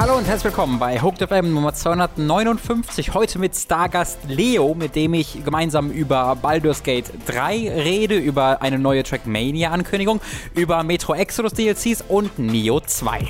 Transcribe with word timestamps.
Hallo 0.00 0.16
und 0.16 0.26
herzlich 0.26 0.44
willkommen 0.44 0.78
bei 0.78 0.98
Hooked 0.98 1.28
FM 1.28 1.52
Nummer 1.52 1.74
259. 1.74 3.12
Heute 3.12 3.38
mit 3.38 3.54
Stargast 3.54 4.18
Leo, 4.28 4.74
mit 4.74 4.96
dem 4.96 5.12
ich 5.12 5.44
gemeinsam 5.44 5.90
über 5.90 6.36
Baldur's 6.36 6.82
Gate 6.82 7.12
3 7.26 7.70
rede, 7.70 8.16
über 8.16 8.62
eine 8.62 8.78
neue 8.78 9.02
Trackmania-Ankündigung, 9.02 10.22
über 10.54 10.82
Metro 10.84 11.12
Exodus 11.12 11.52
DLCs 11.52 12.02
und 12.08 12.38
Neo 12.38 12.80
2. 12.80 13.28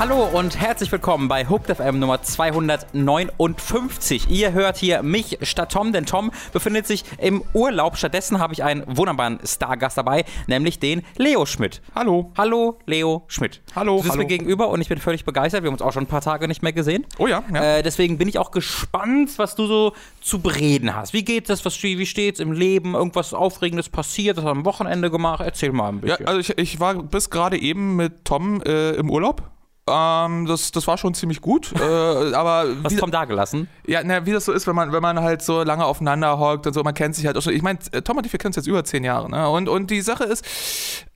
Hallo 0.00 0.24
und 0.24 0.58
herzlich 0.58 0.90
willkommen 0.90 1.28
bei 1.28 1.46
Hooked 1.46 1.76
FM 1.76 1.98
Nummer 1.98 2.22
259. 2.22 4.30
Ihr 4.30 4.52
hört 4.52 4.78
hier 4.78 5.02
mich 5.02 5.36
statt 5.42 5.72
Tom, 5.72 5.92
denn 5.92 6.06
Tom 6.06 6.30
befindet 6.54 6.86
sich 6.86 7.04
im 7.18 7.44
Urlaub. 7.52 7.98
Stattdessen 7.98 8.38
habe 8.38 8.54
ich 8.54 8.64
einen 8.64 8.82
wunderbaren 8.86 9.40
Stargast 9.44 9.98
dabei, 9.98 10.24
nämlich 10.46 10.78
den 10.78 11.02
Leo 11.18 11.44
Schmidt. 11.44 11.82
Hallo. 11.94 12.32
Hallo, 12.38 12.78
Leo 12.86 13.24
Schmidt. 13.26 13.60
Hallo, 13.76 13.98
Du 13.98 14.04
sitzt 14.04 14.12
hallo. 14.12 14.22
mir 14.22 14.28
gegenüber 14.28 14.70
und 14.70 14.80
ich 14.80 14.88
bin 14.88 14.96
völlig 14.96 15.26
begeistert. 15.26 15.64
Wir 15.64 15.66
haben 15.66 15.74
uns 15.74 15.82
auch 15.82 15.92
schon 15.92 16.04
ein 16.04 16.06
paar 16.06 16.22
Tage 16.22 16.48
nicht 16.48 16.62
mehr 16.62 16.72
gesehen. 16.72 17.04
Oh 17.18 17.26
ja, 17.26 17.44
ja. 17.52 17.76
Äh, 17.76 17.82
deswegen 17.82 18.16
bin 18.16 18.26
ich 18.26 18.38
auch 18.38 18.52
gespannt, 18.52 19.32
was 19.36 19.54
du 19.54 19.66
so 19.66 19.92
zu 20.22 20.40
bereden 20.40 20.96
hast. 20.96 21.12
Wie 21.12 21.26
geht 21.26 21.50
das? 21.50 21.62
Was, 21.66 21.82
wie 21.82 22.06
steht's 22.06 22.40
im 22.40 22.52
Leben? 22.52 22.94
Irgendwas 22.94 23.34
Aufregendes 23.34 23.90
passiert? 23.90 24.38
Du 24.38 24.48
am 24.48 24.64
Wochenende 24.64 25.10
gemacht? 25.10 25.42
Erzähl 25.44 25.72
mal 25.72 25.90
ein 25.90 25.96
ja, 25.96 26.16
bisschen. 26.16 26.26
also 26.26 26.40
ich, 26.40 26.56
ich 26.56 26.80
war 26.80 26.94
bis 26.94 27.28
gerade 27.28 27.60
eben 27.60 27.96
mit 27.96 28.24
Tom 28.24 28.62
äh, 28.62 28.92
im 28.92 29.10
Urlaub. 29.10 29.42
Ähm, 29.88 30.46
das, 30.46 30.70
das 30.72 30.86
war 30.86 30.98
schon 30.98 31.14
ziemlich 31.14 31.40
gut. 31.40 31.72
äh, 31.80 31.82
aber 32.34 32.66
was 32.82 32.92
wie, 32.92 32.96
Tom 32.96 33.10
da 33.10 33.24
gelassen? 33.24 33.68
ja, 33.86 34.00
na, 34.04 34.24
wie 34.26 34.32
das 34.32 34.44
so 34.44 34.52
ist, 34.52 34.66
wenn 34.66 34.76
man, 34.76 34.92
wenn 34.92 35.02
man 35.02 35.20
halt 35.20 35.42
so 35.42 35.62
lange 35.62 35.84
aufeinander 35.84 36.38
hockt 36.38 36.66
und 36.66 36.74
so, 36.74 36.82
man 36.82 36.94
kennt 36.94 37.14
sich 37.16 37.26
halt 37.26 37.36
auch 37.36 37.42
schon. 37.42 37.54
Ich 37.54 37.62
meine, 37.62 37.78
Tom 38.04 38.16
und 38.18 38.26
ich, 38.26 38.32
wir 38.32 38.38
kennen 38.38 38.50
uns 38.50 38.56
jetzt 38.56 38.66
über 38.68 38.84
zehn 38.84 39.02
Jahre. 39.04 39.30
Ne? 39.30 39.48
Und, 39.48 39.68
und 39.68 39.90
die 39.90 40.00
Sache 40.02 40.24
ist, 40.24 40.44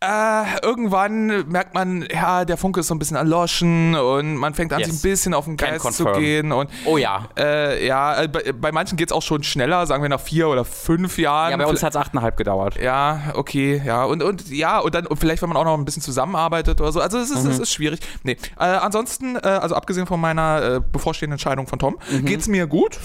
äh, 0.01 0.43
irgendwann 0.63 1.49
merkt 1.49 1.75
man, 1.75 2.07
ja, 2.13 2.45
der 2.45 2.57
Funke 2.57 2.81
ist 2.81 2.89
so 2.89 2.95
ein 2.95 2.99
bisschen 2.99 3.17
erloschen 3.17 3.95
und 3.95 4.37
man 4.37 4.55
fängt 4.55 4.73
an, 4.73 4.81
Yes. 4.81 4.89
sich 4.91 4.99
ein 4.99 5.03
bisschen 5.11 5.35
auf 5.35 5.45
den 5.45 5.57
Geist 5.57 5.93
zu 5.93 6.05
gehen. 6.07 6.51
Und 6.53 6.69
Oh 6.85 6.97
ja. 6.97 7.29
äh, 7.39 7.87
ja, 7.87 8.23
äh, 8.23 8.29
bei, 8.29 8.53
bei 8.53 8.73
manchen 8.73 8.97
geht 8.97 9.11
es 9.11 9.13
auch 9.13 9.23
schon 9.23 9.43
schneller, 9.45 9.87
sagen 9.87 10.03
wir 10.03 10.09
nach 10.09 10.21
vier 10.21 10.49
oder 10.49 10.65
fünf 10.65 11.17
Jahren. 11.19 11.53
Ja, 11.53 11.57
bei 11.57 11.67
uns 11.67 11.83
hat 11.83 11.91
es 11.95 11.97
achteinhalb 11.97 12.37
gedauert. 12.37 12.81
Ja, 12.81 13.33
okay, 13.35 13.81
ja. 13.85 14.05
Und, 14.05 14.23
und 14.23 14.49
ja, 14.51 14.79
und 14.81 14.95
dann 14.95 15.07
und 15.07 15.17
vielleicht, 15.19 15.43
wenn 15.43 15.49
man 15.49 15.57
auch 15.57 15.65
noch 15.65 15.79
ein 15.79 15.85
bisschen 15.85 16.03
zusammenarbeitet 16.03 16.81
oder 16.81 16.91
so. 16.93 17.01
Also 17.01 17.19
es 17.19 17.31
ist, 17.31 17.45
es 17.45 17.59
ist 17.59 17.73
schwierig. 17.73 18.01
Nee. 18.25 18.37
Äh, 18.59 18.65
ansonsten, 18.65 19.37
äh, 19.37 19.41
also 19.41 19.75
abgesehen 19.75 20.07
von 20.07 20.21
meiner 20.21 20.63
äh, 20.63 20.81
bevorstehenden 20.81 21.35
Entscheidung 21.35 21.67
von 21.67 21.79
Tom, 21.79 21.99
geht's 22.25 22.49
mir 22.49 22.67
gut. 22.67 22.99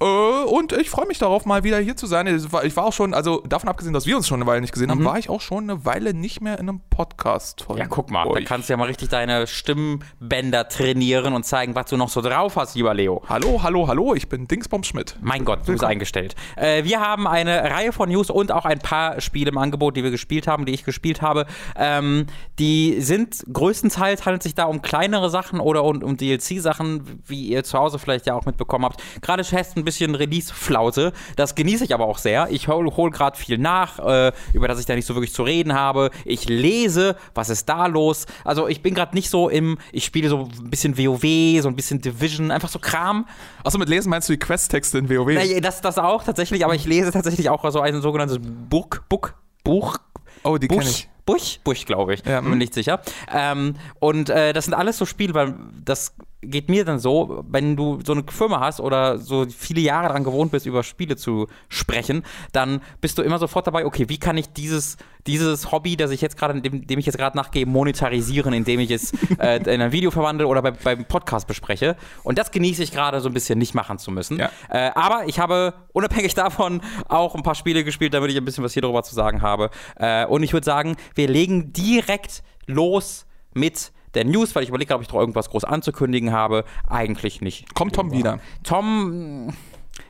Äh, 0.00 0.04
und 0.04 0.72
ich 0.72 0.90
freue 0.90 1.06
mich 1.06 1.18
darauf, 1.18 1.46
mal 1.46 1.64
wieder 1.64 1.78
hier 1.78 1.96
zu 1.96 2.06
sein. 2.06 2.26
Ich 2.26 2.52
war, 2.52 2.84
auch 2.84 2.92
schon, 2.92 3.14
also 3.14 3.42
davon 3.48 3.68
abgesehen, 3.68 3.94
dass 3.94 4.06
wir 4.06 4.16
uns 4.16 4.28
schon 4.28 4.40
eine 4.40 4.46
Weile 4.48 4.60
nicht 4.60 4.72
gesehen 4.72 4.90
haben, 4.90 5.04
war 5.04 5.18
ich 5.18 5.30
auch 5.30 5.40
schon 5.40 5.70
eine 5.70 5.84
Weile 5.84 6.12
nicht 6.12 6.40
mehr 6.42 6.58
in 6.58 6.68
einem 6.68 6.80
Podcast 6.90 7.62
von 7.62 7.78
Ja, 7.78 7.86
guck 7.86 8.10
mal, 8.10 8.24
da 8.24 8.30
euch. 8.30 8.44
kannst 8.44 8.68
du 8.68 8.74
ja 8.74 8.76
mal 8.76 8.86
richtig 8.86 9.08
deine 9.08 9.46
Stimmbänder 9.46 10.68
trainieren 10.68 11.32
und 11.32 11.44
zeigen, 11.44 11.74
was 11.74 11.86
du 11.86 11.96
noch 11.96 12.10
so 12.10 12.20
drauf 12.20 12.56
hast, 12.56 12.74
lieber 12.74 12.92
Leo. 12.92 13.22
Hallo, 13.28 13.62
hallo, 13.62 13.88
hallo, 13.88 14.14
ich 14.14 14.28
bin 14.28 14.46
Dingsbums 14.46 14.86
Schmidt. 14.86 15.16
Mein 15.22 15.44
Gott, 15.44 15.60
du 15.66 15.72
bist 15.72 15.84
eingestellt. 15.84 16.34
Äh, 16.56 16.84
wir 16.84 17.00
haben 17.00 17.26
eine 17.26 17.62
Reihe 17.70 17.92
von 17.92 18.10
News 18.10 18.28
und 18.28 18.52
auch 18.52 18.66
ein 18.66 18.80
paar 18.80 19.20
Spiele 19.22 19.50
im 19.50 19.58
Angebot, 19.58 19.96
die 19.96 20.04
wir 20.04 20.10
gespielt 20.10 20.46
haben, 20.46 20.66
die 20.66 20.74
ich 20.74 20.84
gespielt 20.84 21.22
habe. 21.22 21.46
Ähm, 21.74 22.26
die 22.58 23.00
sind 23.00 23.44
größtenteils 23.50 24.26
handelt 24.26 24.42
sich 24.42 24.54
da 24.54 24.64
um 24.64 24.82
kleinere 24.82 25.30
Sachen 25.30 25.58
oder 25.58 25.84
um, 25.84 26.02
um 26.02 26.16
DLC-Sachen, 26.18 27.22
wie 27.26 27.48
ihr 27.48 27.64
zu 27.64 27.78
Hause 27.78 27.98
vielleicht 27.98 28.26
ja 28.26 28.34
auch 28.34 28.44
mitbekommen 28.44 28.84
habt. 28.84 29.02
Gerade 29.22 29.42
fest 29.42 29.76
ein 29.76 29.85
bisschen 29.86 30.14
Release-Flaute. 30.14 31.14
Das 31.36 31.54
genieße 31.54 31.84
ich 31.84 31.94
aber 31.94 32.06
auch 32.06 32.18
sehr. 32.18 32.48
Ich 32.50 32.68
hole 32.68 32.94
hol 32.94 33.10
gerade 33.10 33.38
viel 33.38 33.56
nach, 33.56 33.98
äh, 33.98 34.32
über 34.52 34.68
das 34.68 34.78
ich 34.78 34.84
da 34.84 34.94
nicht 34.94 35.06
so 35.06 35.14
wirklich 35.14 35.32
zu 35.32 35.42
reden 35.42 35.72
habe. 35.72 36.10
Ich 36.26 36.46
lese, 36.48 37.16
was 37.34 37.48
ist 37.48 37.66
da 37.70 37.86
los? 37.86 38.26
Also 38.44 38.68
ich 38.68 38.82
bin 38.82 38.94
gerade 38.94 39.14
nicht 39.14 39.30
so 39.30 39.48
im, 39.48 39.78
ich 39.92 40.04
spiele 40.04 40.28
so 40.28 40.50
ein 40.60 40.68
bisschen 40.68 40.98
WoW, 40.98 41.62
so 41.62 41.68
ein 41.68 41.76
bisschen 41.76 42.02
Division, 42.02 42.50
einfach 42.50 42.68
so 42.68 42.78
Kram. 42.78 43.26
Achso, 43.64 43.78
mit 43.78 43.88
Lesen 43.88 44.10
meinst 44.10 44.28
du 44.28 44.34
die 44.34 44.38
Quest-Texte 44.38 44.98
in 44.98 45.08
WoW? 45.08 45.28
Nee, 45.28 45.60
das, 45.62 45.80
das 45.80 45.96
auch 45.96 46.22
tatsächlich, 46.22 46.64
aber 46.64 46.74
ich 46.74 46.84
lese 46.84 47.10
tatsächlich 47.12 47.48
auch 47.48 47.68
so 47.70 47.80
ein 47.80 48.02
sogenanntes 48.02 48.38
Buch, 48.40 48.88
Buch, 49.08 49.30
Buch, 49.64 49.96
oh, 50.42 50.58
die 50.58 50.68
kenne 50.68 50.82
ich. 50.82 51.08
Buch, 51.24 51.58
Buch, 51.64 51.74
glaube 51.84 52.14
ich, 52.14 52.24
Ja, 52.24 52.40
bin 52.40 52.50
mir 52.50 52.52
hm. 52.52 52.58
nicht 52.58 52.74
sicher. 52.74 53.00
Ähm, 53.32 53.74
und 53.98 54.30
äh, 54.30 54.52
das 54.52 54.66
sind 54.66 54.74
alles 54.74 54.96
so 54.96 55.06
Spiele, 55.06 55.34
weil 55.34 55.54
das 55.84 56.14
geht 56.50 56.68
mir 56.68 56.84
dann 56.84 56.98
so, 56.98 57.44
wenn 57.48 57.76
du 57.76 58.00
so 58.04 58.12
eine 58.12 58.24
Firma 58.28 58.60
hast 58.60 58.80
oder 58.80 59.18
so 59.18 59.46
viele 59.46 59.80
Jahre 59.80 60.08
daran 60.08 60.24
gewohnt 60.24 60.50
bist, 60.50 60.66
über 60.66 60.82
Spiele 60.82 61.16
zu 61.16 61.48
sprechen, 61.68 62.22
dann 62.52 62.80
bist 63.00 63.18
du 63.18 63.22
immer 63.22 63.38
sofort 63.38 63.66
dabei, 63.66 63.84
okay, 63.84 64.08
wie 64.08 64.18
kann 64.18 64.36
ich 64.36 64.52
dieses, 64.52 64.96
dieses 65.26 65.72
Hobby, 65.72 65.96
das 65.96 66.10
ich 66.10 66.20
jetzt 66.20 66.36
gerade, 66.36 66.60
dem, 66.60 66.86
dem 66.86 66.98
ich 66.98 67.06
jetzt 67.06 67.18
gerade 67.18 67.36
nachgehe, 67.36 67.66
monetarisieren, 67.66 68.52
indem 68.52 68.80
ich 68.80 68.90
es 68.90 69.12
äh, 69.38 69.56
in 69.72 69.80
ein 69.80 69.92
Video 69.92 70.10
verwandle 70.10 70.46
oder 70.46 70.62
bei, 70.62 70.70
beim 70.70 71.04
Podcast 71.04 71.46
bespreche. 71.46 71.96
Und 72.22 72.38
das 72.38 72.50
genieße 72.50 72.82
ich 72.82 72.92
gerade 72.92 73.20
so 73.20 73.28
ein 73.28 73.34
bisschen 73.34 73.58
nicht 73.58 73.74
machen 73.74 73.98
zu 73.98 74.10
müssen. 74.10 74.38
Ja. 74.38 74.50
Äh, 74.68 74.90
aber 74.94 75.24
ich 75.26 75.38
habe 75.38 75.74
unabhängig 75.92 76.34
davon 76.34 76.80
auch 77.08 77.34
ein 77.34 77.42
paar 77.42 77.54
Spiele 77.54 77.84
gespielt, 77.84 78.14
damit 78.14 78.30
ich 78.30 78.36
ein 78.36 78.44
bisschen 78.44 78.64
was 78.64 78.72
hier 78.72 78.82
drüber 78.82 79.02
zu 79.02 79.14
sagen 79.14 79.42
habe. 79.42 79.70
Äh, 79.96 80.26
und 80.26 80.42
ich 80.42 80.52
würde 80.52 80.64
sagen, 80.64 80.96
wir 81.14 81.28
legen 81.28 81.72
direkt 81.72 82.42
los 82.66 83.26
mit 83.54 83.92
der 84.16 84.24
News, 84.24 84.54
weil 84.54 84.64
ich 84.64 84.70
überlege, 84.70 84.94
ob 84.94 85.02
ich 85.02 85.08
noch 85.08 85.20
irgendwas 85.20 85.50
groß 85.50 85.64
anzukündigen 85.64 86.32
habe. 86.32 86.64
Eigentlich 86.88 87.40
nicht. 87.40 87.74
Kommt 87.74 87.94
Tom 87.94 88.10
wieder? 88.12 88.40
Tom, 88.64 89.52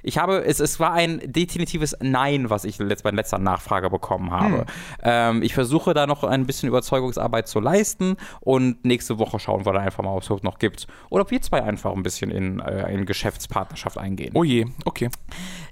ich 0.02 0.18
habe, 0.18 0.44
es, 0.44 0.60
es 0.60 0.80
war 0.80 0.92
ein 0.92 1.20
definitives 1.24 1.96
Nein, 2.00 2.50
was 2.50 2.64
ich 2.64 2.78
letzt, 2.78 3.02
bei 3.02 3.10
letzter 3.10 3.38
Nachfrage 3.38 3.90
bekommen 3.90 4.30
habe. 4.30 4.66
Ähm, 5.02 5.42
ich 5.42 5.54
versuche 5.54 5.94
da 5.94 6.06
noch 6.06 6.24
ein 6.24 6.46
bisschen 6.46 6.68
Überzeugungsarbeit 6.68 7.48
zu 7.48 7.60
leisten 7.60 8.16
und 8.40 8.84
nächste 8.84 9.18
Woche 9.18 9.38
schauen 9.38 9.66
wir 9.66 9.72
dann 9.72 9.82
einfach 9.82 10.02
mal, 10.02 10.14
ob 10.16 10.22
es 10.22 10.42
noch 10.42 10.58
gibt. 10.58 10.86
Oder 11.10 11.22
ob 11.22 11.30
wir 11.30 11.40
zwei 11.42 11.62
einfach 11.62 11.92
ein 11.92 12.02
bisschen 12.02 12.30
in, 12.30 12.60
äh, 12.60 12.92
in 12.92 13.06
Geschäftspartnerschaft 13.06 13.98
eingehen. 13.98 14.32
Oh 14.34 14.44
je, 14.44 14.66
okay. 14.84 15.10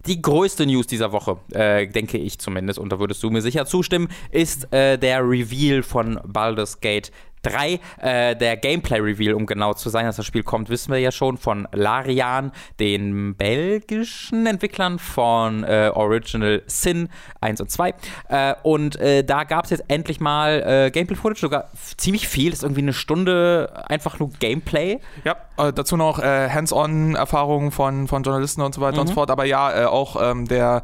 Die 0.07 0.21
größte 0.21 0.67
News 0.67 0.87
dieser 0.87 1.13
Woche, 1.13 1.39
äh, 1.53 1.87
denke 1.87 2.19
ich 2.19 2.39
zumindest, 2.39 2.79
und 2.79 2.91
da 2.91 2.99
würdest 2.99 3.23
du 3.23 3.31
mir 3.31 3.41
sicher 3.41 3.67
zustimmen, 3.67 4.09
ist 4.31 4.73
äh, 4.73 4.99
der 4.99 5.21
Reveal 5.21 5.83
von 5.83 6.21
Baldur's 6.27 6.81
Gate 6.81 7.11
3. 7.45 7.81
Äh, 8.01 8.37
der 8.37 8.57
Gameplay-Reveal, 8.57 9.35
um 9.35 9.47
genau 9.47 9.75
zu 9.75 9.89
sein, 9.89 10.07
dass 10.07 10.17
das 10.17 10.27
Spiel 10.27 10.43
kommt, 10.43 10.69
wissen 10.69 10.93
wir 10.93 10.99
ja 10.99 11.13
schon 11.13 11.39
von 11.39 11.69
Larian, 11.73 12.53
den 12.81 13.37
belgischen 13.37 14.47
Entwicklern 14.47 14.99
von 14.99 15.65
äh, 15.65 15.91
Original 15.95 16.63
Sin 16.67 17.09
1 17.41 17.61
und 17.61 17.71
2. 17.71 17.95
Äh, 18.29 18.55
und 18.63 18.97
äh, 18.97 19.25
da 19.25 19.45
gab 19.45 19.65
es 19.65 19.71
jetzt 19.71 19.85
endlich 19.89 20.21
mal 20.21 20.63
äh, 20.87 20.91
Gameplay-Footage, 20.91 21.41
sogar 21.41 21.69
ziemlich 21.97 22.27
viel, 22.29 22.51
das 22.51 22.61
ist 22.61 22.65
irgendwie 22.65 22.83
eine 22.83 22.93
Stunde 22.93 23.85
einfach 23.89 24.19
nur 24.19 24.31
Gameplay. 24.41 25.01
Ja, 25.25 25.37
äh, 25.57 25.73
dazu 25.73 25.97
noch 25.97 26.19
äh, 26.19 26.49
Hands-on-Erfahrungen 26.51 27.71
von, 27.71 28.09
von 28.09 28.23
Journalisten 28.23 28.63
und 28.63 28.75
so 28.75 28.81
weiter 28.81 29.01
und 29.01 29.09
so 29.09 29.15
fort. 29.15 29.31
Aber 29.31 29.45
ja, 29.45 29.83
äh, 29.83 29.85
auch 29.85 30.21
ähm, 30.21 30.47
der, 30.47 30.83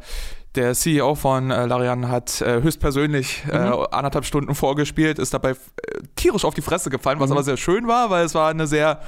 der 0.55 0.73
CEO 0.73 1.15
von 1.15 1.49
äh, 1.51 1.65
Larian 1.65 2.09
hat 2.09 2.41
äh, 2.41 2.61
höchstpersönlich 2.61 3.43
äh, 3.49 3.55
anderthalb 3.55 4.25
Stunden 4.25 4.53
vorgespielt, 4.55 5.17
ist 5.19 5.33
dabei 5.33 5.51
äh, 5.51 5.55
tierisch 6.15 6.43
auf 6.45 6.53
die 6.53 6.61
Fresse 6.61 6.89
gefallen, 6.89 7.19
was 7.19 7.31
aber 7.31 7.43
sehr 7.43 7.57
schön 7.57 7.87
war, 7.87 8.09
weil 8.09 8.25
es 8.25 8.35
war 8.35 8.49
eine 8.49 8.67
sehr 8.67 9.01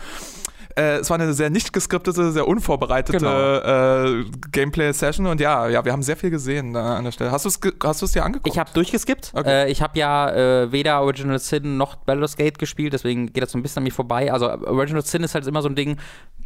äh, 0.76 0.98
es 0.98 1.10
war 1.10 1.20
eine 1.20 1.34
sehr 1.34 1.50
nicht 1.50 1.72
geskriptete, 1.72 2.32
sehr 2.32 2.48
unvorbereitete 2.48 3.20
Genau. 3.20 4.22
äh, 4.22 4.26
Gameplay-Session 4.52 5.28
und 5.28 5.40
ja, 5.40 5.68
ja, 5.68 5.86
wir 5.86 5.92
haben 5.92 6.02
sehr 6.02 6.18
viel 6.18 6.30
gesehen 6.32 6.76
äh, 6.76 6.80
an 6.80 7.04
der 7.04 7.12
Stelle. 7.12 7.32
Hast 7.32 7.46
du 7.46 7.50
es 7.50 7.60
hast 7.84 8.02
du's 8.02 8.12
dir 8.14 8.24
angeguckt? 8.26 8.48
Ich 8.54 8.58
habe 8.60 8.72
durchgeskippt. 8.74 9.34
Okay. 9.36 9.66
Äh, 9.66 9.72
ich 9.72 9.82
habe 9.82 10.00
ja 10.00 10.32
äh, 10.32 10.72
weder 10.72 11.02
Original 11.02 11.38
Sin 11.40 11.78
noch 11.78 11.96
Baldur's 11.96 12.38
Gate 12.38 12.58
gespielt, 12.58 12.94
deswegen 12.94 13.32
geht 13.32 13.44
das 13.44 13.52
so 13.52 13.58
ein 13.60 13.62
bisschen 13.62 13.80
an 13.80 13.84
mir 13.84 13.92
vorbei. 13.92 14.32
Also 14.34 14.48
Original 14.50 15.04
Sin 15.04 15.24
ist 15.24 15.36
halt 15.36 15.46
immer 15.46 15.62
so 15.62 15.70
ein 15.70 15.76
Ding, 15.76 15.98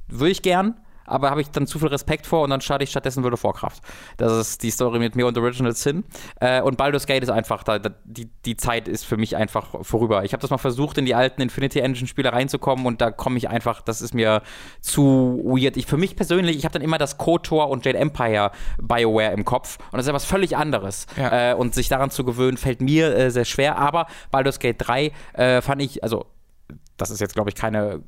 würde 0.08 0.32
ich 0.32 0.42
gern, 0.42 0.76
aber 1.08 1.30
habe 1.30 1.42
ich 1.42 1.50
dann 1.50 1.66
zu 1.66 1.80
viel 1.80 1.88
Respekt 1.88 2.28
vor 2.28 2.44
und 2.44 2.50
dann 2.50 2.62
starte 2.62 2.84
ich 2.84 2.90
stattdessen 2.92 3.24
Würde 3.24 3.38
Vorkraft. 3.38 3.82
Das 4.18 4.34
ist 4.34 4.64
die 4.64 4.72
Story 4.72 5.00
mit 5.00 5.16
mir 5.16 5.26
und 5.26 5.38
Original 5.38 5.74
Sin. 5.74 6.04
Äh, 6.40 6.62
und 6.62 6.78
Baldur's 6.78 7.08
Gate 7.08 7.24
ist 7.24 7.30
einfach, 7.30 7.64
da, 7.64 7.80
da, 7.80 7.92
die, 8.04 8.30
die 8.46 8.58
Zeit 8.58 8.88
ist 8.88 9.06
für 9.06 9.18
mich 9.18 9.36
einfach 9.36 9.68
vorüber. 9.82 10.24
Ich 10.24 10.34
habe 10.34 10.42
das 10.42 10.50
mal 10.50 10.58
versucht, 10.58 10.98
in 10.98 11.06
die 11.06 11.16
alten 11.16 11.42
Infinity 11.42 11.80
Engine 11.80 12.08
Spiele 12.08 12.32
reinzukommen 12.32 12.86
und 12.86 13.02
da 13.02 13.12
komme 13.12 13.38
ich 13.38 13.50
einfach, 13.50 13.82
das 13.82 14.02
ist 14.02 14.14
mir 14.14 14.42
zu 14.82 15.42
weird. 15.44 15.78
Ich, 15.78 15.86
für 15.86 15.98
mich 15.98 16.16
persönlich, 16.16 16.58
ich 16.58 16.66
habe 16.66 16.74
dann 16.74 16.82
immer 16.82 16.98
das 16.98 17.18
KOTOR 17.18 17.70
und 17.70 17.86
Jade 17.86 17.98
Empire 17.98 18.52
BioWare 18.82 19.34
im 19.34 19.46
Kopf 19.46 19.78
und 19.92 19.98
das 19.98 20.06
ist 20.06 20.10
ja 20.10 20.14
was 20.14 20.26
völlig 20.26 20.58
anderes. 20.58 21.08
Ja. 21.18 21.52
Äh, 21.52 21.56
und 21.56 21.74
sich 21.74 21.90
daran 21.90 22.12
zu 22.12 22.24
gewöhnen, 22.24 22.58
fällt 22.58 22.82
mir 22.82 23.16
äh, 23.16 23.32
sehr 23.32 23.46
schwer. 23.46 23.78
Aber 23.78 24.08
Baldur's 24.32 24.60
Gate 24.60 24.76
3 24.80 25.12
äh, 25.34 25.62
fand 25.62 25.82
ich, 25.82 26.04
also 26.04 26.26
das 26.98 27.12
ist 27.12 27.22
jetzt, 27.22 27.36
glaube 27.36 27.50
ich, 27.50 27.56
keine 27.56 28.02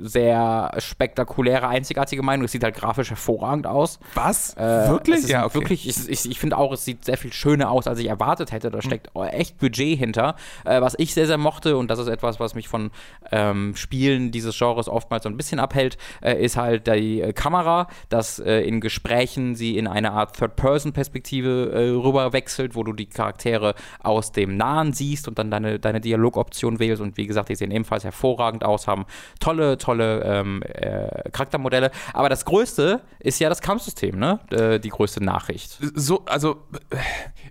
sehr 0.00 0.72
spektakuläre, 0.78 1.68
einzigartige 1.68 2.22
Meinung. 2.22 2.46
Es 2.46 2.52
sieht 2.52 2.64
halt 2.64 2.74
grafisch 2.74 3.10
hervorragend 3.10 3.66
aus. 3.66 3.98
Was? 4.14 4.56
Äh, 4.56 4.88
Wirklich? 4.88 5.28
Ja, 5.28 5.44
okay. 5.44 5.54
Wirklich, 5.54 5.88
ich, 5.88 6.08
ich, 6.08 6.30
ich 6.30 6.38
finde 6.38 6.56
auch, 6.56 6.72
es 6.72 6.84
sieht 6.84 7.04
sehr 7.04 7.18
viel 7.18 7.32
schöner 7.32 7.70
aus, 7.70 7.86
als 7.86 7.98
ich 7.98 8.08
erwartet 8.08 8.52
hätte. 8.52 8.70
Da 8.70 8.80
steckt 8.80 9.14
mhm. 9.14 9.24
echt 9.24 9.58
Budget 9.58 9.98
hinter, 9.98 10.36
äh, 10.64 10.80
was 10.80 10.94
ich 10.98 11.12
sehr, 11.12 11.26
sehr 11.26 11.36
mochte. 11.36 11.76
Und 11.76 11.90
das 11.90 11.98
ist 11.98 12.08
etwas, 12.08 12.40
was 12.40 12.54
mich 12.54 12.68
von 12.68 12.90
ähm, 13.30 13.76
Spielen 13.76 14.30
dieses 14.30 14.56
Genres 14.56 14.88
oftmals 14.88 15.24
so 15.24 15.28
ein 15.28 15.36
bisschen 15.36 15.60
abhält, 15.60 15.98
äh, 16.22 16.42
ist 16.42 16.56
halt 16.56 16.86
die 16.86 17.20
äh, 17.20 17.32
Kamera, 17.34 17.88
dass 18.08 18.38
äh, 18.38 18.60
in 18.60 18.80
Gesprächen 18.80 19.54
sie 19.54 19.76
in 19.76 19.86
eine 19.86 20.12
Art 20.12 20.36
Third-Person-Perspektive 20.36 21.72
äh, 21.72 21.90
rüber 21.90 22.32
wechselt, 22.32 22.74
wo 22.74 22.84
du 22.84 22.94
die 22.94 23.06
Charaktere 23.06 23.74
aus 24.02 24.32
dem 24.32 24.56
Nahen 24.56 24.94
siehst 24.94 25.28
und 25.28 25.38
dann 25.38 25.50
deine, 25.50 25.78
deine 25.78 26.00
Dialogoption 26.00 26.78
wählst. 26.78 27.02
Und 27.02 27.18
wie 27.18 27.26
gesagt, 27.26 27.50
die 27.50 27.54
sehen 27.54 27.70
ebenfalls 27.70 28.04
hervorragend 28.30 28.64
aus, 28.64 28.86
haben 28.86 29.06
tolle, 29.38 29.78
tolle 29.78 30.22
ähm, 30.24 30.62
äh, 30.62 31.30
Charaktermodelle. 31.30 31.90
Aber 32.12 32.28
das 32.28 32.44
Größte 32.44 33.00
ist 33.18 33.38
ja 33.40 33.48
das 33.48 33.60
Kampfsystem, 33.60 34.18
ne? 34.18 34.40
Äh, 34.50 34.78
die 34.80 34.90
größte 34.90 35.22
Nachricht. 35.22 35.78
So, 35.94 36.24
also 36.26 36.58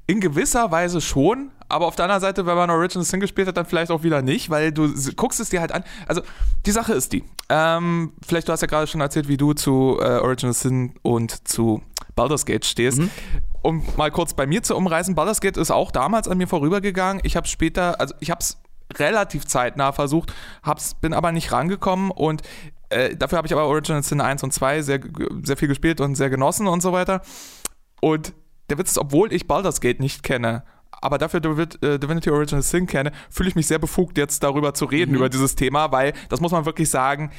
in 0.07 0.19
gewisser 0.19 0.71
Weise 0.71 1.01
schon, 1.01 1.51
aber 1.67 1.85
auf 1.87 1.95
der 1.95 2.05
anderen 2.05 2.21
Seite, 2.21 2.45
wenn 2.45 2.55
man 2.55 2.69
Original 2.69 3.05
Sin 3.05 3.19
gespielt 3.19 3.47
hat, 3.47 3.57
dann 3.57 3.65
vielleicht 3.65 3.91
auch 3.91 4.03
wieder 4.03 4.21
nicht, 4.21 4.49
weil 4.49 4.71
du 4.71 4.91
guckst 5.15 5.39
es 5.39 5.49
dir 5.49 5.61
halt 5.61 5.71
an. 5.71 5.83
Also 6.07 6.21
die 6.65 6.71
Sache 6.71 6.93
ist 6.93 7.13
die. 7.13 7.23
Ähm, 7.49 8.13
vielleicht 8.25 8.47
du 8.47 8.51
hast 8.51 8.61
ja 8.61 8.67
gerade 8.67 8.87
schon 8.87 9.01
erzählt, 9.01 9.27
wie 9.27 9.37
du 9.37 9.53
zu 9.53 9.97
äh, 10.01 10.17
Original 10.19 10.53
Sin 10.53 10.95
und 11.03 11.47
zu 11.47 11.81
Baldur's 12.15 12.45
Gate 12.45 12.65
stehst. 12.65 12.99
Mhm. 12.99 13.11
Um 13.61 13.83
mal 13.97 14.09
kurz 14.09 14.33
bei 14.33 14.47
mir 14.47 14.63
zu 14.63 14.75
umreißen, 14.75 15.15
Baldur's 15.15 15.41
Gate 15.41 15.57
ist 15.57 15.69
auch 15.69 15.91
damals 15.91 16.27
an 16.27 16.37
mir 16.37 16.47
vorübergegangen. 16.47 17.21
Ich 17.25 17.35
habe 17.35 17.47
später, 17.47 17.99
also 17.99 18.15
ich 18.19 18.31
habe 18.31 18.39
es 18.39 18.57
relativ 18.97 19.45
zeitnah 19.45 19.91
versucht, 19.91 20.33
hab's, 20.63 20.95
bin 20.95 21.13
aber 21.13 21.31
nicht 21.31 21.51
rangekommen 21.51 22.11
und 22.11 22.41
äh, 22.89 23.15
dafür 23.15 23.37
habe 23.37 23.47
ich 23.47 23.53
aber 23.53 23.65
Original 23.65 24.03
Sin 24.03 24.21
1 24.21 24.43
und 24.43 24.53
2 24.53 24.81
sehr, 24.81 24.99
sehr 25.43 25.57
viel 25.57 25.67
gespielt 25.67 26.01
und 26.01 26.15
sehr 26.15 26.29
genossen 26.29 26.67
und 26.67 26.81
so 26.81 26.91
weiter. 26.91 27.21
Und 28.01 28.33
der 28.69 28.77
Witz 28.77 28.91
ist, 28.91 28.97
obwohl 28.97 29.31
ich 29.33 29.47
Baldur's 29.47 29.81
Gate 29.81 29.99
nicht 29.99 30.23
kenne, 30.23 30.63
aber 31.01 31.17
dafür 31.17 31.39
äh, 31.39 31.99
Divinity 31.99 32.29
Original 32.29 32.61
Sin 32.61 32.87
kenne, 32.87 33.11
fühle 33.29 33.49
ich 33.49 33.55
mich 33.55 33.67
sehr 33.67 33.79
befugt, 33.79 34.17
jetzt 34.17 34.43
darüber 34.43 34.73
zu 34.73 34.85
reden, 34.85 35.11
mhm. 35.11 35.17
über 35.17 35.29
dieses 35.29 35.55
Thema, 35.55 35.91
weil, 35.91 36.13
das 36.29 36.41
muss 36.41 36.51
man 36.51 36.65
wirklich 36.65 36.89
sagen, 36.89 37.31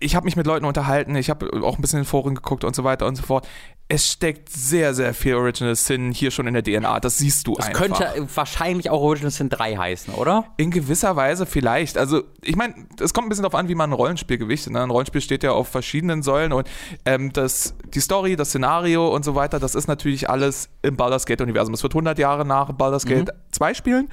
ich 0.00 0.16
habe 0.16 0.24
mich 0.24 0.36
mit 0.36 0.46
Leuten 0.46 0.64
unterhalten, 0.64 1.14
ich 1.16 1.30
habe 1.30 1.50
auch 1.64 1.76
ein 1.76 1.80
bisschen 1.80 2.00
in 2.00 2.04
Foren 2.04 2.34
geguckt 2.34 2.64
und 2.64 2.74
so 2.74 2.84
weiter 2.84 3.06
und 3.06 3.16
so 3.16 3.22
fort 3.22 3.46
es 3.88 4.10
steckt 4.10 4.48
sehr, 4.48 4.94
sehr 4.94 5.14
viel 5.14 5.34
Original 5.34 5.76
Sin 5.76 6.10
hier 6.10 6.32
schon 6.32 6.48
in 6.48 6.54
der 6.54 6.64
DNA. 6.64 6.98
Das 6.98 7.18
siehst 7.18 7.46
du 7.46 7.54
das 7.54 7.66
einfach. 7.66 7.88
Das 7.88 8.14
könnte 8.14 8.36
wahrscheinlich 8.36 8.90
auch 8.90 9.00
Original 9.00 9.30
Sin 9.30 9.48
3 9.48 9.76
heißen, 9.76 10.14
oder? 10.14 10.46
In 10.56 10.72
gewisser 10.72 11.14
Weise 11.14 11.46
vielleicht. 11.46 11.96
Also, 11.96 12.24
ich 12.42 12.56
meine, 12.56 12.74
es 13.00 13.14
kommt 13.14 13.26
ein 13.26 13.28
bisschen 13.28 13.44
darauf 13.44 13.54
an, 13.54 13.68
wie 13.68 13.76
man 13.76 13.90
ein 13.90 13.92
Rollenspiel 13.92 14.38
gewichtet. 14.38 14.72
Ne? 14.72 14.82
Ein 14.82 14.90
Rollenspiel 14.90 15.20
steht 15.20 15.44
ja 15.44 15.52
auf 15.52 15.68
verschiedenen 15.68 16.24
Säulen 16.24 16.52
und 16.52 16.68
ähm, 17.04 17.32
das, 17.32 17.76
die 17.94 18.00
Story, 18.00 18.34
das 18.34 18.48
Szenario 18.48 19.14
und 19.14 19.24
so 19.24 19.36
weiter, 19.36 19.60
das 19.60 19.76
ist 19.76 19.86
natürlich 19.86 20.28
alles 20.28 20.68
im 20.82 20.96
Baldur's 20.96 21.24
Gate-Universum. 21.24 21.74
Es 21.74 21.82
wird 21.84 21.94
100 21.94 22.18
Jahre 22.18 22.44
nach 22.44 22.72
Baldur's 22.72 23.04
Gate 23.04 23.28
mhm. 23.28 23.52
2 23.52 23.74
spielen. 23.74 24.08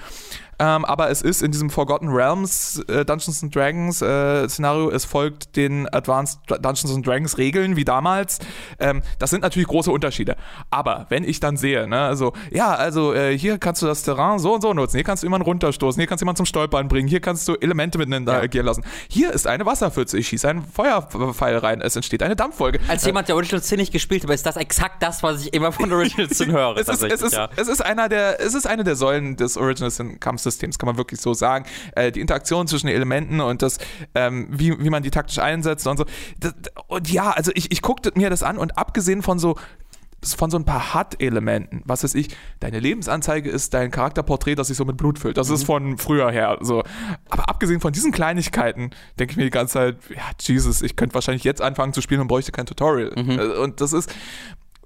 Ähm, 0.63 0.85
aber 0.85 1.09
es 1.09 1.21
ist 1.21 1.41
in 1.41 1.51
diesem 1.51 1.69
Forgotten 1.69 2.07
Realms 2.07 2.79
äh, 2.87 3.03
Dungeons 3.03 3.43
and 3.43 3.53
Dragons 3.53 4.01
äh, 4.01 4.47
Szenario, 4.47 4.89
es 4.91 5.03
folgt 5.03 5.57
den 5.57 5.93
Advanced 5.93 6.39
Dungeons 6.47 6.95
and 6.95 7.05
Dragons 7.05 7.37
Regeln 7.37 7.75
wie 7.75 7.83
damals. 7.83 8.39
Ähm, 8.79 9.01
das 9.19 9.29
sind 9.29 9.41
natürlich 9.41 9.67
große 9.67 9.91
Unterschiede. 9.91 10.37
Aber 10.69 11.05
wenn 11.09 11.25
ich 11.25 11.41
dann 11.41 11.57
sehe, 11.57 11.85
ne, 11.85 11.99
also, 11.99 12.31
ja, 12.49 12.73
also 12.73 13.13
äh, 13.13 13.37
hier 13.37 13.57
kannst 13.57 13.81
du 13.81 13.87
das 13.87 14.03
Terrain 14.03 14.39
so 14.39 14.53
und 14.53 14.61
so 14.61 14.73
nutzen, 14.73 14.95
hier 14.95 15.03
kannst 15.03 15.23
du 15.23 15.25
jemanden 15.25 15.45
runterstoßen, 15.45 15.99
hier 15.99 16.07
kannst 16.07 16.21
du 16.21 16.23
jemanden 16.23 16.37
zum 16.37 16.45
Stolpern 16.45 16.87
bringen, 16.87 17.09
hier 17.09 17.19
kannst 17.19 17.45
du 17.49 17.55
Elemente 17.55 17.97
miteinander 17.97 18.33
ja. 18.33 18.39
agieren 18.39 18.65
lassen. 18.65 18.85
Hier 19.09 19.33
ist 19.33 19.47
eine 19.47 19.65
Wasserpfütze, 19.65 20.17
ich 20.17 20.29
schieße 20.29 20.47
einen 20.47 20.63
Feuerpfeil 20.63 21.57
rein, 21.57 21.81
es 21.81 21.97
entsteht 21.97 22.23
eine 22.23 22.37
Dampffolge. 22.37 22.79
Als 22.87 23.05
jemand, 23.05 23.27
der 23.27 23.35
Original 23.35 23.61
Sin 23.61 23.79
nicht 23.79 23.91
gespielt 23.91 24.23
hat, 24.23 24.29
ist 24.29 24.45
das 24.45 24.55
exakt 24.55 25.03
das, 25.03 25.23
was 25.23 25.41
ich 25.41 25.53
immer 25.53 25.73
von 25.73 25.91
Original 25.91 26.29
Sin 26.29 26.53
höre. 26.53 26.77
es, 26.77 26.87
ist, 26.87 27.03
es, 27.03 27.21
ist, 27.21 27.33
ja. 27.33 27.49
es, 27.57 27.67
ist 27.67 27.81
einer 27.83 28.07
der, 28.07 28.39
es 28.39 28.53
ist 28.53 28.65
eine 28.65 28.85
der 28.85 28.95
Säulen 28.95 29.35
des 29.35 29.57
Original 29.57 29.91
Sin 29.91 30.21
Kampfsystems, 30.21 30.52
kann 30.59 30.87
man 30.87 30.97
wirklich 30.97 31.21
so 31.21 31.33
sagen. 31.33 31.65
Äh, 31.95 32.11
die 32.11 32.21
Interaktion 32.21 32.67
zwischen 32.67 32.87
den 32.87 32.95
Elementen 32.95 33.41
und 33.41 33.61
das, 33.61 33.77
ähm, 34.15 34.47
wie, 34.51 34.77
wie 34.83 34.89
man 34.89 35.03
die 35.03 35.11
taktisch 35.11 35.39
einsetzt 35.39 35.87
und 35.87 35.97
so. 35.97 36.05
Das, 36.39 36.53
und 36.87 37.11
ja, 37.11 37.31
also 37.31 37.51
ich, 37.55 37.71
ich 37.71 37.81
guckte 37.81 38.11
mir 38.15 38.29
das 38.29 38.43
an 38.43 38.57
und 38.57 38.77
abgesehen 38.77 39.21
von 39.21 39.39
so 39.39 39.55
von 40.25 40.49
so 40.49 40.57
ein 40.57 40.65
paar 40.65 40.93
HUD-Elementen. 40.93 41.81
Was 41.85 42.03
weiß 42.03 42.15
ich, 42.15 42.29
deine 42.59 42.79
Lebensanzeige 42.79 43.49
ist 43.49 43.73
dein 43.73 43.91
Charakterporträt, 43.91 44.55
das 44.55 44.67
sich 44.67 44.77
so 44.77 44.85
mit 44.85 44.97
Blut 44.97 45.19
füllt. 45.19 45.37
Das 45.37 45.49
mhm. 45.49 45.55
ist 45.55 45.63
von 45.65 45.97
früher 45.97 46.31
her 46.31 46.57
so. 46.61 46.83
Aber 47.29 47.49
abgesehen 47.49 47.81
von 47.81 47.91
diesen 47.91 48.11
Kleinigkeiten, 48.11 48.91
denke 49.19 49.31
ich 49.31 49.37
mir 49.37 49.43
die 49.43 49.49
ganze 49.49 49.73
Zeit, 49.73 49.97
ja, 50.09 50.21
Jesus, 50.39 50.81
ich 50.81 50.95
könnte 50.95 51.15
wahrscheinlich 51.15 51.43
jetzt 51.43 51.61
anfangen 51.61 51.93
zu 51.93 52.01
spielen 52.01 52.21
und 52.21 52.27
bräuchte 52.27 52.51
kein 52.51 52.65
Tutorial. 52.65 53.11
Mhm. 53.15 53.31
Äh, 53.31 53.43
und 53.57 53.81
das 53.81 53.93
ist, 53.93 54.13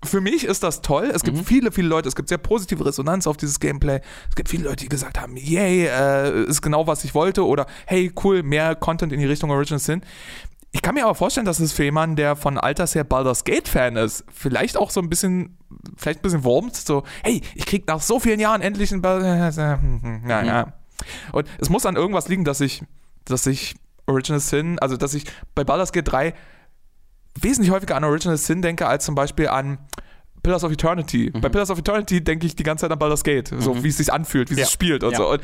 für 0.03 0.21
mich 0.21 0.44
ist 0.44 0.63
das 0.63 0.81
toll. 0.81 1.11
Es 1.13 1.23
gibt 1.23 1.38
mhm. 1.38 1.44
viele, 1.44 1.71
viele 1.71 1.88
Leute, 1.88 2.07
es 2.07 2.15
gibt 2.15 2.29
sehr 2.29 2.38
positive 2.38 2.85
Resonanz 2.85 3.25
auf 3.27 3.38
dieses 3.38 3.59
Gameplay. 3.59 4.01
Es 4.29 4.35
gibt 4.35 4.49
viele 4.49 4.65
Leute, 4.65 4.83
die 4.83 4.89
gesagt 4.89 5.19
haben, 5.19 5.35
yay, 5.38 5.88
äh, 5.88 6.44
ist 6.44 6.61
genau, 6.61 6.88
was 6.88 7.03
ich 7.03 7.15
wollte. 7.15 7.45
Oder 7.45 7.65
hey, 7.85 8.11
cool, 8.23 8.44
mehr 8.44 8.75
Content 8.75 9.11
in 9.11 9.19
die 9.19 9.25
Richtung 9.25 9.49
Original 9.49 9.79
Sin. 9.79 10.01
Ich 10.71 10.81
kann 10.81 10.94
mir 10.94 11.05
aber 11.05 11.15
vorstellen, 11.15 11.45
dass 11.45 11.59
es 11.59 11.73
für 11.73 11.85
jemanden, 11.85 12.15
der 12.15 12.35
von 12.35 12.57
Alters 12.57 12.94
her 12.94 13.03
Baldur's 13.03 13.44
Gate-Fan 13.44 13.95
ist, 13.95 14.25
vielleicht 14.31 14.77
auch 14.77 14.91
so 14.91 14.99
ein 14.99 15.09
bisschen, 15.09 15.57
vielleicht 15.95 16.19
ein 16.19 16.23
bisschen 16.23 16.44
wurmt, 16.44 16.75
so, 16.75 17.03
hey, 17.23 17.41
ich 17.55 17.65
krieg 17.65 17.88
nach 17.88 18.01
so 18.01 18.19
vielen 18.19 18.39
Jahren 18.39 18.61
endlich 18.61 18.91
ein 18.91 19.01
Baldur's 19.01 19.55
ja, 19.55 19.77
ja. 20.44 20.73
Und 21.31 21.47
es 21.59 21.69
muss 21.69 21.85
an 21.85 21.95
irgendwas 21.95 22.27
liegen, 22.27 22.44
dass 22.44 22.61
ich, 22.61 22.83
dass 23.25 23.47
ich 23.47 23.75
Original 24.05 24.39
Sin, 24.39 24.77
also 24.79 24.97
dass 24.97 25.13
ich 25.13 25.25
bei 25.55 25.63
Baldur's 25.63 25.91
Gate 25.91 26.11
3 26.11 26.33
wesentlich 27.41 27.71
häufiger 27.71 27.95
an 27.95 28.03
Original 28.03 28.37
Sin 28.37 28.61
denke, 28.61 28.87
als 28.87 29.05
zum 29.05 29.15
Beispiel 29.15 29.47
an 29.47 29.77
Pillars 30.47 30.63
of 30.63 30.71
Eternity. 30.71 31.29
Mhm. 31.33 31.41
Bei 31.41 31.49
Pillars 31.49 31.69
of 31.69 31.77
Eternity 31.77 32.23
denke 32.23 32.47
ich 32.47 32.55
die 32.55 32.63
ganze 32.63 32.83
Zeit 32.83 32.91
an 32.94 32.97
Baldur's 32.97 33.25
Gate, 33.25 33.53
so 33.59 33.73
mhm. 33.73 33.83
wie 33.83 33.89
es 33.89 33.97
sich 33.97 34.13
anfühlt, 34.13 34.49
wie 34.49 34.55
ja. 34.55 34.63
es 34.63 34.71
spielt 34.71 35.03
und 35.03 35.11
ja. 35.11 35.17
so. 35.17 35.29
Und, 35.29 35.41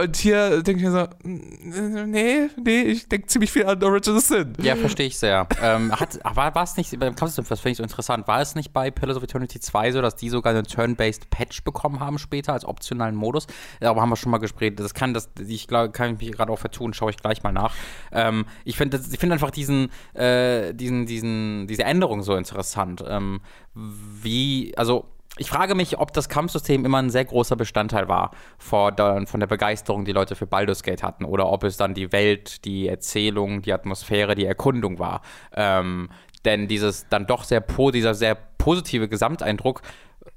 und 0.00 0.16
hier 0.16 0.62
denke 0.62 0.80
ich 0.80 0.86
mir 0.86 0.92
so, 0.92 1.08
nee, 1.24 2.48
nee, 2.62 2.82
ich 2.82 3.08
denke 3.08 3.26
ziemlich 3.26 3.50
viel 3.50 3.66
an 3.66 3.82
Original 3.82 4.20
Sin. 4.20 4.52
Ja, 4.62 4.76
verstehe 4.76 5.08
ich 5.08 5.18
sehr. 5.18 5.48
ähm, 5.60 5.90
hat, 5.90 6.20
war, 6.22 6.54
war 6.54 6.62
es 6.62 6.76
nicht, 6.76 6.96
beim 7.00 7.16
Kampfsystem, 7.16 7.46
das 7.48 7.58
finde 7.58 7.72
ich 7.72 7.76
so 7.78 7.82
interessant, 7.82 8.28
war 8.28 8.40
es 8.40 8.54
nicht 8.54 8.72
bei 8.72 8.92
Pillars 8.92 9.16
of 9.16 9.24
Eternity 9.24 9.58
2 9.58 9.90
so, 9.90 10.02
dass 10.02 10.14
die 10.14 10.28
sogar 10.28 10.54
einen 10.54 10.62
Turn-Based 10.62 11.30
Patch 11.30 11.64
bekommen 11.64 11.98
haben 11.98 12.20
später 12.20 12.52
als 12.52 12.64
optionalen 12.64 13.16
Modus? 13.16 13.48
Darüber 13.80 14.02
haben 14.02 14.10
wir 14.10 14.16
schon 14.16 14.30
mal 14.30 14.38
gesprochen. 14.38 14.76
Das 14.76 14.94
kann, 14.94 15.14
das, 15.14 15.30
ich 15.48 15.66
glaube, 15.66 15.90
kann 15.90 16.14
ich 16.14 16.20
mich 16.20 16.30
gerade 16.30 16.52
auch 16.52 16.60
vertun, 16.60 16.94
schaue 16.94 17.10
ich 17.10 17.16
gleich 17.16 17.42
mal 17.42 17.50
nach. 17.50 17.74
Ähm, 18.12 18.46
ich 18.64 18.76
finde 18.76 19.00
ich 19.10 19.18
find 19.18 19.32
einfach 19.32 19.50
diesen, 19.50 19.90
äh, 20.14 20.72
diesen, 20.74 21.06
diesen, 21.06 21.66
diese 21.66 21.82
Änderung 21.82 22.22
so 22.22 22.36
interessant. 22.36 23.04
Ähm, 23.04 23.40
wie, 23.78 24.72
also 24.76 25.06
ich 25.36 25.50
frage 25.50 25.74
mich, 25.76 25.98
ob 25.98 26.12
das 26.12 26.28
Kampfsystem 26.28 26.84
immer 26.84 26.98
ein 26.98 27.10
sehr 27.10 27.24
großer 27.24 27.54
Bestandteil 27.54 28.08
war 28.08 28.32
von 28.58 28.94
der, 28.96 29.26
von 29.26 29.38
der 29.38 29.46
Begeisterung, 29.46 30.04
die 30.04 30.12
Leute 30.12 30.34
für 30.34 30.46
Baldur's 30.46 30.82
Gate 30.82 31.02
hatten, 31.02 31.24
oder 31.24 31.48
ob 31.48 31.62
es 31.62 31.76
dann 31.76 31.94
die 31.94 32.10
Welt, 32.10 32.64
die 32.64 32.88
Erzählung, 32.88 33.62
die 33.62 33.72
Atmosphäre, 33.72 34.34
die 34.34 34.46
Erkundung 34.46 34.98
war. 34.98 35.22
Ähm, 35.54 36.08
denn 36.44 36.66
dieses 36.66 37.06
dann 37.08 37.26
doch 37.26 37.44
sehr, 37.44 37.60
dieser 37.60 38.14
sehr 38.14 38.34
positive 38.34 39.08
Gesamteindruck 39.08 39.82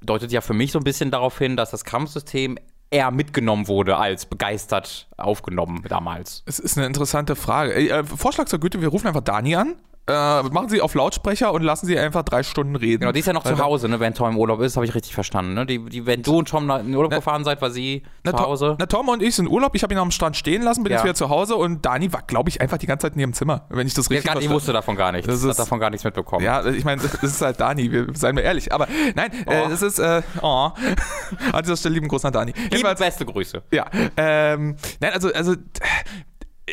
deutet 0.00 0.32
ja 0.32 0.40
für 0.40 0.54
mich 0.54 0.72
so 0.72 0.78
ein 0.78 0.84
bisschen 0.84 1.10
darauf 1.10 1.36
hin, 1.38 1.56
dass 1.56 1.70
das 1.70 1.84
Kampfsystem 1.84 2.58
eher 2.90 3.10
mitgenommen 3.10 3.68
wurde 3.68 3.96
als 3.96 4.26
begeistert 4.26 5.08
aufgenommen 5.16 5.82
damals. 5.88 6.42
Es 6.46 6.58
ist 6.58 6.76
eine 6.76 6.86
interessante 6.86 7.36
Frage. 7.36 7.72
Äh, 7.72 8.04
Vorschlag 8.04 8.46
zur 8.46 8.60
Güte, 8.60 8.80
wir 8.80 8.88
rufen 8.88 9.08
einfach 9.08 9.22
Dani 9.22 9.56
an 9.56 9.76
äh, 10.08 10.42
machen 10.42 10.68
Sie 10.68 10.80
auf 10.80 10.94
Lautsprecher 10.94 11.52
und 11.52 11.62
lassen 11.62 11.86
Sie 11.86 11.96
einfach 11.96 12.24
drei 12.24 12.42
Stunden 12.42 12.74
reden. 12.74 13.00
Genau, 13.00 13.12
die 13.12 13.20
ist 13.20 13.26
ja 13.26 13.32
noch 13.32 13.44
zu 13.44 13.56
Hause, 13.58 13.88
ne, 13.88 14.00
wenn 14.00 14.14
Tom 14.14 14.30
im 14.30 14.36
Urlaub 14.36 14.60
ist, 14.60 14.76
habe 14.76 14.84
ich 14.84 14.94
richtig 14.94 15.14
verstanden. 15.14 15.54
Ne? 15.54 15.64
Die, 15.64 15.78
die, 15.84 16.06
wenn 16.06 16.22
du 16.22 16.38
und 16.38 16.48
Tom 16.48 16.68
in 16.70 16.94
Urlaub 16.94 17.12
na, 17.12 17.18
gefahren 17.18 17.44
seid, 17.44 17.62
war 17.62 17.70
sie 17.70 18.02
na, 18.24 18.32
zu 18.32 18.38
Hause. 18.38 18.76
Na, 18.80 18.86
Tom 18.86 19.08
und 19.08 19.22
ich 19.22 19.36
sind 19.36 19.46
in 19.46 19.52
Urlaub, 19.52 19.76
ich 19.76 19.82
habe 19.84 19.94
ihn 19.94 19.98
am 19.98 20.10
Strand 20.10 20.36
stehen 20.36 20.62
lassen, 20.62 20.82
bin 20.82 20.90
ja. 20.90 20.98
jetzt 20.98 21.04
wieder 21.04 21.14
zu 21.14 21.28
Hause 21.28 21.54
und 21.54 21.86
Dani 21.86 22.12
war, 22.12 22.22
glaube 22.22 22.48
ich, 22.50 22.60
einfach 22.60 22.78
die 22.78 22.86
ganze 22.86 23.06
Zeit 23.06 23.14
in 23.14 23.20
ihrem 23.20 23.32
Zimmer, 23.32 23.66
wenn 23.68 23.86
ich 23.86 23.94
das 23.94 24.10
richtig 24.10 24.24
verstanden 24.24 24.44
Ich 24.44 24.50
wusste 24.50 24.72
davon 24.72 24.96
gar 24.96 25.12
nichts, 25.12 25.28
das 25.28 25.42
ist, 25.42 25.48
hat 25.48 25.58
davon 25.60 25.78
gar 25.78 25.90
nichts 25.90 26.02
mitbekommen. 26.02 26.44
Ja, 26.44 26.64
ich 26.66 26.84
meine, 26.84 27.00
das 27.00 27.22
ist 27.22 27.40
halt 27.40 27.60
Dani, 27.60 27.92
wir, 27.92 28.08
seien 28.14 28.34
wir 28.34 28.42
ehrlich. 28.42 28.72
Aber 28.72 28.88
nein, 29.14 29.30
äh, 29.46 29.62
oh. 29.66 29.68
äh, 29.68 29.72
es 29.72 29.82
ist, 29.82 30.00
äh, 30.00 30.22
oh, 30.42 30.70
an 31.52 31.62
dieser 31.62 31.76
Stelle 31.76 31.94
lieben 31.94 32.08
Gruß 32.08 32.24
an 32.24 32.32
Dani. 32.32 32.52
Liebe 32.72 32.92
beste 32.96 33.24
Grüße. 33.24 33.62
Ja, 33.70 33.86
ähm, 34.16 34.74
nein, 35.00 35.12
also, 35.12 35.32
also 35.32 35.54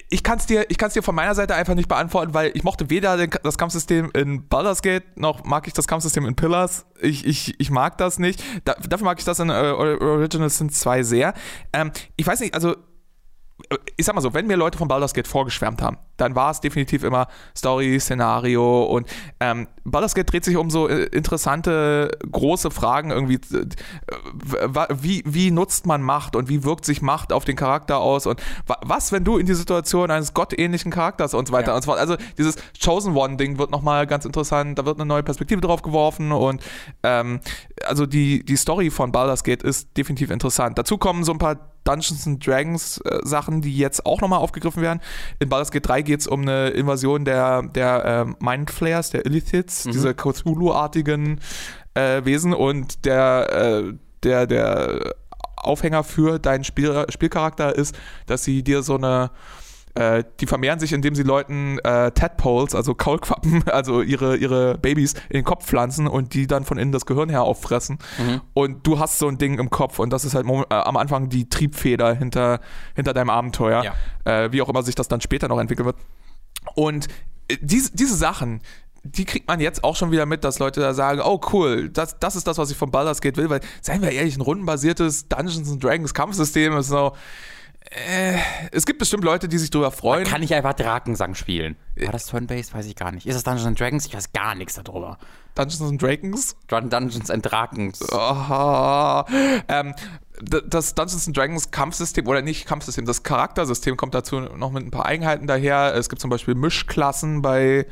ich 0.10 0.24
kann 0.24 0.38
es 0.38 0.46
dir, 0.46 0.65
dir 0.65 1.03
von 1.03 1.15
meiner 1.15 1.34
Seite 1.34 1.55
einfach 1.55 1.74
nicht 1.74 1.89
beantworten, 1.89 2.34
weil 2.34 2.51
ich 2.53 2.63
mochte 2.63 2.89
weder 2.89 3.25
das 3.27 3.58
Kampfsystem 3.58 4.12
in 4.13 4.48
Baldur's 4.48 4.81
Gate 4.81 5.17
noch 5.17 5.46
mag 5.46 5.67
ich 5.67 5.74
das 5.74 5.88
Kampfsystem 5.88 6.25
in 6.25 6.36
Pillars. 6.36 6.86
Ich, 7.01 7.25
ich, 7.25 7.60
ich 7.60 7.72
mag 7.72 7.98
das 7.98 8.19
nicht. 8.19 8.43
Da, 8.65 8.75
dafür 8.75 9.05
mag 9.05 9.17
ich 9.17 9.25
das 9.25 9.39
in 9.39 9.50
äh, 9.50 9.53
Original 9.53 10.50
Sin 10.50 10.69
2 10.69 11.03
sehr. 11.03 11.34
Ähm, 11.74 11.91
ich 12.17 12.27
weiß 12.27 12.39
nicht, 12.39 12.53
also 12.53 12.75
ich 13.97 14.05
sag 14.05 14.15
mal 14.15 14.21
so, 14.21 14.33
wenn 14.33 14.47
mir 14.47 14.55
Leute 14.55 14.77
von 14.77 14.87
Baldur's 14.87 15.13
Gate 15.13 15.27
vorgeschwärmt 15.27 15.81
haben, 15.81 15.97
dann 16.17 16.35
war 16.35 16.51
es 16.51 16.61
definitiv 16.61 17.03
immer 17.03 17.27
Story, 17.55 17.99
Szenario 17.99 18.83
und 18.83 19.07
ähm, 19.39 19.67
Baldur's 19.83 20.15
Gate 20.15 20.31
dreht 20.31 20.45
sich 20.45 20.57
um 20.57 20.69
so 20.69 20.87
äh, 20.87 21.05
interessante, 21.05 22.11
große 22.31 22.71
Fragen 22.71 23.11
irgendwie, 23.11 23.39
äh, 23.55 23.67
wie, 25.01 25.23
wie 25.25 25.51
nutzt 25.51 25.85
man 25.85 26.01
Macht 26.01 26.35
und 26.35 26.49
wie 26.49 26.63
wirkt 26.63 26.85
sich 26.85 27.01
Macht 27.01 27.33
auf 27.33 27.45
den 27.45 27.55
Charakter 27.55 27.99
aus 27.99 28.25
und 28.25 28.41
was, 28.65 29.11
wenn 29.11 29.23
du 29.23 29.37
in 29.37 29.45
die 29.45 29.53
Situation 29.53 30.11
eines 30.11 30.33
gottähnlichen 30.33 30.91
Charakters 30.91 31.33
und 31.33 31.47
so 31.47 31.53
weiter 31.53 31.69
ja. 31.69 31.75
und 31.75 31.81
so 31.83 31.91
fort. 31.91 31.99
Also 31.99 32.15
dieses 32.37 32.55
Chosen 32.83 33.15
One-Ding 33.15 33.57
wird 33.57 33.71
nochmal 33.71 34.07
ganz 34.07 34.25
interessant, 34.25 34.79
da 34.79 34.85
wird 34.85 34.97
eine 34.97 35.05
neue 35.05 35.23
Perspektive 35.23 35.61
drauf 35.61 35.81
geworfen 35.81 36.31
und 36.31 36.61
ähm, 37.03 37.39
also 37.85 38.05
die, 38.05 38.43
die 38.43 38.55
Story 38.55 38.89
von 38.89 39.11
Baldur's 39.11 39.43
Gate 39.43 39.63
ist 39.63 39.95
definitiv 39.97 40.31
interessant. 40.31 40.77
Dazu 40.77 40.97
kommen 40.97 41.23
so 41.23 41.31
ein 41.31 41.37
paar 41.37 41.57
Dungeons 41.89 42.27
and 42.27 42.46
Dragons 42.46 43.00
äh, 43.00 43.19
Sachen, 43.24 43.62
die 43.62 43.75
jetzt 43.75 44.05
auch 44.05 44.22
nochmal 44.22 44.39
aufgegriffen 44.39 44.81
werden. 44.81 45.00
In 45.39 45.50
Baldur's 45.50 45.72
Gate 45.72 45.88
3 45.88 46.01
geht 46.03 46.19
es 46.22 46.27
um 46.27 46.41
eine 46.41 46.69
Invasion 46.69 47.25
der, 47.25 47.63
der 47.63 48.05
äh, 48.05 48.43
Mindflayers, 48.43 49.10
der 49.10 49.25
Illithids, 49.25 49.86
mhm. 49.86 49.91
diese 49.91 50.13
Cthulhu-artigen 50.13 51.39
äh, 51.96 52.24
Wesen 52.25 52.53
und 52.53 53.05
der, 53.05 53.50
äh, 53.51 53.93
der, 54.24 54.46
der 54.46 55.15
Aufhänger 55.55 56.03
für 56.03 56.39
deinen 56.39 56.63
Spiel, 56.63 57.05
Spielcharakter 57.10 57.75
ist, 57.75 57.98
dass 58.27 58.43
sie 58.43 58.63
dir 58.63 58.84
so 58.84 58.96
eine 58.96 59.31
äh, 59.96 60.24
die 60.39 60.46
vermehren 60.46 60.79
sich, 60.79 60.93
indem 60.93 61.15
sie 61.15 61.24
Leuten 61.24 61.79
äh, 61.79 62.12
Tadpoles, 62.12 62.75
also 62.75 62.93
Kaulquappen, 62.93 63.63
also 63.72 64.01
ihre, 64.01 64.38
ihre 64.38 64.77
Babys 64.77 65.13
in 65.29 65.36
den 65.36 65.43
Kopf 65.43 65.65
pflanzen 65.65 66.08
und 66.08 66.34
die 66.34 66.48
dann 66.48 66.63
von 66.63 66.77
innen 66.77 66.91
das 66.91 67.05
Gehirn 67.05 67.29
her 67.29 67.43
auffressen. 67.43 67.98
Mhm. 68.17 68.41
Und 68.53 68.88
du 68.88 69.00
hast 69.00 69.19
so 69.19 69.27
ein 69.27 69.38
Ding 69.38 69.60
im 69.60 69.69
Kopf 69.69 70.00
und 70.00 70.12
das 70.12 70.25
ist 70.25 70.36
halt 70.36 70.46
äh, 70.48 70.74
am 70.74 70.98
Anfang 70.98 71.29
die 71.29 71.50
Triebfeder 71.50 72.13
hinter, 72.13 72.60
hinter 72.96 73.13
deinem 73.13 73.29
Abenteuer. 73.29 73.84
Ja. 73.84 73.93
Äh, 74.25 74.51
wie 74.51 74.62
auch 74.62 74.69
immer 74.69 74.84
sich 74.84 74.96
das 74.96 75.08
dann 75.08 75.22
später 75.22 75.48
noch 75.48 75.60
entwickeln 75.60 75.86
wird. 75.86 75.98
Und 76.75 77.08
äh, 77.48 77.58
diese, 77.62 77.96
diese 77.96 78.15
Sachen, 78.15 78.62
die 79.03 79.25
kriegt 79.25 79.48
man 79.48 79.60
jetzt 79.60 79.84
auch 79.84 79.96
schon 79.96 80.12
wieder 80.12 80.25
mit, 80.25 80.43
dass 80.43 80.60
Leute 80.60 80.81
da 80.81 80.93
sagen, 80.93 81.22
oh 81.24 81.39
cool, 81.53 81.89
das, 81.89 82.19
das 82.19 82.36
ist 82.36 82.48
das, 82.48 82.58
was 82.58 82.69
ich 82.69 82.77
von 82.77 82.91
Baldur's 82.91 83.22
Gate 83.22 83.38
will, 83.38 83.50
weil, 83.50 83.62
seien 83.81 84.01
wir 84.01 84.12
ehrlich, 84.12 84.38
ein 84.38 84.41
rundenbasiertes 84.41 85.29
Dungeons 85.29 85.79
Dragons 85.79 86.13
Kampfsystem 86.13 86.77
ist 86.77 86.89
so, 86.89 87.13
äh, 87.91 88.38
es 88.72 88.86
gibt 88.86 89.00
bestimmt 89.00 89.24
Leute, 89.24 89.48
die 89.48 89.58
sich 89.58 89.72
darüber 89.72 89.91
freuen. 89.91 90.24
Man 90.24 90.31
kann 90.31 90.43
ich 90.43 90.53
einfach 90.53 90.74
Drakensang 90.74 91.34
spielen? 91.34 91.75
War 91.96 92.12
das 92.12 92.27
Turn-Based? 92.27 92.74
Weiß 92.74 92.86
ich 92.86 92.96
gar 92.96 93.12
nicht. 93.12 93.25
Ist 93.25 93.36
das 93.36 93.43
Dungeons 93.43 93.65
and 93.65 93.79
Dragons? 93.79 94.05
Ich 94.05 94.13
weiß 94.13 94.31
gar 94.31 94.53
nichts 94.55 94.75
darüber. 94.75 95.17
Dungeons 95.55 95.81
and 95.81 96.01
Dragons? 96.01 96.55
Dungeons 96.67 97.31
and 97.31 97.51
Dragons. 97.51 98.12
Aha. 98.13 99.25
Ähm, 99.67 99.96
das 100.41 100.96
Dungeons 100.96 101.27
and 101.27 101.36
Dragons 101.36 101.72
Kampfsystem 101.72 102.27
oder 102.27 102.41
nicht 102.41 102.65
Kampfsystem, 102.65 103.05
das 103.05 103.24
Charaktersystem 103.24 103.98
kommt 103.98 104.13
dazu 104.13 104.39
noch 104.39 104.72
mit 104.72 104.86
ein 104.86 104.91
paar 104.91 105.05
Eigenheiten 105.05 105.48
daher. 105.48 105.93
Es 105.96 106.10
gibt 106.10 106.22
zum 106.22 106.29
Beispiel 106.29 106.55
Mischklassen 106.55 107.41
bei 107.41 107.88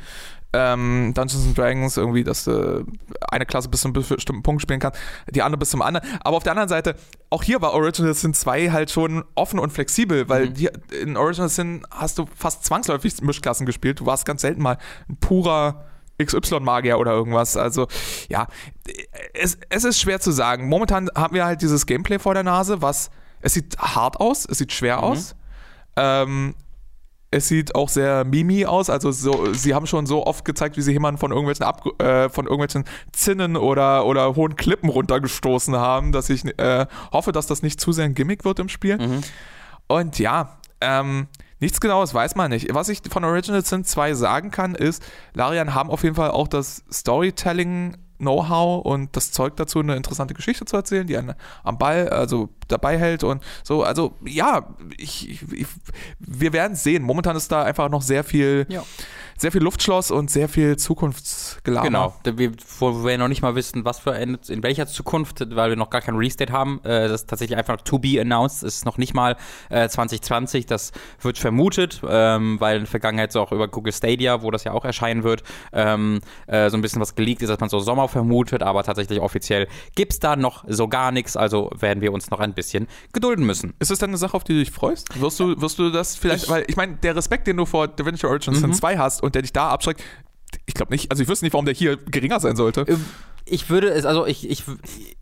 ähm, 0.52 1.12
Dungeons 1.14 1.46
and 1.46 1.58
Dragons 1.58 1.96
irgendwie, 1.96 2.24
dass 2.24 2.46
äh, 2.46 2.82
eine 3.30 3.44
Klasse 3.44 3.68
bis 3.68 3.82
zu 3.82 3.88
einem 3.88 3.92
bestimmten 3.92 4.42
Punkt 4.42 4.62
spielen 4.62 4.80
kann, 4.80 4.92
die 5.30 5.42
andere 5.42 5.58
bis 5.58 5.70
zum 5.70 5.82
anderen. 5.82 6.08
Aber 6.20 6.36
auf 6.36 6.42
der 6.42 6.52
anderen 6.52 6.68
Seite, 6.68 6.94
auch 7.30 7.42
hier 7.42 7.60
war 7.60 7.74
Original 7.74 8.14
Sin 8.14 8.32
2 8.32 8.70
halt 8.70 8.90
schon 8.90 9.24
offen 9.34 9.58
und 9.58 9.72
flexibel, 9.72 10.28
weil 10.28 10.50
mhm. 10.50 10.54
die, 10.54 10.70
in 11.02 11.16
Original 11.16 11.48
Sin 11.48 11.86
hast 11.90 12.18
du 12.18 12.26
fast 12.34 12.64
zwangsläufig 12.64 13.20
Mischklassen 13.20 13.66
gespielt. 13.66 14.00
Du 14.00 14.06
warst 14.06 14.24
ganz 14.24 14.40
selten 14.40 14.62
mal 14.62 14.78
ein 15.08 15.16
purer 15.16 15.84
XY-Magier 16.22 16.98
oder 16.98 17.12
irgendwas. 17.12 17.56
Also, 17.56 17.86
ja, 18.28 18.48
es, 19.34 19.58
es 19.68 19.84
ist 19.84 20.00
schwer 20.00 20.20
zu 20.20 20.32
sagen. 20.32 20.68
Momentan 20.68 21.10
haben 21.14 21.34
wir 21.34 21.44
halt 21.44 21.62
dieses 21.62 21.86
Gameplay 21.86 22.18
vor 22.18 22.34
der 22.34 22.42
Nase, 22.42 22.82
was, 22.82 23.10
es 23.40 23.54
sieht 23.54 23.78
hart 23.78 24.18
aus, 24.18 24.46
es 24.48 24.58
sieht 24.58 24.72
schwer 24.72 24.98
mhm. 24.98 25.04
aus. 25.04 25.36
Ähm, 25.96 26.54
es 27.30 27.48
sieht 27.48 27.74
auch 27.74 27.88
sehr 27.88 28.24
mimi 28.24 28.64
aus. 28.64 28.88
Also 28.90 29.12
so, 29.12 29.52
sie 29.52 29.74
haben 29.74 29.86
schon 29.86 30.06
so 30.06 30.26
oft 30.26 30.44
gezeigt, 30.44 30.76
wie 30.76 30.82
sie 30.82 30.92
jemanden 30.92 31.18
von 31.18 31.30
irgendwelchen, 31.30 31.64
Ab 31.64 31.84
äh, 32.00 32.28
von 32.28 32.46
irgendwelchen 32.46 32.84
Zinnen 33.12 33.56
oder, 33.56 34.06
oder 34.06 34.34
hohen 34.34 34.56
Klippen 34.56 34.88
runtergestoßen 34.88 35.76
haben, 35.76 36.12
dass 36.12 36.30
ich 36.30 36.44
äh, 36.58 36.86
hoffe, 37.12 37.32
dass 37.32 37.46
das 37.46 37.62
nicht 37.62 37.80
zu 37.80 37.92
sehr 37.92 38.06
ein 38.06 38.14
Gimmick 38.14 38.44
wird 38.44 38.58
im 38.58 38.68
Spiel. 38.68 38.96
Mhm. 38.96 39.20
Und 39.88 40.18
ja, 40.18 40.58
ähm, 40.80 41.28
nichts 41.60 41.80
genaues 41.80 42.14
weiß 42.14 42.34
man 42.34 42.50
nicht. 42.50 42.72
Was 42.74 42.88
ich 42.88 43.00
von 43.10 43.24
Original 43.24 43.64
Sin 43.64 43.84
2 43.84 44.14
sagen 44.14 44.50
kann, 44.50 44.74
ist, 44.74 45.02
Larian 45.34 45.74
haben 45.74 45.90
auf 45.90 46.04
jeden 46.04 46.14
Fall 46.14 46.30
auch 46.30 46.48
das 46.48 46.84
Storytelling 46.90 47.96
Know-how 48.18 48.84
und 48.84 49.14
das 49.16 49.30
Zeug 49.32 49.56
dazu, 49.56 49.78
eine 49.78 49.96
interessante 49.96 50.34
Geschichte 50.34 50.64
zu 50.64 50.76
erzählen, 50.76 51.06
die 51.06 51.16
einen 51.16 51.34
am 51.62 51.78
Ball, 51.78 52.08
also 52.08 52.48
dabei 52.68 52.98
hält 52.98 53.24
und 53.24 53.42
so. 53.62 53.82
Also 53.82 54.14
ja, 54.24 54.74
ich, 54.96 55.42
ich, 55.52 55.66
wir 56.18 56.52
werden 56.52 56.76
sehen. 56.76 57.02
Momentan 57.02 57.36
ist 57.36 57.50
da 57.50 57.62
einfach 57.62 57.88
noch 57.88 58.02
sehr 58.02 58.24
viel. 58.24 58.66
Ja 58.68 58.84
sehr 59.38 59.52
viel 59.52 59.62
Luftschloss 59.62 60.10
und 60.10 60.30
sehr 60.30 60.48
viel 60.48 60.76
Zukunftsgelaber. 60.76 61.86
Genau, 61.86 62.14
wo 62.80 63.04
wir 63.04 63.16
noch 63.18 63.28
nicht 63.28 63.40
mal 63.40 63.54
wissen, 63.54 63.84
was 63.84 64.00
für 64.00 64.12
eine, 64.12 64.38
in 64.48 64.64
welcher 64.64 64.88
Zukunft, 64.88 65.54
weil 65.54 65.70
wir 65.70 65.76
noch 65.76 65.90
gar 65.90 66.00
kein 66.00 66.16
Restate 66.16 66.52
haben. 66.52 66.80
Äh, 66.82 67.08
das 67.08 67.22
ist 67.22 67.30
tatsächlich 67.30 67.56
einfach 67.56 67.80
to 67.82 67.98
be 67.98 68.20
announced. 68.20 68.64
Es 68.64 68.78
ist 68.78 68.84
noch 68.84 68.98
nicht 68.98 69.14
mal 69.14 69.36
äh, 69.70 69.88
2020. 69.88 70.66
Das 70.66 70.90
wird 71.22 71.38
vermutet, 71.38 72.02
ähm, 72.06 72.60
weil 72.60 72.78
in 72.78 72.82
der 72.82 72.90
Vergangenheit 72.90 73.30
so 73.30 73.40
auch 73.40 73.52
über 73.52 73.68
Google 73.68 73.92
Stadia, 73.92 74.42
wo 74.42 74.50
das 74.50 74.64
ja 74.64 74.72
auch 74.72 74.84
erscheinen 74.84 75.22
wird, 75.22 75.44
ähm, 75.72 76.20
äh, 76.48 76.68
so 76.68 76.76
ein 76.76 76.82
bisschen 76.82 77.00
was 77.00 77.14
geleakt 77.14 77.40
ist, 77.42 77.48
dass 77.48 77.60
man 77.60 77.68
so 77.68 77.78
Sommer 77.78 78.08
vermutet, 78.08 78.64
aber 78.64 78.82
tatsächlich 78.82 79.20
offiziell 79.20 79.68
gibt 79.94 80.14
es 80.14 80.18
da 80.18 80.34
noch 80.34 80.64
so 80.66 80.88
gar 80.88 81.12
nichts. 81.12 81.36
Also 81.36 81.70
werden 81.78 82.00
wir 82.00 82.12
uns 82.12 82.30
noch 82.30 82.40
ein 82.40 82.54
bisschen 82.58 82.88
gedulden 83.12 83.46
müssen. 83.46 83.74
Ist 83.78 83.90
das 83.90 83.98
denn 83.98 84.10
eine 84.10 84.18
Sache, 84.18 84.34
auf 84.34 84.44
die 84.44 84.52
du 84.52 84.58
dich 84.58 84.70
freust? 84.70 85.20
Wirst 85.20 85.40
du, 85.40 85.60
wirst 85.60 85.78
du 85.78 85.90
das 85.90 86.16
vielleicht, 86.16 86.44
ich, 86.44 86.50
weil 86.50 86.64
ich 86.66 86.76
meine, 86.76 86.96
der 86.96 87.16
Respekt, 87.16 87.46
den 87.46 87.56
du 87.56 87.64
vor 87.64 87.88
Divinity 87.88 88.26
Origins 88.26 88.60
mhm. 88.60 88.72
2 88.72 88.98
hast 88.98 89.22
und 89.22 89.34
der 89.34 89.42
dich 89.42 89.52
da 89.52 89.70
abschreckt, 89.70 90.02
ich 90.66 90.74
glaube 90.74 90.92
nicht. 90.92 91.10
Also 91.10 91.22
ich 91.22 91.28
wüsste 91.28 91.44
nicht, 91.44 91.52
warum 91.52 91.66
der 91.66 91.74
hier 91.74 91.96
geringer 91.96 92.40
sein 92.40 92.56
sollte. 92.56 92.84
Ähm, 92.88 93.04
ich 93.44 93.70
würde 93.70 93.88
es, 93.88 94.04
also 94.04 94.26
ich, 94.26 94.48
ich, 94.48 94.64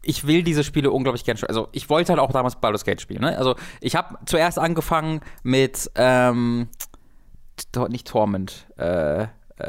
ich 0.02 0.26
will 0.26 0.42
diese 0.42 0.64
Spiele 0.64 0.90
unglaublich 0.90 1.24
gerne 1.24 1.38
spielen. 1.38 1.50
Also 1.50 1.68
ich 1.72 1.88
wollte 1.88 2.12
halt 2.12 2.20
auch 2.20 2.32
damals 2.32 2.56
Baldur's 2.56 2.84
Gate 2.84 3.00
spielen. 3.00 3.20
Ne? 3.20 3.36
Also 3.36 3.54
ich 3.80 3.94
habe 3.96 4.18
zuerst 4.26 4.58
angefangen 4.58 5.20
mit, 5.42 5.90
ähm, 5.94 6.68
nicht 7.88 8.06
Torment, 8.08 8.66
äh, 8.78 9.22
äh, 9.22 9.26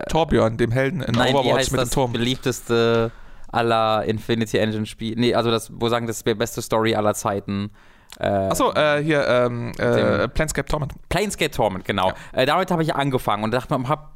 Torbjörn, 0.10 0.58
dem 0.58 0.72
Helden 0.72 1.02
in 1.02 1.16
Nein, 1.16 1.36
Overwatch 1.36 1.72
mit 1.72 1.82
dem 1.82 1.90
Turm. 1.90 2.14
Das 2.14 2.20
beliebteste 2.20 3.12
aller 3.52 4.04
Infinity 4.06 4.58
Engine 4.58 4.86
Spiel. 4.86 5.16
Nee, 5.18 5.34
also 5.34 5.52
das, 5.52 5.72
wo 5.74 5.90
sagen, 5.90 6.08
das 6.08 6.18
ist 6.18 6.28
die 6.28 6.34
beste 6.34 6.62
Story 6.62 6.96
aller 6.96 7.14
Zeiten. 7.14 7.72
Äh, 8.20 8.28
Achso, 8.28 8.74
äh, 8.74 9.04
hier, 9.04 9.28
ähm, 9.28 9.72
äh, 9.78 10.28
Planescape 10.28 10.68
Torment. 10.68 10.94
Planescape 11.10 11.52
Torment, 11.52 11.86
genau. 11.86 12.10
Ja. 12.34 12.42
Äh, 12.42 12.46
damit 12.46 12.72
habe 12.72 12.82
ich 12.82 12.96
angefangen 12.96 13.44
und 13.44 13.52
dachte 13.52 13.78
mir, 13.78 13.88
hab, 13.88 14.14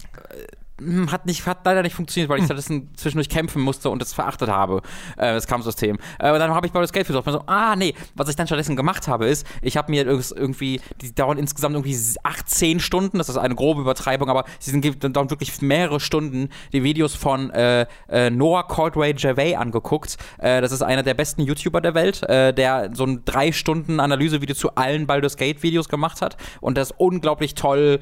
hat, 1.11 1.25
nicht, 1.25 1.45
hat 1.45 1.59
leider 1.65 1.83
nicht 1.83 1.95
funktioniert, 1.95 2.29
weil 2.29 2.37
ich 2.37 2.43
hm. 2.43 2.47
stattdessen 2.47 2.89
zwischendurch 2.95 3.29
kämpfen 3.29 3.61
musste 3.61 3.89
und 3.89 4.01
das 4.01 4.13
verachtet 4.13 4.49
habe, 4.49 4.81
äh, 5.17 5.33
das 5.33 5.47
Kampfsystem. 5.47 5.97
Äh, 6.19 6.31
und 6.31 6.39
dann 6.39 6.51
habe 6.51 6.65
ich 6.65 6.73
Baldur's 6.73 6.91
Gate 6.91 7.05
versucht. 7.05 7.27
Und 7.27 7.33
so, 7.33 7.43
ah, 7.47 7.75
nee, 7.75 7.93
was 8.15 8.29
ich 8.29 8.35
dann 8.35 8.47
stattdessen 8.47 8.75
gemacht 8.75 9.07
habe, 9.07 9.27
ist, 9.27 9.45
ich 9.61 9.77
habe 9.77 9.91
mir 9.91 10.05
irgendwie, 10.05 10.81
die 11.01 11.13
dauern 11.13 11.37
insgesamt 11.37 11.75
irgendwie 11.75 11.97
18 12.23 12.79
Stunden, 12.79 13.17
das 13.17 13.29
ist 13.29 13.37
eine 13.37 13.55
grobe 13.55 13.81
Übertreibung, 13.81 14.29
aber 14.29 14.45
sie 14.59 14.71
sind, 14.71 15.15
dauern 15.15 15.29
wirklich 15.29 15.61
mehrere 15.61 15.99
Stunden, 15.99 16.49
die 16.73 16.83
Videos 16.83 17.15
von 17.15 17.49
äh, 17.51 17.85
äh, 18.09 18.29
Noah 18.29 18.67
Caldwell 18.67 19.13
Gervais 19.13 19.55
angeguckt. 19.55 20.17
Äh, 20.39 20.61
das 20.61 20.71
ist 20.71 20.81
einer 20.81 21.03
der 21.03 21.13
besten 21.13 21.41
YouTuber 21.41 21.81
der 21.81 21.93
Welt, 21.93 22.23
äh, 22.23 22.53
der 22.53 22.91
so 22.93 23.05
ein 23.05 23.23
drei 23.25 23.51
Stunden 23.51 23.99
Analysevideo 23.99 24.55
zu 24.55 24.75
allen 24.75 25.07
Baldur's 25.07 25.37
Gate 25.37 25.63
Videos 25.63 25.89
gemacht 25.89 26.21
hat 26.21 26.37
und 26.59 26.77
das 26.77 26.91
unglaublich 26.91 27.55
toll 27.55 27.99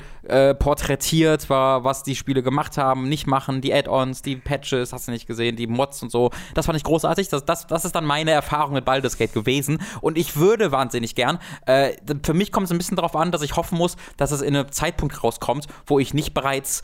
porträtiert 0.59 1.49
war, 1.49 1.83
was 1.83 2.03
die 2.03 2.15
Spiele 2.15 2.43
gemacht 2.43 2.68
gemacht 2.69 2.77
haben, 2.77 3.09
nicht 3.09 3.27
machen, 3.27 3.61
die 3.61 3.73
Add-ons, 3.73 4.21
die 4.21 4.35
Patches, 4.35 4.93
hast 4.93 5.07
du 5.07 5.11
nicht 5.11 5.27
gesehen, 5.27 5.55
die 5.55 5.67
Mods 5.67 6.03
und 6.03 6.11
so. 6.11 6.31
Das 6.53 6.65
fand 6.65 6.77
ich 6.77 6.83
großartig. 6.83 7.29
Das, 7.29 7.45
das, 7.45 7.67
das 7.67 7.85
ist 7.85 7.95
dann 7.95 8.05
meine 8.05 8.31
Erfahrung 8.31 8.73
mit 8.73 8.85
Baldur's 8.85 9.17
Gate 9.17 9.33
gewesen. 9.33 9.81
Und 10.01 10.17
ich 10.17 10.35
würde 10.37 10.71
wahnsinnig 10.71 11.15
gern. 11.15 11.39
Äh, 11.65 11.93
für 12.23 12.33
mich 12.33 12.51
kommt 12.51 12.65
es 12.65 12.71
ein 12.71 12.77
bisschen 12.77 12.95
darauf 12.95 13.15
an, 13.15 13.31
dass 13.31 13.41
ich 13.41 13.55
hoffen 13.55 13.77
muss, 13.77 13.95
dass 14.17 14.31
es 14.31 14.41
in 14.41 14.55
einem 14.55 14.71
Zeitpunkt 14.71 15.23
rauskommt, 15.23 15.67
wo 15.85 15.99
ich 15.99 16.13
nicht 16.13 16.33
bereits 16.33 16.83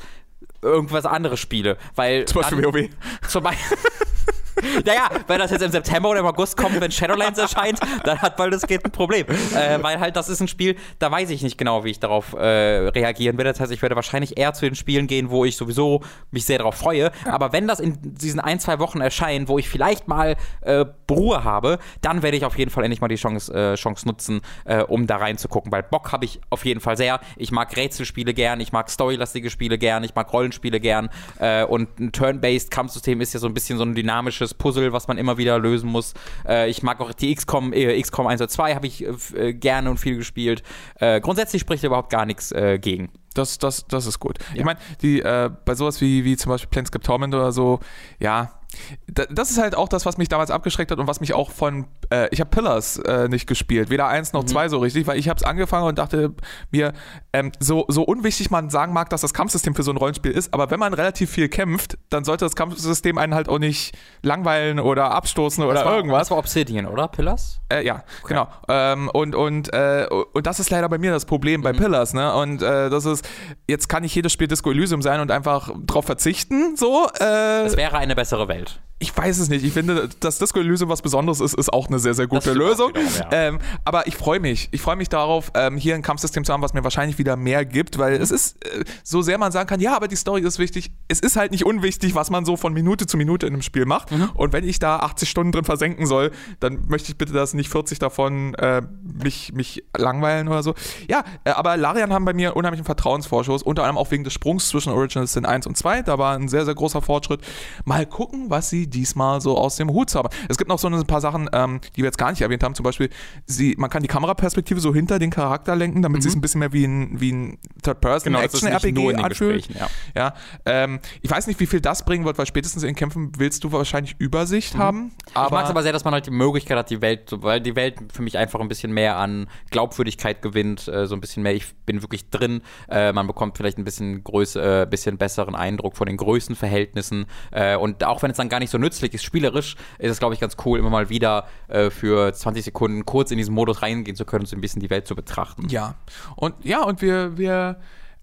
irgendwas 0.62 1.06
anderes 1.06 1.40
spiele. 1.40 1.78
Weil 1.96 2.26
zum 2.26 2.42
Beispiel 2.42 2.66
WoW. 2.66 2.90
Zum 3.28 3.44
Beispiel. 3.44 3.78
naja, 4.86 5.10
wenn 5.28 5.40
das 5.40 5.52
jetzt 5.52 5.62
im 5.62 5.72
September 5.72 6.10
oder 6.10 6.22
im 6.22 6.26
August 6.26 6.58
kommt, 6.58 6.80
wenn 6.80 6.92
Shadowlands 6.92 7.40
erscheint, 7.40 7.80
dann 8.04 8.22
hat 8.22 8.38
Baldur's 8.38 8.64
Gate 8.64 8.86
ein 8.86 8.92
Problem. 8.92 9.26
Äh, 9.28 9.82
weil 9.82 10.00
halt 10.00 10.16
das 10.16 10.30
ist 10.30 10.42
ein 10.42 10.48
Spiel, 10.48 10.76
da 11.00 11.12
weiß 11.12 11.30
ich 11.30 11.42
nicht 11.42 11.58
genau, 11.58 11.84
wie 11.84 11.92
ich 11.92 12.00
darauf 12.00 12.34
äh, 12.34 12.38
reagieren 12.38 13.38
werde. 13.38 13.52
Das 13.52 13.60
heißt, 13.60 13.72
ich 13.72 13.82
werde 13.82 13.96
wahrscheinlich 13.96 14.38
eher 14.38 14.54
zu 14.54 14.66
den 14.66 14.76
Spielen 14.76 15.08
gehen, 15.08 15.30
wo 15.30 15.46
ich 15.46 15.58
sowieso 15.58 16.02
mich 16.32 16.46
sehr 16.46 16.58
darauf 16.58 16.76
freue. 16.76 17.12
Aber 17.26 17.54
wenn 17.54 17.68
das 17.68 17.80
in 17.80 17.98
diesen 18.02 18.40
ein, 18.40 18.60
zwei 18.60 18.80
Wochen 18.80 19.02
erscheint, 19.02 19.48
wo 19.48 19.58
ich 19.58 19.70
vielleicht 19.70 20.08
mal 20.08 20.36
äh, 20.62 20.86
Ruhe 21.10 21.44
habe, 21.44 21.80
dann 22.02 22.24
werde 22.24 22.38
ich 22.38 22.46
auf 22.46 22.58
jeden 22.58 22.72
Fall 22.72 22.84
endlich 22.84 23.02
mal 23.02 23.08
die 23.08 23.16
Chance, 23.16 23.54
äh, 23.54 23.76
Chance 23.76 24.08
nutzen, 24.08 24.42
äh, 24.66 24.82
um 24.82 25.08
da 25.08 25.18
reinzugucken, 25.18 25.72
weil 25.72 25.84
Bock 25.84 26.12
habe 26.12 26.26
ich 26.26 26.40
auf 26.50 26.66
jeden 26.66 26.80
Fall 26.80 26.98
sehr. 26.98 27.20
Ich 27.38 27.52
mag 27.52 27.76
Rätselspiele 27.76 28.34
gern, 28.34 28.60
ich 28.60 28.72
mag 28.72 28.90
storylastige 28.90 29.50
Spiele 29.50 29.78
gern, 29.78 30.04
ich 30.04 30.16
mag 30.16 30.32
Rollenspiele 30.32 30.80
gern 30.80 31.10
äh, 31.40 31.64
und 31.64 32.00
ein 32.00 32.12
Turn-Based 32.12 32.72
Kampfsystem 32.72 33.22
ist 33.22 33.34
ja 33.34 33.40
so 33.40 33.48
ein 33.48 33.54
bisschen 33.54 33.78
so 33.78 33.84
ein 33.84 33.96
dynamisches 33.96 34.45
Puzzle, 34.54 34.94
was 34.94 35.08
man 35.08 35.18
immer 35.18 35.38
wieder 35.38 35.60
lösen 35.60 35.90
muss. 35.90 36.14
Äh, 36.48 36.70
ich 36.70 36.84
mag 36.84 37.00
auch 37.02 37.14
die 37.14 37.34
XCOM, 37.34 37.74
äh, 37.74 38.02
XCOM 38.02 38.28
1 38.28 38.42
oder 38.42 38.50
2 38.50 38.76
habe 38.76 38.88
ich 38.88 39.06
äh, 39.36 39.54
gerne 39.54 39.90
und 39.90 39.98
viel 39.98 40.18
gespielt. 40.18 40.64
Äh, 41.00 41.22
grundsätzlich 41.22 41.62
spricht 41.62 41.84
überhaupt 41.84 42.10
gar 42.10 42.26
nichts 42.26 42.52
äh, 42.52 42.80
gegen. 42.80 43.10
Das, 43.34 43.58
das, 43.58 43.86
das 43.88 44.06
ist 44.06 44.20
gut. 44.20 44.40
Ja. 44.54 44.60
Ich 44.60 44.64
meine, 44.64 44.80
die 45.02 45.22
äh, 45.22 45.50
bei 45.66 45.76
sowas 45.76 46.00
wie, 46.00 46.24
wie 46.24 46.38
zum 46.38 46.52
Beispiel 46.52 46.70
Planescape 46.70 47.04
Torment 47.04 47.36
oder 47.36 47.52
so, 47.52 47.80
ja, 48.20 48.60
das 49.08 49.52
ist 49.52 49.58
halt 49.58 49.76
auch 49.76 49.90
das, 49.90 50.06
was 50.06 50.18
mich 50.18 50.30
damals 50.30 50.52
abgeschreckt 50.52 50.92
hat 50.92 51.00
und 51.00 51.08
was 51.08 51.20
mich 51.20 51.34
auch 51.34 51.52
von, 51.52 51.86
äh, 52.12 52.28
ich 52.32 52.40
habe 52.40 52.50
Pillars 52.50 52.98
äh, 52.98 53.28
nicht 53.28 53.48
gespielt, 53.48 53.90
weder 53.90 54.08
eins 54.08 54.34
noch 54.34 54.44
mhm. 54.44 54.48
zwei 54.48 54.70
so 54.70 54.80
richtig, 54.80 55.08
weil 55.08 55.18
ich 55.18 55.30
habe 55.30 55.38
es 55.38 55.44
angefangen 55.44 55.88
und 55.88 55.98
dachte 55.98 56.34
mir, 56.72 56.94
ähm, 57.34 57.52
so, 57.60 57.86
so 57.88 58.04
unwichtig 58.04 58.52
man 58.52 58.70
sagen 58.70 58.94
mag, 58.94 59.10
dass 59.10 59.22
das 59.22 59.34
Kampfsystem 59.34 59.76
für 59.76 59.84
so 59.84 59.92
ein 59.92 59.98
Rollenspiel 59.98 60.32
ist, 60.32 60.54
aber 60.54 60.72
wenn 60.72 60.80
man 60.80 60.94
relativ 60.94 61.32
viel 61.32 61.50
kämpft, 61.50 61.98
dann 62.10 62.24
sollte 62.24 62.46
das 62.46 62.56
Kampfsystem 62.56 63.18
einen 63.18 63.36
halt 63.36 63.50
auch 63.50 63.60
nicht 63.60 63.96
langweilen 64.22 64.80
oder 64.80 65.12
abstoßen 65.12 65.64
oder 65.64 65.74
das 65.76 65.86
war, 65.86 65.96
irgendwas. 65.96 66.20
Das 66.20 66.32
war 66.32 66.38
Obsidian, 66.38 66.86
oder? 66.86 67.08
Pillars? 67.08 67.60
Äh, 67.70 67.86
ja, 67.86 68.04
okay. 68.24 68.34
genau. 68.34 68.48
Ähm, 68.68 69.10
und, 69.10 69.36
und, 69.36 69.74
äh, 69.74 70.08
und 70.34 70.48
das 70.48 70.60
ist 70.60 70.70
leider 70.70 70.90
bei 70.90 70.98
mir 70.98 71.12
das 71.12 71.26
Problem 71.26 71.62
bei 71.62 71.74
mhm. 71.74 71.78
Pillars, 71.78 72.14
ne? 72.14 72.34
Und 72.36 72.62
äh, 72.62 72.90
das 72.90 73.06
ist, 73.06 73.28
jetzt 73.68 73.90
kann 73.90 74.04
nicht 74.04 74.16
jedes 74.16 74.34
Spiel 74.34 74.48
Disco 74.48 74.72
Elysium 74.72 75.02
sein 75.02 75.20
und 75.20 75.32
einfach 75.32 75.72
drauf 75.86 76.06
verzichten, 76.06 76.76
so. 76.76 77.08
Äh, 77.16 77.20
das 77.20 77.78
wäre 77.78 77.98
eine 77.98 78.16
bessere 78.16 78.48
Welt 78.48 78.65
ich 78.98 79.16
weiß 79.16 79.40
es 79.40 79.50
nicht. 79.50 79.66
Ich 79.66 79.74
finde, 79.74 80.08
dass 80.22 80.40
Disco 80.40 80.60
Elysium 80.60 80.90
was 80.90 81.02
Besonderes 81.02 81.42
ist, 81.42 81.54
ist 81.54 81.74
auch 81.74 81.90
eine 81.90 82.00
sehr, 82.00 82.14
sehr 82.14 82.28
gute 82.28 82.54
Lösung. 82.54 82.90
Wiederum, 82.96 83.14
ja. 83.20 83.48
ähm, 83.48 83.60
aber 83.84 84.08
ich 84.08 84.16
freue 84.16 84.40
mich. 84.40 84.70
Ich 84.72 84.82
freue 84.82 84.96
mich 84.96 85.10
darauf, 85.10 85.52
ähm, 85.54 85.76
hier 85.76 85.96
ein 85.96 86.02
Kampfsystem 86.02 86.46
zu 86.46 86.54
haben, 86.54 86.62
was 86.62 86.74
mir 86.74 86.84
wahrscheinlich 86.84 87.18
wieder 87.18 87.36
mehr 87.36 87.66
gibt, 87.66 87.98
weil 87.98 88.16
mhm. 88.16 88.24
es 88.24 88.32
ist, 88.32 88.66
äh, 88.66 88.86
so 89.04 89.22
sehr 89.22 89.38
man 89.38 89.52
sagen 89.52 89.68
kann, 89.68 89.82
ja, 89.82 89.98
aber 89.98 90.08
die 90.08 90.16
Story 90.16 90.42
ist 90.42 90.60
wichtig. 90.60 90.92
Es 91.10 91.20
ist 91.20 91.36
halt 91.36 91.52
nicht 91.52 91.66
unwichtig, 91.66 92.16
was 92.16 92.30
man 92.30 92.46
so 92.46 92.56
von 92.56 92.72
Minute 92.72 93.06
zu 93.06 93.18
Minute 93.18 93.48
in 93.48 93.54
einem 93.54 93.64
Spiel 93.64 93.86
macht. 93.86 94.12
Mhm. 94.12 94.30
Und 94.34 94.54
wenn 94.54 94.64
ich 94.64 94.80
da 94.80 95.00
80 95.00 95.30
Stunden 95.30 95.52
drin 95.52 95.66
versenken 95.66 96.06
soll, 96.06 96.32
dann 96.62 96.86
möchte 96.88 97.12
ich 97.12 97.18
bitte, 97.18 97.34
dass 97.34 97.54
nicht 97.54 97.70
40 97.70 98.00
davon 98.00 98.54
äh, 98.56 98.82
mich, 99.22 99.52
mich 99.54 99.84
langweilen 99.98 100.48
oder 100.48 100.64
so. 100.64 100.74
Ja, 101.10 101.26
äh, 101.44 101.50
aber 101.50 101.76
Larian 101.76 102.14
haben 102.14 102.24
bei 102.24 102.34
mir 102.34 102.56
unheimlichen 102.56 102.86
Vertrauensvorschuss, 102.86 103.62
unter 103.62 103.84
anderem 103.84 103.98
auch 103.98 104.12
wegen 104.12 104.24
des 104.24 104.32
Sprungs 104.32 104.70
zwischen 104.70 104.94
Original 104.94 105.28
Sin 105.28 105.46
1 105.46 105.68
und 105.68 105.76
2. 105.76 106.04
Da 106.04 106.18
war 106.18 106.38
ein 106.38 106.48
sehr, 106.48 106.64
sehr 106.64 106.76
großer 106.76 107.02
Fortschritt. 107.02 107.42
Mal 107.84 108.06
gucken, 108.06 108.50
was 108.50 108.70
sie 108.70 108.85
diesmal 108.88 109.42
so 109.42 109.58
aus 109.58 109.76
dem 109.76 109.90
Hut 109.90 110.10
zaubern. 110.10 110.32
Es 110.50 110.58
gibt 110.58 110.70
noch 110.70 110.80
so 110.80 110.88
ein 110.88 111.06
paar 111.06 111.22
Sachen, 111.22 111.50
ähm, 111.54 111.82
die 111.96 112.02
wir 112.02 112.06
jetzt 112.06 112.18
gar 112.18 112.32
nicht 112.32 112.42
erwähnt 112.42 112.64
haben. 112.64 112.76
Zum 112.76 112.84
Beispiel, 112.84 113.10
sie, 113.46 113.76
man 113.78 113.90
kann 113.90 114.02
die 114.02 114.08
Kameraperspektive 114.08 114.80
so 114.80 114.94
hinter 114.94 115.20
den 115.20 115.30
Charakter 115.30 115.76
lenken, 115.76 116.02
damit 116.02 116.20
mhm. 116.20 116.22
sie 116.22 116.30
es 116.30 116.36
ein 116.36 116.42
bisschen 116.42 116.60
mehr 116.60 116.74
wie 116.74 116.86
ein, 116.86 117.20
wie 117.20 117.32
ein 117.32 117.58
Third-Person-Action-RPG 117.84 118.92
genau, 118.92 119.24
anfühlt. 119.24 119.68
Ja, 119.74 119.90
ja 120.16 120.34
ähm, 120.66 121.00
ich 121.22 121.32
weiß 121.32 121.48
nicht, 121.48 121.60
wie 121.60 121.66
viel 121.66 121.82
das 121.82 122.06
bringen 122.06 122.26
wird, 122.26 122.38
weil 122.38 122.46
spätestens 122.46 122.84
in 122.84 122.96
Kämpfen 122.96 123.32
willst 123.38 123.64
du 123.64 123.72
wahrscheinlich 123.72 124.16
Übersicht 124.20 124.76
mhm. 124.76 124.80
haben. 124.80 125.12
Aber 125.34 125.48
ich 125.48 125.52
mag 125.52 125.64
es 125.66 125.70
aber 125.70 125.84
sehr, 125.84 125.94
dass 125.94 126.04
man 126.04 126.14
halt 126.14 126.26
die 126.26 126.32
Möglichkeit 126.32 126.78
hat, 126.78 126.90
die 126.90 127.02
Welt, 127.02 127.32
weil 127.32 127.62
die 127.62 127.76
Welt 127.76 127.96
für 128.14 128.22
mich 128.22 128.38
einfach 128.38 128.60
ein 128.60 128.68
bisschen 128.68 128.94
mehr 128.94 129.18
an 129.18 129.48
Glaubwürdigkeit 129.72 130.42
gewinnt, 130.42 130.88
äh, 130.88 131.08
so 131.08 131.16
ein 131.16 131.22
bisschen 131.22 131.44
mehr, 131.44 131.54
ich 131.54 131.74
bin 131.86 132.02
wirklich 132.02 132.30
drin. 132.30 132.62
Äh, 132.90 133.12
man 133.14 133.28
bekommt 133.28 133.58
vielleicht 133.58 133.78
ein 133.78 133.84
bisschen 133.84 134.24
Größe, 134.24 134.84
äh, 134.84 134.86
bisschen 134.86 135.18
besseren 135.18 135.56
Eindruck 135.56 135.96
von 135.98 136.08
den 136.08 136.18
Größenverhältnissen. 136.18 137.26
Äh, 137.52 137.76
und 137.76 138.04
auch 138.04 138.22
wenn 138.24 138.32
es 138.32 138.38
dann 138.38 138.50
gar 138.50 138.60
nicht 138.60 138.70
so 138.70 138.75
nützlich 138.78 139.14
ist, 139.14 139.24
spielerisch 139.24 139.76
ist 140.00 140.12
es, 140.12 140.20
glaube 140.20 140.34
ich, 140.34 140.40
ganz 140.40 140.56
cool, 140.66 140.80
immer 140.80 140.90
mal 140.90 141.10
wieder 141.10 141.48
äh, 141.68 141.90
für 141.90 142.34
20 142.34 142.64
Sekunden 142.64 143.06
kurz 143.06 143.32
in 143.32 143.38
diesen 143.38 143.54
Modus 143.54 143.82
reingehen 143.82 144.16
zu 144.16 144.26
können 144.26 144.42
und 144.42 144.48
so 144.48 144.56
ein 144.56 144.62
bisschen 144.62 144.82
die 144.82 144.90
Welt 144.90 145.08
zu 145.08 145.16
betrachten. 145.16 145.68
Ja. 145.70 145.96
Und 146.36 146.56
ja, 146.64 146.84
und 146.84 147.02
wir, 147.02 147.38
wir 147.38 147.78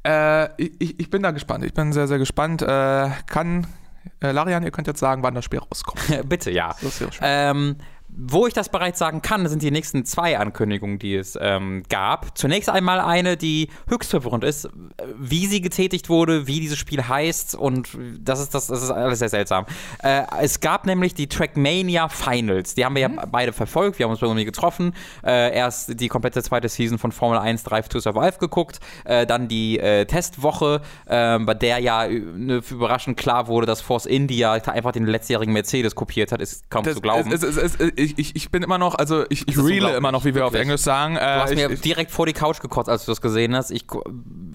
äh, 0.05 0.49
ich, 0.63 0.99
ich 1.01 1.11
bin 1.11 1.23
da 1.23 1.31
gespannt. 1.31 1.65
Ich 1.65 1.75
bin 1.75 1.93
sehr, 1.93 2.09
sehr 2.09 2.19
gespannt. 2.19 2.63
Äh, 2.63 3.11
kann 3.27 3.67
äh, 4.21 4.33
Larian, 4.33 4.63
ihr 4.63 4.71
könnt 4.71 4.87
jetzt 4.87 5.01
sagen, 5.01 5.23
wann 5.23 5.35
das 5.35 5.45
Spiel 5.45 5.61
rauskommt. 5.61 6.01
Bitte, 6.29 6.51
ja. 6.51 6.75
Ähm, 7.21 7.77
wo 8.15 8.47
ich 8.47 8.53
das 8.53 8.69
bereits 8.69 8.99
sagen 8.99 9.23
kann, 9.23 9.49
sind 9.49 9.63
die 9.63 9.71
nächsten 9.71 10.05
zwei 10.05 10.39
Ankündigungen, 10.39 10.99
die 10.99 11.15
es 11.15 11.39
ähm, 11.41 11.83
gab. 11.89 12.37
Zunächst 12.37 12.69
einmal 12.69 13.01
eine, 13.01 13.37
die 13.37 13.69
höchst 13.89 14.11
verwirrend 14.11 14.45
ist, 14.45 14.69
wie 15.19 15.47
sie 15.47 15.61
getätigt 15.61 16.09
wurde, 16.09 16.47
wie 16.47 16.61
dieses 16.61 16.79
Spiel 16.79 17.09
heißt 17.09 17.55
und 17.55 17.89
das 18.21 18.41
ist, 18.41 18.55
das, 18.55 18.67
das 18.67 18.83
ist 18.83 18.91
alles 18.91 19.21
sehr 19.21 19.31
seltsam. 19.31 19.65
Äh, 20.03 20.25
es 20.41 20.61
gab 20.61 20.87
nämlich 20.87 21.15
die 21.15 21.27
Trackmania 21.27 22.09
Finals. 22.09 22.75
Die 22.75 22.85
haben 22.85 22.95
wir 22.97 23.09
mhm. 23.09 23.17
ja 23.17 23.27
beide 23.27 23.53
verfolgt, 23.53 23.99
wir 23.99 24.05
haben 24.05 24.13
uns 24.13 24.21
irgendwie 24.21 24.45
getroffen. 24.45 24.95
Äh, 25.25 25.55
erst 25.55 25.99
die 25.99 26.09
komplette 26.09 26.43
zweite 26.43 26.69
Season 26.69 26.99
von 26.99 27.13
Formel 27.13 27.39
1 27.39 27.63
Drive 27.65 27.89
to 27.89 27.99
Survive 27.99 28.39
geguckt, 28.39 28.81
äh, 29.05 29.27
dann 29.27 29.49
die 29.49 29.79
äh, 29.79 30.05
Testwoche, 30.05 30.83
ähm, 31.09 31.47
bei 31.47 31.55
der 31.55 31.79
ja 31.79 32.07
ne, 32.07 32.63
überraschend 32.71 33.17
klar 33.17 33.47
wurde, 33.47 33.67
dass 33.67 33.81
Force 33.81 34.07
India 34.07 34.53
einfach 34.53 34.93
den 34.93 35.07
letztjährigen 35.07 35.53
Mercedes 35.53 35.95
kopiert 35.95 36.33
hat, 36.33 36.43
ist 36.43 36.69
kaum 36.71 36.85
das, 36.85 36.95
zu 36.95 37.01
glauben. 37.01 37.33
Es, 37.33 37.43
es, 37.43 37.57
es, 37.57 37.93
ich, 38.03 38.19
ich, 38.19 38.37
ich 38.37 38.51
bin 38.51 38.63
immer 38.63 38.79
noch, 38.79 38.95
also 38.95 39.25
ich, 39.29 39.47
ich 39.49 39.57
reele 39.57 39.97
immer 39.97 40.13
noch, 40.13 40.25
wie 40.25 40.35
wir 40.35 40.47
auf 40.47 40.55
Englisch 40.55 40.81
sagen. 40.81 41.17
Äh, 41.17 41.21
du 41.21 41.43
hast 41.43 41.51
ich, 41.53 41.57
mir 41.57 41.69
direkt 41.77 42.11
vor 42.11 42.27
die 42.27 42.33
Couch 42.33 42.61
gekotzt, 42.61 42.89
als 42.89 43.05
du 43.05 43.13
das 43.13 43.21
gesehen 43.21 43.55
hast. 43.55 43.71
Ich, 43.71 43.87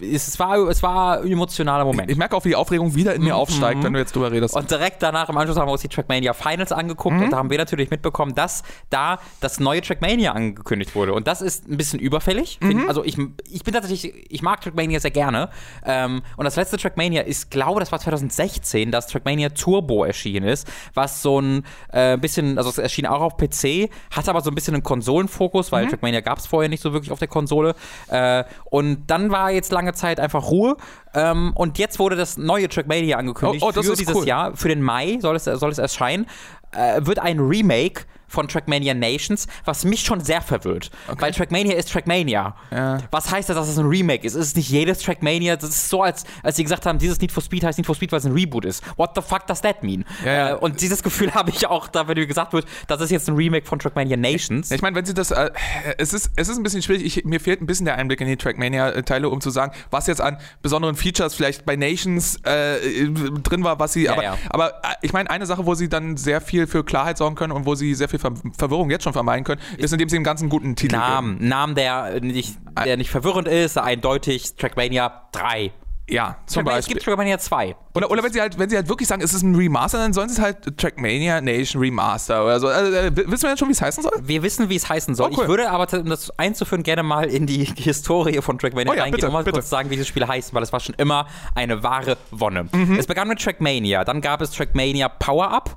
es, 0.01 0.38
war, 0.39 0.57
es 0.69 0.83
war 0.83 1.21
ein 1.21 1.31
emotionaler 1.31 1.86
Moment. 1.86 2.10
Ich, 2.10 2.13
ich 2.13 2.17
merke 2.17 2.36
auch, 2.36 2.43
wie 2.45 2.49
die 2.49 2.55
Aufregung 2.55 2.95
wieder 2.95 3.15
in 3.15 3.23
mir 3.23 3.33
mhm. 3.33 3.39
aufsteigt, 3.39 3.83
wenn 3.83 3.93
du 3.93 3.99
jetzt 3.99 4.15
drüber 4.15 4.31
redest. 4.31 4.55
Und 4.55 4.69
direkt 4.69 5.01
danach 5.01 5.29
im 5.29 5.38
Anschluss 5.38 5.57
haben 5.57 5.67
wir 5.67 5.71
uns 5.71 5.81
die 5.81 5.88
Trackmania 5.88 6.33
Finals 6.33 6.71
angeguckt 6.71 7.15
mhm. 7.15 7.23
und 7.23 7.29
da 7.31 7.38
haben 7.38 7.49
wir 7.49 7.57
natürlich 7.57 7.89
mitbekommen, 7.89 8.36
dass 8.36 8.63
da 8.89 9.19
das 9.39 9.60
neue 9.60 9.81
Trackmania 9.81 10.33
angekündigt 10.33 10.95
wurde. 10.95 11.13
Und 11.13 11.27
das 11.27 11.41
ist 11.41 11.67
ein 11.67 11.77
bisschen 11.77 11.99
überfällig. 11.99 12.60
Mhm. 12.62 12.88
Also 12.88 13.03
ich, 13.03 13.17
ich 13.49 13.63
bin 13.63 13.73
tatsächlich, 13.73 14.31
ich 14.31 14.41
mag 14.41 14.62
Trackmania 14.62 14.99
sehr 14.99 15.12
gerne. 15.12 15.49
Ähm, 15.86 16.21
und 16.36 16.45
das 16.45 16.55
letzte 16.55 16.77
Trackmania 16.77 17.21
ist, 17.21 17.49
glaube 17.51 17.79
das 17.79 17.91
war 17.91 17.99
2016, 17.99 18.91
dass 18.91 19.07
Trackmania 19.07 19.49
Turbo 19.49 20.03
erschienen 20.03 20.47
ist, 20.47 20.67
was 20.93 21.21
so 21.21 21.39
ein 21.39 21.63
äh, 21.91 22.17
bisschen, 22.17 22.57
also 22.57 22.69
es 22.69 22.77
erschien 22.77 23.05
auch 23.05 23.21
auf 23.21 23.37
PC 23.38 23.89
hat 24.12 24.28
aber 24.28 24.41
so 24.41 24.52
ein 24.52 24.56
bisschen 24.56 24.73
einen 24.73 24.84
Konsolenfokus, 24.84 25.71
weil 25.71 25.86
mhm. 25.86 25.89
Trackmania 25.89 26.21
gab 26.21 26.39
es 26.39 26.47
vorher 26.47 26.69
nicht 26.69 26.82
so 26.82 26.93
wirklich 26.93 27.12
auf 27.12 27.19
der 27.19 27.28
Konsole. 27.28 27.76
Äh, 28.10 28.43
und 28.65 29.08
dann 29.08 29.32
war 29.32 29.52
jetzt 29.52 29.71
lange 29.71 29.93
Zeit 29.93 30.19
einfach 30.19 30.50
Ruhe. 30.50 30.78
Ähm, 31.13 31.52
und 31.56 31.78
jetzt 31.78 32.00
wurde 32.00 32.15
das 32.15 32.38
neue 32.38 32.69
Trackmania 32.69 33.17
angekündigt 33.17 33.63
oh, 33.63 33.69
oh, 33.69 33.82
für 33.82 33.95
dieses 33.95 34.15
cool. 34.15 34.28
Jahr, 34.28 34.56
für 34.56 34.69
den 34.69 34.82
Mai 34.82 35.17
soll 35.21 35.36
es, 35.36 35.45
soll 35.45 35.71
es 35.71 35.78
erscheinen. 35.78 36.28
Äh, 36.71 37.06
wird 37.06 37.19
ein 37.19 37.39
Remake 37.39 38.04
von 38.27 38.47
Trackmania 38.47 38.93
Nations, 38.93 39.47
was 39.65 39.85
mich 39.85 40.01
schon 40.01 40.21
sehr 40.21 40.41
verwirrt. 40.41 40.91
Okay. 41.07 41.21
Weil 41.21 41.33
Trackmania 41.33 41.75
ist 41.75 41.91
Trackmania. 41.91 42.55
Ja. 42.71 42.97
Was 43.11 43.31
heißt 43.31 43.49
das, 43.49 43.55
dass 43.55 43.67
es 43.67 43.77
ein 43.77 43.87
Remake 43.87 44.25
ist? 44.25 44.35
Ist 44.35 44.47
es 44.47 44.55
nicht 44.55 44.69
jedes 44.69 44.99
Trackmania? 44.99 45.55
Das 45.55 45.69
ist 45.69 45.89
so, 45.89 46.03
als, 46.03 46.25
als 46.43 46.57
sie 46.57 46.63
gesagt 46.63 46.85
haben, 46.85 46.99
dieses 46.99 47.19
Need 47.19 47.31
for 47.31 47.43
Speed 47.43 47.63
heißt 47.63 47.77
Need 47.77 47.85
for 47.85 47.95
Speed, 47.95 48.11
weil 48.11 48.19
es 48.19 48.25
ein 48.25 48.33
Reboot 48.33 48.65
ist. 48.65 48.83
What 48.97 49.11
the 49.15 49.21
fuck 49.21 49.47
does 49.47 49.61
that 49.61 49.83
mean? 49.83 50.05
Ja, 50.25 50.31
ja. 50.31 50.49
Äh, 50.51 50.55
und 50.55 50.81
dieses 50.81 51.03
Gefühl 51.03 51.31
habe 51.33 51.49
ich 51.51 51.67
auch, 51.67 51.87
da 51.87 52.07
wenn 52.07 52.17
mir 52.17 52.27
gesagt 52.27 52.53
wird, 52.53 52.65
das 52.87 53.01
ist 53.01 53.11
jetzt 53.11 53.29
ein 53.29 53.35
Remake 53.35 53.65
von 53.65 53.79
Trackmania 53.79 54.17
Nations. 54.17 54.71
Ich 54.71 54.81
meine, 54.81 54.95
wenn 54.95 55.05
sie 55.05 55.13
das, 55.13 55.31
äh, 55.31 55.49
es, 55.97 56.13
ist, 56.13 56.31
es 56.35 56.49
ist 56.49 56.57
ein 56.57 56.63
bisschen 56.63 56.81
schwierig, 56.81 57.05
ich, 57.05 57.25
mir 57.25 57.39
fehlt 57.39 57.61
ein 57.61 57.65
bisschen 57.65 57.85
der 57.85 57.95
Einblick 57.95 58.21
in 58.21 58.27
die 58.27 58.37
Trackmania-Teile, 58.37 59.29
um 59.29 59.41
zu 59.41 59.49
sagen, 59.49 59.71
was 59.91 60.07
jetzt 60.07 60.21
an 60.21 60.37
besonderen 60.61 60.95
Features 60.95 61.35
vielleicht 61.35 61.65
bei 61.65 61.75
Nations 61.75 62.37
äh, 62.43 63.07
drin 63.43 63.63
war, 63.63 63.79
was 63.79 63.93
sie, 63.93 64.09
aber, 64.09 64.37
aber 64.49 64.69
äh, 64.83 64.95
ich 65.01 65.13
meine, 65.13 65.29
eine 65.29 65.45
Sache, 65.45 65.65
wo 65.65 65.75
sie 65.75 65.89
dann 65.89 66.17
sehr 66.17 66.41
viel 66.41 66.67
für 66.67 66.83
Klarheit 66.83 67.17
sorgen 67.17 67.35
können 67.35 67.53
und 67.53 67.65
wo 67.65 67.75
sie 67.75 67.93
sehr 67.93 68.09
viel 68.09 68.16
Ver 68.19 68.34
Verwirrung 68.58 68.89
jetzt 68.89 69.03
schon 69.03 69.13
vermeiden 69.13 69.43
können, 69.43 69.62
ist, 69.77 69.91
indem 69.91 70.10
sie 70.10 70.15
einen 70.15 70.25
ganzen 70.25 70.49
guten 70.49 70.75
Titel 70.75 70.95
Namen, 70.95 71.38
geben. 71.38 71.49
Namen, 71.49 71.75
der 71.75 72.19
nicht, 72.21 72.58
der 72.84 72.97
nicht 72.97 73.10
verwirrend 73.10 73.47
ist, 73.47 73.77
eindeutig 73.77 74.56
Trackmania 74.56 75.27
3. 75.32 75.71
Ja, 76.10 76.38
zum 76.45 76.63
Trackmania, 76.63 76.77
Beispiel. 76.77 76.77
Es 76.77 76.88
gibt 76.88 77.06
Trackmania 77.06 77.38
2. 77.38 77.75
Oder, 77.93 78.12
oder 78.12 78.23
wenn 78.23 78.32
sie 78.32 78.39
halt, 78.39 78.58
wenn 78.58 78.69
sie 78.69 78.77
halt 78.77 78.88
wirklich 78.88 79.10
sagen, 79.10 79.21
es 79.21 79.34
ist 79.34 79.41
ein 79.41 79.56
Remaster, 79.56 79.97
dann 79.97 80.13
sollen 80.13 80.30
sie 80.30 80.36
es 80.36 80.41
halt 80.41 80.77
Trackmania 80.77 81.41
Nation 81.41 81.82
Remaster 81.82 82.45
oder 82.45 82.60
so. 82.62 82.67
Also, 82.67 82.91
äh, 82.93 83.12
wissen 83.13 83.43
wir 83.43 83.49
denn 83.49 83.58
schon, 83.58 83.67
wie 83.67 83.73
es 83.73 83.82
heißen 83.82 84.03
soll? 84.03 84.13
Wir 84.21 84.41
wissen, 84.41 84.69
wie 84.69 84.77
es 84.77 84.88
heißen 84.88 85.15
soll. 85.15 85.32
Oh, 85.32 85.36
cool. 85.36 85.43
Ich 85.43 85.49
würde 85.49 85.69
aber, 85.69 85.91
um 85.99 86.10
das 86.10 86.30
einzuführen, 86.39 86.84
gerne 86.84 87.03
mal 87.03 87.25
in 87.25 87.45
die 87.45 87.65
Historie 87.77 88.41
von 88.41 88.58
Trackmania 88.58 88.93
oh, 88.93 88.95
ja, 88.95 89.03
reingehen 89.03 89.25
und 89.25 89.34
mal 89.34 89.43
bitte. 89.43 89.56
kurz 89.56 89.69
sagen, 89.69 89.89
wie 89.89 89.95
dieses 89.95 90.08
Spiel 90.08 90.25
heißt, 90.25 90.53
weil 90.53 90.63
es 90.63 90.71
war 90.71 90.80
schon 90.80 90.95
immer 90.97 91.27
eine 91.56 91.84
wahre 91.84 92.17
Wonne. 92.32 92.69
Mhm. 92.71 92.97
Es 92.97 93.06
begann 93.06 93.27
mit 93.27 93.41
Trackmania, 93.41 94.06
dann 94.06 94.21
gab 94.21 94.41
es 94.41 94.51
Trackmania 94.51 95.10
Power 95.10 95.51
Up. 95.51 95.75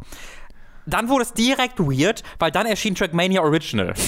Dann 0.90 1.09
wurde 1.09 1.22
es 1.22 1.33
direkt 1.33 1.79
weird, 1.79 2.22
weil 2.38 2.50
dann 2.50 2.66
erschien 2.66 2.94
Trackmania 2.94 3.40
Original. 3.42 3.94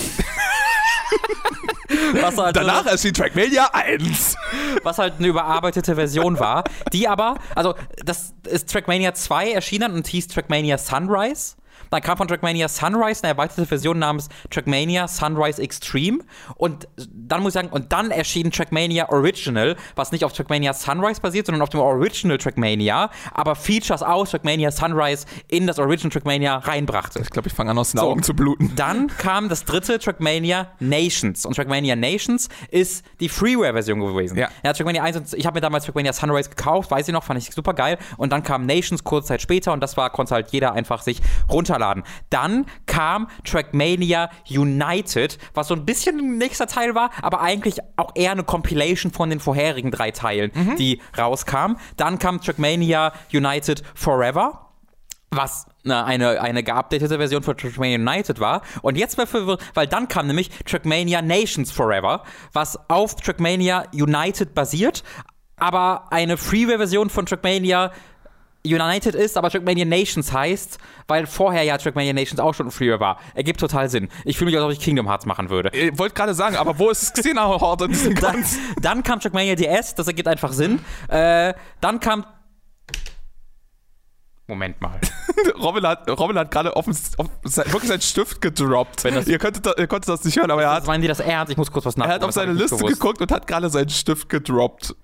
Halt 2.37 2.57
Danach 2.57 2.87
erschien 2.87 3.15
Trackmania 3.15 3.71
1. 3.73 4.37
Was 4.83 4.99
halt 4.99 5.15
eine 5.19 5.29
überarbeitete 5.29 5.95
Version 5.95 6.39
war, 6.39 6.65
die 6.93 7.09
aber, 7.09 7.37
also 7.55 7.75
das 8.05 8.35
ist 8.49 8.71
Trackmania 8.71 9.15
2 9.15 9.53
erschienen 9.53 9.93
und 9.93 10.07
hieß 10.07 10.29
Trackmania 10.29 10.79
Sunrise. 10.79 11.57
Dann 11.93 12.01
kam 12.01 12.17
von 12.17 12.27
Trackmania 12.27 12.69
Sunrise 12.69 13.23
eine 13.23 13.33
erweiterte 13.33 13.67
Version 13.67 13.99
namens 13.99 14.31
Trackmania 14.51 15.07
Sunrise 15.07 15.61
Extreme. 15.61 16.21
Und 16.57 16.89
dann 16.97 17.43
muss 17.43 17.51
ich 17.51 17.55
sagen, 17.55 17.69
und 17.69 17.93
dann 17.93 18.11
erschien 18.11 18.51
Trackmania 18.51 19.11
Original, 19.11 19.77
was 19.95 20.11
nicht 20.11 20.25
auf 20.25 20.33
Trackmania 20.33 20.73
Sunrise 20.73 21.21
basiert, 21.21 21.47
sondern 21.47 21.61
auf 21.61 21.69
dem 21.69 21.81
Original 21.81 22.39
Trackmania, 22.39 23.11
aber 23.35 23.55
Features 23.55 24.03
aus 24.03 24.31
Trackmania 24.31 24.71
Sunrise 24.71 25.27
in 25.49 25.67
das 25.67 25.79
Original 25.79 26.11
Trackmania 26.11 26.57
reinbrachte. 26.57 27.21
Ich 27.21 27.29
glaube, 27.29 27.49
ich 27.49 27.55
fange 27.55 27.73
an, 27.73 27.79
aus 27.79 27.93
den 27.93 28.01
Augen 28.01 28.23
zu 28.23 28.33
bluten. 28.33 28.73
Dann 28.77 29.09
kam 29.09 29.51
das 29.51 29.67
dritte 29.67 29.99
Trackmania 29.99 30.69
Nations. 30.81 31.45
Und 31.45 31.57
Trackmania 31.57 31.95
Nations 31.95 32.49
ist 32.71 33.05
die 33.21 33.29
Freeware-Version 33.29 34.01
gewesen. 34.01 34.39
Ja. 34.39 34.49
ja 34.65 34.73
Trackmania 34.73 35.03
1 35.03 35.17
und 35.19 35.35
ich 35.35 35.45
habe 35.45 35.59
mir 35.59 35.61
damals 35.61 35.85
Trackmania 35.85 36.15
Sunrise 36.15 36.49
gekauft, 36.49 36.91
weiß 36.91 37.07
ich 37.07 37.13
noch, 37.13 37.23
fand 37.23 37.39
ich 37.39 37.53
super 37.55 37.75
geil. 37.75 37.99
Und 38.17 38.33
dann 38.33 38.43
kam 38.43 38.65
Nations 38.65 39.05
kurze 39.05 39.29
Zeit 39.29 39.43
später 39.43 39.75
und 39.75 39.81
das 39.81 39.99
war, 39.99 40.09
konnte 40.09 40.35
halt 40.35 40.53
jeder 40.53 40.73
einfach 40.73 41.03
sich 41.03 41.21
runterladen. 41.51 41.82
Dann 42.31 42.67
kam 42.87 43.29
Trackmania 43.45 44.31
United, 44.49 45.39
was 45.55 45.69
so 45.69 45.75
ein 45.75 45.85
bisschen 45.85 46.19
ein 46.19 46.39
nächster 46.39 46.67
Teil 46.67 46.95
war, 46.95 47.11
aber 47.23 47.41
eigentlich 47.41 47.79
auch 47.97 48.13
eher 48.15 48.33
eine 48.33 48.45
Compilation 48.45 49.13
von 49.13 49.31
den 49.31 49.41
vorherigen 49.41 49.91
drei 49.91 50.11
Teilen, 50.11 50.53
die 50.79 51.01
rauskam. 51.19 51.77
Dann 51.97 52.19
kam 52.19 52.41
Trackmania 52.41 53.13
United 53.33 53.83
Forever 53.95 54.69
was 55.35 55.67
ne, 55.83 56.05
eine, 56.05 56.41
eine 56.41 56.63
geupdatete 56.63 57.17
Version 57.17 57.43
von 57.43 57.57
Trackmania 57.57 57.97
United 57.99 58.39
war. 58.39 58.63
Und 58.83 58.97
jetzt 58.97 59.19
war 59.19 59.27
verwirrt, 59.27 59.63
weil 59.75 59.87
dann 59.87 60.09
kam 60.09 60.27
nämlich 60.27 60.51
Trackmania 60.67 61.23
Nations 61.23 61.73
Forever, 61.73 62.23
was 62.53 62.79
auf 62.91 63.17
Trackmania 63.17 63.85
United 63.93 64.55
basiert, 64.55 65.03
aber 65.57 66.13
eine 66.13 66.37
Freeware-Version 66.37 67.09
von 67.09 67.25
Trackmania 67.27 67.93
United 68.65 69.15
ist, 69.17 69.37
aber 69.37 69.51
Trackmania 69.51 69.85
Nations 69.85 70.33
heißt, 70.33 70.79
weil 71.09 71.27
vorher 71.27 71.65
ja 71.65 71.77
Trackmania 71.79 72.13
Nations 72.13 72.39
auch 72.39 72.55
schon 72.55 72.71
Freeware 72.71 73.01
war. 73.01 73.19
Ergibt 73.35 73.59
total 73.59 73.89
Sinn. 73.89 74.09
Ich 74.25 74.39
fühle 74.39 74.51
mich, 74.51 74.57
als 74.59 74.65
ob 74.65 74.71
ich 74.73 74.79
Kingdom 74.81 75.09
Hearts 75.09 75.27
machen 75.27 75.51
würde. 75.51 75.71
Ich 75.77 75.99
wollte 75.99 76.15
gerade 76.15 76.33
sagen, 76.35 76.55
aber 76.57 76.79
wo 76.79 76.91
ist 76.91 77.15
Xena 77.15 77.45
Hort 77.47 77.83
in 77.83 77.89
diesem 77.89 78.15
Dann, 78.21 78.45
dann 78.81 79.03
kam 79.03 79.19
Trackmania 79.19 79.57
DS, 79.57 79.95
das 79.97 80.07
ergibt 80.07 80.29
einfach 80.29 80.53
Sinn. 80.53 80.79
Äh, 81.09 81.55
dann 81.81 81.99
kam. 81.99 82.25
Moment 84.47 84.81
mal. 84.81 85.01
Robin 85.63 85.87
hat, 85.87 86.09
Robin 86.11 86.37
hat 86.39 86.51
gerade 86.51 86.77
offen, 86.77 86.97
offen, 87.17 87.31
wirklich 87.45 87.89
seinen 87.89 88.01
Stift 88.03 88.41
gedroppt. 88.41 89.03
Wenn 89.05 89.15
das- 89.15 89.27
ihr, 89.27 89.39
könntet, 89.39 89.67
ihr 89.79 89.87
konntet 89.87 90.09
das 90.09 90.25
nicht 90.25 90.37
hören, 90.39 90.51
aber 90.51 90.63
er 90.63 90.73
hat, 90.73 90.87
meinen 90.87 91.01
die 91.01 91.09
das 91.09 91.21
ernst? 91.21 91.51
Ich 91.51 91.57
muss 91.57 91.71
kurz 91.73 91.87
was 91.87 91.95
er 91.95 92.01
nachdenken. 92.01 92.23
hat 92.23 92.29
auf 92.29 92.35
seine 92.35 92.53
Liste 92.53 92.77
geguckt 92.77 93.21
und 93.21 93.33
hat 93.33 93.47
gerade 93.47 93.71
seinen 93.71 93.89
Stift 93.89 94.29
gedroppt. 94.29 94.95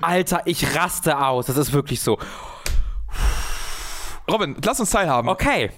Alter, 0.00 0.42
ich 0.46 0.74
raste 0.74 1.18
aus. 1.24 1.46
Das 1.46 1.56
ist 1.56 1.72
wirklich 1.72 2.00
so. 2.00 2.18
Robin, 4.30 4.56
lass 4.64 4.80
uns 4.80 4.90
teilhaben. 4.90 5.28
Okay. 5.28 5.70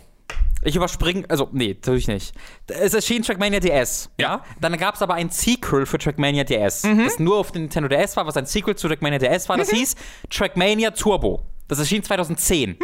Ich 0.62 0.74
überspringe, 0.74 1.24
also, 1.28 1.48
nee, 1.52 1.68
natürlich 1.68 2.08
nicht. 2.08 2.34
Es 2.66 2.92
erschien 2.92 3.22
Trackmania 3.22 3.60
DS, 3.60 4.10
ja? 4.18 4.42
Dann 4.60 4.76
gab 4.76 4.96
es 4.96 5.02
aber 5.02 5.14
ein 5.14 5.30
Sequel 5.30 5.86
für 5.86 5.98
Trackmania 5.98 6.42
DS, 6.42 6.82
das 6.82 7.18
nur 7.20 7.36
auf 7.36 7.52
dem 7.52 7.62
Nintendo 7.62 7.88
DS 7.88 8.16
war, 8.16 8.26
was 8.26 8.36
ein 8.36 8.46
Sequel 8.46 8.74
zu 8.74 8.88
Trackmania 8.88 9.18
DS 9.18 9.48
war. 9.48 9.56
Das 9.56 9.70
hieß 9.70 9.94
Trackmania 10.30 10.90
Turbo. 10.90 11.42
Das 11.68 11.78
erschien 11.78 12.02
2010. 12.02 12.78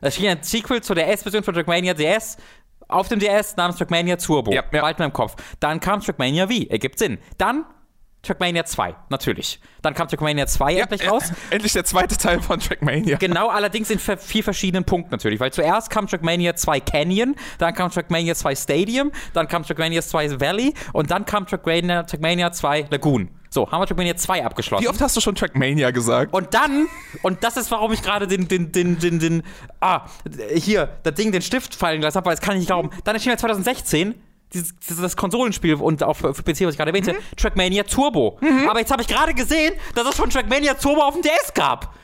Das 0.00 0.14
erschien 0.14 0.30
ein 0.30 0.42
Sequel 0.42 0.80
zur 0.80 0.96
DS-Version 0.96 1.42
von 1.42 1.52
Trackmania 1.54 1.92
DS 1.92 2.38
auf 2.86 3.08
dem 3.08 3.18
DS 3.18 3.56
namens 3.56 3.76
Trackmania 3.76 4.16
Turbo. 4.16 4.52
Ja, 4.52 4.62
ja. 4.72 4.80
Bald 4.80 4.98
in 4.98 5.04
meinem 5.04 5.12
Kopf. 5.12 5.36
Dann 5.60 5.80
kam 5.80 6.00
Trackmania 6.00 6.46
V, 6.46 6.54
ergibt 6.70 6.98
Sinn. 6.98 7.18
Dann 7.36 7.66
Trackmania 8.22 8.64
2, 8.64 8.96
natürlich. 9.10 9.60
Dann 9.80 9.94
kam 9.94 10.08
Trackmania 10.08 10.46
2 10.46 10.74
endlich 10.74 11.08
raus. 11.08 11.32
Endlich 11.50 11.72
der 11.72 11.84
zweite 11.84 12.16
Teil 12.16 12.42
von 12.42 12.58
Trackmania. 12.58 13.16
Genau, 13.16 13.48
allerdings 13.48 13.90
in 13.90 13.98
vier 13.98 14.42
verschiedenen 14.42 14.84
Punkten 14.84 15.12
natürlich. 15.12 15.38
Weil 15.38 15.52
zuerst 15.52 15.88
kam 15.88 16.08
Trackmania 16.08 16.56
2 16.56 16.80
Canyon, 16.80 17.36
dann 17.58 17.74
kam 17.74 17.90
Trackmania 17.90 18.34
2 18.34 18.56
Stadium, 18.56 19.12
dann 19.34 19.46
kam 19.46 19.62
Trackmania 19.62 20.02
2 20.02 20.40
Valley 20.40 20.74
und 20.92 21.10
dann 21.10 21.24
kam 21.24 21.46
Trackmania, 21.46 22.02
Trackmania 22.02 22.50
2 22.50 22.88
Lagoon. 22.90 23.30
So, 23.50 23.70
haben 23.70 23.80
wir 23.80 23.86
Trackmania 23.86 24.16
2 24.16 24.44
abgeschlossen. 24.44 24.84
Wie 24.84 24.88
oft 24.88 25.00
hast 25.00 25.16
du 25.16 25.20
schon 25.20 25.34
Trackmania 25.34 25.90
gesagt? 25.90 26.34
Und 26.34 26.52
dann, 26.52 26.86
und 27.22 27.42
das 27.44 27.56
ist, 27.56 27.70
warum 27.70 27.92
ich 27.92 28.02
gerade 28.02 28.26
den, 28.26 28.46
den, 28.46 28.72
den, 28.72 28.98
den, 28.98 29.18
den, 29.18 29.42
ah, 29.80 30.02
hier, 30.54 30.98
das 31.02 31.14
Ding, 31.14 31.32
den 31.32 31.40
Stift 31.40 31.74
fallen 31.74 32.00
gelassen 32.00 32.16
habe, 32.16 32.26
weil 32.26 32.34
das 32.34 32.44
kann 32.44 32.54
ich 32.54 32.60
nicht 32.60 32.68
glauben. 32.68 32.90
Dann 33.04 33.14
erschien 33.14 33.30
ja 33.30 33.38
2016 33.38 34.14
dieses, 34.54 34.74
das 35.00 35.16
Konsolenspiel 35.16 35.74
und 35.74 36.02
auch 36.02 36.14
für, 36.14 36.34
für 36.34 36.42
PC, 36.42 36.62
was 36.62 36.72
ich 36.72 36.76
gerade 36.76 36.90
erwähnte, 36.90 37.14
Trackmania 37.36 37.82
Turbo. 37.84 38.38
Aber 38.68 38.78
jetzt 38.80 38.90
habe 38.90 39.02
ich 39.02 39.08
gerade 39.08 39.34
gesehen, 39.34 39.74
dass 39.94 40.06
es 40.08 40.16
schon 40.16 40.30
Trackmania 40.30 40.74
Turbo 40.74 41.02
auf 41.02 41.14
dem 41.14 41.22
DS 41.22 41.52
gab. 41.54 41.94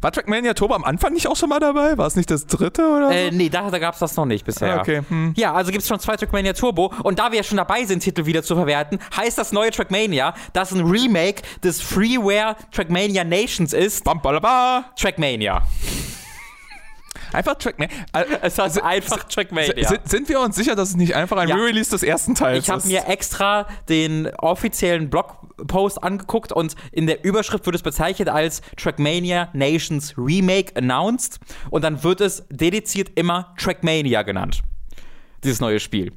War 0.00 0.12
Trackmania 0.12 0.54
Turbo 0.54 0.74
am 0.74 0.84
Anfang 0.84 1.12
nicht 1.12 1.26
auch 1.28 1.36
schon 1.36 1.50
mal 1.50 1.60
dabei? 1.60 1.98
War 1.98 2.06
es 2.06 2.16
nicht 2.16 2.30
das 2.30 2.46
dritte 2.46 2.88
oder 2.88 3.10
Äh, 3.10 3.30
so? 3.30 3.36
nee, 3.36 3.50
da, 3.50 3.70
da 3.70 3.78
gab 3.78 3.92
es 3.92 4.00
das 4.00 4.16
noch 4.16 4.24
nicht 4.24 4.44
bisher. 4.46 4.76
Ah, 4.76 4.80
okay, 4.80 5.02
hm. 5.06 5.34
Ja, 5.36 5.52
also 5.52 5.70
gibt 5.72 5.82
es 5.82 5.88
schon 5.88 6.00
zwei 6.00 6.16
Trackmania 6.16 6.54
Turbo. 6.54 6.90
Und 7.02 7.18
da 7.18 7.30
wir 7.32 7.36
ja 7.38 7.42
schon 7.44 7.58
dabei 7.58 7.84
sind, 7.84 8.00
Titel 8.00 8.24
wieder 8.24 8.42
zu 8.42 8.54
verwerten, 8.54 8.98
heißt 9.14 9.36
das 9.36 9.52
neue 9.52 9.70
Trackmania, 9.70 10.34
das 10.54 10.72
ein 10.72 10.80
Remake 10.86 11.42
des 11.62 11.82
Freeware 11.82 12.56
Trackmania 12.72 13.24
Nations 13.24 13.74
ist, 13.74 14.04
Bam, 14.04 14.22
balaba. 14.22 14.86
Trackmania. 14.98 15.62
Einfach 17.34 17.54
Trackmania. 17.56 17.94
Äh, 18.12 18.24
Es 18.42 18.58
heißt 18.58 18.82
einfach 18.82 19.24
Trackmania. 19.24 19.88
Sind, 19.88 20.08
sind 20.08 20.28
wir 20.28 20.40
uns 20.40 20.56
sicher, 20.56 20.74
dass 20.74 20.90
es 20.90 20.96
nicht 20.96 21.14
einfach 21.14 21.36
ein 21.36 21.48
Ja. 21.48 21.56
Re-Release 21.56 21.90
des 21.90 22.02
ersten 22.02 22.34
Teils 22.34 22.64
Ich 22.64 22.70
habe 22.70 22.78
ist? 22.78 22.86
mir 22.86 23.06
extra 23.08 23.66
den 23.88 24.28
offiziellen 24.38 25.10
Blogpost 25.10 26.02
angeguckt 26.02 26.52
und 26.52 26.74
in 26.92 27.06
der 27.06 27.24
Überschrift 27.24 27.66
wird 27.66 27.76
es 27.76 27.82
bezeichnet 27.82 28.28
als 28.28 28.62
Trackmania 28.76 29.48
Nations 29.52 30.14
Remake 30.16 30.76
announced 30.76 31.38
und 31.70 31.82
dann 31.82 32.02
wird 32.04 32.20
es 32.20 32.44
dediziert 32.50 33.10
immer 33.16 33.54
Trackmania 33.58 34.22
genannt. 34.22 34.62
Dieses 35.42 35.60
neue 35.60 35.78
Spiel. 35.78 36.10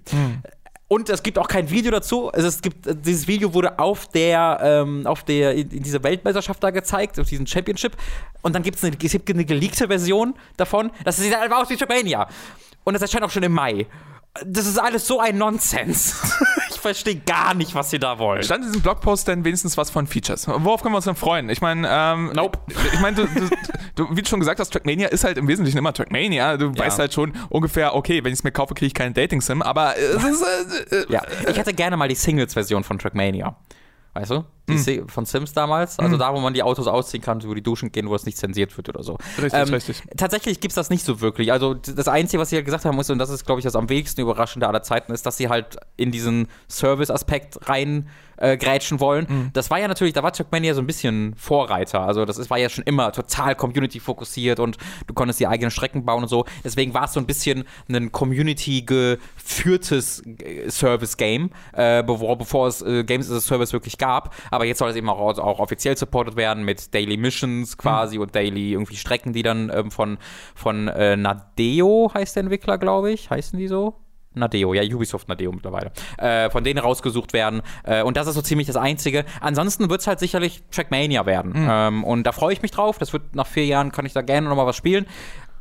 Und 0.90 1.10
es 1.10 1.22
gibt 1.22 1.38
auch 1.38 1.48
kein 1.48 1.70
Video 1.70 1.92
dazu. 1.92 2.30
Also 2.32 2.48
es 2.48 2.62
gibt, 2.62 2.88
dieses 3.06 3.28
Video 3.28 3.54
wurde 3.54 3.78
auf 3.78 4.08
der, 4.08 4.60
ähm, 4.62 5.06
auf 5.06 5.24
der, 5.24 5.54
in, 5.54 5.70
dieser 5.84 6.02
Weltmeisterschaft 6.04 6.64
da 6.64 6.72
gezeigt, 6.72 7.20
auf 7.20 7.28
diesem 7.28 7.46
Championship. 7.46 7.98
Und 8.42 8.54
dann 8.56 8.64
gibt 8.64 8.78
es 8.78 8.84
eine, 8.84 8.96
es 9.02 9.12
gibt 9.12 9.30
eine 9.30 9.44
geleakte 9.44 9.88
Version 9.88 10.36
davon. 10.56 10.92
Das 11.04 11.18
sieht 11.18 11.36
einfach 11.36 11.62
aus 11.62 11.70
wie 11.70 11.76
Trackmania. 11.76 12.28
Und 12.86 12.94
das 12.94 13.02
erscheint 13.02 13.24
auch 13.26 13.32
schon 13.32 13.44
im 13.44 13.52
Mai. 13.52 13.86
Das 14.46 14.66
ist 14.66 14.78
alles 14.78 15.06
so 15.06 15.20
ein 15.20 15.38
Nonsens. 15.38 16.16
ich 16.92 16.98
verstehe 16.98 17.22
gar 17.26 17.54
nicht, 17.54 17.76
was 17.76 17.90
sie 17.90 18.00
da 18.00 18.20
wollen. 18.20 18.44
Stand 18.44 18.64
in 18.64 18.70
diesem 18.72 18.82
Blogpost 18.82 19.28
denn 19.28 19.44
wenigstens 19.46 19.78
was 19.78 19.90
von 19.90 20.08
Features? 20.08 20.48
Worauf 20.48 20.82
können 20.82 20.94
wir 20.94 20.98
uns 20.98 21.06
denn 21.06 21.16
freuen? 21.16 21.50
Ich 21.50 21.62
meine, 21.62 21.88
ähm, 21.90 22.32
Nope. 22.34 22.60
ich 22.94 23.00
meine, 23.00 23.16
du, 23.18 23.26
du, 23.28 23.50
du, 23.96 24.16
wie 24.16 24.22
du 24.22 24.28
schon 24.30 24.40
gesagt 24.40 24.60
hast, 24.60 24.72
Trackmania 24.74 25.08
ist 25.08 25.24
halt 25.24 25.38
im 25.38 25.48
Wesentlichen 25.48 25.78
immer 25.78 25.94
Trackmania. 25.94 26.58
Du 26.58 26.68
Ja. 26.72 26.80
weißt 26.80 27.00
halt 27.00 27.14
schon 27.14 27.34
ungefähr, 27.50 27.96
okay, 27.96 28.24
wenn 28.24 28.32
ich 28.34 28.40
es 28.40 28.44
mir 28.44 28.52
kaufe, 28.52 28.74
kriege 28.74 28.88
ich 28.88 28.94
keinen 28.94 29.14
Dating-Sim, 29.14 29.62
aber 29.62 29.96
es 29.98 30.24
ist, 30.24 30.42
äh, 30.92 30.96
äh, 30.96 31.06
Ja, 31.10 31.22
ich 31.50 31.58
hätte 31.58 31.74
gerne 31.74 31.98
mal 31.98 32.08
die 32.08 32.16
Singles-Version 32.16 32.84
von 32.84 33.00
Trackmania. 33.00 33.56
Weißt 34.18 34.32
du? 34.32 34.46
Hm. 34.68 35.08
Von 35.08 35.26
Sims 35.26 35.54
damals. 35.54 36.00
Also 36.00 36.18
da, 36.18 36.34
wo 36.34 36.40
man 36.40 36.52
die 36.52 36.64
Autos 36.64 36.88
ausziehen 36.88 37.22
kann, 37.22 37.44
wo 37.44 37.54
die 37.54 37.62
duschen 37.62 37.92
gehen, 37.92 38.10
wo 38.10 38.16
es 38.16 38.26
nicht 38.26 38.36
zensiert 38.36 38.76
wird 38.76 38.90
oder 38.90 39.04
so. 39.04 39.20
Ähm, 39.38 39.44
Richtig, 39.44 39.74
richtig. 39.74 40.18
Tatsächlich 40.18 40.60
gibt 40.60 40.72
es 40.72 40.76
das 40.76 40.90
nicht 40.90 41.06
so 41.06 41.22
wirklich. 41.22 41.52
Also 41.52 41.76
das 41.76 42.08
Einzige, 42.08 42.42
was 42.42 42.50
sie 42.50 42.56
halt 42.56 42.66
gesagt 42.66 42.84
haben 42.86 42.96
muss, 42.96 43.12
und 43.12 43.20
das 43.20 43.30
ist, 43.30 43.46
glaube 43.46 43.60
ich, 43.60 43.64
das 43.64 43.76
am 43.76 43.90
wenigsten 43.90 44.22
Überraschende 44.22 44.68
aller 44.68 44.82
Zeiten, 44.82 45.12
ist, 45.14 45.28
dass 45.28 45.38
sie 45.38 45.50
halt 45.50 45.78
in 45.98 46.12
diesen 46.12 46.48
Service-Aspekt 46.68 47.70
rein 47.70 48.10
äh, 48.38 48.58
grätschen 48.58 49.00
wollen. 49.00 49.28
Mhm. 49.30 49.50
Das 49.54 49.70
war 49.70 49.80
ja 49.80 49.88
natürlich, 49.88 50.14
da 50.14 50.24
war 50.24 50.32
Trackmania 50.32 50.74
so 50.74 50.82
ein 50.82 50.88
bisschen 50.88 51.36
Vorreiter. 51.36 52.02
Also 52.02 52.26
das 52.26 52.38
ist, 52.38 52.50
war 52.50 52.58
ja 52.58 52.70
schon 52.70 52.84
immer 52.86 53.12
total 53.12 53.56
Community-fokussiert 53.56 54.60
und 54.60 54.78
du 55.08 55.14
konntest 55.14 55.40
die 55.40 55.48
eigenen 55.48 55.72
Strecken 55.72 56.06
bauen 56.06 56.24
und 56.24 56.30
so. 56.30 56.46
Deswegen 56.64 56.94
war 56.94 57.06
es 57.06 57.14
so 57.14 57.20
ein 57.20 57.26
bisschen 57.26 57.64
ein 57.90 58.12
Community-geführtes 58.12 60.24
äh, 60.26 60.70
Service-Game, 60.70 61.52
äh, 61.74 62.04
bevor, 62.04 62.38
bevor 62.38 62.68
es 62.68 62.82
äh, 62.82 63.04
Games 63.04 63.30
as 63.30 63.38
a 63.38 63.42
Service 63.42 63.74
wirklich 63.74 63.98
gab. 63.98 64.36
Aber 64.52 64.66
jetzt 64.66 64.80
soll 64.80 64.90
es 64.90 64.96
eben 64.96 65.10
auch, 65.10 65.38
auch 65.38 65.60
offiziell 65.60 65.98
supported 65.98 66.36
werden 66.36 66.64
mit 66.64 66.94
Daily 66.94 67.18
Missions 67.18 67.78
quasi 67.78 68.20
und 68.20 68.36
Daily 68.36 68.74
irgendwie 68.74 68.96
Strecken, 68.96 69.34
die 69.34 69.44
dann 69.44 69.72
ähm, 69.74 69.92
von, 69.92 70.18
von 70.56 70.88
äh, 70.88 71.16
Nadeo 71.16 72.12
heißt 72.14 72.36
der 72.36 72.44
Entwickler, 72.44 72.78
glaube 72.78 73.12
ich. 73.12 73.30
Heißen 73.30 73.58
die 73.58 73.68
so? 73.68 73.96
Nadeo, 74.38 74.74
ja, 74.74 74.84
Ubisoft 74.84 75.28
Nadeo 75.28 75.52
mittlerweile. 75.52 75.92
Äh, 76.18 76.50
von 76.50 76.64
denen 76.64 76.80
rausgesucht 76.80 77.34
werden. 77.34 77.62
Äh, 77.84 78.04
und 78.04 78.18
das 78.18 78.28
ist 78.28 78.36
so 78.36 78.42
ziemlich 78.42 78.68
das 78.68 78.78
Einzige. 78.78 79.26
Ansonsten 79.42 79.90
wird 79.90 80.02
es 80.02 80.08
halt 80.08 80.20
sicherlich 80.20 80.64
Trackmania 80.72 81.26
werden. 81.26 81.54
Ähm, 81.56 82.04
und 82.04 82.24
da 82.24 82.32
freue 82.32 82.54
ich 82.54 82.62
mich 82.62 82.72
drauf. 82.72 82.98
Das 82.98 83.14
wird 83.14 83.36
nach 83.36 83.48
vier 83.48 83.66
Jahren, 83.66 83.92
kann 83.92 84.06
ich 84.06 84.14
da 84.14 84.22
gerne 84.22 84.48
nochmal 84.48 84.66
was 84.66 84.76
spielen. 84.76 85.06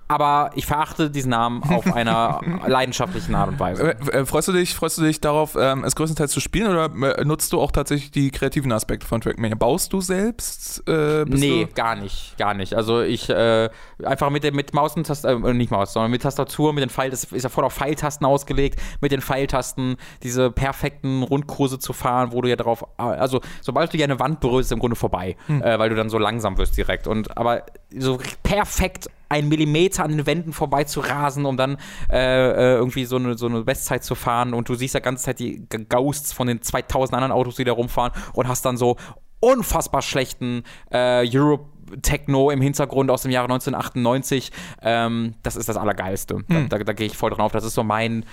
Aber 0.09 0.51
ich 0.55 0.67
verachte 0.67 1.11
diesen 1.11 1.31
Namen 1.31 1.63
auf 1.65 1.87
einer 1.95 2.41
leidenschaftlichen 2.67 3.35
Art 3.35 3.49
und 3.49 3.59
Weise. 3.61 3.93
Äh, 4.13 4.19
äh, 4.21 4.25
freust 4.27 4.49
du 4.49 4.53
dich, 4.53 4.75
freust 4.75 4.99
du 4.99 5.03
dich 5.03 5.21
darauf, 5.21 5.57
ähm, 5.59 5.85
es 5.85 5.97
größtenteils 5.97 6.31
zu 6.33 6.41
spielen 6.41 6.69
oder 6.71 7.19
äh, 7.19 7.25
nutzt 7.25 7.53
du 7.53 7.61
auch 7.61 7.73
tatsächlich 7.73 8.11
die 8.11 8.31
kreativen 8.31 8.71
Aspekte 8.73 9.07
von 9.07 9.21
Trackmania? 9.21 9.57
Baust 9.57 9.93
du 9.93 10.01
selbst? 10.01 10.83
Äh, 10.89 11.25
Nee, 11.27 11.65
Du? 11.67 11.73
gar 11.75 11.97
nicht, 11.97 12.37
gar 12.39 12.55
nicht. 12.55 12.75
Also 12.75 13.03
ich 13.03 13.29
äh, 13.31 13.69
einfach 14.05 14.31
mit, 14.31 14.53
mit 14.55 14.75
Maus 14.75 14.97
und 14.97 15.07
Tastatur, 15.07 15.49
äh, 15.51 15.55
nicht 15.55 15.71
Maus, 15.71 15.93
sondern 15.93 16.11
mit 16.11 16.23
Tastatur, 16.23 16.73
mit 16.73 16.83
den 16.83 16.91
Pfeil, 16.91 17.11
das 17.11 17.25
ist 17.25 17.43
ja 17.43 17.49
voll 17.49 17.65
auf 17.65 17.75
Pfeiltasten 17.75 18.27
ausgelegt, 18.27 18.81
mit 19.01 19.13
den 19.13 19.21
Pfeiltasten 19.21 19.97
diese 20.23 20.51
perfekten 20.51 21.23
Rundkurse 21.23 21.79
zu 21.79 21.93
fahren, 21.93 22.33
wo 22.33 22.43
du 22.43 22.49
ja 22.49 22.57
drauf, 22.57 22.85
also 22.99 23.41
sobald 23.61 23.93
du 23.93 23.99
ja 23.99 24.05
eine 24.05 24.21
Wand 24.21 24.41
berührst, 24.41 24.69
ist 24.69 24.73
im 24.73 24.79
Grunde 24.79 24.97
vorbei, 24.97 25.37
äh, 25.49 25.79
weil 25.79 25.89
du 25.89 25.97
dann 25.97 26.11
so 26.11 26.19
langsam 26.19 26.59
wirst 26.59 26.77
direkt. 26.77 27.07
Und 27.07 27.37
aber 27.37 27.63
so 27.97 28.19
perfekt 28.43 29.09
ein 29.29 29.49
Millimeter 29.49 30.05
an 30.05 30.13
den 30.13 30.27
Wänden 30.27 30.53
vorbei 30.53 30.85
zu 30.85 31.01
rasen, 31.01 31.47
um 31.47 31.57
dann 31.57 31.79
äh, 32.11 32.17
äh, 32.17 32.75
irgendwie 32.77 33.05
so 33.05 33.17
eine, 33.17 33.37
so 33.37 33.47
eine 33.47 33.63
Bestzeit 33.63 34.05
zu 34.05 34.15
fahren. 34.15 34.55
Und 34.55 34.69
du 34.69 34.75
siehst 34.75 34.95
ja 34.95 35.01
ganze 35.01 35.25
Zeit 35.25 35.39
die 35.39 35.67
Ghosts 35.89 36.33
von 36.33 36.47
den 36.47 36.63
2000 36.63 37.15
anderen 37.15 37.33
Autos, 37.33 37.57
die 37.57 37.65
da 37.65 37.73
rumfahren 37.73 38.13
und 38.35 38.49
hast 38.49 38.65
dann 38.65 38.77
so 38.77 38.97
unfassbar 39.41 40.03
schlechten 40.03 40.65
äh, 40.91 41.27
Europe 41.29 41.76
Techno 42.03 42.51
im 42.51 42.61
Hintergrund 42.61 43.11
aus 43.11 43.23
dem 43.23 43.31
Jahre 43.31 43.47
1998. 43.47 44.53
Ähm, 44.83 45.35
das 45.43 45.57
ist 45.57 45.69
das 45.69 45.77
Allergeilste. 45.77 46.37
Hm. 46.37 46.69
Da, 46.69 46.79
da, 46.79 46.85
da 46.85 46.93
gehe 46.93 47.07
ich 47.07 47.17
voll 47.17 47.31
drauf. 47.31 47.53
Das 47.53 47.65
ist 47.65 47.75
so 47.75 47.83
mein, 47.83 48.25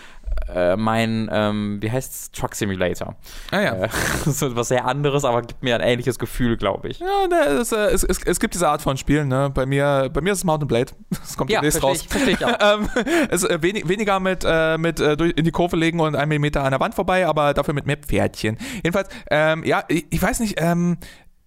äh, 0.54 0.76
mein, 0.76 1.30
ähm, 1.32 1.78
wie 1.82 1.92
heißt's? 1.92 2.32
Truck 2.32 2.56
Simulator. 2.56 3.16
Ah 3.52 3.62
ja. 3.62 3.74
Äh, 3.76 3.90
das 4.26 4.42
ist 4.42 4.56
was 4.56 4.68
sehr 4.68 4.86
anderes, 4.86 5.26
aber 5.26 5.42
gibt 5.42 5.64
mir 5.64 5.76
ein 5.76 5.82
ähnliches 5.82 6.20
Gefühl, 6.20 6.58
glaube 6.58 6.90
ich. 6.90 7.00
Ja, 7.00 7.28
ne, 7.30 7.58
das, 7.58 7.72
äh, 7.72 7.88
es, 7.88 8.04
es, 8.04 8.24
es, 8.24 8.40
gibt 8.40 8.54
diese 8.54 8.68
Art 8.68 8.82
von 8.82 8.98
Spielen, 8.98 9.28
ne? 9.28 9.52
Bei 9.54 9.66
mir, 9.66 10.10
bei 10.14 10.22
mir 10.22 10.34
ist 10.34 10.40
es 10.40 10.44
Mountain 10.44 10.68
Blade. 10.68 10.92
Das 11.24 11.38
kommt 11.38 11.52
ja, 11.52 11.62
demnächst 11.62 11.82
raus. 11.82 12.02
Ich, 12.02 12.10
verstehe 12.10 12.34
ich 12.34 12.46
auch. 12.46 12.58
ähm, 12.60 12.90
es, 13.30 13.44
äh, 13.44 13.62
wenig, 13.62 13.88
weniger 13.88 14.20
mit, 14.20 14.44
äh, 14.46 14.78
mit 14.78 15.00
äh, 15.00 15.14
in 15.14 15.46
die 15.46 15.52
Kurve 15.52 15.78
legen 15.78 16.00
und 16.00 16.16
einen 16.16 16.30
Millimeter 16.30 16.64
an 16.64 16.72
der 16.72 16.80
Wand 16.80 16.96
vorbei, 16.96 17.26
aber 17.26 17.54
dafür 17.54 17.74
mit 17.74 17.86
mehr 17.86 17.98
Pferdchen. 17.98 18.58
Jedenfalls, 18.76 19.10
ähm, 19.32 19.64
ja, 19.64 19.84
ich, 19.88 20.06
ich 20.10 20.22
weiß 20.22 20.42
nicht, 20.42 20.56
ähm, 20.58 20.98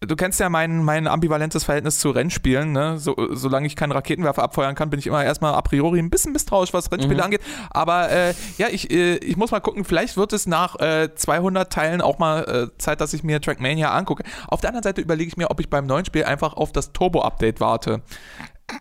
du 0.00 0.16
kennst 0.16 0.40
ja 0.40 0.48
mein, 0.48 0.82
mein 0.82 1.06
ambivalentes 1.06 1.64
Verhältnis 1.64 1.98
zu 1.98 2.10
Rennspielen. 2.10 2.72
Ne? 2.72 2.98
So, 2.98 3.16
solange 3.30 3.66
ich 3.66 3.76
keinen 3.76 3.92
Raketenwerfer 3.92 4.42
abfeuern 4.42 4.74
kann, 4.74 4.90
bin 4.90 4.98
ich 4.98 5.06
immer 5.06 5.24
erstmal 5.24 5.54
a 5.54 5.62
priori 5.62 5.98
ein 5.98 6.10
bisschen 6.10 6.32
misstrauisch, 6.32 6.72
was 6.72 6.90
Rennspiele 6.92 7.16
mhm. 7.16 7.22
angeht. 7.22 7.40
Aber 7.70 8.10
äh, 8.10 8.34
ja, 8.58 8.68
ich, 8.70 8.90
äh, 8.90 9.16
ich 9.16 9.36
muss 9.36 9.50
mal 9.50 9.60
gucken, 9.60 9.84
vielleicht 9.84 10.16
wird 10.16 10.32
es 10.32 10.46
nach 10.46 10.78
äh, 10.80 11.14
200 11.14 11.72
Teilen 11.72 12.00
auch 12.00 12.18
mal 12.18 12.70
äh, 12.72 12.78
Zeit, 12.78 13.00
dass 13.00 13.12
ich 13.12 13.24
mir 13.24 13.40
Trackmania 13.40 13.92
angucke. 13.92 14.24
Auf 14.48 14.60
der 14.60 14.70
anderen 14.70 14.84
Seite 14.84 15.00
überlege 15.00 15.28
ich 15.28 15.36
mir, 15.36 15.50
ob 15.50 15.60
ich 15.60 15.70
beim 15.70 15.86
neuen 15.86 16.04
Spiel 16.04 16.24
einfach 16.24 16.54
auf 16.54 16.72
das 16.72 16.92
Turbo-Update 16.92 17.60
warte. 17.60 18.02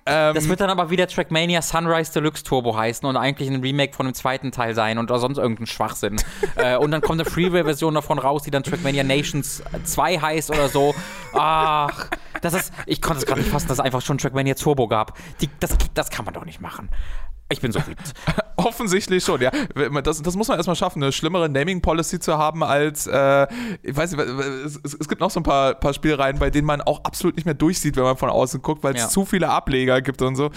Ähm, 0.06 0.34
das 0.36 0.48
wird 0.48 0.62
dann 0.62 0.70
aber 0.70 0.90
wieder 0.90 1.08
Trackmania 1.08 1.62
Sunrise 1.62 2.12
Deluxe 2.14 2.44
Turbo 2.44 2.76
heißen 2.76 3.08
und 3.08 3.18
eigentlich 3.18 3.50
ein 3.50 3.62
Remake 3.62 3.94
von 3.94 4.06
dem 4.06 4.14
zweiten 4.14 4.52
Teil 4.52 4.76
sein 4.76 4.98
und 4.98 5.10
sonst 5.10 5.38
irgendein 5.38 5.68
Schwachsinn. 5.68 6.18
äh, 6.56 6.78
und 6.78 6.92
dann 6.92 7.02
kommt 7.02 7.22
eine 7.22 7.30
Freeware-Version 7.30 7.94
davon 7.94 8.20
raus, 8.20 8.44
die 8.44 8.52
dann 8.52 8.64
Trackmania 8.64 9.04
Nations 9.04 9.64
2 9.84 10.20
heißt 10.20 10.52
oder 10.52 10.70
so. 10.70 10.94
Ach, 11.34 12.10
das 12.42 12.54
ist, 12.54 12.74
ich 12.86 13.02
konnte 13.02 13.20
es 13.20 13.26
gerade 13.26 13.42
nicht 13.42 13.52
fassen, 13.52 13.68
dass 13.68 13.80
es 13.80 13.84
einfach 13.84 14.02
schon 14.02 14.18
Trackmania 14.18 14.56
Turbo 14.56 14.88
gab. 14.88 15.18
Die, 15.42 15.50
das, 15.60 15.76
das 15.94 16.10
kann 16.10 16.26
man 16.26 16.34
doch 16.34 16.46
nicht 16.46 16.62
machen. 16.62 16.90
Ich 17.50 17.62
bin 17.62 17.72
so 17.72 17.80
wütend. 17.80 18.14
Offensichtlich 18.56 19.24
schon, 19.24 19.40
ja. 19.40 19.52
Das, 20.04 20.22
das 20.22 20.36
muss 20.36 20.48
man 20.48 20.58
erstmal 20.58 20.76
schaffen, 20.76 21.04
eine 21.04 21.12
schlimmere 21.12 21.48
Naming-Policy 21.48 22.20
zu 22.20 22.38
haben 22.38 22.64
als, 22.64 23.06
äh, 23.06 23.48
ich 23.84 23.96
weiß 23.96 24.14
nicht, 24.14 24.20
es, 24.20 24.80
es, 25.00 25.08
gibt 25.08 25.22
noch 25.22 25.30
so 25.30 25.42
ein 25.42 25.44
paar, 25.44 25.76
paar 25.76 25.94
Spielreihen, 25.94 26.40
bei 26.40 26.50
denen 26.50 26.66
man 26.66 26.82
auch 26.82 27.04
absolut 27.04 27.36
nicht 27.36 27.46
mehr 27.46 27.54
durchsieht, 27.54 27.98
wenn 27.98 28.04
man 28.04 28.18
von 28.18 28.30
außen 28.30 28.64
guckt, 28.64 28.84
weil 28.84 28.96
es 28.96 29.02
ja. 29.02 29.10
zu 29.10 29.26
viele 29.26 29.50
Ableger 29.50 30.02
gibt 30.02 30.24
und 30.24 30.36
so. 30.36 30.50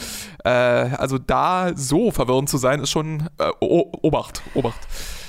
Äh, 0.45 0.49
also 0.49 1.19
da 1.19 1.73
so 1.75 2.11
verwirrend 2.11 2.49
zu 2.49 2.57
sein, 2.57 2.81
ist 2.81 2.91
schon 2.91 3.29
äh, 3.39 3.51
Obacht, 3.61 4.41
Obacht. 4.55 4.81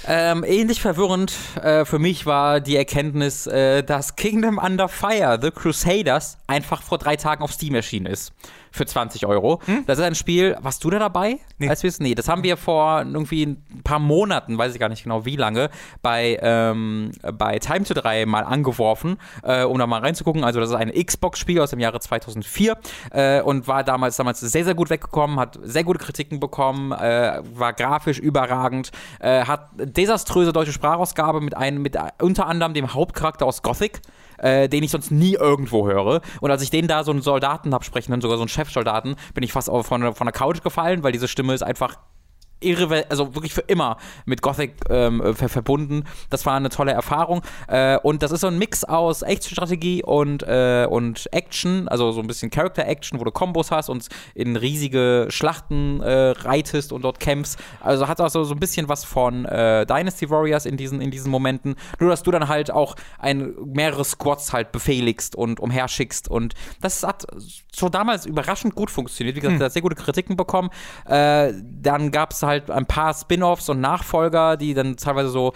Ähm, 0.08 0.46
ähnlich 0.48 0.82
verwirrend 0.82 1.34
äh, 1.62 1.84
für 1.84 2.00
mich 2.00 2.26
war 2.26 2.62
die 2.62 2.78
Erkenntnis, 2.78 3.48
äh, 3.48 3.84
dass 3.84 4.16
Kingdom 4.16 4.58
Under 4.58 4.88
Fire, 4.88 5.38
The 5.42 5.52
Crusaders, 5.52 6.38
einfach 6.48 6.82
vor 6.82 6.98
drei 6.98 7.18
Tagen 7.18 7.44
auf 7.44 7.52
Steam 7.52 7.76
erschienen 7.76 8.06
ist 8.06 8.32
für 8.72 8.86
20 8.86 9.26
Euro. 9.26 9.62
Hm? 9.66 9.84
Das 9.86 9.98
ist 10.00 10.04
ein 10.04 10.16
Spiel, 10.16 10.58
warst 10.62 10.84
du 10.84 10.90
da 10.90 11.00
dabei? 11.00 11.40
Nee. 11.58 11.70
Als 11.70 12.00
nee, 12.00 12.16
das 12.16 12.28
haben 12.28 12.44
wir 12.44 12.58
vor 12.58 13.02
irgendwie 13.02 13.46
ein 13.46 13.82
paar 13.84 14.00
Monaten, 14.00 14.58
weiß 14.58 14.74
ich 14.74 14.80
gar 14.80 14.90
nicht 14.90 15.04
genau 15.04 15.26
wie 15.26 15.36
lange, 15.36 15.70
bei, 16.02 16.40
ähm, 16.42 17.12
bei 17.34 17.60
Time 17.60 17.84
to 17.84 17.94
3 17.94 18.26
mal 18.26 18.44
angeworfen, 18.44 19.18
äh, 19.44 19.64
um 19.64 19.78
da 19.78 19.88
mal 19.88 20.02
reinzugucken. 20.02 20.44
Also 20.44 20.60
das 20.60 20.70
ist 20.70 20.76
ein 20.76 20.92
Xbox-Spiel 20.92 21.60
aus 21.60 21.72
dem 21.72 21.80
Jahre 21.80 22.00
2004 22.00 22.78
äh, 23.12 23.42
und 23.42 23.68
war 23.68 23.84
damals, 23.84 24.18
damals 24.18 24.40
sehr, 24.40 24.66
sehr 24.66 24.76
gut 24.76 24.90
weggekommen, 24.90 25.40
hat 25.40 25.60
sehr 25.64 25.84
gute 25.84 26.00
Kritiken 26.00 26.40
bekommen, 26.40 26.92
äh, 26.92 27.42
war 27.54 27.74
grafisch 27.74 28.20
überragend, 28.20 28.92
äh, 29.20 29.46
hat 29.46 29.70
desaströse 29.76 30.54
deutsche 30.54 30.74
Sprachausgabe 30.74 31.42
mit 31.42 31.56
einem, 31.56 31.82
mit 31.82 31.98
unter 32.22 32.48
anderem 32.48 32.74
dem 32.74 32.94
Hauptcharakter 32.94 33.46
aus 33.46 33.62
Gothic 33.62 34.02
äh, 34.42 34.70
den 34.70 34.84
ich 34.84 34.92
sonst 34.92 35.12
nie 35.12 35.34
irgendwo 35.34 35.88
höre. 35.88 36.22
Und 36.42 36.52
als 36.52 36.62
ich 36.62 36.70
den 36.70 36.88
da 36.88 37.04
so 37.04 37.12
einen 37.12 37.22
Soldaten 37.22 37.74
habe 37.74 37.84
sprechen 37.84 38.12
hören, 38.12 38.22
sogar 38.22 38.38
so 38.38 38.44
einen 38.44 38.50
Chefsoldaten, 38.60 39.16
bin 39.34 39.44
ich 39.44 39.54
fast 39.54 39.70
von, 39.70 39.84
von 39.86 40.26
der 40.26 40.34
Couch 40.34 40.62
gefallen, 40.62 41.04
weil 41.04 41.12
diese 41.12 41.28
Stimme 41.28 41.54
ist 41.54 41.64
einfach 41.64 41.98
irre, 42.60 43.06
also 43.10 43.36
wirklich 43.36 43.54
für 43.54 43.62
immer 43.62 43.98
mit 44.26 44.42
Gothic 44.42 44.76
ähm, 44.90 45.36
ver 45.36 45.50
verbunden. 45.50 46.04
Das 46.30 46.46
war 46.46 46.56
eine 46.56 46.70
tolle 46.70 46.92
Erfahrung. 46.92 47.42
Äh, 47.68 47.98
und 48.00 48.24
das 48.24 48.32
ist 48.32 48.42
so 48.42 48.48
ein 48.48 48.58
Mix 48.58 48.84
aus 48.84 49.22
Echtstrategie 49.22 50.04
und, 50.04 50.44
äh, 50.44 50.88
und 50.90 51.28
Action, 51.32 51.88
also 51.88 52.12
so 52.12 52.22
ein 52.22 52.28
bisschen 52.28 52.52
Character-Action, 52.52 53.20
wo 53.20 53.24
du 53.24 53.32
Kombos 53.32 53.72
hast 53.72 53.90
und 53.90 54.08
in 54.36 54.56
riesige 54.56 55.28
Schlachten 55.30 56.02
äh, 56.02 56.32
reitest 56.32 56.92
und 56.92 57.04
dort 57.04 57.20
kämpfst. 57.20 57.60
Also 57.82 58.08
hat 58.08 58.22
auch 58.22 58.30
so, 58.30 58.44
so 58.44 58.54
ein 58.54 58.60
bisschen 58.60 58.90
was 58.90 59.04
von 59.04 59.46
äh, 59.46 59.86
Dynasty 59.86 60.30
Warriors 60.30 60.66
in 60.66 60.78
diesen, 60.78 61.02
in 61.02 61.12
diesen 61.12 61.32
Momenten. 61.32 61.76
Nur, 62.00 62.10
dass 62.10 62.24
du 62.24 62.32
dann 62.32 62.48
halt 62.48 62.72
auch 62.72 62.96
ein, 63.18 63.54
mehrere 63.66 64.06
Squads 64.06 64.54
halt 64.54 64.72
befehligst 64.72 65.36
und 65.36 65.60
umherschickst. 65.60 66.30
Und 66.30 66.54
das 66.82 67.04
hat 67.04 67.26
so 67.74 67.90
damals 67.90 68.26
überraschend 68.26 68.76
gut 68.76 68.92
funktioniert. 68.92 69.36
Wie 69.36 69.42
gesagt, 69.42 69.60
hm. 69.60 69.66
hat 69.66 69.72
sehr 69.72 69.82
gute 69.82 69.96
Kritiken 69.96 70.36
bekommen. 70.36 70.70
Äh, 71.06 71.54
dann 71.82 72.12
gab 72.12 72.32
es 72.32 72.44
halt 72.44 72.49
ein 72.50 72.86
paar 72.86 73.14
Spin-offs 73.14 73.70
und 73.70 73.82
Nachfolger, 73.82 74.58
die 74.58 74.74
dann 74.74 74.98
teilweise 74.98 75.30
so 75.30 75.54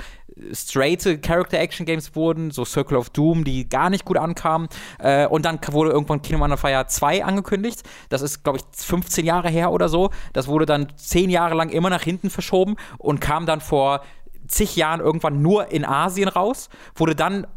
straight 0.52 1.22
Character-Action-Games 1.22 2.16
wurden, 2.16 2.52
so 2.52 2.66
Circle 2.66 2.98
of 2.98 3.10
Doom, 3.10 3.44
die 3.44 3.70
gar 3.70 3.90
nicht 3.90 4.06
gut 4.06 4.18
ankamen. 4.18 4.68
Äh, 5.00 5.28
und 5.28 5.46
dann 5.46 5.60
wurde 5.72 5.92
irgendwann 5.92 6.22
Kingdom 6.22 6.42
Under 6.42 6.58
Fire 6.58 6.86
2 6.88 7.24
angekündigt. 7.24 7.84
Das 8.10 8.22
ist, 8.22 8.44
glaube 8.44 8.60
ich, 8.60 8.86
15 8.86 9.26
Jahre 9.26 9.50
her 9.50 9.72
oder 9.72 9.90
so. 9.90 10.10
Das 10.34 10.48
wurde 10.48 10.66
dann 10.66 10.88
10 10.96 11.30
Jahre 11.30 11.56
lang 11.56 11.70
immer 11.70 11.90
nach 11.90 12.02
hinten 12.02 12.30
verschoben 12.30 12.76
und 12.98 13.22
kam 13.22 13.46
dann 13.46 13.62
vor 13.62 14.02
zig 14.48 14.76
Jahren 14.76 15.00
irgendwann 15.00 15.42
nur 15.42 15.72
in 15.72 15.86
Asien 15.86 16.28
raus, 16.28 16.70
wurde 16.96 17.16
dann 17.16 17.48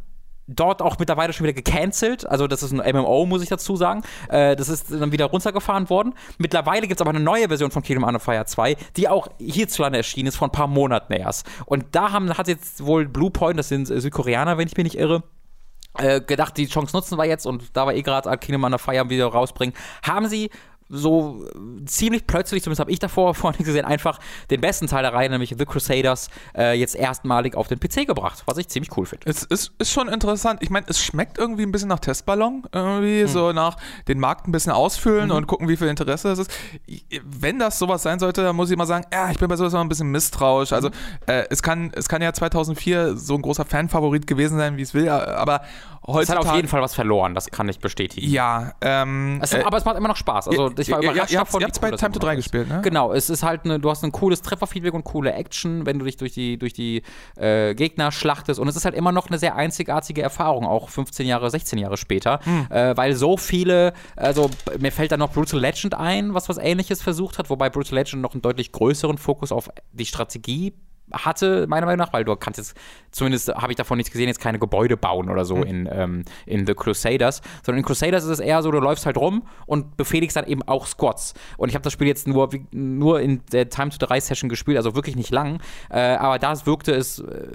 dort 0.46 0.82
auch 0.82 0.98
mittlerweile 0.98 1.32
schon 1.32 1.44
wieder 1.44 1.54
gecancelt. 1.54 2.26
Also, 2.26 2.46
das 2.46 2.62
ist 2.62 2.72
ein 2.72 2.96
MMO, 2.96 3.26
muss 3.26 3.42
ich 3.42 3.48
dazu 3.48 3.76
sagen. 3.76 4.02
Äh, 4.28 4.56
das 4.56 4.68
ist 4.68 4.90
dann 4.90 5.12
wieder 5.12 5.26
runtergefahren 5.26 5.90
worden. 5.90 6.14
Mittlerweile 6.38 6.86
gibt 6.86 7.00
es 7.00 7.02
aber 7.02 7.10
eine 7.10 7.20
neue 7.20 7.48
Version 7.48 7.70
von 7.70 7.82
Kingdom 7.82 8.04
Under 8.04 8.20
Fire 8.20 8.44
2, 8.44 8.76
die 8.96 9.08
auch 9.08 9.28
hierzulande 9.38 9.98
erschienen 9.98 10.28
ist, 10.28 10.36
vor 10.36 10.48
ein 10.48 10.52
paar 10.52 10.68
Monaten 10.68 11.12
erst. 11.12 11.46
Und 11.66 11.86
da 11.92 12.12
haben, 12.12 12.36
hat 12.36 12.48
jetzt 12.48 12.84
wohl 12.84 13.06
Bluepoint, 13.06 13.58
das 13.58 13.68
sind 13.68 13.86
Südkoreaner, 13.86 14.58
wenn 14.58 14.68
ich 14.68 14.76
mich 14.76 14.84
nicht 14.84 14.98
irre, 14.98 15.22
äh, 15.98 16.20
gedacht, 16.20 16.56
die 16.56 16.66
Chance 16.66 16.94
nutzen 16.94 17.16
wir 17.16 17.24
jetzt 17.24 17.46
und 17.46 17.76
da 17.76 17.86
wir 17.86 17.94
eh 17.94 18.02
gerade 18.02 18.36
Kingdom 18.38 18.64
Under 18.64 18.78
Fire 18.78 19.08
wieder 19.08 19.26
rausbringen, 19.26 19.74
haben 20.02 20.28
sie 20.28 20.50
so 20.88 21.44
ziemlich 21.84 22.26
plötzlich, 22.26 22.62
zumindest 22.62 22.80
habe 22.80 22.90
ich 22.90 22.98
davor 22.98 23.34
vorhin 23.34 23.64
gesehen, 23.64 23.84
einfach 23.84 24.18
den 24.50 24.60
besten 24.60 24.86
Teil 24.86 25.02
der 25.02 25.12
Reihe, 25.12 25.28
nämlich 25.28 25.54
The 25.56 25.66
Crusaders, 25.66 26.28
äh, 26.56 26.78
jetzt 26.78 26.94
erstmalig 26.94 27.56
auf 27.56 27.68
den 27.68 27.80
PC 27.80 28.06
gebracht, 28.06 28.42
was 28.46 28.58
ich 28.58 28.68
ziemlich 28.68 28.96
cool 28.96 29.06
finde. 29.06 29.28
Es 29.28 29.42
ist, 29.42 29.72
ist, 29.78 29.90
schon 29.90 30.08
interessant. 30.08 30.62
Ich 30.62 30.70
meine, 30.70 30.86
es 30.88 31.02
schmeckt 31.02 31.38
irgendwie 31.38 31.62
ein 31.62 31.72
bisschen 31.72 31.88
nach 31.88 32.00
Testballon, 32.00 32.64
irgendwie 32.72 33.22
hm. 33.22 33.28
so 33.28 33.52
nach 33.52 33.76
den 34.08 34.20
Markt 34.20 34.46
ein 34.46 34.52
bisschen 34.52 34.72
ausfüllen 34.72 35.30
mhm. 35.30 35.36
und 35.36 35.46
gucken, 35.46 35.68
wie 35.68 35.76
viel 35.76 35.88
Interesse 35.88 36.30
es 36.30 36.38
ist. 36.38 36.50
Wenn 37.24 37.58
das 37.58 37.78
sowas 37.78 38.02
sein 38.02 38.18
sollte, 38.18 38.42
dann 38.42 38.56
muss 38.56 38.70
ich 38.70 38.76
mal 38.76 38.86
sagen, 38.86 39.06
ja, 39.12 39.30
ich 39.30 39.38
bin 39.38 39.48
bei 39.48 39.56
sowas 39.56 39.72
immer 39.72 39.84
ein 39.84 39.88
bisschen 39.88 40.10
misstrauisch. 40.10 40.72
Also, 40.72 40.88
mhm. 40.88 40.94
äh, 41.26 41.44
es, 41.50 41.62
kann, 41.62 41.90
es 41.94 42.08
kann 42.08 42.22
ja 42.22 42.32
2004 42.32 43.16
so 43.16 43.34
ein 43.34 43.42
großer 43.42 43.64
Fanfavorit 43.64 44.26
gewesen 44.26 44.58
sein, 44.58 44.76
wie 44.76 44.82
es 44.82 44.94
will, 44.94 45.08
aber 45.08 45.62
heutzutage. 46.06 46.22
Es 46.22 46.30
hat 46.30 46.52
auf 46.52 46.56
jeden 46.56 46.68
Fall 46.68 46.82
was 46.82 46.94
verloren, 46.94 47.34
das 47.34 47.50
kann 47.50 47.68
ich 47.68 47.78
bestätigen. 47.78 48.28
Ja, 48.28 48.72
ähm, 48.80 49.40
es, 49.42 49.52
äh, 49.52 49.62
aber 49.62 49.76
es 49.76 49.84
macht 49.84 49.96
immer 49.96 50.08
noch 50.08 50.16
Spaß. 50.16 50.48
Also, 50.48 50.70
ich 50.76 50.90
war 50.90 51.02
überrascht 51.02 51.32
ja, 51.32 51.40
davon. 51.40 51.60
Ihr 51.60 51.66
habt 51.66 51.80
bei 51.80 51.90
cool 51.90 51.96
Time 51.96 52.12
to 52.12 52.18
3 52.18 52.36
gespielt, 52.36 52.68
ne? 52.68 52.80
Genau, 52.82 53.12
es 53.12 53.30
ist 53.30 53.42
halt 53.42 53.64
eine, 53.64 53.78
du 53.78 53.90
hast 53.90 54.04
ein 54.04 54.12
cooles 54.12 54.42
Trefferfeedback 54.42 54.94
und 54.94 55.04
coole 55.04 55.32
Action, 55.32 55.86
wenn 55.86 55.98
du 55.98 56.04
dich 56.04 56.16
durch 56.16 56.32
die, 56.32 56.58
durch 56.58 56.72
die 56.72 57.02
äh, 57.36 57.74
Gegner 57.74 58.12
schlachtest. 58.12 58.60
Und 58.60 58.68
es 58.68 58.76
ist 58.76 58.84
halt 58.84 58.94
immer 58.94 59.12
noch 59.12 59.28
eine 59.28 59.38
sehr 59.38 59.56
einzigartige 59.56 60.22
Erfahrung, 60.22 60.66
auch 60.66 60.88
15 60.88 61.26
Jahre, 61.26 61.50
16 61.50 61.78
Jahre 61.78 61.96
später, 61.96 62.40
hm. 62.42 62.66
äh, 62.70 62.96
weil 62.96 63.14
so 63.14 63.36
viele, 63.36 63.92
also 64.16 64.50
mir 64.78 64.92
fällt 64.92 65.12
da 65.12 65.16
noch 65.16 65.32
Brutal 65.32 65.60
Legend 65.60 65.94
ein, 65.94 66.34
was 66.34 66.48
was 66.48 66.58
ähnliches 66.58 67.02
versucht 67.02 67.38
hat, 67.38 67.50
wobei 67.50 67.70
Brutal 67.70 67.98
Legend 67.98 68.22
noch 68.22 68.32
einen 68.32 68.42
deutlich 68.42 68.72
größeren 68.72 69.18
Fokus 69.18 69.52
auf 69.52 69.70
die 69.92 70.06
Strategie 70.06 70.74
hatte, 71.24 71.66
meiner 71.68 71.86
Meinung 71.86 72.04
nach, 72.04 72.12
weil 72.12 72.24
du 72.24 72.34
kannst 72.36 72.58
jetzt, 72.58 72.74
zumindest 73.10 73.48
habe 73.48 73.72
ich 73.72 73.76
davon 73.76 73.96
nichts 73.96 74.12
gesehen, 74.12 74.28
jetzt 74.28 74.40
keine 74.40 74.58
Gebäude 74.58 74.96
bauen 74.96 75.30
oder 75.30 75.44
so 75.44 75.56
mhm. 75.56 75.62
in, 75.62 75.88
ähm, 75.90 76.24
in 76.46 76.66
The 76.66 76.74
Crusaders, 76.74 77.42
sondern 77.64 77.80
in 77.80 77.84
Crusaders 77.84 78.24
ist 78.24 78.30
es 78.30 78.40
eher 78.40 78.62
so, 78.62 78.70
du 78.70 78.78
läufst 78.78 79.06
halt 79.06 79.16
rum 79.16 79.42
und 79.66 79.96
befehligst 79.96 80.36
dann 80.36 80.46
eben 80.46 80.62
auch 80.62 80.86
Squads. 80.86 81.34
Und 81.56 81.68
ich 81.68 81.74
habe 81.74 81.82
das 81.82 81.92
Spiel 81.92 82.06
jetzt 82.06 82.26
nur, 82.26 82.50
nur 82.70 83.20
in 83.20 83.42
der 83.52 83.68
Time 83.68 83.90
to 83.90 84.04
3 84.04 84.20
Session 84.20 84.48
gespielt, 84.48 84.76
also 84.76 84.94
wirklich 84.94 85.16
nicht 85.16 85.30
lang, 85.30 85.60
äh, 85.90 85.98
aber 85.98 86.38
da 86.38 86.54
wirkte 86.66 86.92
es, 86.92 87.18
äh, 87.18 87.48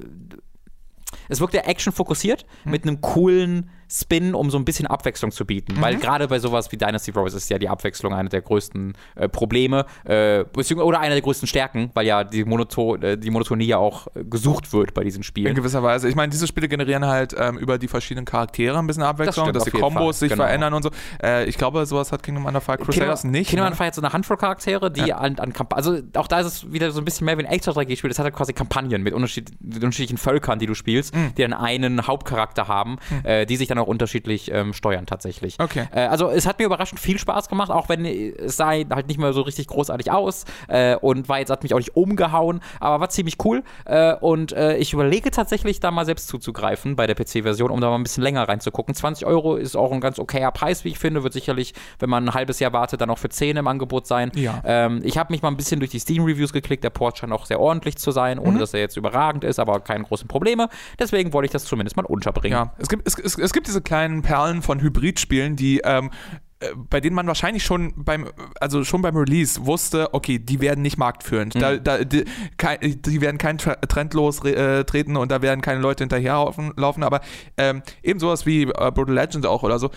es 1.29 1.39
wirkte 1.39 1.65
Action 1.65 1.93
fokussiert 1.93 2.45
mhm. 2.65 2.71
mit 2.71 2.83
einem 2.83 3.01
coolen 3.01 3.69
Spin, 3.93 4.33
um 4.33 4.49
so 4.49 4.57
ein 4.57 4.63
bisschen 4.65 4.87
Abwechslung 4.87 5.31
zu 5.31 5.45
bieten. 5.45 5.75
Weil 5.81 5.97
gerade 5.97 6.27
bei 6.29 6.39
sowas 6.39 6.71
wie 6.71 6.77
Dynasty 6.77 7.11
Bros 7.11 7.33
ist 7.33 7.49
ja 7.49 7.59
die 7.59 7.67
Abwechslung 7.67 8.13
eine 8.13 8.29
der 8.29 8.41
größten 8.41 8.93
äh, 9.15 9.27
Probleme 9.27 9.85
äh, 10.05 10.43
oder 10.75 10.99
eine 11.01 11.15
der 11.15 11.21
größten 11.21 11.47
Stärken, 11.47 11.91
weil 11.93 12.05
ja 12.07 12.23
die, 12.23 12.45
Monoto 12.45 12.95
äh, 12.95 13.17
die 13.17 13.29
Monotonie 13.29 13.65
ja 13.65 13.77
auch 13.77 14.07
äh, 14.15 14.23
gesucht 14.23 14.71
wird 14.71 14.93
bei 14.93 15.03
diesen 15.03 15.19
In 15.19 15.23
Spielen. 15.23 15.55
gewisser 15.55 15.83
Weise. 15.83 16.07
Ich 16.07 16.15
meine, 16.15 16.29
diese 16.29 16.47
Spiele 16.47 16.67
generieren 16.69 17.05
halt 17.05 17.35
ähm, 17.37 17.57
über 17.57 17.77
die 17.77 17.87
verschiedenen 17.89 18.25
Charaktere 18.25 18.77
ein 18.79 18.87
bisschen 18.87 19.03
Abwechslung, 19.03 19.45
stimmt 19.47 19.55
dass 19.57 19.65
die 19.65 19.71
Kombos 19.71 20.19
sich 20.19 20.31
Genau. 20.31 20.43
verändern 20.43 20.73
und 20.73 20.83
so. 20.83 20.91
Äh, 21.21 21.45
ich 21.45 21.57
glaube, 21.57 21.85
sowas 21.85 22.11
hat 22.13 22.23
Kingdom 22.23 22.45
Under 22.45 22.61
Fire 22.61 22.77
Crusaders 22.77 23.23
nicht. 23.25 23.49
Kingdom 23.49 23.65
ne? 23.65 23.67
Under 23.71 23.77
Fire 23.77 23.87
hat 23.87 23.95
so 23.95 24.01
eine 24.01 24.13
Handvoll 24.13 24.37
Charaktere, 24.37 24.89
die 24.89 25.11
an, 25.13 25.37
an 25.39 25.51
Kamp 25.51 25.73
also 25.73 25.99
auch 26.15 26.27
da 26.27 26.39
ist 26.39 26.45
es 26.47 26.71
wieder 26.71 26.91
so 26.91 26.99
ein 27.01 27.05
bisschen 27.05 27.25
mehr 27.25 27.37
wie 27.37 27.45
ein 27.45 27.51
Extra-Strategie-Spiel. 27.51 28.09
Das 28.09 28.19
hat 28.19 28.23
halt 28.25 28.35
quasi 28.35 28.53
Kampagnen 28.53 29.03
mit, 29.03 29.13
unterschied 29.13 29.49
mit 29.59 29.75
unterschiedlichen 29.83 30.17
Völkern, 30.17 30.59
die 30.59 30.65
du 30.67 30.73
spielst, 30.75 31.13
Mhm. 31.15 31.33
die 31.35 31.41
dann 31.41 31.53
einen 31.53 32.07
Hauptcharakter 32.07 32.67
haben, 32.67 32.97
äh, 33.23 33.45
die 33.45 33.57
sich 33.57 33.67
dann 33.67 33.77
auch 33.81 33.87
unterschiedlich 33.87 34.51
ähm, 34.51 34.73
steuern 34.73 35.05
tatsächlich. 35.05 35.59
Okay. 35.59 35.87
Äh, 35.93 36.01
also 36.07 36.29
es 36.29 36.45
hat 36.45 36.59
mir 36.59 36.65
überraschend 36.65 36.99
viel 36.99 37.17
Spaß 37.17 37.49
gemacht, 37.49 37.71
auch 37.71 37.89
wenn 37.89 38.05
äh, 38.05 38.29
es 38.37 38.57
sah 38.57 38.69
halt 38.71 39.07
nicht 39.07 39.19
mehr 39.19 39.33
so 39.33 39.41
richtig 39.41 39.67
großartig 39.67 40.11
aus 40.11 40.45
äh, 40.67 40.95
und 40.95 41.29
war 41.29 41.39
jetzt 41.39 41.49
hat 41.49 41.63
mich 41.63 41.73
auch 41.73 41.79
nicht 41.79 41.95
umgehauen, 41.95 42.61
aber 42.79 42.99
war 42.99 43.09
ziemlich 43.09 43.37
cool 43.43 43.63
äh, 43.85 44.13
und 44.15 44.51
äh, 44.53 44.77
ich 44.77 44.93
überlege 44.93 45.31
tatsächlich 45.31 45.79
da 45.79 45.91
mal 45.91 46.05
selbst 46.05 46.27
zuzugreifen 46.27 46.95
bei 46.95 47.07
der 47.07 47.15
PC-Version, 47.15 47.71
um 47.71 47.81
da 47.81 47.89
mal 47.89 47.95
ein 47.95 48.03
bisschen 48.03 48.23
länger 48.23 48.47
reinzugucken. 48.47 48.93
20 48.95 49.25
Euro 49.25 49.55
ist 49.55 49.75
auch 49.75 49.91
ein 49.91 50.01
ganz 50.01 50.19
okayer 50.19 50.51
Preis, 50.51 50.83
wie 50.85 50.89
ich 50.89 50.99
finde, 50.99 51.23
wird 51.23 51.33
sicherlich, 51.33 51.73
wenn 51.99 52.09
man 52.09 52.27
ein 52.29 52.33
halbes 52.33 52.59
Jahr 52.59 52.73
wartet, 52.73 53.01
dann 53.01 53.09
auch 53.09 53.17
für 53.17 53.29
10 53.29 53.57
im 53.57 53.67
Angebot 53.67 54.07
sein. 54.07 54.31
Ja. 54.35 54.61
Ähm, 54.65 55.01
ich 55.03 55.17
habe 55.17 55.31
mich 55.33 55.41
mal 55.41 55.49
ein 55.49 55.57
bisschen 55.57 55.79
durch 55.79 55.91
die 55.91 55.99
Steam-Reviews 55.99 56.53
geklickt, 56.53 56.83
der 56.83 56.89
Port 56.89 57.17
scheint 57.17 57.33
auch 57.33 57.45
sehr 57.45 57.59
ordentlich 57.59 57.97
zu 57.97 58.11
sein, 58.11 58.37
Mhm. 58.37 58.45
ohne 58.47 58.59
dass 58.59 58.73
er 58.73 58.79
jetzt 58.79 58.97
überragend 58.97 59.43
ist, 59.43 59.59
aber 59.59 59.79
keine 59.79 60.03
großen 60.03 60.27
Probleme. 60.27 60.69
Deswegen 60.99 61.33
wollte 61.33 61.45
ich 61.45 61.51
das 61.51 61.65
zumindest 61.65 61.95
mal 61.97 62.05
unterbringen. 62.05 62.57
Ja, 62.57 62.73
es 62.77 62.89
gibt, 62.89 63.07
es, 63.07 63.17
es, 63.17 63.37
es 63.37 63.53
gibt 63.53 63.67
diese 63.71 63.81
kleinen 63.81 64.21
Perlen 64.21 64.61
von 64.61 64.81
Hybridspielen, 64.81 65.55
die 65.55 65.79
ähm, 65.83 66.11
äh, 66.59 66.75
bei 66.89 66.99
denen 66.99 67.15
man 67.15 67.25
wahrscheinlich 67.25 67.63
schon 67.63 67.93
beim, 67.95 68.27
also 68.59 68.83
schon 68.83 69.01
beim 69.01 69.15
Release 69.15 69.65
wusste, 69.65 70.13
okay, 70.13 70.39
die 70.39 70.59
werden 70.59 70.81
nicht 70.81 70.97
marktführend. 70.97 71.55
Da, 71.55 71.77
da, 71.77 72.03
die, 72.03 72.25
die 72.57 73.21
werden 73.21 73.37
keinen 73.37 73.57
Trend 73.57 74.13
lostreten 74.13 75.15
und 75.15 75.31
da 75.31 75.41
werden 75.41 75.61
keine 75.61 75.79
Leute 75.79 76.03
hinterherlaufen, 76.03 76.73
laufen, 76.75 77.03
aber 77.03 77.21
ähm, 77.57 77.81
eben 78.03 78.19
sowas 78.19 78.45
wie 78.45 78.63
äh, 78.63 78.91
Brutal 78.91 79.15
Legend 79.15 79.45
auch 79.45 79.63
oder 79.63 79.79
so. 79.79 79.89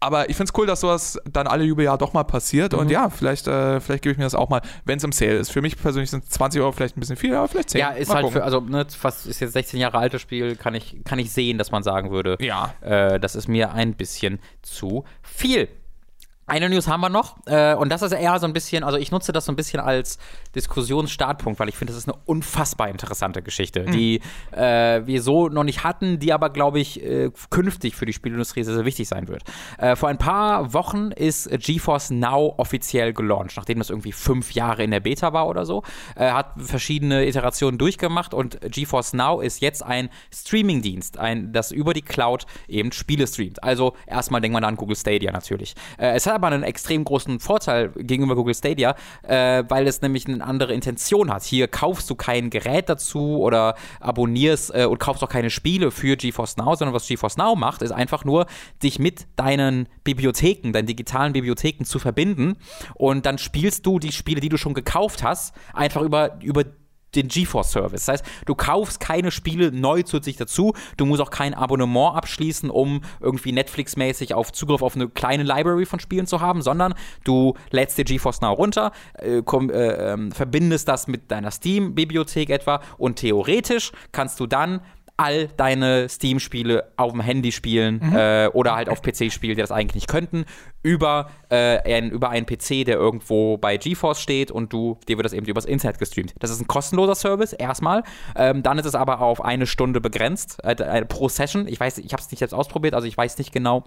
Aber 0.00 0.30
ich 0.30 0.36
finde 0.36 0.50
es 0.52 0.58
cool, 0.58 0.66
dass 0.66 0.80
sowas 0.80 1.20
dann 1.30 1.46
alle 1.48 1.64
Jubeljahre 1.64 1.98
doch 1.98 2.12
mal 2.12 2.22
passiert. 2.22 2.72
Und 2.72 2.88
ja, 2.90 3.10
vielleicht, 3.10 3.48
äh, 3.48 3.80
vielleicht 3.80 4.04
gebe 4.04 4.12
ich 4.12 4.18
mir 4.18 4.24
das 4.24 4.34
auch 4.36 4.48
mal, 4.48 4.62
wenn 4.84 4.98
es 4.98 5.04
im 5.04 5.10
Sale 5.12 5.32
ist. 5.38 5.50
Für 5.50 5.60
mich 5.60 5.76
persönlich 5.76 6.10
sind 6.10 6.30
20 6.30 6.60
Euro 6.60 6.70
vielleicht 6.70 6.96
ein 6.96 7.00
bisschen 7.00 7.16
viel, 7.16 7.34
aber 7.34 7.48
vielleicht 7.48 7.70
10. 7.70 7.80
Ja, 7.80 7.88
ist 7.90 8.08
Mal 8.08 8.22
halt 8.22 8.32
für, 8.32 8.44
also 8.44 8.60
ne, 8.60 8.86
fast 8.88 9.26
ist 9.26 9.40
jetzt 9.40 9.54
16 9.54 9.80
Jahre 9.80 9.98
altes 9.98 10.22
Spiel, 10.22 10.54
kann 10.54 10.74
ich, 10.74 10.98
kann 11.04 11.18
ich 11.18 11.32
sehen, 11.32 11.58
dass 11.58 11.72
man 11.72 11.82
sagen 11.82 12.10
würde, 12.12 12.36
Ja. 12.40 12.74
äh, 12.80 13.18
das 13.18 13.34
ist 13.34 13.48
mir 13.48 13.72
ein 13.72 13.94
bisschen 13.94 14.38
zu 14.62 15.04
viel. 15.22 15.68
Eine 16.48 16.70
News 16.70 16.88
haben 16.88 17.02
wir 17.02 17.10
noch, 17.10 17.36
äh, 17.46 17.74
und 17.74 17.90
das 17.90 18.00
ist 18.00 18.12
eher 18.12 18.38
so 18.38 18.46
ein 18.46 18.54
bisschen, 18.54 18.82
also 18.82 18.96
ich 18.96 19.10
nutze 19.10 19.32
das 19.32 19.44
so 19.44 19.52
ein 19.52 19.56
bisschen 19.56 19.80
als 19.80 20.18
Diskussionsstartpunkt, 20.54 21.60
weil 21.60 21.68
ich 21.68 21.76
finde, 21.76 21.92
das 21.92 22.02
ist 22.02 22.08
eine 22.08 22.18
unfassbar 22.24 22.88
interessante 22.88 23.42
Geschichte, 23.42 23.84
die 23.84 24.22
äh, 24.52 25.02
wir 25.04 25.20
so 25.20 25.50
noch 25.50 25.64
nicht 25.64 25.84
hatten, 25.84 26.18
die 26.18 26.32
aber, 26.32 26.48
glaube 26.48 26.80
ich, 26.80 27.04
äh, 27.04 27.30
künftig 27.50 27.96
für 27.96 28.06
die 28.06 28.14
Spielindustrie 28.14 28.64
sehr, 28.64 28.74
sehr 28.74 28.86
wichtig 28.86 29.06
sein 29.08 29.28
wird. 29.28 29.42
Äh, 29.76 29.94
vor 29.94 30.08
ein 30.08 30.16
paar 30.16 30.72
Wochen 30.72 31.10
ist 31.10 31.50
GeForce 31.50 32.10
Now 32.12 32.54
offiziell 32.56 33.12
gelauncht, 33.12 33.58
nachdem 33.58 33.78
das 33.78 33.90
irgendwie 33.90 34.12
fünf 34.12 34.52
Jahre 34.52 34.82
in 34.82 34.90
der 34.90 35.00
Beta 35.00 35.34
war 35.34 35.48
oder 35.48 35.66
so, 35.66 35.82
äh, 36.16 36.30
hat 36.30 36.54
verschiedene 36.56 37.26
Iterationen 37.26 37.76
durchgemacht 37.76 38.32
und 38.32 38.58
GeForce 38.62 39.12
Now 39.12 39.42
ist 39.42 39.60
jetzt 39.60 39.82
ein 39.82 40.08
Streaming-Dienst, 40.32 41.18
ein, 41.18 41.52
das 41.52 41.72
über 41.72 41.92
die 41.92 42.00
Cloud 42.00 42.46
eben 42.68 42.90
Spiele 42.92 43.26
streamt. 43.26 43.62
Also 43.62 43.92
erstmal 44.06 44.40
denkt 44.40 44.54
man 44.54 44.64
an 44.64 44.76
Google 44.76 44.96
Stadia 44.96 45.30
natürlich. 45.30 45.74
Äh, 45.98 46.12
es 46.14 46.26
hat 46.26 46.37
aber 46.38 46.48
einen 46.48 46.62
extrem 46.62 47.04
großen 47.04 47.40
Vorteil 47.40 47.90
gegenüber 47.96 48.34
Google 48.36 48.54
Stadia, 48.54 48.94
äh, 49.22 49.64
weil 49.68 49.86
es 49.86 50.00
nämlich 50.00 50.26
eine 50.26 50.44
andere 50.44 50.72
Intention 50.72 51.32
hat. 51.32 51.42
Hier 51.42 51.68
kaufst 51.68 52.08
du 52.08 52.14
kein 52.14 52.50
Gerät 52.50 52.88
dazu 52.88 53.38
oder 53.38 53.74
abonnierst 54.00 54.74
äh, 54.74 54.84
und 54.86 54.98
kaufst 54.98 55.22
auch 55.22 55.28
keine 55.28 55.50
Spiele 55.50 55.90
für 55.90 56.16
GeForce 56.16 56.56
Now, 56.56 56.74
sondern 56.74 56.94
was 56.94 57.06
GeForce 57.06 57.36
Now 57.36 57.56
macht, 57.56 57.82
ist 57.82 57.92
einfach 57.92 58.24
nur, 58.24 58.46
dich 58.82 58.98
mit 58.98 59.26
deinen 59.36 59.88
Bibliotheken, 60.04 60.72
deinen 60.72 60.86
digitalen 60.86 61.32
Bibliotheken 61.32 61.84
zu 61.84 61.98
verbinden 61.98 62.56
und 62.94 63.26
dann 63.26 63.38
spielst 63.38 63.84
du 63.84 63.98
die 63.98 64.12
Spiele, 64.12 64.40
die 64.40 64.48
du 64.48 64.56
schon 64.56 64.74
gekauft 64.74 65.22
hast, 65.22 65.54
einfach 65.74 66.02
über, 66.02 66.38
über 66.42 66.64
den 67.18 67.28
GeForce-Service. 67.28 68.06
Das 68.06 68.08
heißt, 68.08 68.24
du 68.46 68.54
kaufst 68.54 69.00
keine 69.00 69.30
Spiele 69.30 69.72
neu 69.72 70.02
zusätzlich 70.02 70.36
dazu. 70.36 70.74
Du 70.96 71.06
musst 71.06 71.20
auch 71.20 71.30
kein 71.30 71.54
Abonnement 71.54 72.16
abschließen, 72.16 72.70
um 72.70 73.02
irgendwie 73.20 73.52
Netflix-mäßig 73.52 74.34
auf 74.34 74.52
Zugriff 74.52 74.82
auf 74.82 74.94
eine 74.94 75.08
kleine 75.08 75.42
Library 75.42 75.86
von 75.86 76.00
Spielen 76.00 76.26
zu 76.26 76.40
haben, 76.40 76.62
sondern 76.62 76.94
du 77.24 77.54
lädst 77.70 77.98
dir 77.98 78.04
GeForce 78.04 78.40
Now 78.40 78.52
runter, 78.52 78.92
äh, 79.14 79.42
komm, 79.44 79.70
äh, 79.70 80.12
ähm, 80.12 80.32
verbindest 80.32 80.88
das 80.88 81.08
mit 81.08 81.30
deiner 81.30 81.50
Steam-Bibliothek 81.50 82.50
etwa 82.50 82.80
und 82.96 83.16
theoretisch 83.16 83.92
kannst 84.12 84.40
du 84.40 84.46
dann 84.46 84.80
all 85.18 85.48
deine 85.56 86.08
Steam-Spiele 86.08 86.92
auf 86.96 87.10
dem 87.10 87.20
Handy 87.20 87.50
spielen 87.50 88.00
äh, 88.14 88.48
oder 88.52 88.76
halt 88.76 88.88
auf 88.88 89.02
PC 89.02 89.32
spielen, 89.32 89.56
die 89.56 89.60
das 89.60 89.72
eigentlich 89.72 89.96
nicht 89.96 90.08
könnten, 90.08 90.44
über, 90.82 91.28
äh, 91.50 91.78
ein, 91.92 92.10
über 92.10 92.30
einen 92.30 92.46
PC, 92.46 92.84
der 92.86 92.96
irgendwo 92.96 93.58
bei 93.58 93.76
GeForce 93.76 94.20
steht 94.20 94.50
und 94.52 94.72
du, 94.72 94.96
dir 95.08 95.18
wird 95.18 95.24
das 95.24 95.32
eben 95.32 95.44
übers 95.44 95.64
Internet 95.64 95.98
gestreamt. 95.98 96.34
Das 96.38 96.50
ist 96.50 96.60
ein 96.60 96.68
kostenloser 96.68 97.16
Service, 97.16 97.52
erstmal. 97.52 98.04
Ähm, 98.36 98.62
dann 98.62 98.78
ist 98.78 98.86
es 98.86 98.94
aber 98.94 99.20
auf 99.20 99.44
eine 99.44 99.66
Stunde 99.66 100.00
begrenzt, 100.00 100.62
äh, 100.62 100.72
äh, 100.74 101.04
pro 101.04 101.28
Session. 101.28 101.66
Ich 101.66 101.80
weiß, 101.80 101.98
ich 101.98 102.12
habe 102.12 102.22
es 102.22 102.30
nicht 102.30 102.40
jetzt 102.40 102.54
ausprobiert, 102.54 102.94
also 102.94 103.08
ich 103.08 103.16
weiß 103.16 103.38
nicht 103.38 103.52
genau, 103.52 103.84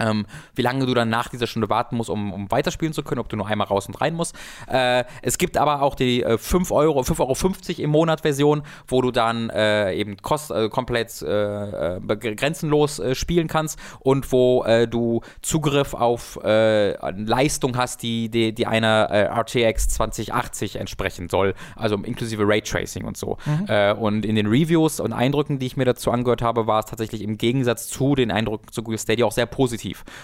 ähm, 0.00 0.26
wie 0.54 0.62
lange 0.62 0.86
du 0.86 0.94
dann 0.94 1.08
nach 1.08 1.28
dieser 1.28 1.46
Stunde 1.46 1.68
warten 1.68 1.96
musst, 1.96 2.10
um, 2.10 2.32
um 2.32 2.50
weiterspielen 2.50 2.92
zu 2.92 3.02
können, 3.02 3.20
ob 3.20 3.28
du 3.28 3.36
nur 3.36 3.46
einmal 3.46 3.66
raus 3.66 3.86
und 3.86 4.00
rein 4.00 4.14
musst. 4.14 4.34
Äh, 4.68 5.04
es 5.22 5.38
gibt 5.38 5.56
aber 5.56 5.82
auch 5.82 5.94
die 5.94 6.22
äh, 6.22 6.38
5 6.38 6.70
Euro, 6.70 7.00
5,50 7.00 7.20
Euro 7.20 7.82
im 7.82 7.90
Monat 7.90 8.22
Version, 8.22 8.62
wo 8.86 9.02
du 9.02 9.10
dann 9.10 9.50
äh, 9.50 9.94
eben 9.94 10.16
kost, 10.18 10.50
äh, 10.50 10.68
komplett 10.68 11.22
äh, 11.22 11.96
äh, 11.96 12.00
grenzenlos 12.00 12.98
äh, 12.98 13.14
spielen 13.14 13.48
kannst 13.48 13.78
und 14.00 14.30
wo 14.32 14.64
du 14.88 15.20
Zugriff 15.42 15.94
auf 15.94 16.38
Leistung 16.42 17.76
hast, 17.76 18.02
die, 18.02 18.28
die, 18.28 18.52
die 18.52 18.66
einer 18.66 19.10
RTX 19.10 19.88
2080 19.90 20.76
entsprechen 20.76 21.28
soll, 21.28 21.54
also 21.76 21.96
inklusive 21.96 22.46
Raytracing 22.46 23.04
und 23.04 23.16
so. 23.16 23.38
Äh, 23.68 23.92
und 23.94 24.24
in 24.24 24.34
den 24.34 24.46
Reviews 24.46 25.00
und 25.00 25.12
Eindrücken, 25.12 25.58
die 25.58 25.66
ich 25.66 25.76
mir 25.76 25.84
dazu 25.84 26.10
angehört 26.10 26.42
habe, 26.42 26.66
war 26.66 26.80
es 26.80 26.86
tatsächlich 26.86 27.22
im 27.22 27.38
Gegensatz 27.38 27.88
zu 27.88 28.14
den 28.14 28.30
Eindrücken 28.30 28.70
zu 28.70 28.82
Google 28.82 28.98
Stadia 28.98 29.26
auch 29.26 29.32
sehr 29.32 29.46
positiv, 29.46 29.81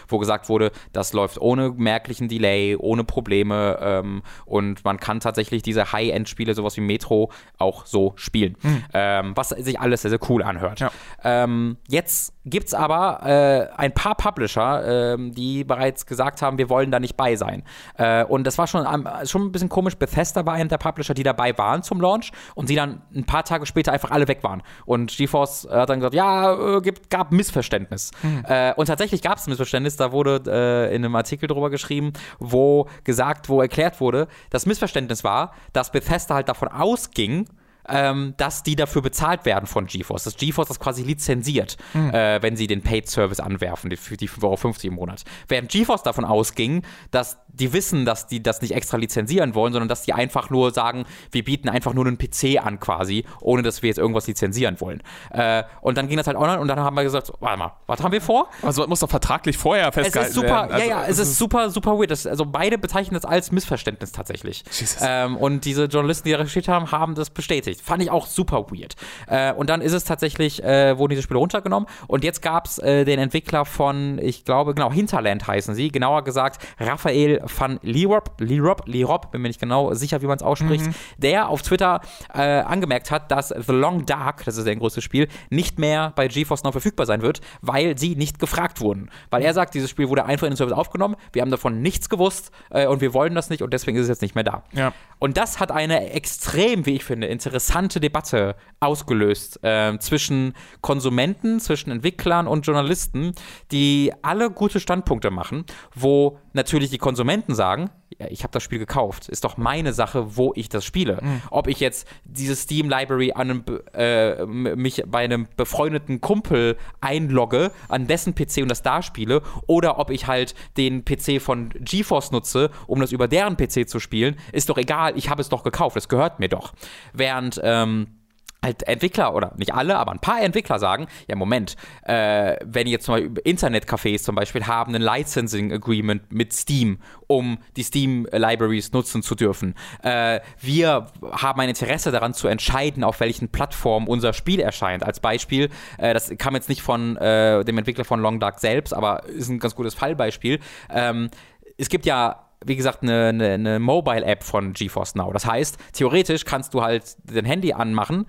wo 0.09 0.19
gesagt 0.19 0.49
wurde, 0.49 0.73
das 0.93 1.13
läuft 1.13 1.41
ohne 1.41 1.71
merklichen 1.71 2.29
Delay, 2.29 2.77
ohne 2.77 3.05
Probleme 3.05 3.79
ähm, 3.81 4.23
und 4.45 4.85
man 4.85 4.99
kann 4.99 5.21
tatsächlich 5.21 5.63
diese 5.63 5.93
High-End-Spiele, 5.93 6.55
sowas 6.55 6.77
wie 6.77 6.81
Metro, 6.81 7.31
auch 7.59 7.87
so 7.87 8.13
spielen. 8.17 8.57
Ähm, 8.95 9.33
was 9.35 9.51
sich 9.51 9.81
alles 9.81 10.03
sehr, 10.03 10.11
sehr 10.11 10.21
cool 10.29 10.43
anhört. 10.43 10.81
Ja. 10.81 10.91
Ähm, 11.25 11.77
jetzt 11.89 12.35
gibt 12.45 12.69
es 12.69 12.75
aber 12.75 13.21
äh, 13.25 13.69
ein 13.77 13.93
paar 13.93 14.15
Publisher, 14.15 15.15
ähm, 15.15 15.33
die 15.35 15.65
bereits 15.65 16.07
gesagt 16.07 16.43
haben, 16.43 16.59
wir 16.59 16.69
wollen 16.69 16.91
da 16.91 17.01
nicht 17.01 17.17
bei 17.17 17.37
sein. 17.37 17.63
Äh, 17.97 18.25
und 18.25 18.45
das 18.47 18.59
war 18.59 18.67
schon, 18.67 18.87
schon 19.25 19.43
ein 19.43 19.53
bisschen 19.53 19.69
komisch. 19.69 19.97
Bethesda 19.97 20.47
war 20.47 20.55
einer 20.55 20.69
der 20.69 20.79
Publisher, 20.79 21.15
die 21.15 21.23
dabei 21.23 21.57
waren 21.59 21.83
zum 21.83 22.01
Launch 22.01 22.33
und 22.55 22.69
die 22.69 22.75
dann 22.75 23.03
ein 23.15 23.25
paar 23.25 23.45
Tage 23.45 23.67
später 23.67 23.93
einfach 23.93 24.11
alle 24.11 24.29
weg 24.29 24.43
waren. 24.43 24.63
Und 24.87 25.17
GeForce 25.17 25.67
äh, 25.67 25.75
hat 25.75 25.91
dann 25.91 26.01
gesagt, 26.01 26.15
ja, 26.15 26.77
äh, 26.77 26.81
gibt, 26.81 27.11
gab 27.11 27.33
Missverständnis. 27.33 28.11
Äh, 28.49 28.73
und 28.75 28.87
tatsächlich 28.87 29.23
gab 29.23 29.39
es 29.39 29.47
Missverständnis, 29.49 29.97
da 29.97 30.13
wurde 30.13 30.43
äh, 30.47 30.95
in 30.95 31.05
einem 31.05 31.17
Artikel 31.17 31.47
drüber 31.47 31.71
geschrieben, 31.71 32.13
wo 32.39 32.89
gesagt, 33.05 33.49
wo 33.49 33.61
erklärt 33.61 34.01
wurde, 34.01 34.29
das 34.51 34.67
Missverständnis 34.67 35.25
war, 35.25 35.53
dass 35.73 35.93
Bethesda 35.93 36.35
halt 36.35 36.49
davon 36.49 36.69
ausging, 36.69 37.49
ähm, 37.89 38.35
dass 38.37 38.63
die 38.63 38.77
dafür 38.77 39.03
bezahlt 39.03 39.45
werden 39.45 39.67
von 39.67 39.87
GeForce. 39.87 40.25
Dass 40.25 40.37
GeForce 40.37 40.69
das 40.69 40.81
quasi 40.81 41.03
lizenziert, 41.03 41.77
äh, 41.95 42.41
wenn 42.43 42.57
sie 42.57 42.67
den 42.67 42.83
Paid-Service 42.83 43.41
anwerfen, 43.41 43.91
die, 43.91 43.97
für 43.97 44.17
die 44.17 44.29
5,50 44.29 44.45
Euro 44.45 44.77
im 44.85 44.95
Monat. 44.95 45.25
Während 45.49 45.71
GeForce 45.71 46.03
davon 46.03 46.25
ausging, 46.25 46.83
dass 47.11 47.39
die 47.49 47.73
wissen, 47.73 48.05
dass 48.05 48.27
die 48.27 48.43
das 48.43 48.63
nicht 48.63 48.75
extra 48.75 48.97
lizenzieren 48.97 49.55
wollen, 49.55 49.73
sondern 49.73 49.89
dass 49.89 50.03
die 50.03 50.13
einfach 50.13 50.51
nur 50.51 50.71
sagen, 50.71 51.05
wir 51.33 51.45
bieten 51.45 51.69
einfach 51.69 51.95
nur 51.95 52.07
einen 52.07 52.19
PC 52.19 52.65
an 52.65 52.79
quasi, 52.81 53.25
ohne 53.41 53.63
dass 53.63 53.83
wir 53.83 53.89
jetzt 53.89 53.99
irgendwas 53.99 54.27
lizenzieren 54.27 54.81
wollen. 54.81 55.03
Äh, 55.31 55.65
und 55.81 55.97
dann 55.97 56.09
ging 56.09 56.17
das 56.17 56.27
halt 56.27 56.37
online 56.37 56.61
und 56.61 56.69
dann 56.69 56.81
haben 56.81 56.97
wir 56.97 57.03
gesagt, 57.03 57.33
warte 57.41 57.59
mal, 57.59 57.73
was 57.87 58.03
haben 58.03 58.13
wir 58.13 58.21
vor? 58.21 58.49
Also 58.63 58.87
muss 58.87 59.01
doch 59.01 59.11
vertraglich 59.11 59.57
vorher 59.57 59.89
Es 59.89 59.95
festgehalten 59.95 60.31
ist 60.31 60.35
super, 60.35 60.49
werden. 60.49 60.73
Also, 60.73 60.89
ja, 60.89 61.03
ja, 61.03 61.07
es 61.07 61.19
ist 61.19 61.37
super, 61.37 61.71
super 61.71 61.99
weird. 61.99 62.11
Das, 62.11 62.27
also 62.27 62.45
beide 62.47 62.79
bezeichnen 62.79 63.15
das 63.15 63.25
als 63.25 63.53
Missverständnis 63.53 64.13
tatsächlich. 64.13 64.65
Ähm, 65.01 65.37
und 65.37 65.65
diese 65.65 65.85
Journalisten, 65.85 66.29
die 66.29 66.33
da 66.33 66.39
recherchiert 66.39 66.69
haben, 66.69 66.91
haben 66.91 67.15
das 67.15 67.31
bestätigt. 67.31 67.78
Fand 67.81 68.03
ich 68.03 68.11
auch 68.11 68.27
super 68.27 68.67
weird. 68.71 68.95
Äh, 69.27 69.53
und 69.53 69.71
dann 69.71 69.81
ist 69.81 69.93
es 69.93 70.05
tatsächlich, 70.05 70.63
äh, 70.63 70.97
wurden 70.99 71.11
diese 71.11 71.23
Spiele 71.23 71.39
runtergenommen 71.39 71.89
und 72.07 72.25
jetzt 72.25 72.43
gab 72.43 72.67
es 72.67 72.79
äh, 72.79 73.05
den 73.05 73.19
Entwickler 73.19 73.65
von, 73.65 74.19
ich 74.19 74.45
glaube, 74.45 74.75
genau, 74.75 74.93
Hinterland 74.93 75.47
heißen 75.47 75.75
sie, 75.75 75.91
genauer 75.91 76.25
gesagt 76.25 76.65
Raphael 76.79 77.43
van 77.45 77.79
Lierop, 77.83 78.41
Lierop, 78.41 78.83
Lierop, 78.87 79.33
bin 79.33 79.43
mir 79.43 79.49
nicht 79.49 79.61
genau 79.61 79.95
sicher, 79.95 80.23
wie 80.23 80.27
man 80.27 80.37
es 80.37 80.43
ausspricht, 80.43 80.87
mhm. 80.87 80.95
der 81.19 81.49
auf 81.49 81.63
Twitter 81.63 82.01
äh, 82.35 82.41
angemerkt 82.41 83.11
hat, 83.11 83.31
dass 83.31 83.49
The 83.49 83.73
Long 83.73 84.07
Dark, 84.07 84.45
das 84.45 84.57
ist 84.57 84.65
sein 84.65 84.79
größtes 84.79 85.05
Spiel, 85.05 85.29
nicht 85.51 85.79
mehr 85.79 86.13
bei 86.17 86.29
GeForce 86.29 86.65
Now 86.65 86.73
verfügbar 86.73 87.07
sein 87.07 87.23
wird, 87.23 87.41
weil 87.61 87.99
sie 87.99 88.17
nicht 88.17 88.39
gefragt 88.39 88.81
wurden. 88.81 89.11
Weil 89.31 89.43
er 89.43 89.55
sagt, 89.55 89.75
dieses 89.75 89.91
Spiel 89.91 90.09
wurde 90.09 90.25
einfach 90.25 90.47
in 90.47 90.53
den 90.53 90.57
Service 90.57 90.75
aufgenommen, 90.75 91.17
wir 91.33 91.43
haben 91.43 91.51
davon 91.51 91.83
nichts 91.83 92.09
gewusst 92.09 92.51
äh, 92.71 92.87
und 92.87 93.01
wir 93.01 93.15
wollen 93.15 93.35
das 93.35 93.51
nicht 93.51 93.63
und 93.63 93.73
deswegen 93.73 93.97
ist 93.97 94.05
es 94.05 94.09
jetzt 94.09 94.23
nicht 94.23 94.35
mehr 94.35 94.45
da. 94.45 94.63
Ja. 94.73 94.93
Und 95.19 95.37
das 95.37 95.61
hat 95.61 95.73
eine 95.73 96.11
extrem, 96.13 96.87
wie 96.87 96.95
ich 96.95 97.05
finde, 97.05 97.27
interessante 97.27 97.58
Debatte 98.01 98.57
ausgelöst 98.81 99.61
äh, 99.63 99.99
zwischen 99.99 100.55
Konsumenten, 100.81 101.61
zwischen 101.61 101.91
Entwicklern 101.91 102.47
und 102.47 102.67
Journalisten, 102.67 103.33
die 103.73 104.13
alle 104.23 104.51
gute 104.51 104.81
Standpunkte 104.81 105.31
machen, 105.31 105.65
wo 105.95 106.39
natürlich 106.53 106.91
die 106.91 106.99
Konsumenten 106.99 107.55
sagen, 107.55 107.91
ich 108.31 108.43
habe 108.43 108.53
das 108.53 108.63
Spiel 108.63 108.79
gekauft, 108.79 109.29
ist 109.29 109.45
doch 109.45 109.57
meine 109.57 109.93
Sache, 109.93 110.37
wo 110.37 110.53
ich 110.57 110.69
das 110.69 110.85
spiele. 110.85 111.21
Mhm. 111.23 111.43
Ob 111.51 111.69
ich 111.69 111.81
jetzt 111.81 112.09
diese 112.25 112.57
Steam 112.57 112.89
Library 112.89 113.33
an 113.33 113.51
einem, 113.51 113.65
äh, 113.95 114.45
mich 114.47 115.03
bei 115.07 115.25
einem 115.25 115.47
befreundeten 115.57 116.21
Kumpel 116.21 116.77
einlogge, 117.01 117.71
an 117.89 118.07
dessen 118.07 118.35
PC 118.35 118.59
und 118.63 118.69
das 118.69 118.83
da 118.83 119.03
spiele, 119.03 119.43
oder 119.67 119.99
ob 119.99 120.11
ich 120.11 120.27
halt 120.27 120.55
den 120.77 121.05
PC 121.05 121.41
von 121.41 121.71
GeForce 121.79 122.33
nutze, 122.33 122.71
um 122.87 123.01
das 123.01 123.13
über 123.13 123.29
deren 123.29 123.57
PC 123.57 123.89
zu 123.89 124.01
spielen, 124.01 124.37
ist 124.53 124.69
doch 124.69 124.79
egal, 124.79 125.17
ich 125.17 125.31
habe 125.31 125.41
es 125.41 125.49
doch 125.49 125.63
gekauft, 125.63 125.97
es 125.97 126.09
gehört 126.09 126.41
mir 126.41 126.49
doch. 126.49 126.73
Während 127.13 127.61
ähm, 127.63 128.18
halt 128.63 128.83
Entwickler 128.85 129.35
oder 129.35 129.53
nicht 129.57 129.73
alle, 129.75 129.99
aber 129.99 130.13
ein 130.13 130.19
paar 130.19 130.41
Entwickler 130.43 130.79
sagen, 130.79 131.07
ja 131.29 131.37
Moment, 131.37 131.77
äh, 132.03 132.57
wenn 132.65 132.87
jetzt 132.87 133.07
Beispiel 133.07 133.35
Internetcafés 133.45 134.23
zum 134.23 134.35
Beispiel 134.35 134.67
haben 134.67 134.95
ein 134.95 135.03
Licensing 135.03 135.73
Agreement 135.73 136.33
mit 136.33 136.53
Steam, 136.53 136.99
um 137.27 137.59
die 137.77 137.83
Steam 137.83 138.27
Libraries 138.33 138.93
nutzen 138.93 139.23
zu 139.23 139.35
dürfen. 139.35 139.75
Äh, 140.03 140.41
wir 140.61 141.07
haben 141.31 141.61
ein 141.61 141.69
Interesse 141.69 142.11
daran 142.11 142.35
zu 142.35 142.49
entscheiden, 142.49 143.05
auf 143.05 143.21
welchen 143.21 143.49
Plattformen 143.49 144.09
unser 144.09 144.33
Spiel 144.33 144.61
erscheint. 144.61 145.05
Als 145.05 145.21
Beispiel, 145.21 145.71
äh, 145.99 146.13
das 146.13 146.33
kam 146.39 146.55
jetzt 146.55 146.69
nicht 146.69 146.83
von 146.83 147.17
äh, 147.17 147.65
dem 147.65 147.79
Entwickler 147.79 148.05
von 148.05 148.21
Long 148.21 148.41
Dark 148.41 148.59
selbst, 148.59 148.93
aber 148.93 149.25
ist 149.27 149.49
ein 149.49 149.61
ganz 149.61 149.75
gutes 149.75 149.95
Fallbeispiel. 149.95 150.59
Ähm, 150.91 151.31
es 151.77 151.89
gibt 151.89 152.07
ja 152.07 152.45
wie 152.65 152.77
gesagt, 152.77 153.03
eine, 153.03 153.27
eine, 153.27 153.51
eine 153.51 153.79
Mobile-App 153.79 154.43
von 154.43 154.73
GeForce 154.73 155.15
Now. 155.15 155.33
Das 155.33 155.47
heißt, 155.47 155.79
theoretisch 155.93 156.45
kannst 156.45 156.75
du 156.75 156.83
halt 156.83 157.17
dein 157.25 157.45
Handy 157.45 157.73
anmachen, 157.73 158.27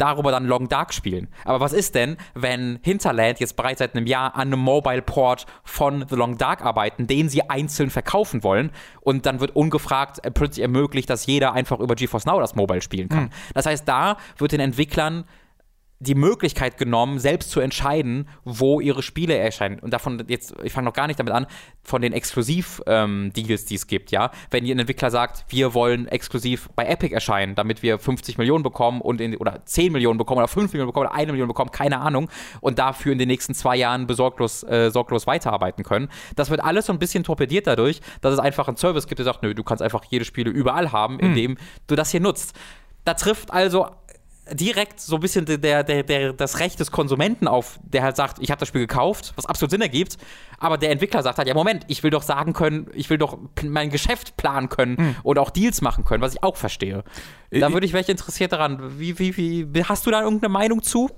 darüber 0.00 0.30
dann 0.30 0.46
Long 0.46 0.68
Dark 0.68 0.94
spielen. 0.94 1.28
Aber 1.44 1.60
was 1.60 1.72
ist 1.72 1.94
denn, 1.94 2.16
wenn 2.34 2.78
Hinterland 2.82 3.40
jetzt 3.40 3.56
bereits 3.56 3.80
seit 3.80 3.94
einem 3.94 4.06
Jahr 4.06 4.34
an 4.34 4.48
einem 4.48 4.60
Mobile 4.60 5.02
Port 5.02 5.46
von 5.64 6.04
The 6.08 6.16
Long 6.16 6.38
Dark 6.38 6.64
arbeiten, 6.64 7.06
den 7.06 7.28
sie 7.28 7.48
einzeln 7.48 7.90
verkaufen 7.90 8.42
wollen 8.42 8.70
und 9.00 9.26
dann 9.26 9.40
wird 9.40 9.54
ungefragt 9.54 10.24
äh, 10.24 10.30
plötzlich 10.30 10.62
ermöglicht, 10.62 11.10
dass 11.10 11.26
jeder 11.26 11.52
einfach 11.52 11.80
über 11.80 11.94
GeForce 11.94 12.26
Now 12.26 12.40
das 12.40 12.54
Mobile 12.54 12.82
spielen 12.82 13.08
kann. 13.08 13.24
Mhm. 13.24 13.30
Das 13.54 13.66
heißt, 13.66 13.86
da 13.86 14.16
wird 14.38 14.52
den 14.52 14.60
Entwicklern 14.60 15.24
die 16.02 16.14
Möglichkeit 16.14 16.78
genommen, 16.78 17.18
selbst 17.18 17.50
zu 17.50 17.60
entscheiden, 17.60 18.26
wo 18.44 18.80
ihre 18.80 19.02
Spiele 19.02 19.36
erscheinen. 19.36 19.78
Und 19.78 19.92
davon 19.92 20.24
jetzt, 20.28 20.54
ich 20.62 20.72
fange 20.72 20.86
noch 20.86 20.94
gar 20.94 21.06
nicht 21.06 21.20
damit 21.20 21.34
an, 21.34 21.46
von 21.82 22.00
den 22.00 22.14
Exklusiv-Deals, 22.14 22.82
ähm, 22.86 23.32
die 23.34 23.74
es 23.74 23.86
gibt, 23.86 24.10
ja. 24.10 24.30
Wenn 24.50 24.64
ein 24.64 24.78
Entwickler 24.78 25.10
sagt, 25.10 25.44
wir 25.48 25.74
wollen 25.74 26.08
exklusiv 26.08 26.70
bei 26.74 26.86
Epic 26.86 27.14
erscheinen, 27.14 27.54
damit 27.54 27.82
wir 27.82 27.98
50 27.98 28.38
Millionen 28.38 28.62
bekommen 28.62 29.02
und 29.02 29.20
in, 29.20 29.36
oder 29.36 29.60
10 29.66 29.92
Millionen 29.92 30.16
bekommen 30.16 30.38
oder 30.38 30.48
5 30.48 30.72
Millionen 30.72 30.88
bekommen 30.88 31.06
oder 31.06 31.14
1 31.14 31.30
Million 31.30 31.48
bekommen, 31.48 31.70
keine 31.70 32.00
Ahnung, 32.00 32.30
und 32.62 32.78
dafür 32.78 33.12
in 33.12 33.18
den 33.18 33.28
nächsten 33.28 33.54
zwei 33.54 33.76
Jahren 33.76 34.06
besorglos, 34.06 34.62
äh, 34.62 34.90
sorglos 34.90 35.26
weiterarbeiten 35.26 35.84
können. 35.84 36.08
Das 36.34 36.48
wird 36.48 36.64
alles 36.64 36.86
so 36.86 36.94
ein 36.94 36.98
bisschen 36.98 37.24
torpediert 37.24 37.66
dadurch, 37.66 38.00
dass 38.22 38.32
es 38.32 38.38
einfach 38.38 38.68
einen 38.68 38.78
Service 38.78 39.06
gibt, 39.06 39.18
der 39.18 39.26
sagt, 39.26 39.42
nö, 39.42 39.54
du 39.54 39.64
kannst 39.64 39.82
einfach 39.82 40.04
jede 40.08 40.24
Spiele 40.24 40.50
überall 40.50 40.92
haben, 40.92 41.18
hm. 41.18 41.26
indem 41.26 41.50
mhm. 41.52 41.56
du 41.88 41.94
das 41.94 42.10
hier 42.10 42.20
nutzt. 42.20 42.54
Da 43.04 43.14
trifft 43.14 43.50
also 43.52 43.88
direkt 44.52 45.00
so 45.00 45.16
ein 45.16 45.20
bisschen 45.20 45.44
der, 45.44 45.84
der, 45.84 46.02
der, 46.02 46.32
das 46.32 46.58
Recht 46.58 46.80
des 46.80 46.90
Konsumenten 46.90 47.48
auf, 47.48 47.78
der 47.82 48.02
halt 48.02 48.16
sagt, 48.16 48.38
ich 48.40 48.50
habe 48.50 48.58
das 48.58 48.68
Spiel 48.68 48.82
gekauft, 48.82 49.32
was 49.36 49.46
absolut 49.46 49.70
Sinn 49.70 49.80
ergibt, 49.80 50.16
aber 50.58 50.78
der 50.78 50.90
Entwickler 50.90 51.22
sagt 51.22 51.38
halt, 51.38 51.48
ja 51.48 51.54
Moment, 51.54 51.84
ich 51.88 52.02
will 52.02 52.10
doch 52.10 52.22
sagen 52.22 52.52
können, 52.52 52.88
ich 52.94 53.10
will 53.10 53.18
doch 53.18 53.38
mein 53.62 53.90
Geschäft 53.90 54.36
planen 54.36 54.68
können 54.68 54.96
hm. 54.96 55.16
und 55.22 55.38
auch 55.38 55.50
Deals 55.50 55.80
machen 55.80 56.04
können, 56.04 56.22
was 56.22 56.34
ich 56.34 56.42
auch 56.42 56.56
verstehe. 56.56 57.04
Da 57.50 57.72
würde 57.72 57.84
ich 57.86 57.92
welche 57.92 58.12
interessiert 58.12 58.52
daran. 58.52 58.98
Wie, 58.98 59.18
wie, 59.18 59.36
wie, 59.36 59.84
hast 59.84 60.06
du 60.06 60.10
da 60.10 60.22
irgendeine 60.22 60.52
Meinung 60.52 60.82
zu? 60.82 61.10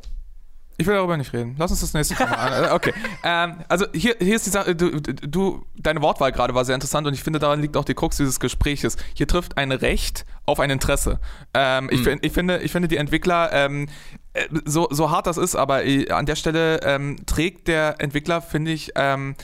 Ich 0.76 0.86
will 0.86 0.94
darüber 0.94 1.16
nicht 1.16 1.32
reden. 1.32 1.54
Lass 1.58 1.70
uns 1.70 1.80
das 1.80 1.94
nächste 1.94 2.14
Mal 2.14 2.34
an. 2.34 2.64
Äh, 2.64 2.72
okay. 2.72 2.92
Ähm, 3.22 3.56
also 3.68 3.86
hier, 3.92 4.16
hier 4.18 4.36
ist 4.36 4.46
die 4.46 4.50
Sache, 4.50 4.74
du, 4.74 5.00
du, 5.00 5.66
deine 5.76 6.02
Wortwahl 6.02 6.32
gerade 6.32 6.54
war 6.54 6.64
sehr 6.64 6.74
interessant 6.74 7.06
und 7.06 7.14
ich 7.14 7.22
finde, 7.22 7.38
daran 7.38 7.60
liegt 7.60 7.76
auch 7.76 7.84
die 7.84 7.94
Krux 7.94 8.16
dieses 8.16 8.40
Gespräches. 8.40 8.96
Hier 9.14 9.26
trifft 9.26 9.58
ein 9.58 9.72
Recht 9.72 10.24
auf 10.46 10.60
ein 10.60 10.70
Interesse. 10.70 11.20
Ähm, 11.54 11.88
ich, 11.90 12.04
hm. 12.04 12.18
ich, 12.22 12.32
finde, 12.32 12.58
ich 12.58 12.72
finde, 12.72 12.88
die 12.88 12.96
Entwickler, 12.96 13.52
ähm, 13.52 13.88
äh, 14.32 14.46
so, 14.64 14.88
so 14.90 15.10
hart 15.10 15.26
das 15.26 15.36
ist, 15.36 15.54
aber 15.54 15.84
äh, 15.84 16.10
an 16.10 16.26
der 16.26 16.36
Stelle 16.36 16.80
ähm, 16.82 17.16
trägt 17.26 17.68
der 17.68 17.96
Entwickler, 17.98 18.40
finde 18.40 18.72
ich, 18.72 18.92
ähm, 18.96 19.34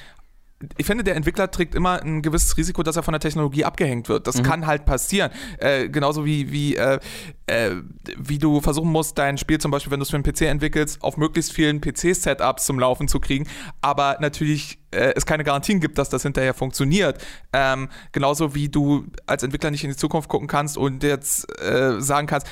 ich 0.77 0.87
finde, 0.87 1.05
der 1.05 1.15
Entwickler 1.15 1.51
trägt 1.51 1.75
immer 1.75 2.03
ein 2.03 2.21
gewisses 2.21 2.57
Risiko, 2.57 2.83
dass 2.83 2.97
er 2.97 3.05
von 3.05 3.13
der 3.13 3.21
Technologie 3.21 3.65
abgehängt 3.65 4.09
wird. 4.09 4.27
Das 4.27 4.39
mhm. 4.39 4.43
kann 4.43 4.67
halt 4.67 4.85
passieren. 4.87 5.31
Äh, 5.59 5.89
genauso 5.89 6.25
wie, 6.25 6.51
wie, 6.51 6.75
äh, 6.75 6.99
äh, 7.47 7.77
wie 8.17 8.39
du 8.39 8.61
versuchen 8.61 8.91
musst, 8.91 9.19
dein 9.19 9.39
Spiel 9.39 9.59
zum 9.59 9.71
Beispiel, 9.71 9.93
wenn 9.93 10.01
du 10.01 10.03
es 10.03 10.11
für 10.11 10.17
einen 10.17 10.25
PC 10.25 10.43
entwickelst, 10.43 11.03
auf 11.03 11.17
möglichst 11.17 11.53
vielen 11.53 11.81
PC-Setups 11.81 12.67
zum 12.67 12.81
Laufen 12.81 13.07
zu 13.07 13.21
kriegen, 13.21 13.47
aber 13.83 14.17
natürlich 14.21 14.79
äh, 14.91 15.13
es 15.15 15.27
keine 15.27 15.45
Garantien 15.45 15.79
gibt, 15.79 15.97
dass 15.97 16.09
das 16.09 16.23
hinterher 16.23 16.55
funktioniert. 16.55 17.25
Ähm, 17.53 17.89
genauso 18.11 18.55
wie 18.57 18.69
du 18.69 19.07
als 19.27 19.45
Entwickler 19.45 19.71
nicht 19.71 19.85
in 19.85 19.91
die 19.91 19.97
Zukunft 19.97 20.29
gucken 20.29 20.49
kannst 20.49 20.77
und 20.77 21.05
jetzt 21.05 21.47
äh, 21.63 22.01
sagen 22.01 22.27
kannst, 22.27 22.49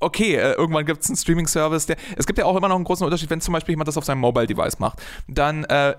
okay, 0.00 0.34
äh, 0.34 0.52
irgendwann 0.54 0.84
gibt 0.84 1.02
es 1.02 1.08
einen 1.08 1.16
Streaming-Service, 1.16 1.86
der. 1.86 1.96
Es 2.16 2.26
gibt 2.26 2.38
ja 2.38 2.44
auch 2.46 2.56
immer 2.56 2.68
noch 2.68 2.76
einen 2.76 2.84
großen 2.84 3.04
Unterschied, 3.04 3.30
wenn 3.30 3.40
zum 3.40 3.52
Beispiel 3.52 3.74
jemand 3.74 3.86
das 3.86 3.96
auf 3.96 4.04
seinem 4.04 4.20
Mobile-Device 4.20 4.78
macht. 4.78 5.00
Dann 5.28 5.64
äh, 5.64 5.90
äh, 5.90 5.94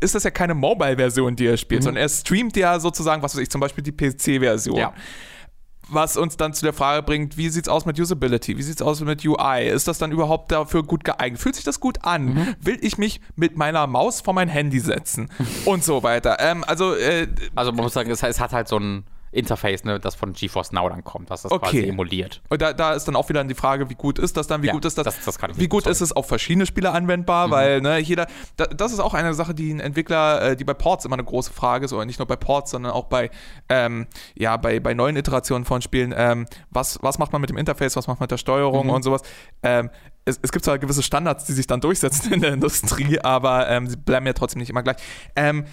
ist 0.00 0.14
das 0.14 0.24
ja 0.24 0.30
keine 0.30 0.54
Mobile-Version, 0.54 1.36
die 1.36 1.46
er 1.46 1.56
spielt, 1.56 1.82
mhm. 1.82 1.84
sondern 1.84 2.02
er 2.02 2.08
streamt 2.08 2.56
ja 2.56 2.80
sozusagen, 2.80 3.22
was 3.22 3.34
weiß 3.34 3.42
ich, 3.42 3.50
zum 3.50 3.60
Beispiel 3.60 3.84
die 3.84 3.92
PC-Version. 3.92 4.76
Ja. 4.76 4.94
Was 5.92 6.16
uns 6.16 6.36
dann 6.36 6.54
zu 6.54 6.64
der 6.64 6.72
Frage 6.72 7.02
bringt, 7.02 7.36
wie 7.36 7.48
sieht 7.48 7.64
es 7.64 7.68
aus 7.68 7.84
mit 7.84 7.98
Usability? 7.98 8.56
Wie 8.56 8.62
sieht 8.62 8.76
es 8.76 8.82
aus 8.82 9.00
mit 9.00 9.26
UI? 9.26 9.68
Ist 9.68 9.88
das 9.88 9.98
dann 9.98 10.12
überhaupt 10.12 10.52
dafür 10.52 10.84
gut 10.84 11.02
geeignet? 11.02 11.40
Fühlt 11.40 11.56
sich 11.56 11.64
das 11.64 11.80
gut 11.80 12.04
an? 12.04 12.26
Mhm. 12.26 12.54
Will 12.60 12.78
ich 12.80 12.96
mich 12.96 13.20
mit 13.34 13.56
meiner 13.56 13.86
Maus 13.88 14.20
vor 14.20 14.32
mein 14.32 14.48
Handy 14.48 14.78
setzen? 14.78 15.30
Und 15.64 15.82
so 15.82 16.04
weiter. 16.04 16.36
Ähm, 16.38 16.62
also, 16.64 16.94
äh, 16.94 17.26
also 17.56 17.72
man 17.72 17.82
muss 17.84 17.92
sagen, 17.92 18.10
es 18.10 18.22
hat 18.22 18.52
halt 18.52 18.68
so 18.68 18.78
ein 18.78 19.04
Interface, 19.32 19.84
ne, 19.84 20.00
das 20.00 20.16
von 20.16 20.32
GeForce 20.32 20.72
Now 20.72 20.88
dann 20.88 21.04
kommt, 21.04 21.30
was 21.30 21.42
das 21.42 21.52
okay. 21.52 21.82
quasi 21.82 21.88
emuliert. 21.88 22.42
Und 22.48 22.60
da, 22.60 22.72
da 22.72 22.94
ist 22.94 23.06
dann 23.06 23.14
auch 23.14 23.28
wieder 23.28 23.44
die 23.44 23.54
Frage, 23.54 23.88
wie 23.88 23.94
gut 23.94 24.18
ist 24.18 24.36
das 24.36 24.48
dann, 24.48 24.62
wie 24.62 24.68
ja, 24.68 24.72
gut 24.72 24.84
ist 24.84 24.98
das, 24.98 25.04
das, 25.04 25.24
das 25.24 25.38
wie 25.56 25.68
gut 25.68 25.84
sorry. 25.84 25.92
ist 25.92 26.00
es 26.00 26.12
auf 26.12 26.26
verschiedene 26.26 26.66
Spiele 26.66 26.90
anwendbar, 26.90 27.46
mhm. 27.46 27.50
weil 27.52 27.80
ne, 27.80 27.98
jeder, 27.98 28.26
da, 28.56 28.66
das 28.66 28.92
ist 28.92 28.98
auch 28.98 29.14
eine 29.14 29.32
Sache, 29.34 29.54
die 29.54 29.72
ein 29.72 29.80
Entwickler, 29.80 30.42
äh, 30.42 30.56
die 30.56 30.64
bei 30.64 30.74
Ports 30.74 31.04
immer 31.04 31.14
eine 31.14 31.24
große 31.24 31.52
Frage 31.52 31.84
ist, 31.84 31.92
oder 31.92 32.04
nicht 32.04 32.18
nur 32.18 32.26
bei 32.26 32.36
Ports, 32.36 32.72
sondern 32.72 32.92
auch 32.92 33.04
bei, 33.04 33.30
ähm, 33.68 34.06
ja, 34.34 34.56
bei, 34.56 34.80
bei 34.80 34.94
neuen 34.94 35.16
Iterationen 35.16 35.64
von 35.64 35.80
Spielen, 35.80 36.12
ähm, 36.16 36.46
was, 36.70 36.98
was 37.02 37.18
macht 37.18 37.32
man 37.32 37.40
mit 37.40 37.50
dem 37.50 37.56
Interface, 37.56 37.94
was 37.96 38.08
macht 38.08 38.18
man 38.18 38.24
mit 38.24 38.32
der 38.32 38.38
Steuerung 38.38 38.86
mhm. 38.86 38.92
und 38.92 39.02
sowas. 39.04 39.22
Ähm, 39.62 39.90
es, 40.24 40.38
es, 40.42 40.52
gibt 40.52 40.64
zwar 40.64 40.78
gewisse 40.78 41.02
Standards, 41.02 41.44
die 41.44 41.52
sich 41.52 41.66
dann 41.66 41.80
durchsetzen 41.80 42.32
in 42.32 42.40
der 42.40 42.52
Industrie, 42.52 43.20
aber 43.20 43.68
ähm, 43.68 43.86
sie 43.86 43.96
bleiben 43.96 44.26
ja 44.26 44.32
trotzdem 44.32 44.58
nicht 44.58 44.70
immer 44.70 44.82
gleich. 44.82 44.96
Ähm, 45.36 45.64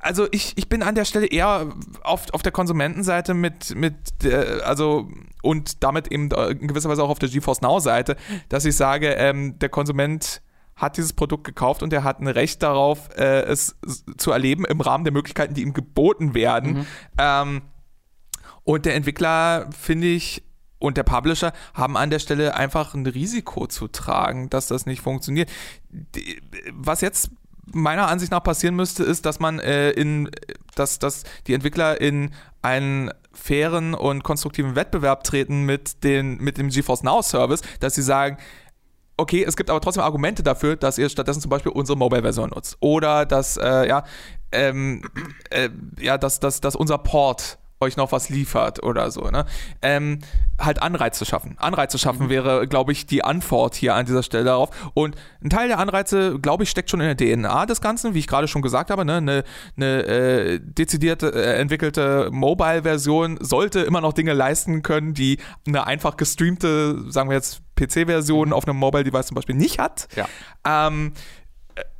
also 0.00 0.26
ich, 0.30 0.52
ich 0.56 0.68
bin 0.68 0.82
an 0.82 0.94
der 0.94 1.04
Stelle 1.04 1.26
eher 1.26 1.72
auf, 2.02 2.26
auf 2.32 2.42
der 2.42 2.52
Konsumentenseite 2.52 3.34
mit, 3.34 3.74
mit 3.74 3.96
äh, 4.24 4.60
also 4.62 5.08
und 5.42 5.82
damit 5.82 6.08
eben 6.08 6.30
in 6.30 6.66
gewisser 6.66 6.88
Weise 6.88 7.02
auch 7.02 7.10
auf 7.10 7.18
der 7.18 7.28
GeForce 7.28 7.60
Now-Seite, 7.60 8.16
dass 8.48 8.64
ich 8.64 8.76
sage, 8.76 9.08
ähm, 9.10 9.58
der 9.58 9.68
Konsument 9.68 10.42
hat 10.76 10.96
dieses 10.96 11.12
Produkt 11.12 11.44
gekauft 11.44 11.82
und 11.82 11.92
er 11.92 12.04
hat 12.04 12.20
ein 12.20 12.28
Recht 12.28 12.62
darauf, 12.62 13.08
äh, 13.16 13.42
es 13.42 13.76
zu 14.16 14.30
erleben 14.30 14.64
im 14.64 14.80
Rahmen 14.80 15.04
der 15.04 15.12
Möglichkeiten, 15.12 15.54
die 15.54 15.62
ihm 15.62 15.72
geboten 15.72 16.34
werden. 16.34 16.72
Mhm. 16.72 16.86
Ähm, 17.18 17.62
und 18.64 18.84
der 18.86 18.94
Entwickler, 18.94 19.70
finde 19.76 20.06
ich, 20.06 20.44
und 20.78 20.96
der 20.96 21.02
Publisher 21.02 21.52
haben 21.74 21.96
an 21.96 22.10
der 22.10 22.20
Stelle 22.20 22.54
einfach 22.54 22.94
ein 22.94 23.06
Risiko 23.06 23.66
zu 23.66 23.88
tragen, 23.88 24.48
dass 24.50 24.68
das 24.68 24.86
nicht 24.86 25.00
funktioniert. 25.00 25.50
Was 26.72 27.00
jetzt 27.00 27.30
meiner 27.72 28.08
Ansicht 28.08 28.32
nach 28.32 28.42
passieren 28.42 28.74
müsste, 28.74 29.04
ist, 29.04 29.26
dass 29.26 29.40
man 29.40 29.58
äh, 29.58 29.90
in, 29.90 30.30
dass, 30.74 30.98
dass 30.98 31.24
die 31.46 31.54
Entwickler 31.54 32.00
in 32.00 32.30
einen 32.62 33.10
fairen 33.32 33.94
und 33.94 34.24
konstruktiven 34.24 34.74
Wettbewerb 34.74 35.24
treten 35.24 35.64
mit, 35.64 36.02
den, 36.04 36.38
mit 36.38 36.58
dem 36.58 36.68
GeForce 36.68 37.02
Now 37.02 37.22
Service, 37.22 37.62
dass 37.80 37.94
sie 37.94 38.02
sagen, 38.02 38.36
okay, 39.16 39.44
es 39.44 39.56
gibt 39.56 39.70
aber 39.70 39.80
trotzdem 39.80 40.02
Argumente 40.02 40.42
dafür, 40.42 40.76
dass 40.76 40.98
ihr 40.98 41.08
stattdessen 41.08 41.40
zum 41.40 41.50
Beispiel 41.50 41.72
unsere 41.72 41.98
Mobile-Version 41.98 42.50
nutzt. 42.50 42.76
Oder 42.80 43.26
dass, 43.26 43.56
äh, 43.56 43.88
ja, 43.88 44.04
ähm, 44.52 45.02
äh, 45.50 45.68
ja, 46.00 46.18
dass, 46.18 46.40
dass, 46.40 46.60
dass 46.60 46.76
unser 46.76 46.98
Port 46.98 47.58
euch 47.80 47.96
noch 47.96 48.12
was 48.12 48.28
liefert 48.28 48.82
oder 48.82 49.10
so, 49.10 49.22
ne? 49.22 49.44
Ähm, 49.82 50.18
halt 50.58 50.82
Anreize 50.82 51.24
schaffen. 51.24 51.56
Anreize 51.58 51.98
schaffen 51.98 52.26
mhm. 52.26 52.30
wäre, 52.30 52.66
glaube 52.66 52.92
ich, 52.92 53.06
die 53.06 53.24
Antwort 53.24 53.74
hier 53.74 53.94
an 53.94 54.06
dieser 54.06 54.22
Stelle 54.22 54.44
darauf. 54.44 54.70
Und 54.94 55.16
ein 55.42 55.50
Teil 55.50 55.68
der 55.68 55.78
Anreize, 55.78 56.38
glaube 56.40 56.64
ich, 56.64 56.70
steckt 56.70 56.90
schon 56.90 57.00
in 57.00 57.16
der 57.16 57.16
DNA 57.16 57.66
des 57.66 57.80
Ganzen, 57.80 58.14
wie 58.14 58.18
ich 58.18 58.26
gerade 58.26 58.48
schon 58.48 58.62
gesagt 58.62 58.90
habe, 58.90 59.04
ne? 59.04 59.16
Eine, 59.18 59.44
eine 59.76 60.02
äh, 60.06 60.60
dezidierte, 60.60 61.32
äh, 61.32 61.60
entwickelte 61.60 62.30
Mobile-Version 62.32 63.38
sollte 63.40 63.80
immer 63.80 64.00
noch 64.00 64.12
Dinge 64.12 64.32
leisten 64.32 64.82
können, 64.82 65.14
die 65.14 65.38
eine 65.66 65.86
einfach 65.86 66.16
gestreamte, 66.16 67.04
sagen 67.10 67.30
wir 67.30 67.36
jetzt, 67.36 67.62
PC-Version 67.76 68.48
mhm. 68.48 68.54
auf 68.54 68.66
einem 68.66 68.78
Mobile-Device 68.78 69.28
zum 69.28 69.36
Beispiel 69.36 69.54
nicht 69.54 69.78
hat. 69.78 70.08
Ja. 70.16 70.26
Ähm, 70.66 71.12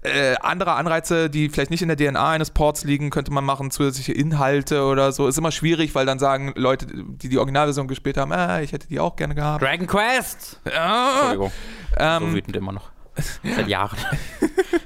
äh, 0.08 0.36
andere 0.40 0.72
Anreize, 0.72 1.30
die 1.30 1.48
vielleicht 1.48 1.70
nicht 1.70 1.82
in 1.82 1.88
der 1.88 1.96
DNA 1.96 2.30
eines 2.30 2.50
Ports 2.50 2.84
liegen, 2.84 3.10
könnte 3.10 3.32
man 3.32 3.44
machen, 3.44 3.70
zusätzliche 3.70 4.12
Inhalte 4.12 4.84
oder 4.84 5.12
so. 5.12 5.28
Ist 5.28 5.38
immer 5.38 5.52
schwierig, 5.52 5.94
weil 5.94 6.06
dann 6.06 6.18
sagen 6.18 6.52
Leute, 6.56 6.86
die 6.86 7.28
die 7.28 7.38
Originalversion 7.38 7.88
gespielt 7.88 8.16
haben, 8.16 8.32
äh, 8.32 8.62
ich 8.62 8.72
hätte 8.72 8.88
die 8.88 9.00
auch 9.00 9.16
gerne 9.16 9.34
gehabt. 9.34 9.62
Dragon 9.62 9.86
Quest! 9.86 10.60
Ja. 10.64 11.10
Entschuldigung. 11.12 11.52
Ähm, 11.96 12.22
so 12.22 12.32
wütend 12.34 12.56
immer 12.56 12.72
noch. 12.72 12.90
Seit 13.42 13.68
Jahren. 13.68 13.98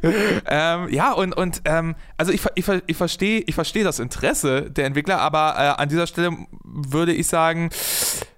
ähm, 0.47 0.89
ja, 0.89 1.12
und, 1.12 1.37
und 1.37 1.62
ähm, 1.64 1.95
also 2.16 2.33
ich, 2.33 2.43
ich, 2.55 2.64
ich 2.87 2.97
verstehe 2.97 3.41
ich 3.47 3.55
versteh 3.55 3.83
das 3.83 3.99
Interesse 3.99 4.70
der 4.70 4.87
Entwickler, 4.87 5.20
aber 5.20 5.55
äh, 5.59 5.81
an 5.81 5.89
dieser 5.89 6.07
Stelle 6.07 6.37
würde 6.64 7.12
ich 7.12 7.27
sagen, 7.27 7.70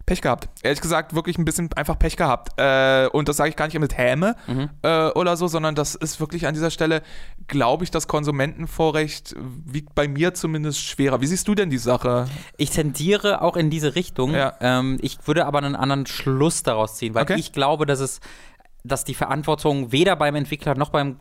Pech 0.06 0.20
gehabt. 0.20 0.48
Ehrlich 0.62 0.80
gesagt, 0.80 1.14
wirklich 1.14 1.38
ein 1.38 1.44
bisschen 1.44 1.72
einfach 1.74 1.98
Pech 1.98 2.16
gehabt. 2.16 2.52
Äh, 2.58 3.08
und 3.08 3.28
das 3.28 3.38
sage 3.38 3.50
ich 3.50 3.56
gar 3.56 3.66
nicht 3.66 3.78
mit 3.78 3.96
Häme 3.96 4.36
mhm. 4.46 4.70
äh, 4.82 5.08
oder 5.08 5.36
so, 5.36 5.48
sondern 5.48 5.74
das 5.74 5.94
ist 5.94 6.20
wirklich 6.20 6.46
an 6.46 6.54
dieser 6.54 6.70
Stelle, 6.70 7.02
glaube 7.46 7.84
ich, 7.84 7.90
das 7.90 8.06
Konsumentenvorrecht 8.06 9.34
wiegt 9.64 9.94
bei 9.94 10.06
mir 10.06 10.34
zumindest 10.34 10.80
schwerer. 10.80 11.20
Wie 11.20 11.26
siehst 11.26 11.48
du 11.48 11.54
denn 11.54 11.70
die 11.70 11.78
Sache? 11.78 12.26
Ich 12.58 12.70
tendiere 12.70 13.40
auch 13.40 13.56
in 13.56 13.70
diese 13.70 13.94
Richtung. 13.94 14.32
Ja. 14.32 14.54
Ähm, 14.60 14.98
ich 15.00 15.18
würde 15.26 15.46
aber 15.46 15.58
einen 15.58 15.76
anderen 15.76 16.06
Schluss 16.06 16.62
daraus 16.62 16.96
ziehen, 16.96 17.14
weil 17.14 17.22
okay. 17.22 17.36
ich 17.38 17.52
glaube, 17.52 17.86
dass 17.86 18.00
es 18.00 18.20
dass 18.84 19.04
die 19.04 19.14
Verantwortung 19.14 19.92
weder 19.92 20.14
beim 20.14 20.34
Entwickler 20.34 20.74
noch 20.74 20.90
beim 20.90 21.16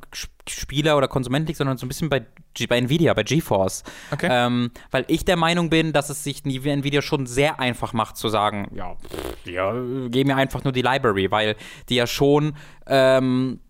Spieler 0.47 0.97
oder 0.97 1.07
Konsument 1.07 1.47
liegt, 1.47 1.57
sondern 1.57 1.77
so 1.77 1.85
ein 1.85 1.89
bisschen 1.89 2.09
bei, 2.09 2.25
G 2.53 2.67
bei 2.67 2.77
Nvidia, 2.77 3.13
bei 3.13 3.23
GeForce. 3.23 3.83
Okay. 4.11 4.27
Ähm, 4.29 4.71
weil 4.91 5.05
ich 5.07 5.23
der 5.23 5.37
Meinung 5.37 5.69
bin, 5.69 5.93
dass 5.93 6.09
es 6.09 6.25
sich 6.25 6.45
Nvidia 6.45 7.01
schon 7.01 7.25
sehr 7.25 7.61
einfach 7.61 7.93
macht 7.93 8.17
zu 8.17 8.27
sagen, 8.27 8.69
ja, 8.75 8.95
pff, 8.95 9.45
ja 9.45 9.71
mir 9.73 10.35
einfach 10.35 10.65
nur 10.65 10.73
die 10.73 10.81
Library, 10.81 11.31
weil 11.31 11.55
die 11.87 11.95
ja 11.95 12.05
schon 12.05 12.55
ähm, 12.85 13.61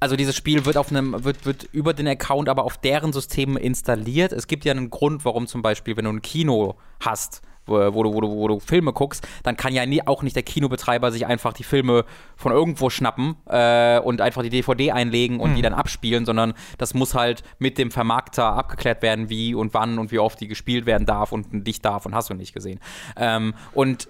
also 0.00 0.16
dieses 0.16 0.34
Spiel 0.34 0.64
wird 0.64 0.76
auf 0.76 0.90
einem, 0.90 1.24
wird, 1.24 1.44
wird 1.44 1.64
über 1.72 1.92
den 1.92 2.08
Account 2.08 2.48
aber 2.48 2.64
auf 2.64 2.78
deren 2.78 3.12
Systemen 3.12 3.56
installiert. 3.56 4.32
Es 4.32 4.46
gibt 4.46 4.64
ja 4.64 4.72
einen 4.72 4.90
Grund, 4.90 5.24
warum 5.24 5.46
zum 5.46 5.60
Beispiel, 5.62 5.96
wenn 5.96 6.06
du 6.06 6.10
ein 6.10 6.22
Kino 6.22 6.76
hast, 7.00 7.42
wo 7.70 8.02
du, 8.02 8.14
wo, 8.14 8.20
du, 8.20 8.28
wo 8.28 8.48
du 8.48 8.60
Filme 8.60 8.92
guckst, 8.92 9.26
dann 9.42 9.56
kann 9.56 9.72
ja 9.72 9.86
nie, 9.86 10.06
auch 10.06 10.22
nicht 10.22 10.36
der 10.36 10.42
Kinobetreiber 10.42 11.12
sich 11.12 11.26
einfach 11.26 11.52
die 11.52 11.64
Filme 11.64 12.04
von 12.36 12.52
irgendwo 12.52 12.90
schnappen 12.90 13.36
äh, 13.48 13.98
und 14.00 14.20
einfach 14.20 14.42
die 14.42 14.50
DVD 14.50 14.92
einlegen 14.92 15.40
und 15.40 15.52
mhm. 15.52 15.56
die 15.56 15.62
dann 15.62 15.74
abspielen, 15.74 16.24
sondern 16.26 16.54
das 16.78 16.94
muss 16.94 17.14
halt 17.14 17.42
mit 17.58 17.78
dem 17.78 17.90
Vermarkter 17.90 18.44
abgeklärt 18.44 19.02
werden, 19.02 19.30
wie 19.30 19.54
und 19.54 19.74
wann 19.74 19.98
und 19.98 20.12
wie 20.12 20.18
oft 20.18 20.40
die 20.40 20.48
gespielt 20.48 20.86
werden 20.86 21.06
darf 21.06 21.32
und 21.32 21.52
nicht 21.52 21.84
darf 21.84 22.06
und 22.06 22.14
hast 22.14 22.30
du 22.30 22.34
nicht 22.34 22.52
gesehen. 22.52 22.80
Ähm, 23.16 23.54
und 23.72 24.08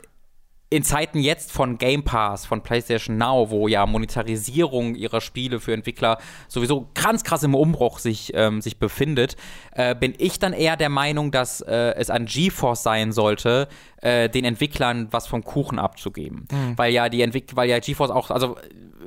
in 0.72 0.84
Zeiten 0.84 1.18
jetzt 1.18 1.50
von 1.50 1.78
Game 1.78 2.04
Pass, 2.04 2.46
von 2.46 2.62
PlayStation 2.62 3.18
Now, 3.18 3.50
wo 3.50 3.66
ja 3.66 3.84
Monetarisierung 3.86 4.94
ihrer 4.94 5.20
Spiele 5.20 5.58
für 5.58 5.74
Entwickler 5.74 6.18
sowieso 6.46 6.88
ganz 6.94 7.24
krass 7.24 7.42
im 7.42 7.56
Umbruch 7.56 7.98
sich, 7.98 8.32
ähm, 8.34 8.60
sich 8.60 8.78
befindet, 8.78 9.36
äh, 9.72 9.96
bin 9.96 10.14
ich 10.16 10.38
dann 10.38 10.52
eher 10.52 10.76
der 10.76 10.88
Meinung, 10.88 11.32
dass 11.32 11.60
äh, 11.60 11.94
es 11.96 12.08
an 12.08 12.26
GeForce 12.26 12.84
sein 12.84 13.10
sollte, 13.10 13.66
äh, 14.00 14.28
den 14.28 14.44
Entwicklern 14.44 15.08
was 15.10 15.26
vom 15.26 15.42
Kuchen 15.42 15.80
abzugeben. 15.80 16.46
Mhm. 16.52 16.78
Weil 16.78 16.92
ja 16.92 17.08
die 17.08 17.22
Entwickler, 17.22 17.56
weil 17.56 17.68
ja 17.68 17.80
GeForce 17.80 18.12
auch, 18.12 18.30
also 18.30 18.56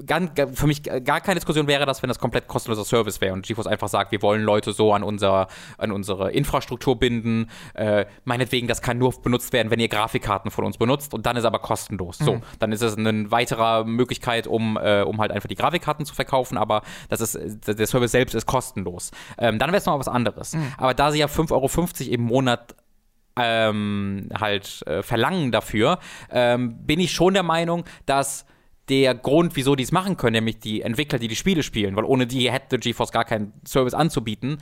ganz, 0.06 0.32
für 0.54 0.68
mich 0.68 0.84
gar 0.84 1.22
keine 1.22 1.36
Diskussion 1.36 1.68
wäre 1.68 1.86
das, 1.86 2.02
wenn 2.02 2.08
das 2.08 2.20
komplett 2.20 2.48
kostenloser 2.48 2.86
Service 2.86 3.22
wäre 3.22 3.34
und 3.34 3.46
GeForce 3.46 3.68
einfach 3.68 3.88
sagt, 3.88 4.12
wir 4.12 4.22
wollen 4.22 4.44
Leute 4.44 4.74
so 4.74 4.94
an, 4.94 5.04
unser, 5.04 5.48
an 5.78 5.92
unsere 5.92 6.32
Infrastruktur 6.32 6.98
binden. 6.98 7.50
Äh, 7.74 8.06
meinetwegen, 8.24 8.68
das 8.68 8.82
kann 8.82 8.98
nur 8.98 9.14
benutzt 9.22 9.54
werden, 9.54 9.72
wenn 9.72 9.80
ihr 9.80 9.88
Grafikkarten 9.88 10.52
von 10.52 10.66
uns 10.66 10.78
benutzt 10.78 11.14
und 11.14 11.26
dann 11.26 11.38
ist 11.38 11.46
aber 11.46 11.60
kostenlos. 11.60 12.20
Mhm. 12.20 12.26
So, 12.26 12.42
dann 12.60 12.72
ist 12.72 12.82
es 12.82 12.98
eine 12.98 13.32
weitere 13.32 13.84
Möglichkeit, 13.84 14.48
um, 14.48 14.78
äh, 14.82 15.02
um 15.02 15.20
halt 15.20 15.32
einfach 15.32 15.48
die 15.48 15.56
Grafikkarten 15.56 16.06
zu 16.06 16.16
verkaufen, 16.16 16.58
aber 16.58 16.82
das 17.10 17.22
ist, 17.22 17.68
der 17.68 17.88
Service 17.88 18.12
selbst 18.12 18.34
ist 18.36 18.46
kostenlos. 18.46 19.12
Ähm, 19.38 19.60
dann 19.60 19.70
wäre 19.70 19.78
es 19.78 19.86
noch 19.86 19.98
was 20.00 20.08
anderes. 20.08 20.54
Mhm. 20.54 20.74
Aber 20.78 20.94
da 20.94 21.12
sie 21.12 21.20
ja 21.20 21.28
5,50 21.28 21.52
Euro 21.52 22.14
im 22.14 22.22
Monat 22.22 22.76
ähm, 23.36 24.30
halt 24.40 24.86
äh, 24.86 25.02
verlangen 25.02 25.52
dafür, 25.52 26.00
ähm, 26.30 26.86
bin 26.86 27.00
ich 27.00 27.12
schon 27.12 27.34
der 27.34 27.44
Meinung, 27.44 27.84
dass 28.06 28.46
der 28.90 29.16
Grund, 29.16 29.56
wieso 29.56 29.76
die 29.76 29.84
es 29.84 29.92
machen 29.92 30.18
können, 30.18 30.34
nämlich 30.34 30.60
die 30.60 30.82
Entwickler, 30.82 31.20
die 31.20 31.28
die 31.28 31.36
Spiele 31.36 31.64
spielen, 31.64 31.96
weil 31.96 32.04
ohne 32.04 32.28
die 32.28 32.52
hätte 32.52 32.78
GeForce 32.78 33.12
gar 33.12 33.26
keinen 33.26 33.54
Service 33.66 33.94
anzubieten, 33.94 34.58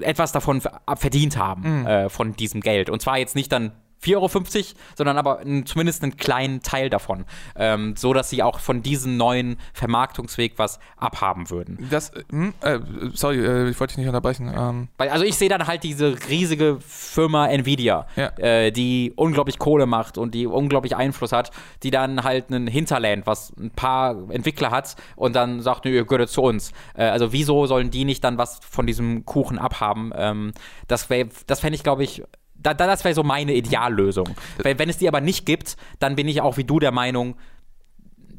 etwas 0.00 0.32
davon 0.32 0.60
verdient 0.96 1.36
haben, 1.36 1.80
mhm. 1.80 1.86
äh, 1.86 2.08
von 2.08 2.34
diesem 2.34 2.60
Geld. 2.60 2.90
Und 2.90 3.00
zwar 3.00 3.18
jetzt 3.18 3.34
nicht 3.34 3.52
dann 3.52 3.72
4,50 4.02 4.14
Euro, 4.14 4.64
sondern 4.96 5.18
aber 5.18 5.40
zumindest 5.64 6.02
einen 6.02 6.16
kleinen 6.16 6.62
Teil 6.62 6.90
davon, 6.90 7.24
ähm, 7.56 7.94
so 7.96 8.12
dass 8.12 8.30
sie 8.30 8.42
auch 8.42 8.60
von 8.60 8.82
diesem 8.82 9.16
neuen 9.16 9.56
Vermarktungsweg 9.72 10.54
was 10.56 10.78
abhaben 10.96 11.50
würden. 11.50 11.86
Das, 11.90 12.12
hm, 12.30 12.54
äh, 12.60 12.78
sorry, 13.14 13.38
äh, 13.38 13.68
ich 13.68 13.78
wollte 13.80 13.92
dich 13.92 13.98
nicht 13.98 14.06
unterbrechen. 14.06 14.52
Ähm. 14.54 14.88
Also 14.98 15.24
ich 15.24 15.36
sehe 15.36 15.48
dann 15.48 15.66
halt 15.66 15.82
diese 15.82 16.16
riesige 16.28 16.78
Firma 16.80 17.46
Nvidia, 17.48 18.06
ja. 18.16 18.28
äh, 18.38 18.70
die 18.70 19.12
unglaublich 19.16 19.58
Kohle 19.58 19.86
macht 19.86 20.18
und 20.18 20.34
die 20.34 20.46
unglaublich 20.46 20.96
Einfluss 20.96 21.32
hat, 21.32 21.50
die 21.82 21.90
dann 21.90 22.22
halt 22.24 22.50
ein 22.50 22.66
Hinterland, 22.66 23.26
was 23.26 23.52
ein 23.58 23.70
paar 23.70 24.30
Entwickler 24.30 24.70
hat 24.70 24.96
und 25.16 25.34
dann 25.34 25.60
sagt, 25.60 25.84
nö, 25.84 25.90
ihr 25.90 26.04
gehört 26.04 26.28
zu 26.28 26.42
uns. 26.42 26.72
Äh, 26.94 27.04
also 27.04 27.32
wieso 27.32 27.66
sollen 27.66 27.90
die 27.90 28.04
nicht 28.04 28.22
dann 28.24 28.38
was 28.38 28.60
von 28.68 28.86
diesem 28.86 29.24
Kuchen 29.24 29.58
abhaben? 29.58 30.12
Ähm, 30.14 30.52
das, 30.86 31.08
das 31.46 31.60
fände 31.60 31.76
ich, 31.76 31.82
glaube 31.82 32.04
ich, 32.04 32.22
da, 32.62 32.74
das 32.74 33.04
wäre 33.04 33.14
so 33.14 33.22
meine 33.22 33.54
Ideallösung. 33.54 34.28
Wenn, 34.62 34.78
wenn 34.78 34.88
es 34.88 34.98
die 34.98 35.08
aber 35.08 35.20
nicht 35.20 35.46
gibt, 35.46 35.76
dann 35.98 36.16
bin 36.16 36.28
ich 36.28 36.40
auch 36.40 36.56
wie 36.56 36.64
du 36.64 36.78
der 36.78 36.92
Meinung, 36.92 37.36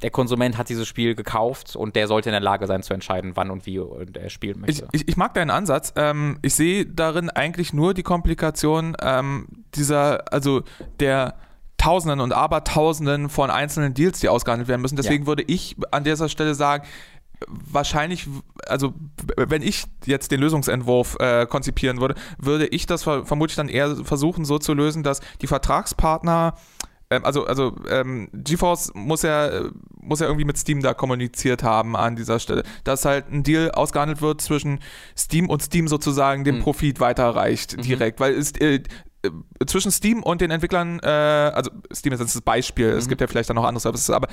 der 0.02 0.12
Konsument 0.12 0.58
hat 0.58 0.70
dieses 0.70 0.88
Spiel 0.88 1.16
gekauft 1.16 1.76
und 1.76 1.96
der 1.96 2.08
sollte 2.08 2.30
in 2.30 2.34
der 2.34 2.42
Lage 2.42 2.68
sein 2.68 2.84
zu 2.84 2.94
entscheiden, 2.94 3.32
wann 3.36 3.52
und 3.52 3.66
wie 3.66 3.80
er 4.14 4.30
spielen 4.30 4.62
möchte. 4.62 4.88
Ich, 4.92 5.02
ich, 5.02 5.08
ich 5.10 5.18
mag 5.18 5.34
deinen 5.34 5.50
Ansatz. 5.50 5.94
Ähm, 5.96 6.40
ich 6.42 6.56
sehe 6.56 6.86
darin 6.86 7.30
eigentlich 7.30 7.74
nur 7.74 7.94
die 7.94 8.04
Komplikation 8.04 8.96
ähm, 9.02 9.48
dieser, 9.76 10.32
also 10.32 10.64
der 11.00 11.36
Tausenden 11.78 12.20
und 12.20 12.34
Abertausenden 12.34 13.30
von 13.30 13.50
einzelnen 13.50 13.94
Deals, 13.94 14.20
die 14.20 14.30
ausgehandelt 14.30 14.68
werden 14.68 14.82
müssen. 14.82 14.98
Deswegen 14.98 15.24
ja. 15.24 15.28
würde 15.28 15.44
ich 15.48 15.78
an 15.92 16.04
dieser 16.04 16.28
Stelle 16.30 16.56
sagen, 16.56 16.86
wahrscheinlich, 17.48 18.28
also 18.68 18.94
wenn 19.38 19.62
ich 19.62 19.86
jetzt 20.06 20.32
den 20.32 20.40
Lösungsentwurf 20.40 21.18
äh, 21.20 21.46
konzipieren 21.46 22.02
würde, 22.02 22.16
würde 22.38 22.68
ich 22.68 22.86
das 22.86 23.04
ver 23.04 23.26
vermutlich 23.26 23.56
dann 23.56 23.70
eher 23.70 23.96
versuchen 24.04 24.46
so 24.46 24.58
zu 24.58 24.74
lösen, 24.74 25.04
dass 25.04 25.22
die 25.42 25.48
Vertragspartner 25.48 26.56
ähm, 27.10 27.26
also, 27.26 27.46
also 27.46 27.76
ähm, 27.90 28.30
GeForce 28.34 28.92
muss 28.94 29.24
ja, 29.24 29.50
muss 30.00 30.20
ja 30.20 30.28
irgendwie 30.28 30.46
mit 30.46 30.58
Steam 30.58 30.82
da 30.82 30.94
kommuniziert 30.94 31.64
haben 31.64 31.96
an 31.96 32.16
dieser 32.16 32.40
Stelle, 32.40 32.64
dass 32.84 33.06
halt 33.06 33.32
ein 33.32 33.44
Deal 33.44 33.72
ausgehandelt 33.72 34.22
wird 34.22 34.42
zwischen 34.42 34.80
Steam 35.18 35.50
und 35.50 35.62
Steam 35.64 35.88
sozusagen 35.88 36.44
den 36.44 36.58
mhm. 36.58 36.62
Profit 36.62 37.00
weiterreicht 37.00 37.78
mhm. 37.78 37.82
direkt, 37.82 38.20
weil 38.20 38.34
es, 38.34 38.52
äh, 38.60 38.76
äh, 38.76 38.84
zwischen 39.66 39.92
Steam 39.92 40.24
und 40.24 40.42
den 40.42 40.52
Entwicklern, 40.52 41.00
äh, 41.04 41.08
also 41.08 41.72
Steam 41.94 42.14
ist 42.14 42.20
jetzt 42.20 42.36
das 42.36 42.42
Beispiel, 42.42 42.92
mhm. 42.92 42.98
es 42.98 43.08
gibt 43.08 43.22
ja 43.22 43.28
vielleicht 43.28 43.50
dann 43.50 43.56
noch 43.56 43.66
andere 43.66 43.82
Services, 43.82 44.10
aber 44.10 44.28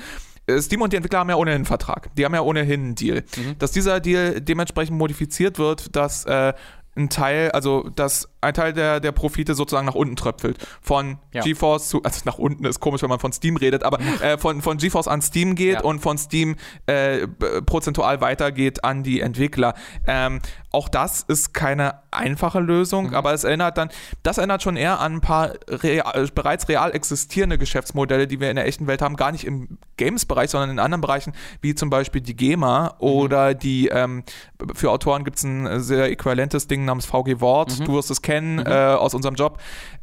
äh, 0.45 0.59
Steam 0.61 0.81
und 0.81 0.93
die 0.93 0.97
Entwickler 0.97 1.19
haben 1.19 1.29
ja 1.29 1.35
ohnehin 1.35 1.55
einen 1.55 1.65
Vertrag. 1.65 2.09
Die 2.15 2.25
haben 2.25 2.33
ja 2.33 2.41
ohnehin 2.41 2.81
einen 2.81 2.95
Deal. 2.95 3.23
Mhm. 3.35 3.57
Dass 3.59 3.71
dieser 3.71 3.99
Deal 3.99 4.41
dementsprechend 4.41 4.97
modifiziert 4.97 5.59
wird, 5.59 5.95
dass 5.95 6.25
äh, 6.25 6.53
ein 6.97 7.09
Teil, 7.09 7.51
also 7.51 7.89
dass 7.95 8.29
ein 8.41 8.53
Teil 8.53 8.73
der, 8.73 8.99
der 8.99 9.11
Profite 9.11 9.53
sozusagen 9.53 9.85
nach 9.85 9.95
unten 9.95 10.15
tröpfelt. 10.15 10.57
Von 10.81 11.19
ja. 11.33 11.43
GeForce 11.43 11.89
zu, 11.89 12.03
also 12.03 12.21
nach 12.25 12.37
unten 12.37 12.65
ist 12.65 12.79
komisch, 12.79 13.01
wenn 13.03 13.09
man 13.09 13.19
von 13.19 13.31
Steam 13.31 13.55
redet, 13.55 13.83
aber 13.83 13.99
äh, 14.21 14.37
von, 14.37 14.61
von 14.61 14.77
GeForce 14.77 15.07
an 15.07 15.21
Steam 15.21 15.55
geht 15.55 15.75
ja. 15.75 15.81
und 15.81 15.99
von 15.99 16.17
Steam 16.17 16.55
äh, 16.87 17.27
prozentual 17.65 18.19
weitergeht 18.19 18.83
an 18.83 19.03
die 19.03 19.21
Entwickler. 19.21 19.75
Ähm, 20.07 20.39
auch 20.77 20.89
das 20.89 21.23
ist 21.23 21.55
keine 21.55 21.95
einfache 22.11 22.59
Lösung, 22.59 23.07
mhm. 23.07 23.15
aber 23.15 23.33
es 23.33 23.43
erinnert 23.43 23.79
dann, 23.79 23.89
das 24.21 24.37
erinnert 24.37 24.61
schon 24.61 24.77
eher 24.77 24.99
an 24.99 25.15
ein 25.15 25.21
paar 25.21 25.53
real, 25.67 26.27
bereits 26.35 26.69
real 26.69 26.93
existierende 26.93 27.57
Geschäftsmodelle, 27.57 28.27
die 28.27 28.39
wir 28.39 28.51
in 28.51 28.57
der 28.57 28.67
echten 28.67 28.85
Welt 28.85 29.01
haben, 29.01 29.15
gar 29.15 29.31
nicht 29.31 29.43
im 29.43 29.79
Games-Bereich, 29.97 30.51
sondern 30.51 30.69
in 30.69 30.77
anderen 30.77 31.01
Bereichen, 31.01 31.33
wie 31.61 31.73
zum 31.73 31.89
Beispiel 31.89 32.21
die 32.21 32.35
GEMA 32.35 32.83
mhm. 32.99 33.07
oder 33.07 33.55
die, 33.55 33.87
ähm, 33.87 34.23
für 34.75 34.91
Autoren 34.91 35.23
gibt 35.23 35.37
es 35.37 35.43
ein 35.43 35.81
sehr 35.81 36.11
äquivalentes 36.11 36.67
Ding 36.67 36.85
namens 36.85 37.07
VG 37.07 37.41
Wort, 37.41 37.79
mhm. 37.79 37.85
du 37.85 37.93
wirst 37.95 38.11
es 38.11 38.21
kennen 38.21 38.57
mhm. 38.57 38.67
äh, 38.67 38.93
aus 38.93 39.15
unserem 39.15 39.33
Job, 39.33 39.57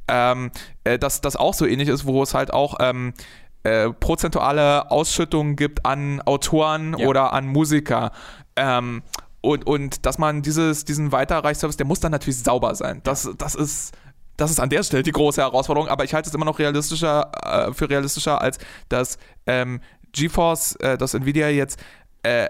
ähm, 0.08 0.50
äh, 0.82 0.98
dass 0.98 1.20
das 1.20 1.36
auch 1.36 1.54
so 1.54 1.66
ähnlich 1.66 1.88
ist, 1.88 2.04
wo 2.04 2.20
es 2.20 2.34
halt 2.34 2.52
auch 2.52 2.78
ähm, 2.80 3.14
äh, 3.62 3.90
prozentuale 3.90 4.90
Ausschüttungen 4.90 5.54
gibt 5.54 5.86
an 5.86 6.20
Autoren 6.22 6.96
ja. 6.98 7.06
oder 7.06 7.32
an 7.32 7.46
Musiker. 7.46 8.10
Ähm, 8.56 9.02
und, 9.44 9.66
und 9.66 10.06
dass 10.06 10.18
man 10.18 10.42
dieses, 10.42 10.84
diesen 10.84 11.12
Weiterreichservice, 11.12 11.76
der 11.76 11.86
muss 11.86 12.00
dann 12.00 12.12
natürlich 12.12 12.38
sauber 12.38 12.74
sein. 12.74 13.00
Das, 13.04 13.28
das 13.36 13.54
ist 13.54 13.92
das 14.36 14.50
ist 14.50 14.58
an 14.58 14.68
der 14.68 14.82
Stelle 14.82 15.04
die 15.04 15.12
große 15.12 15.40
Herausforderung, 15.40 15.88
aber 15.88 16.02
ich 16.02 16.12
halte 16.12 16.28
es 16.28 16.34
immer 16.34 16.44
noch 16.44 16.58
realistischer 16.58 17.30
äh, 17.44 17.72
für 17.72 17.88
realistischer, 17.88 18.40
als 18.40 18.58
dass 18.88 19.16
ähm, 19.46 19.80
GeForce, 20.10 20.74
äh, 20.76 20.98
dass 20.98 21.14
Nvidia 21.14 21.50
jetzt 21.50 21.78
äh, 22.24 22.48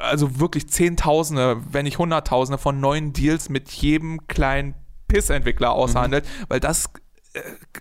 also 0.00 0.38
wirklich 0.38 0.68
Zehntausende, 0.68 1.60
wenn 1.70 1.84
nicht 1.86 1.98
Hunderttausende 1.98 2.58
von 2.58 2.78
neuen 2.78 3.12
Deals 3.12 3.48
mit 3.48 3.68
jedem 3.70 4.28
kleinen 4.28 4.74
Piss-Entwickler 5.08 5.72
aushandelt, 5.72 6.24
mhm. 6.24 6.44
weil 6.48 6.60
das, 6.60 6.90
äh, 7.32 7.40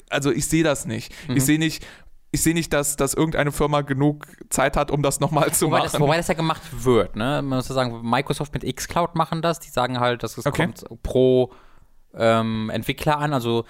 also 0.10 0.32
ich 0.32 0.47
sehe 0.47 0.64
das 0.64 0.88
nicht. 0.88 1.14
Mhm. 1.28 1.38
Ich 1.38 1.45
sehe 1.45 1.60
nicht, 1.60 1.86
ich 2.32 2.44
sehe 2.44 2.54
nicht, 2.54 2.72
dass, 2.74 2.96
dass 2.96 3.14
irgendeine 3.14 3.52
Firma 3.52 3.82
genug 3.82 4.28
Zeit 4.50 4.78
hat, 4.78 4.92
um 4.92 5.02
das 5.02 5.20
nochmal 5.20 5.52
zu 5.52 5.68
wobei 5.68 5.80
machen. 5.80 5.90
Das, 5.92 6.00
wobei 6.00 6.18
das 6.18 6.28
ja 6.28 6.36
gemacht 6.36 6.62
wird, 6.72 7.16
ne? 7.16 7.42
Man 7.42 7.58
muss 7.58 7.68
sagen, 7.68 8.08
Microsoft 8.08 8.54
mit 8.54 8.76
xCloud 8.76 9.16
machen 9.16 9.42
das. 9.42 9.60
Die 9.60 9.70
sagen 9.70 10.00
halt, 10.00 10.24
dass 10.24 10.38
es 10.38 10.46
okay. 10.46 10.66
kommt 10.66 10.84
pro 11.02 11.52
ähm, 12.14 12.70
Entwickler 12.70 13.18
an. 13.18 13.34
Also, 13.34 13.66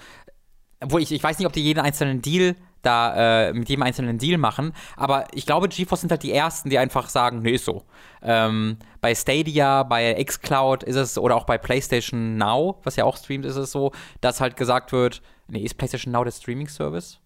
wo 0.84 0.98
ich, 0.98 1.10
ich 1.12 1.22
weiß 1.22 1.38
nicht, 1.38 1.46
ob 1.46 1.52
die 1.52 1.62
jeden 1.62 1.80
einzelnen 1.80 2.20
Deal 2.20 2.54
da 2.82 3.48
äh, 3.48 3.52
mit 3.52 3.68
jedem 3.68 3.82
einzelnen 3.82 4.18
Deal 4.18 4.38
machen. 4.38 4.72
Aber 4.96 5.26
ich 5.32 5.46
glaube, 5.46 5.68
GeForce 5.68 6.02
sind 6.02 6.10
halt 6.10 6.22
die 6.22 6.32
ersten, 6.32 6.70
die 6.70 6.78
einfach 6.78 7.08
sagen, 7.08 7.40
nee, 7.42 7.52
ist 7.52 7.64
so. 7.64 7.84
Ähm, 8.22 8.78
bei 9.00 9.14
Stadia, 9.14 9.82
bei 9.82 10.22
xCloud 10.22 10.82
ist 10.82 10.96
es, 10.96 11.18
oder 11.18 11.36
auch 11.36 11.44
bei 11.44 11.58
PlayStation 11.58 12.36
Now, 12.36 12.80
was 12.82 12.96
ja 12.96 13.04
auch 13.04 13.16
streamt, 13.16 13.44
ist 13.44 13.56
es 13.56 13.72
so, 13.72 13.92
dass 14.20 14.40
halt 14.40 14.56
gesagt 14.56 14.92
wird, 14.92 15.22
nee, 15.48 15.60
ist 15.60 15.76
PlayStation 15.76 16.12
Now 16.12 16.24
der 16.24 16.32
Streaming-Service? 16.32 17.19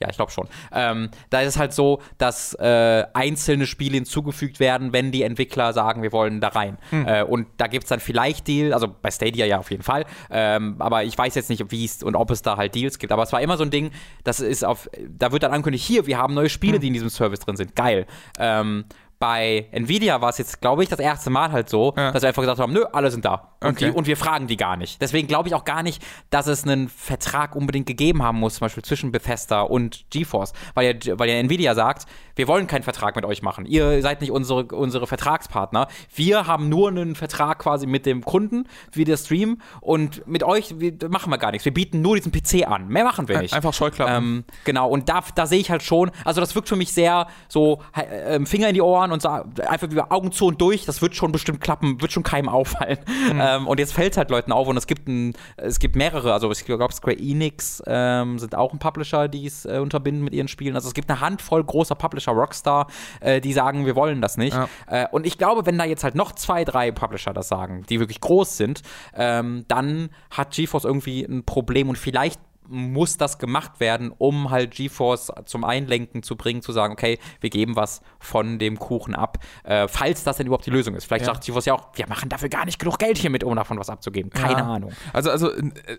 Ja, 0.00 0.08
ich 0.10 0.16
glaube 0.16 0.32
schon. 0.32 0.48
Ähm, 0.72 1.10
da 1.30 1.40
ist 1.40 1.50
es 1.50 1.58
halt 1.58 1.72
so, 1.72 2.02
dass 2.18 2.54
äh, 2.54 3.04
einzelne 3.14 3.66
Spiele 3.66 3.94
hinzugefügt 3.94 4.58
werden, 4.58 4.92
wenn 4.92 5.12
die 5.12 5.22
Entwickler 5.22 5.72
sagen, 5.72 6.02
wir 6.02 6.10
wollen 6.10 6.40
da 6.40 6.48
rein. 6.48 6.78
Hm. 6.90 7.06
Äh, 7.06 7.22
und 7.22 7.46
da 7.58 7.68
gibt 7.68 7.84
es 7.84 7.90
dann 7.90 8.00
vielleicht 8.00 8.48
Deal, 8.48 8.74
also 8.74 8.88
bei 8.88 9.10
Stadia 9.10 9.46
ja 9.46 9.58
auf 9.58 9.70
jeden 9.70 9.84
Fall. 9.84 10.04
Ähm, 10.30 10.76
aber 10.80 11.04
ich 11.04 11.16
weiß 11.16 11.36
jetzt 11.36 11.48
nicht, 11.48 11.70
wie 11.70 11.84
es 11.84 12.02
und 12.02 12.16
ob 12.16 12.30
es 12.32 12.42
da 12.42 12.56
halt 12.56 12.74
Deals 12.74 12.98
gibt. 12.98 13.12
Aber 13.12 13.22
es 13.22 13.32
war 13.32 13.40
immer 13.40 13.56
so 13.56 13.62
ein 13.62 13.70
Ding, 13.70 13.92
das 14.24 14.40
ist 14.40 14.64
auf, 14.64 14.90
da 15.08 15.30
wird 15.30 15.44
dann 15.44 15.52
angekündigt, 15.52 15.86
hier, 15.86 16.06
wir 16.06 16.18
haben 16.18 16.34
neue 16.34 16.48
Spiele, 16.48 16.74
hm. 16.74 16.80
die 16.80 16.86
in 16.88 16.94
diesem 16.94 17.10
Service 17.10 17.40
drin 17.40 17.56
sind. 17.56 17.76
Geil. 17.76 18.06
Ähm, 18.38 18.86
bei 19.24 19.68
Nvidia 19.70 20.20
war 20.20 20.28
es 20.28 20.36
jetzt, 20.36 20.60
glaube 20.60 20.82
ich, 20.82 20.90
das 20.90 20.98
erste 20.98 21.30
Mal 21.30 21.50
halt 21.50 21.70
so, 21.70 21.94
ja. 21.96 22.12
dass 22.12 22.20
wir 22.20 22.28
einfach 22.28 22.42
gesagt 22.42 22.60
haben, 22.60 22.74
nö, 22.74 22.84
alle 22.92 23.10
sind 23.10 23.24
da. 23.24 23.54
Und, 23.62 23.70
okay. 23.70 23.86
die, 23.86 23.90
und 23.90 24.06
wir 24.06 24.18
fragen 24.18 24.48
die 24.48 24.58
gar 24.58 24.76
nicht. 24.76 25.00
Deswegen 25.00 25.28
glaube 25.28 25.48
ich 25.48 25.54
auch 25.54 25.64
gar 25.64 25.82
nicht, 25.82 26.02
dass 26.28 26.46
es 26.46 26.64
einen 26.64 26.90
Vertrag 26.90 27.56
unbedingt 27.56 27.86
gegeben 27.86 28.22
haben 28.22 28.38
muss, 28.38 28.56
zum 28.56 28.66
Beispiel 28.66 28.84
zwischen 28.84 29.12
Bethesda 29.12 29.62
und 29.62 30.04
GeForce. 30.10 30.52
Weil 30.74 30.98
ja, 31.02 31.18
weil 31.18 31.30
ja 31.30 31.36
Nvidia 31.36 31.74
sagt, 31.74 32.04
wir 32.36 32.48
wollen 32.48 32.66
keinen 32.66 32.82
Vertrag 32.82 33.16
mit 33.16 33.24
euch 33.24 33.42
machen. 33.42 33.66
Ihr 33.66 34.02
seid 34.02 34.20
nicht 34.20 34.30
unsere, 34.30 34.64
unsere 34.64 35.06
Vertragspartner. 35.06 35.88
Wir 36.14 36.46
haben 36.46 36.68
nur 36.68 36.88
einen 36.88 37.14
Vertrag 37.14 37.58
quasi 37.60 37.86
mit 37.86 38.06
dem 38.06 38.24
Kunden, 38.24 38.66
wie 38.92 39.04
der 39.04 39.16
Stream. 39.16 39.60
Und 39.80 40.26
mit 40.26 40.42
euch 40.42 40.78
wir, 40.78 40.92
machen 41.08 41.30
wir 41.30 41.38
gar 41.38 41.52
nichts. 41.52 41.64
Wir 41.64 41.74
bieten 41.74 42.02
nur 42.02 42.16
diesen 42.16 42.32
PC 42.32 42.68
an. 42.68 42.88
Mehr 42.88 43.04
machen 43.04 43.28
wir 43.28 43.40
nicht. 43.40 43.54
Einfach 43.54 43.72
Scheuklappen. 43.72 44.14
Ähm, 44.14 44.44
genau. 44.64 44.88
Und 44.88 45.08
da, 45.08 45.22
da 45.34 45.46
sehe 45.46 45.60
ich 45.60 45.70
halt 45.70 45.82
schon, 45.82 46.10
also 46.24 46.40
das 46.40 46.54
wirkt 46.54 46.68
für 46.68 46.76
mich 46.76 46.92
sehr 46.92 47.26
so 47.48 47.80
äh, 47.94 48.44
Finger 48.46 48.68
in 48.68 48.74
die 48.74 48.82
Ohren 48.82 49.12
und 49.12 49.22
so, 49.22 49.28
einfach 49.28 49.90
wieder 49.90 50.10
Augen 50.10 50.32
zu 50.32 50.46
und 50.46 50.60
durch. 50.60 50.84
Das 50.84 51.02
wird 51.02 51.14
schon 51.14 51.32
bestimmt 51.32 51.60
klappen, 51.60 52.00
wird 52.00 52.12
schon 52.12 52.22
keinem 52.22 52.48
auffallen. 52.48 52.98
Mhm. 53.06 53.34
Ähm, 53.44 53.66
und 53.66 53.78
jetzt 53.78 53.92
fällt 53.92 54.12
es 54.12 54.16
halt 54.16 54.30
Leuten 54.30 54.52
auf 54.52 54.68
und 54.68 54.76
es 54.76 54.86
gibt, 54.86 55.06
ein, 55.06 55.34
es 55.56 55.78
gibt 55.78 55.96
mehrere. 55.96 56.32
Also 56.32 56.50
ich 56.50 56.64
glaube, 56.64 56.92
Square 56.94 57.18
Enix 57.18 57.82
ähm, 57.86 58.38
sind 58.38 58.54
auch 58.54 58.72
ein 58.72 58.78
Publisher, 58.78 59.28
die 59.28 59.44
es 59.44 59.66
äh, 59.66 59.78
unterbinden 59.82 60.24
mit 60.24 60.32
ihren 60.32 60.48
Spielen. 60.48 60.74
Also 60.74 60.88
es 60.88 60.94
gibt 60.94 61.10
eine 61.10 61.20
Handvoll 61.20 61.62
großer 61.62 61.94
Publisher 61.94 62.23
Publisher 62.24 62.32
Rockstar, 62.32 62.86
äh, 63.20 63.40
die 63.40 63.52
sagen, 63.52 63.86
wir 63.86 63.96
wollen 63.96 64.20
das 64.20 64.36
nicht. 64.36 64.54
Ja. 64.54 64.68
Äh, 64.86 65.06
und 65.10 65.26
ich 65.26 65.38
glaube, 65.38 65.66
wenn 65.66 65.78
da 65.78 65.84
jetzt 65.84 66.04
halt 66.04 66.14
noch 66.14 66.32
zwei, 66.32 66.64
drei 66.64 66.90
Publisher 66.90 67.32
das 67.32 67.48
sagen, 67.48 67.84
die 67.88 68.00
wirklich 68.00 68.20
groß 68.20 68.56
sind, 68.56 68.82
ähm, 69.14 69.64
dann 69.68 70.10
hat 70.30 70.52
GeForce 70.52 70.84
irgendwie 70.84 71.22
ein 71.24 71.44
Problem 71.44 71.88
und 71.88 71.98
vielleicht 71.98 72.40
muss 72.68 73.16
das 73.16 73.38
gemacht 73.38 73.80
werden, 73.80 74.12
um 74.16 74.50
halt 74.50 74.72
GeForce 74.72 75.32
zum 75.44 75.64
Einlenken 75.64 76.22
zu 76.22 76.36
bringen, 76.36 76.62
zu 76.62 76.72
sagen, 76.72 76.92
okay, 76.92 77.18
wir 77.40 77.50
geben 77.50 77.76
was 77.76 78.02
von 78.18 78.58
dem 78.58 78.78
Kuchen 78.78 79.14
ab, 79.14 79.38
äh, 79.64 79.88
falls 79.88 80.24
das 80.24 80.36
denn 80.36 80.46
überhaupt 80.46 80.66
die 80.66 80.70
Lösung 80.70 80.94
ist. 80.94 81.04
Vielleicht 81.04 81.26
ja. 81.26 81.32
sagt 81.32 81.44
GeForce 81.44 81.66
ja 81.66 81.74
auch, 81.74 81.88
wir 81.94 82.08
machen 82.08 82.28
dafür 82.28 82.48
gar 82.48 82.64
nicht 82.64 82.78
genug 82.78 82.98
Geld 82.98 83.18
hiermit, 83.18 83.44
um 83.44 83.54
davon 83.56 83.78
was 83.78 83.90
abzugeben. 83.90 84.30
Keine 84.30 84.60
ja. 84.60 84.66
Ahnung. 84.66 84.92
Also, 85.12 85.30
also 85.30 85.50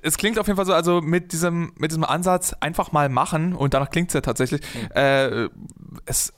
es 0.02 0.18
klingt 0.18 0.40
auf 0.40 0.48
jeden 0.48 0.58
Fall 0.58 0.66
so, 0.66 0.74
also 0.74 1.02
mit 1.02 1.32
diesem, 1.32 1.74
mit 1.78 1.92
diesem 1.92 2.04
Ansatz 2.04 2.54
einfach 2.60 2.92
mal 2.92 3.10
machen 3.10 3.56
und 3.56 3.74
danach 3.74 3.90
klingt 3.90 4.10
es 4.10 4.14
ja 4.14 4.22
tatsächlich. 4.22 4.62
Mhm. 4.62 4.92
Äh, 4.96 5.50
es 6.06 6.34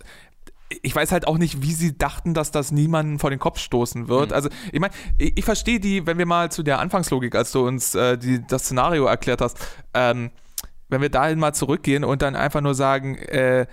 ich 0.82 0.96
weiß 0.96 1.12
halt 1.12 1.28
auch 1.28 1.38
nicht, 1.38 1.62
wie 1.62 1.74
sie 1.74 1.98
dachten, 1.98 2.34
dass 2.34 2.52
das 2.52 2.72
niemanden 2.72 3.20
vor 3.20 3.30
den 3.30 3.40
Kopf 3.40 3.60
stoßen 3.60 4.08
wird. 4.08 4.30
Mhm. 4.30 4.36
Also, 4.36 4.50
ich 4.72 4.80
meine, 4.80 4.94
ich, 5.18 5.38
ich 5.38 5.46
verstehe 5.46 5.80
die, 5.80 6.06
wenn 6.06 6.18
wir 6.18 6.26
mal 6.26 6.52
zu 6.52 6.64
der 6.64 6.80
Anfangslogik, 6.80 7.36
als 7.36 7.52
du 7.52 7.66
uns 7.66 7.96
äh, 7.96 8.18
die, 8.18 8.46
das 8.46 8.64
Szenario 8.64 9.06
erklärt 9.06 9.42
hast, 9.42 9.58
ähm, 9.94 10.32
wenn 10.90 11.02
wir 11.02 11.10
dahin 11.10 11.40
mal 11.40 11.54
zurückgehen 11.54 12.04
und 12.04 12.22
dann 12.22 12.36
einfach 12.36 12.62
nur 12.62 12.76
sagen, 12.76 13.16
äh, 13.16 13.68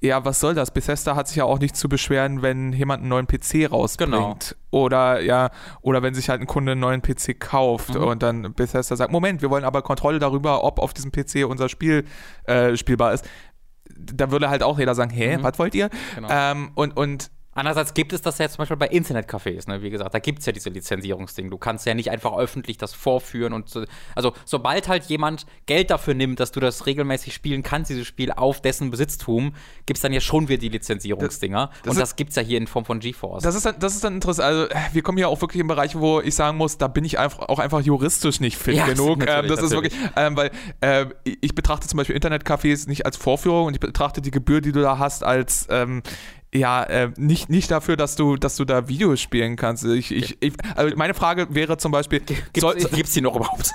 ja, 0.00 0.22
was 0.22 0.38
soll 0.38 0.54
das? 0.54 0.70
Bethesda 0.70 1.16
hat 1.16 1.28
sich 1.28 1.38
ja 1.38 1.44
auch 1.44 1.58
nicht 1.58 1.76
zu 1.76 1.88
beschweren, 1.88 2.42
wenn 2.42 2.74
jemand 2.74 3.00
einen 3.00 3.08
neuen 3.08 3.26
PC 3.26 3.70
rausbringt. 3.70 4.12
Genau. 4.12 4.36
Oder 4.70 5.22
ja, 5.22 5.50
oder 5.80 6.02
wenn 6.02 6.14
sich 6.14 6.28
halt 6.28 6.42
ein 6.42 6.46
Kunde 6.46 6.72
einen 6.72 6.80
neuen 6.82 7.00
PC 7.00 7.40
kauft 7.40 7.94
mhm. 7.94 8.04
und 8.04 8.22
dann 8.22 8.54
Bethesda 8.54 8.96
sagt, 8.96 9.12
Moment, 9.12 9.40
wir 9.40 9.48
wollen 9.48 9.64
aber 9.64 9.80
Kontrolle 9.80 10.18
darüber, 10.18 10.62
ob 10.62 10.78
auf 10.78 10.92
diesem 10.92 11.10
PC 11.10 11.48
unser 11.48 11.70
Spiel 11.70 12.04
äh, 12.44 12.76
spielbar 12.76 13.14
ist 13.14 13.26
da 14.14 14.30
würde 14.30 14.50
halt 14.50 14.62
auch 14.62 14.78
jeder 14.78 14.94
sagen, 14.94 15.10
hä, 15.10 15.38
mhm. 15.38 15.42
was 15.42 15.58
wollt 15.58 15.74
ihr? 15.74 15.90
Genau. 16.14 16.28
Ähm, 16.30 16.70
und, 16.74 16.96
und 16.96 17.30
Andererseits 17.54 17.94
gibt 17.94 18.12
es 18.12 18.22
das 18.22 18.38
ja 18.38 18.48
zum 18.48 18.58
Beispiel 18.58 18.76
bei 18.76 18.88
Internetcafés, 18.88 19.68
ne? 19.68 19.82
wie 19.82 19.90
gesagt, 19.90 20.14
da 20.14 20.18
gibt 20.18 20.40
es 20.40 20.46
ja 20.46 20.52
diese 20.52 20.70
Lizenzierungsding. 20.70 21.50
Du 21.50 21.58
kannst 21.58 21.86
ja 21.86 21.94
nicht 21.94 22.10
einfach 22.10 22.36
öffentlich 22.36 22.78
das 22.78 22.94
vorführen 22.94 23.52
und 23.52 23.68
so. 23.68 23.84
Also, 24.14 24.32
sobald 24.44 24.88
halt 24.88 25.04
jemand 25.04 25.46
Geld 25.66 25.90
dafür 25.90 26.14
nimmt, 26.14 26.40
dass 26.40 26.52
du 26.52 26.60
das 26.60 26.86
regelmäßig 26.86 27.34
spielen 27.34 27.62
kannst, 27.62 27.90
dieses 27.90 28.06
Spiel 28.06 28.32
auf 28.32 28.60
dessen 28.60 28.90
Besitztum, 28.90 29.54
gibt 29.86 29.98
es 29.98 30.02
dann 30.02 30.12
ja 30.12 30.20
schon 30.20 30.48
wieder 30.48 30.58
die 30.58 30.68
Lizenzierungsdinger. 30.68 31.68
Das, 31.68 31.82
das 31.82 31.90
und 31.90 31.92
ist, 31.92 32.00
das 32.00 32.16
gibt 32.16 32.30
es 32.30 32.36
ja 32.36 32.42
hier 32.42 32.58
in 32.58 32.66
Form 32.66 32.84
von 32.84 33.00
GeForce. 33.00 33.42
Das 33.42 33.54
ist, 33.54 33.66
dann, 33.66 33.78
das 33.78 33.94
ist 33.94 34.04
dann 34.04 34.14
interessant. 34.14 34.46
Also, 34.46 34.68
wir 34.92 35.02
kommen 35.02 35.18
ja 35.18 35.28
auch 35.28 35.40
wirklich 35.40 35.60
im 35.60 35.68
Bereich, 35.68 35.96
wo 35.96 36.20
ich 36.20 36.34
sagen 36.34 36.56
muss, 36.56 36.78
da 36.78 36.88
bin 36.88 37.04
ich 37.04 37.18
einfach, 37.18 37.40
auch 37.48 37.58
einfach 37.58 37.80
juristisch 37.80 38.40
nicht 38.40 38.56
fit 38.56 38.74
ja, 38.74 38.86
genug. 38.88 39.20
Ähm, 39.20 39.48
das 39.48 39.60
natürlich. 39.60 39.64
ist 39.64 39.72
wirklich, 39.72 39.94
ähm, 40.16 40.36
weil 40.36 40.50
äh, 40.80 41.06
ich 41.40 41.54
betrachte 41.54 41.86
zum 41.86 41.98
Beispiel 41.98 42.16
Internetcafés 42.16 42.88
nicht 42.88 43.06
als 43.06 43.16
Vorführung 43.16 43.66
und 43.66 43.74
ich 43.74 43.80
betrachte 43.80 44.20
die 44.20 44.30
Gebühr, 44.30 44.60
die 44.60 44.72
du 44.72 44.80
da 44.80 44.98
hast, 44.98 45.24
als 45.24 45.66
ähm, 45.70 46.02
ja, 46.54 46.84
äh, 46.84 47.10
nicht, 47.16 47.50
nicht 47.50 47.70
dafür, 47.70 47.96
dass 47.96 48.16
du, 48.16 48.36
dass 48.36 48.56
du 48.56 48.64
da 48.64 48.88
Videos 48.88 49.20
spielen 49.20 49.56
kannst. 49.56 49.84
Ich, 49.84 50.12
ich, 50.12 50.36
ich 50.40 50.52
also 50.76 50.96
meine 50.96 51.14
Frage 51.14 51.48
wäre 51.50 51.76
zum 51.78 51.92
Beispiel: 51.92 52.20
Gibt 52.20 52.56
es 52.56 53.12
die 53.12 53.20
noch 53.20 53.36
überhaupt? 53.36 53.72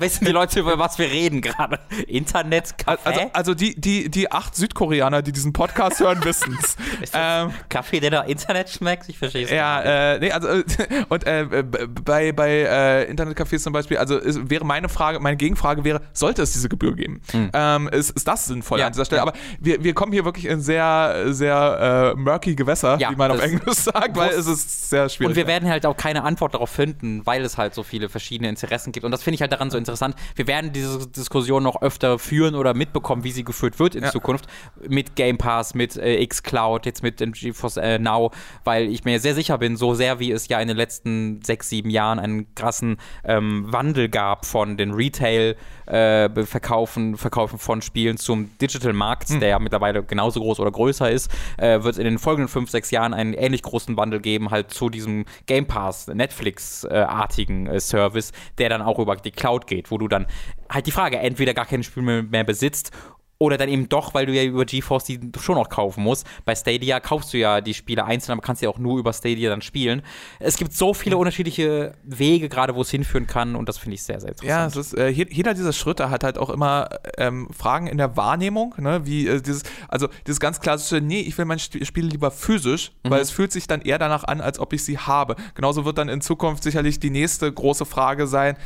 Wissen 0.00 0.26
die 0.26 0.32
Leute, 0.32 0.60
über 0.60 0.78
was 0.78 0.98
wir 0.98 1.10
reden 1.10 1.40
gerade? 1.40 1.78
Internet, 2.06 2.76
Kaffee? 2.76 3.08
Also, 3.08 3.30
also 3.32 3.54
die, 3.54 3.80
die, 3.80 4.10
die 4.10 4.30
acht 4.30 4.54
Südkoreaner, 4.54 5.22
die 5.22 5.32
diesen 5.32 5.52
Podcast 5.52 6.00
hören, 6.00 6.18
wissen 6.24 6.58
es. 6.60 6.76
Ähm, 7.14 7.52
Kaffee, 7.68 8.00
der 8.00 8.10
nach 8.10 8.26
Internet 8.26 8.68
schmeckt? 8.68 9.08
Ich 9.08 9.18
verstehe 9.18 9.44
es 9.44 9.50
Ja, 9.50 10.14
äh, 10.14 10.18
nee, 10.20 10.30
also 10.30 10.48
und 11.08 11.26
äh, 11.26 11.64
bei, 12.04 12.32
bei 12.32 12.50
äh, 12.50 13.10
Internetcafés 13.10 13.60
zum 13.60 13.72
Beispiel, 13.72 13.96
also 13.96 14.18
ist, 14.18 14.50
wäre 14.50 14.64
meine 14.64 14.88
Frage, 14.88 15.20
meine 15.20 15.36
Gegenfrage 15.36 15.84
wäre, 15.84 16.02
sollte 16.12 16.42
es 16.42 16.52
diese 16.52 16.68
Gebühr 16.68 16.94
geben? 16.94 17.22
Hm. 17.30 17.50
Ähm, 17.52 17.88
ist, 17.88 18.10
ist 18.10 18.28
das 18.28 18.46
sinnvoll 18.46 18.78
ja, 18.78 18.86
an 18.86 18.92
dieser 18.92 19.06
Stelle? 19.06 19.22
Aber 19.22 19.32
wir, 19.58 19.82
wir 19.82 19.94
kommen 19.94 20.12
hier 20.12 20.24
wirklich 20.24 20.46
in 20.46 20.60
sehr, 20.60 21.32
sehr 21.32 22.14
äh, 22.14 22.18
murky 22.18 22.54
Gewässer, 22.54 22.98
ja, 22.98 23.10
wie 23.10 23.16
man 23.16 23.30
auf 23.30 23.42
Englisch 23.42 23.76
sagt, 23.76 24.16
weil 24.16 24.30
es 24.30 24.46
ist 24.46 24.90
sehr 24.90 25.08
schwierig. 25.08 25.30
Und 25.30 25.36
wir 25.36 25.46
werden 25.46 25.68
halt 25.68 25.86
auch 25.86 25.96
keine 25.96 26.24
Antwort 26.24 26.54
darauf 26.54 26.70
finden, 26.70 27.24
weil 27.24 27.42
es 27.42 27.56
halt 27.56 27.74
so 27.74 27.82
viele 27.82 28.08
verschiedene 28.08 28.48
Interessen 28.48 28.92
gibt. 28.92 29.04
Und 29.04 29.12
das 29.12 29.22
finde 29.22 29.29
ich 29.34 29.40
halt 29.40 29.52
daran 29.52 29.70
so 29.70 29.78
interessant. 29.78 30.14
Wir 30.34 30.46
werden 30.46 30.72
diese 30.72 31.08
Diskussion 31.08 31.62
noch 31.62 31.82
öfter 31.82 32.18
führen 32.18 32.54
oder 32.54 32.74
mitbekommen, 32.74 33.24
wie 33.24 33.30
sie 33.30 33.44
geführt 33.44 33.78
wird 33.78 33.94
in 33.94 34.04
ja. 34.04 34.10
Zukunft. 34.10 34.46
Mit 34.88 35.16
Game 35.16 35.38
Pass, 35.38 35.74
mit 35.74 35.96
äh, 35.96 36.24
xCloud, 36.26 36.86
jetzt 36.86 37.02
mit 37.02 37.18
GeForce 37.18 37.78
äh, 37.78 37.98
Now, 37.98 38.30
weil 38.64 38.88
ich 38.88 39.04
mir 39.04 39.20
sehr 39.20 39.34
sicher 39.34 39.58
bin, 39.58 39.76
so 39.76 39.94
sehr 39.94 40.18
wie 40.18 40.32
es 40.32 40.48
ja 40.48 40.60
in 40.60 40.68
den 40.68 40.76
letzten 40.76 41.42
sechs, 41.42 41.68
sieben 41.68 41.90
Jahren 41.90 42.18
einen 42.18 42.54
krassen 42.54 42.98
ähm, 43.24 43.64
Wandel 43.72 44.08
gab 44.08 44.46
von 44.46 44.76
den 44.76 44.92
Retail- 44.92 45.56
äh, 45.90 46.30
Verkaufen, 46.44 47.16
Verkaufen 47.16 47.58
von 47.58 47.82
Spielen 47.82 48.16
zum 48.16 48.56
Digital-Markt, 48.58 49.30
hm. 49.30 49.40
der 49.40 49.48
ja 49.50 49.58
mittlerweile 49.58 50.02
genauso 50.02 50.40
groß 50.40 50.60
oder 50.60 50.70
größer 50.70 51.10
ist, 51.10 51.30
äh, 51.56 51.82
wird 51.82 51.94
es 51.94 51.98
in 51.98 52.04
den 52.04 52.18
folgenden 52.18 52.48
fünf, 52.48 52.70
sechs 52.70 52.90
Jahren 52.90 53.12
einen 53.12 53.34
ähnlich 53.34 53.62
großen 53.62 53.96
Wandel 53.96 54.20
geben, 54.20 54.50
halt 54.50 54.72
zu 54.72 54.88
diesem 54.88 55.24
Game 55.46 55.66
Pass, 55.66 56.06
Netflix-artigen 56.06 57.66
äh, 57.66 57.80
Service, 57.80 58.32
der 58.58 58.68
dann 58.68 58.82
auch 58.82 58.98
über 58.98 59.16
die 59.22 59.30
Cloud 59.30 59.66
geht, 59.66 59.90
wo 59.90 59.98
du 59.98 60.08
dann 60.08 60.26
halt 60.70 60.86
die 60.86 60.92
Frage 60.92 61.18
entweder 61.18 61.54
gar 61.54 61.66
kein 61.66 61.82
Spiel 61.82 62.02
mehr, 62.02 62.22
mehr 62.22 62.44
besitzt 62.44 62.92
oder 63.40 63.56
dann 63.56 63.70
eben 63.70 63.88
doch, 63.88 64.12
weil 64.12 64.26
du 64.26 64.34
ja 64.34 64.44
über 64.44 64.66
GeForce 64.66 65.04
die 65.04 65.18
schon 65.40 65.54
noch 65.54 65.70
kaufen 65.70 66.04
musst. 66.04 66.26
Bei 66.44 66.54
Stadia 66.54 67.00
kaufst 67.00 67.32
du 67.32 67.38
ja 67.38 67.62
die 67.62 67.72
Spiele 67.72 68.04
einzeln, 68.04 68.34
aber 68.34 68.42
kannst 68.42 68.60
ja 68.60 68.68
auch 68.68 68.78
nur 68.78 68.98
über 68.98 69.14
Stadia 69.14 69.48
dann 69.48 69.62
spielen. 69.62 70.02
Es 70.38 70.58
gibt 70.58 70.74
so 70.74 70.92
viele 70.92 71.16
unterschiedliche 71.16 71.94
Wege, 72.04 72.50
gerade 72.50 72.74
wo 72.74 72.82
es 72.82 72.90
hinführen 72.90 73.26
kann, 73.26 73.56
und 73.56 73.66
das 73.66 73.78
finde 73.78 73.94
ich 73.94 74.02
sehr, 74.02 74.20
sehr 74.20 74.28
interessant. 74.32 74.74
Ja, 74.74 74.80
ist, 74.80 74.92
äh, 74.92 75.08
jeder 75.08 75.54
dieser 75.54 75.72
Schritte 75.72 76.10
hat 76.10 76.22
halt 76.22 76.36
auch 76.36 76.50
immer 76.50 76.90
ähm, 77.16 77.48
Fragen 77.50 77.86
in 77.86 77.96
der 77.96 78.14
Wahrnehmung, 78.14 78.74
ne? 78.76 79.06
wie 79.06 79.26
äh, 79.26 79.40
dieses, 79.40 79.62
also 79.88 80.08
dieses 80.26 80.38
ganz 80.38 80.60
klassische, 80.60 81.00
nee, 81.00 81.20
ich 81.20 81.38
will 81.38 81.46
mein 81.46 81.58
Spiel 81.58 82.04
lieber 82.04 82.30
physisch, 82.30 82.92
mhm. 83.04 83.10
weil 83.10 83.22
es 83.22 83.30
fühlt 83.30 83.52
sich 83.52 83.66
dann 83.66 83.80
eher 83.80 83.98
danach 83.98 84.24
an, 84.24 84.42
als 84.42 84.58
ob 84.58 84.74
ich 84.74 84.84
sie 84.84 84.98
habe. 84.98 85.36
Genauso 85.54 85.86
wird 85.86 85.96
dann 85.96 86.10
in 86.10 86.20
Zukunft 86.20 86.62
sicherlich 86.62 87.00
die 87.00 87.10
nächste 87.10 87.50
große 87.50 87.86
Frage 87.86 88.26
sein, 88.26 88.58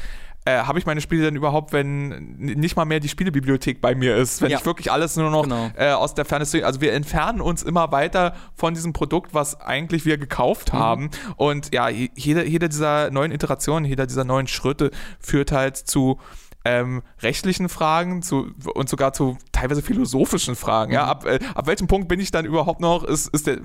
äh, 0.47 0.59
habe 0.59 0.79
ich 0.79 0.85
meine 0.87 1.01
Spiele 1.01 1.23
denn 1.23 1.37
überhaupt, 1.37 1.73
wenn 1.73 2.37
nicht 2.37 2.77
mal 2.77 2.85
mehr 2.85 3.01
die 3.01 3.09
Spielebibliothek 3.09 3.81
bei 3.81 3.95
mir 3.95 4.17
ist, 4.17 4.43
wenn 4.43 4.51
Ja. 4.51 4.59
ich 4.59 4.67
wirklich 4.67 4.93
alles 4.93 5.17
nur 5.17 5.31
noch 5.31 5.45
Genau. 5.45 5.71
äh, 5.77 5.93
aus 5.93 6.15
der 6.15 6.25
Ferne. 6.25 6.45
Also 6.63 6.81
wir 6.83 6.93
entfernen 6.93 7.41
uns 7.41 7.63
immer 7.63 7.93
weiter 7.93 8.35
von 8.55 8.75
diesem 8.75 8.93
Produkt, 8.93 9.33
was 9.33 9.59
eigentlich 9.61 10.05
wir 10.05 10.19
gekauft 10.19 10.73
Mhm. 10.75 10.79
haben. 10.79 11.11
Und 11.37 11.73
ja, 11.75 11.89
je- 11.89 12.11
jede, 12.15 12.47
jede 12.47 12.69
dieser 12.69 13.11
neuen 13.11 13.33
Iterationen, 13.33 13.87
jeder 13.87 14.07
dieser 14.07 14.25
neuen 14.25 14.47
Schritte 14.47 14.91
führt 15.19 15.51
halt 15.53 15.77
zu 15.79 16.19
ähm, 16.65 17.03
rechtlichen 17.21 17.69
Fragen 17.69 18.23
zu, 18.23 18.51
und 18.75 18.89
sogar 18.89 19.13
zu 19.13 19.37
teilweise 19.53 19.83
philosophischen 19.83 20.57
Fragen. 20.57 20.91
Mhm. 20.91 20.95
Ja, 20.95 21.05
ab, 21.07 21.27
äh, 21.27 21.39
ab 21.55 21.67
welchem 21.67 21.87
Punkt 21.87 22.09
bin 22.09 22.21
ich 22.21 22.31
dann 22.31 22.45
überhaupt 22.47 22.81
noch, 22.81 23.05
ist, 23.05 23.29
ist 23.35 23.47
der, 23.47 23.59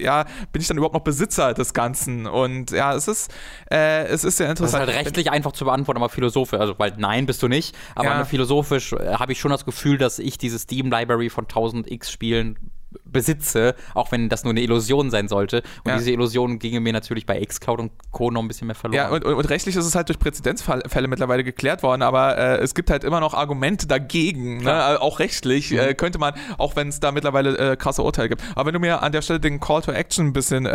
ja, 0.00 0.24
bin 0.52 0.62
ich 0.62 0.68
dann 0.68 0.76
überhaupt 0.76 0.94
noch 0.94 1.02
Besitzer 1.02 1.54
des 1.54 1.74
Ganzen? 1.74 2.26
Und 2.26 2.70
ja, 2.70 2.94
es 2.94 3.08
ist, 3.08 3.32
äh, 3.70 4.04
es 4.04 4.24
ist 4.24 4.36
sehr 4.36 4.46
Das 4.48 4.60
ist 4.60 4.66
interessant. 4.66 4.86
halt 4.86 4.96
rechtlich 5.06 5.30
einfach 5.30 5.52
zu 5.52 5.64
beantworten, 5.64 5.98
aber 6.00 6.08
philosophisch, 6.08 6.60
also 6.60 6.74
weil 6.78 6.94
nein, 6.98 7.26
bist 7.26 7.42
du 7.42 7.48
nicht, 7.48 7.76
aber 7.94 8.08
Ja. 8.10 8.24
philosophisch 8.24 8.92
äh, 8.92 9.14
habe 9.14 9.32
ich 9.32 9.40
schon 9.40 9.50
das 9.50 9.64
Gefühl, 9.64 9.98
dass 9.98 10.18
ich 10.18 10.38
diese 10.38 10.58
Steam 10.58 10.90
Library 10.90 11.30
von 11.30 11.44
1000 11.44 11.90
X 11.90 12.10
Spielen 12.12 12.58
besitze, 13.04 13.74
auch 13.94 14.12
wenn 14.12 14.28
das 14.28 14.44
nur 14.44 14.52
eine 14.52 14.60
Illusion 14.60 15.10
sein 15.10 15.28
sollte. 15.28 15.58
Und 15.84 15.90
Ja. 15.90 15.98
diese 15.98 16.10
Illusion 16.12 16.58
ginge 16.58 16.80
mir 16.80 16.92
natürlich 16.92 17.26
bei 17.26 17.44
Xcloud 17.44 17.78
und 17.80 17.92
Co. 18.10 18.30
noch 18.30 18.42
ein 18.42 18.48
bisschen 18.48 18.66
mehr 18.66 18.74
verloren. 18.76 18.96
Ja, 18.96 19.08
und, 19.10 19.24
und, 19.24 19.34
und 19.34 19.44
rechtlich 19.50 19.76
ist 19.76 19.84
es 19.84 19.94
halt 19.94 20.08
durch 20.08 20.18
Präzedenzfälle 20.18 21.08
mittlerweile 21.08 21.44
geklärt 21.44 21.82
worden, 21.82 22.02
aber 22.02 22.36
äh, 22.38 22.58
es 22.58 22.74
gibt 22.74 22.90
halt 22.90 23.04
immer 23.04 23.20
noch 23.20 23.34
Argumente 23.34 23.86
dagegen, 23.86 24.58
ne? 24.58 24.70
Äh, 24.70 24.96
auch 24.96 25.18
rechtlich 25.18 25.72
äh, 25.72 25.94
könnte 25.94 26.18
man, 26.18 26.34
auch 26.58 26.76
wenn 26.76 26.88
es 26.88 27.00
da 27.00 27.12
mittlerweile 27.12 27.56
äh, 27.72 27.76
krasse 27.76 28.02
Urteile 28.02 28.28
gibt. 28.28 28.42
Aber 28.54 28.66
wenn 28.66 28.74
du 28.74 28.80
mir 28.80 29.02
an 29.02 29.12
der 29.12 29.22
Stelle 29.22 29.40
den 29.40 29.60
Call 29.60 29.82
to 29.82 29.92
Action 29.92 30.26
ein 30.28 30.32
bisschen 30.32 30.66
äh, 30.66 30.70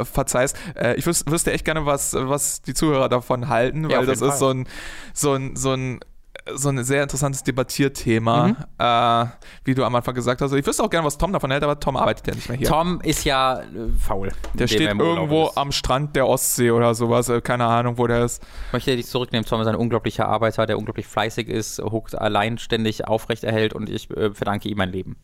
äh, 0.00 0.04
verzeihst, 0.04 0.56
ich 0.96 1.06
wüs 1.06 1.24
wüsste 1.26 1.52
echt 1.52 1.64
gerne, 1.64 1.86
was, 1.86 2.14
was 2.14 2.62
die 2.62 2.74
Zuhörer 2.74 3.08
davon 3.08 3.48
halten, 3.48 3.84
Ja, 3.88 3.98
weil 3.98 4.10
auf 4.10 4.18
das 4.18 4.20
ist 4.20 4.38
so 4.38 4.48
ein, 4.50 4.66
so 5.12 5.32
ein, 5.34 5.56
so 5.56 5.72
ein 5.72 6.00
so 6.54 6.68
ein 6.68 6.84
sehr 6.84 7.02
interessantes 7.02 7.42
Debattierthema, 7.42 8.48
Mhm. 8.48 8.56
äh, 8.78 9.26
wie 9.64 9.74
du 9.74 9.84
am 9.84 9.94
Anfang 9.94 10.14
gesagt 10.14 10.40
hast. 10.42 10.52
Ich 10.52 10.66
wüsste 10.66 10.82
auch 10.82 10.90
gerne, 10.90 11.06
was 11.06 11.16
Tom 11.16 11.32
davon 11.32 11.50
hält, 11.50 11.62
aber 11.62 11.80
Tom 11.80 11.96
arbeitet 11.96 12.26
ja 12.26 12.34
nicht 12.34 12.48
mehr 12.48 12.58
hier. 12.58 12.68
Tom 12.68 13.00
ist 13.00 13.24
ja 13.24 13.60
äh, 13.60 13.64
faul. 13.98 14.30
der 14.52 14.66
steht 14.66 14.90
irgendwo 14.98 15.46
ist. 15.48 15.56
am 15.56 15.72
Strand 15.72 16.14
der 16.16 16.26
Ostsee 16.26 16.70
oder 16.70 16.94
sowas, 16.94 17.28
äh, 17.30 17.40
keine 17.40 17.64
Ahnung, 17.66 17.96
wo 17.98 18.06
der 18.06 18.24
ist. 18.24 18.42
möchte 18.72 18.94
dich 18.94 19.06
zurücknehmen. 19.06 19.46
Tom 19.46 19.60
ist 19.62 19.66
ein 19.68 19.74
unglaublicher 19.76 20.28
Arbeiter, 20.28 20.66
der 20.66 20.76
unglaublich 20.78 21.06
fleißig 21.06 21.48
ist, 21.48 21.78
Hooked 21.80 22.14
allein 22.14 22.58
ständig 22.58 23.08
aufrecht 23.08 23.44
erhält 23.44 23.72
und 23.72 23.88
ich 23.88 24.10
äh, 24.10 24.32
verdanke 24.34 24.68
ihm 24.68 24.76
mein 24.78 24.90
Leben. 24.90 25.16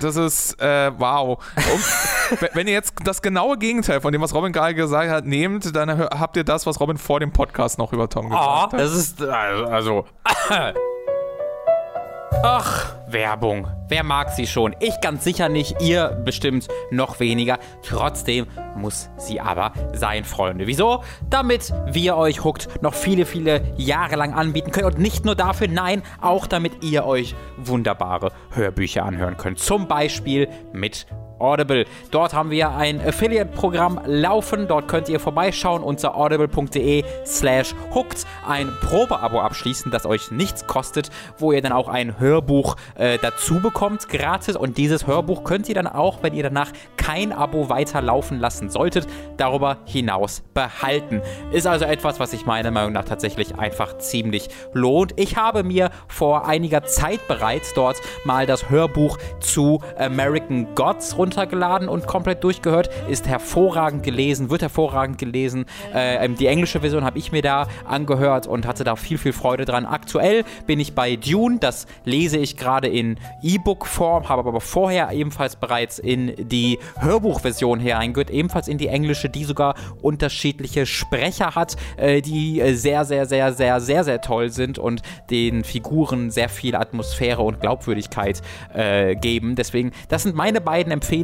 Das 0.00 0.16
ist, 0.16 0.60
äh, 0.60 0.90
wow. 0.98 1.38
Wenn- 2.54 2.66
ihr 2.66 2.72
jetzt 2.72 2.94
das 3.04 3.22
genaue 3.22 3.58
Gegenteil 3.58 4.00
von 4.00 4.12
dem, 4.12 4.20
was 4.20 4.34
Robin 4.34 4.52
gerade 4.52 4.74
gesagt 4.74 5.08
hat, 5.10 5.24
nehmt, 5.26 5.74
dann 5.76 5.98
habt 6.00 6.36
ihr 6.36 6.42
das, 6.44 6.66
was 6.66 6.80
Robin 6.80 6.96
vor 6.96 7.20
dem 7.20 7.32
Podcast 7.32 7.78
noch 7.78 7.92
über 7.92 8.08
Tom 8.08 8.32
Ah, 8.32 8.66
gesagt 8.66 8.72
hat. 8.72 8.80
das 8.80 8.92
ist 8.92 9.20
äh, 9.20 9.26
also. 9.26 10.06
Ach, 12.42 12.94
Werbung. 13.06 13.68
Wer 13.88 14.04
mag 14.04 14.30
sie 14.30 14.46
schon? 14.46 14.74
Ich 14.80 15.00
ganz 15.00 15.24
sicher 15.24 15.48
nicht, 15.48 15.80
ihr 15.80 16.08
bestimmt 16.24 16.68
noch 16.90 17.20
weniger. 17.20 17.58
Trotzdem 17.82 18.46
muss 18.76 19.08
sie 19.16 19.40
aber 19.40 19.72
sein, 19.94 20.24
Freunde. 20.24 20.66
Wieso? 20.66 21.04
Damit 21.30 21.72
wir 21.86 22.16
euch 22.16 22.44
Hooked 22.44 22.82
noch 22.82 22.94
viele, 22.94 23.24
viele 23.24 23.62
Jahre 23.76 24.16
lang 24.16 24.34
anbieten 24.34 24.72
können. 24.72 24.86
Und 24.86 24.98
nicht 24.98 25.24
nur 25.24 25.36
dafür, 25.36 25.68
nein, 25.68 26.02
auch 26.20 26.46
damit 26.46 26.84
ihr 26.84 27.06
euch 27.06 27.34
wunderbare 27.56 28.32
Hörbücher 28.50 29.04
anhören 29.04 29.36
könnt. 29.36 29.58
Zum 29.58 29.88
Beispiel 29.88 30.48
mit 30.72 31.06
Audible. 31.42 31.84
Dort 32.10 32.32
haben 32.32 32.50
wir 32.50 32.70
ein 32.70 33.00
Affiliate-Programm 33.00 34.00
laufen. 34.06 34.68
Dort 34.68 34.88
könnt 34.88 35.08
ihr 35.08 35.20
vorbeischauen 35.20 35.82
unter 35.82 36.16
audible.de 36.16 37.04
slash 37.26 37.74
hooked. 37.94 38.24
Ein 38.46 38.70
Probeabo 38.80 39.40
abschließen, 39.40 39.90
das 39.90 40.06
euch 40.06 40.30
nichts 40.30 40.66
kostet, 40.66 41.10
wo 41.38 41.52
ihr 41.52 41.60
dann 41.60 41.72
auch 41.72 41.88
ein 41.88 42.18
Hörbuch 42.18 42.76
äh, 42.94 43.18
dazu 43.20 43.60
bekommt, 43.60 44.08
gratis. 44.08 44.56
Und 44.56 44.78
dieses 44.78 45.06
Hörbuch 45.06 45.44
könnt 45.44 45.68
ihr 45.68 45.74
dann 45.74 45.86
auch, 45.86 46.22
wenn 46.22 46.34
ihr 46.34 46.42
danach 46.44 46.72
kein 46.96 47.32
Abo 47.32 47.68
weiterlaufen 47.68 48.38
lassen 48.38 48.70
solltet, 48.70 49.06
darüber 49.36 49.78
hinaus 49.84 50.42
behalten. 50.54 51.20
Ist 51.50 51.66
also 51.66 51.84
etwas, 51.84 52.20
was 52.20 52.30
sich 52.30 52.46
meiner 52.46 52.70
Meinung 52.70 52.92
nach 52.92 53.04
tatsächlich 53.04 53.56
einfach 53.56 53.98
ziemlich 53.98 54.48
lohnt. 54.72 55.12
Ich 55.16 55.36
habe 55.36 55.64
mir 55.64 55.90
vor 56.08 56.46
einiger 56.46 56.84
Zeit 56.84 57.26
bereits 57.28 57.74
dort 57.74 57.96
mal 58.24 58.46
das 58.46 58.70
Hörbuch 58.70 59.18
zu 59.40 59.80
American 59.98 60.74
Gods 60.74 61.16
runtergeladen 61.32 61.88
und 61.88 62.06
komplett 62.06 62.44
durchgehört. 62.44 62.90
Ist 63.08 63.26
hervorragend 63.26 64.02
gelesen, 64.02 64.50
wird 64.50 64.62
hervorragend 64.62 65.18
gelesen. 65.18 65.64
Äh, 65.94 66.28
die 66.28 66.46
englische 66.46 66.80
Version 66.80 67.04
habe 67.04 67.18
ich 67.18 67.32
mir 67.32 67.42
da 67.42 67.68
angehört 67.86 68.46
und 68.46 68.66
hatte 68.66 68.84
da 68.84 68.96
viel, 68.96 69.18
viel 69.18 69.32
Freude 69.32 69.64
dran. 69.64 69.86
Aktuell 69.86 70.44
bin 70.66 70.78
ich 70.78 70.94
bei 70.94 71.16
Dune, 71.16 71.58
das 71.58 71.86
lese 72.04 72.38
ich 72.38 72.56
gerade 72.56 72.88
in 72.88 73.18
E-Book-Form, 73.42 74.28
habe 74.28 74.48
aber 74.48 74.60
vorher 74.60 75.10
ebenfalls 75.12 75.56
bereits 75.56 75.98
in 75.98 76.34
die 76.36 76.78
Hörbuchversion 76.98 77.80
hereingehört, 77.80 78.30
ebenfalls 78.30 78.68
in 78.68 78.78
die 78.78 78.88
englische, 78.88 79.28
die 79.28 79.44
sogar 79.44 79.74
unterschiedliche 80.02 80.86
Sprecher 80.86 81.54
hat, 81.54 81.76
äh, 81.96 82.20
die 82.20 82.60
äh, 82.60 82.74
sehr, 82.74 83.04
sehr, 83.04 83.26
sehr, 83.26 83.52
sehr, 83.52 83.80
sehr, 83.80 84.04
sehr 84.04 84.20
toll 84.20 84.50
sind 84.50 84.78
und 84.78 85.02
den 85.30 85.64
Figuren 85.64 86.30
sehr 86.30 86.48
viel 86.48 86.74
Atmosphäre 86.74 87.42
und 87.42 87.60
Glaubwürdigkeit 87.60 88.42
äh, 88.74 89.14
geben. 89.16 89.56
Deswegen, 89.56 89.92
das 90.08 90.24
sind 90.24 90.34
meine 90.34 90.60
beiden 90.60 90.92
Empfehlungen 90.92 91.21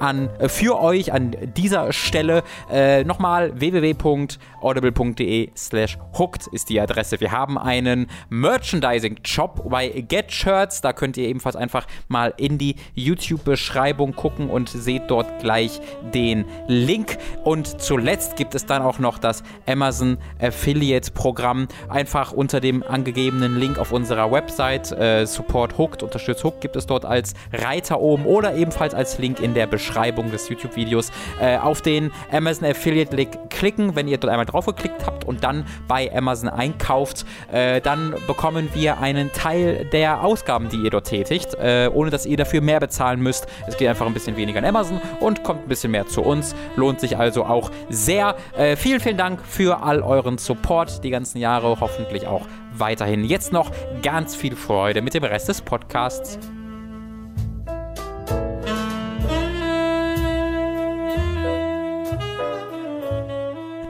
an, 0.00 0.30
äh, 0.38 0.48
für 0.48 0.80
euch 0.80 1.12
an 1.12 1.36
dieser 1.56 1.92
Stelle. 1.92 2.42
Äh, 2.70 3.04
Nochmal 3.04 3.58
www.audible.de 3.58 5.50
slash 5.56 5.98
hooked 6.18 6.46
ist 6.48 6.68
die 6.70 6.80
Adresse. 6.80 7.20
Wir 7.20 7.32
haben 7.32 7.58
einen 7.58 8.06
Merchandising-Shop 8.30 9.68
bei 9.68 9.88
Get 9.88 10.32
Shirts. 10.32 10.80
Da 10.80 10.92
könnt 10.92 11.16
ihr 11.16 11.28
ebenfalls 11.28 11.56
einfach 11.56 11.86
mal 12.08 12.32
in 12.36 12.58
die 12.58 12.76
YouTube-Beschreibung 12.94 14.14
gucken 14.14 14.48
und 14.48 14.68
seht 14.68 15.10
dort 15.10 15.40
gleich 15.40 15.80
den 16.14 16.44
Link. 16.66 17.18
Und 17.44 17.80
zuletzt 17.80 18.36
gibt 18.36 18.54
es 18.54 18.66
dann 18.66 18.82
auch 18.82 18.98
noch 18.98 19.18
das 19.18 19.42
Amazon 19.66 20.18
Affiliate-Programm. 20.40 21.68
Einfach 21.88 22.32
unter 22.32 22.60
dem 22.60 22.82
angegebenen 22.82 23.58
Link 23.58 23.78
auf 23.78 23.92
unserer 23.92 24.30
Website 24.30 24.92
äh, 24.92 25.26
Support 25.26 25.78
Hooked, 25.78 26.02
unterstützt 26.02 26.44
Hooked, 26.44 26.60
gibt 26.60 26.76
es 26.76 26.86
dort 26.86 27.04
als 27.04 27.34
Reiter 27.52 28.00
oben 28.00 28.26
oder 28.26 28.54
ebenfalls 28.54 28.94
als 28.94 29.18
Link 29.18 29.23
in 29.24 29.54
der 29.54 29.66
Beschreibung 29.66 30.30
des 30.30 30.48
YouTube-Videos 30.48 31.10
äh, 31.40 31.56
auf 31.56 31.80
den 31.80 32.12
Amazon 32.30 32.68
Affiliate-Link 32.68 33.50
klicken. 33.50 33.96
Wenn 33.96 34.08
ihr 34.08 34.18
dort 34.18 34.30
einmal 34.30 34.46
draufgeklickt 34.46 35.06
habt 35.06 35.24
und 35.24 35.42
dann 35.42 35.64
bei 35.88 36.14
Amazon 36.14 36.48
einkauft, 36.48 37.24
äh, 37.50 37.80
dann 37.80 38.14
bekommen 38.26 38.68
wir 38.74 38.98
einen 38.98 39.32
Teil 39.32 39.86
der 39.92 40.22
Ausgaben, 40.22 40.68
die 40.68 40.76
ihr 40.76 40.90
dort 40.90 41.06
tätigt, 41.06 41.54
äh, 41.54 41.88
ohne 41.92 42.10
dass 42.10 42.26
ihr 42.26 42.36
dafür 42.36 42.60
mehr 42.60 42.80
bezahlen 42.80 43.20
müsst. 43.20 43.46
Es 43.66 43.76
geht 43.76 43.88
einfach 43.88 44.06
ein 44.06 44.14
bisschen 44.14 44.36
weniger 44.36 44.58
an 44.58 44.64
Amazon 44.64 45.00
und 45.20 45.42
kommt 45.42 45.62
ein 45.62 45.68
bisschen 45.68 45.90
mehr 45.90 46.06
zu 46.06 46.22
uns. 46.22 46.54
Lohnt 46.76 47.00
sich 47.00 47.16
also 47.16 47.44
auch 47.44 47.70
sehr. 47.88 48.36
Äh, 48.56 48.76
vielen, 48.76 49.00
vielen 49.00 49.16
Dank 49.16 49.40
für 49.44 49.82
all 49.82 50.02
euren 50.02 50.38
Support 50.38 51.02
die 51.04 51.10
ganzen 51.10 51.38
Jahre, 51.38 51.80
hoffentlich 51.80 52.26
auch 52.26 52.46
weiterhin. 52.76 53.24
Jetzt 53.24 53.52
noch 53.52 53.70
ganz 54.02 54.34
viel 54.34 54.56
Freude 54.56 55.02
mit 55.02 55.14
dem 55.14 55.24
Rest 55.24 55.48
des 55.48 55.60
Podcasts. 55.60 56.38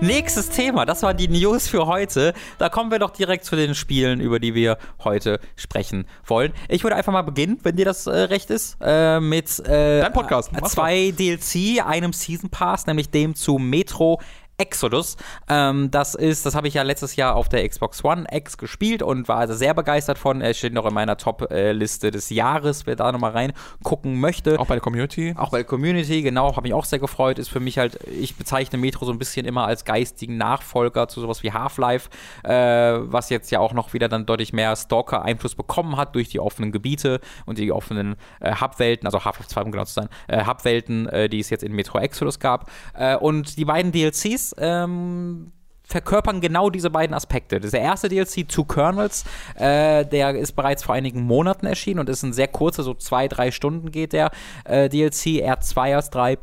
Nächstes 0.05 0.51
Thema, 0.51 0.85
das 0.85 1.03
war 1.03 1.15
die 1.15 1.29
News 1.29 1.67
für 1.67 1.87
heute. 1.87 2.35
Da 2.59 2.69
kommen 2.69 2.91
wir 2.91 2.99
doch 2.99 3.09
direkt 3.09 3.47
zu 3.47 3.57
den 3.57 3.75
Spielen, 3.75 4.21
über 4.21 4.39
die 4.39 4.55
wir 4.55 4.77
heute 5.03 5.41
sprechen 5.57 6.07
wollen. 6.27 6.53
Ich 6.69 6.83
würde 6.83 6.95
einfach 6.95 7.13
mal 7.13 7.23
beginnen, 7.23 7.59
wenn 7.63 7.77
dir 7.77 7.87
das 7.87 8.07
äh, 8.07 8.15
recht 8.15 8.51
ist, 8.51 8.77
äh, 8.83 9.19
mit 9.19 9.61
äh, 9.61 10.03
Dein 10.03 10.13
Podcast, 10.13 10.51
zwei 10.67 11.11
DLC, 11.11 11.83
einem 11.83 12.13
Season 12.13 12.51
Pass, 12.51 12.87
nämlich 12.87 13.09
dem 13.09 13.35
zu 13.35 13.57
Metro 13.57 14.21
Exodus. 14.57 15.17
Ähm, 15.49 15.91
das 15.91 16.15
ist, 16.15 16.47
das 16.47 16.55
habe 16.55 16.69
ich 16.69 16.75
ja 16.75 16.83
letztes 16.83 17.17
Jahr 17.17 17.35
auf 17.35 17.49
der 17.49 17.69
Xbox 17.69 18.05
One 18.05 18.25
X 18.31 18.57
gespielt 18.57 19.03
und 19.03 19.27
war 19.29 19.39
also 19.39 19.55
sehr 19.55 19.75
begeistert 19.75 20.19
von. 20.19 20.41
Er 20.41 20.55
steht 20.55 20.73
noch 20.73 20.87
in 20.87 20.95
meiner 20.95 21.17
Top-Liste 21.17 22.11
des 22.11 22.31
Jahres, 22.31 22.87
wer 22.87 22.95
da 22.95 23.11
nochmal 23.11 23.33
reingucken 23.33 24.21
möchte. 24.21 24.59
Auch 24.61 24.67
bei 24.67 24.75
der 24.75 24.83
Community. 24.83 25.35
Auch 25.37 25.51
bei 25.51 25.59
der 25.59 25.67
Community, 25.67 26.23
genau, 26.23 26.51
habe 26.51 26.63
mich 26.63 26.75
auch 26.75 26.85
sehr 26.85 27.01
gefreut. 27.01 27.39
Ist 27.39 27.49
für 27.49 27.61
mich 27.61 27.79
halt, 27.79 27.99
ich 28.07 28.37
bezeichne 28.37 28.79
Metro 28.79 29.05
so 29.05 29.13
ein 29.13 29.19
bisschen 29.19 29.45
immer 29.45 29.67
als 29.67 29.85
geistigen 29.85 30.37
Nachfolger 30.37 31.09
zu 31.09 31.21
sowas 31.21 31.43
wie 31.43 31.53
Half-Life, 31.53 32.11
äh, 32.45 32.53
was 32.53 33.31
jetzt 33.31 33.51
ja 33.51 33.59
auch 33.59 33.73
noch 33.73 33.93
wieder 33.93 34.09
dann 34.09 34.25
deutlich 34.27 34.53
mehr 34.53 34.77
Stalker-Einfluss 34.77 35.57
bekommen 35.57 35.97
hat 35.97 36.15
durch 36.15 36.29
die 36.29 36.39
offenen 36.39 36.71
Gebiete 36.71 37.21
und 37.47 37.59
die 37.59 37.73
offenen 37.73 38.17
äh, 38.41 38.55
Hubwelten, 38.55 39.07
also 39.07 39.25
Half-Life 39.25 39.49
2, 39.49 39.63
um 39.63 39.73
genau 39.73 39.85
zu 39.85 39.95
sein, 39.95 40.09
äh, 40.29 40.45
Hubwelten, 40.45 41.09
äh, 41.09 41.29
die 41.29 41.41
es 41.41 41.51
jetzt 41.51 41.65
in 41.65 41.73
Metro 41.73 41.99
Exodus 41.99 42.39
gab. 42.39 42.71
Äh, 42.97 43.17
und 43.17 43.57
die 43.59 43.65
beiden 43.65 43.91
DLCs, 43.91 44.44
ähm, 44.59 45.53
verkörpern 45.85 46.41
genau 46.41 46.71
diese 46.71 46.91
beiden 46.91 47.15
Aspekte. 47.15 47.61
Das 47.61 47.71
der 47.71 47.81
erste 47.81 48.09
DLC, 48.09 48.49
Two 48.49 48.65
Kernels, 48.65 49.25
äh, 49.55 50.05
der 50.05 50.35
ist 50.35 50.53
bereits 50.53 50.83
vor 50.83 50.95
einigen 50.95 51.23
Monaten 51.23 51.67
erschienen 51.67 52.01
und 52.01 52.09
ist 52.09 52.23
ein 52.23 52.33
sehr 52.33 52.49
kurzer, 52.49 52.83
so 52.83 52.95
zwei, 52.95 53.29
drei 53.29 53.51
Stunden 53.51 53.91
geht 53.91 54.13
der 54.13 54.31
äh, 54.65 54.89
DLC, 54.89 55.45
R2 55.45 55.99
aus 55.99 56.11
3 56.11 56.39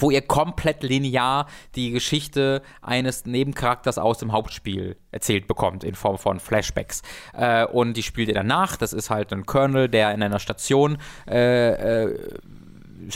wo 0.00 0.10
ihr 0.10 0.20
komplett 0.20 0.82
linear 0.82 1.46
die 1.74 1.90
Geschichte 1.90 2.62
eines 2.82 3.24
Nebencharakters 3.24 3.98
aus 3.98 4.18
dem 4.18 4.32
Hauptspiel 4.32 4.96
erzählt 5.10 5.46
bekommt 5.46 5.84
in 5.84 5.94
Form 5.94 6.18
von 6.18 6.40
Flashbacks. 6.40 7.02
Äh, 7.32 7.64
und 7.66 7.96
die 7.96 8.02
spielt 8.02 8.28
ihr 8.28 8.34
danach. 8.34 8.76
Das 8.76 8.92
ist 8.92 9.10
halt 9.10 9.32
ein 9.32 9.46
Colonel, 9.46 9.88
der 9.88 10.12
in 10.12 10.22
einer 10.22 10.38
Station 10.38 10.98
äh, 11.26 12.04
äh, 12.04 12.18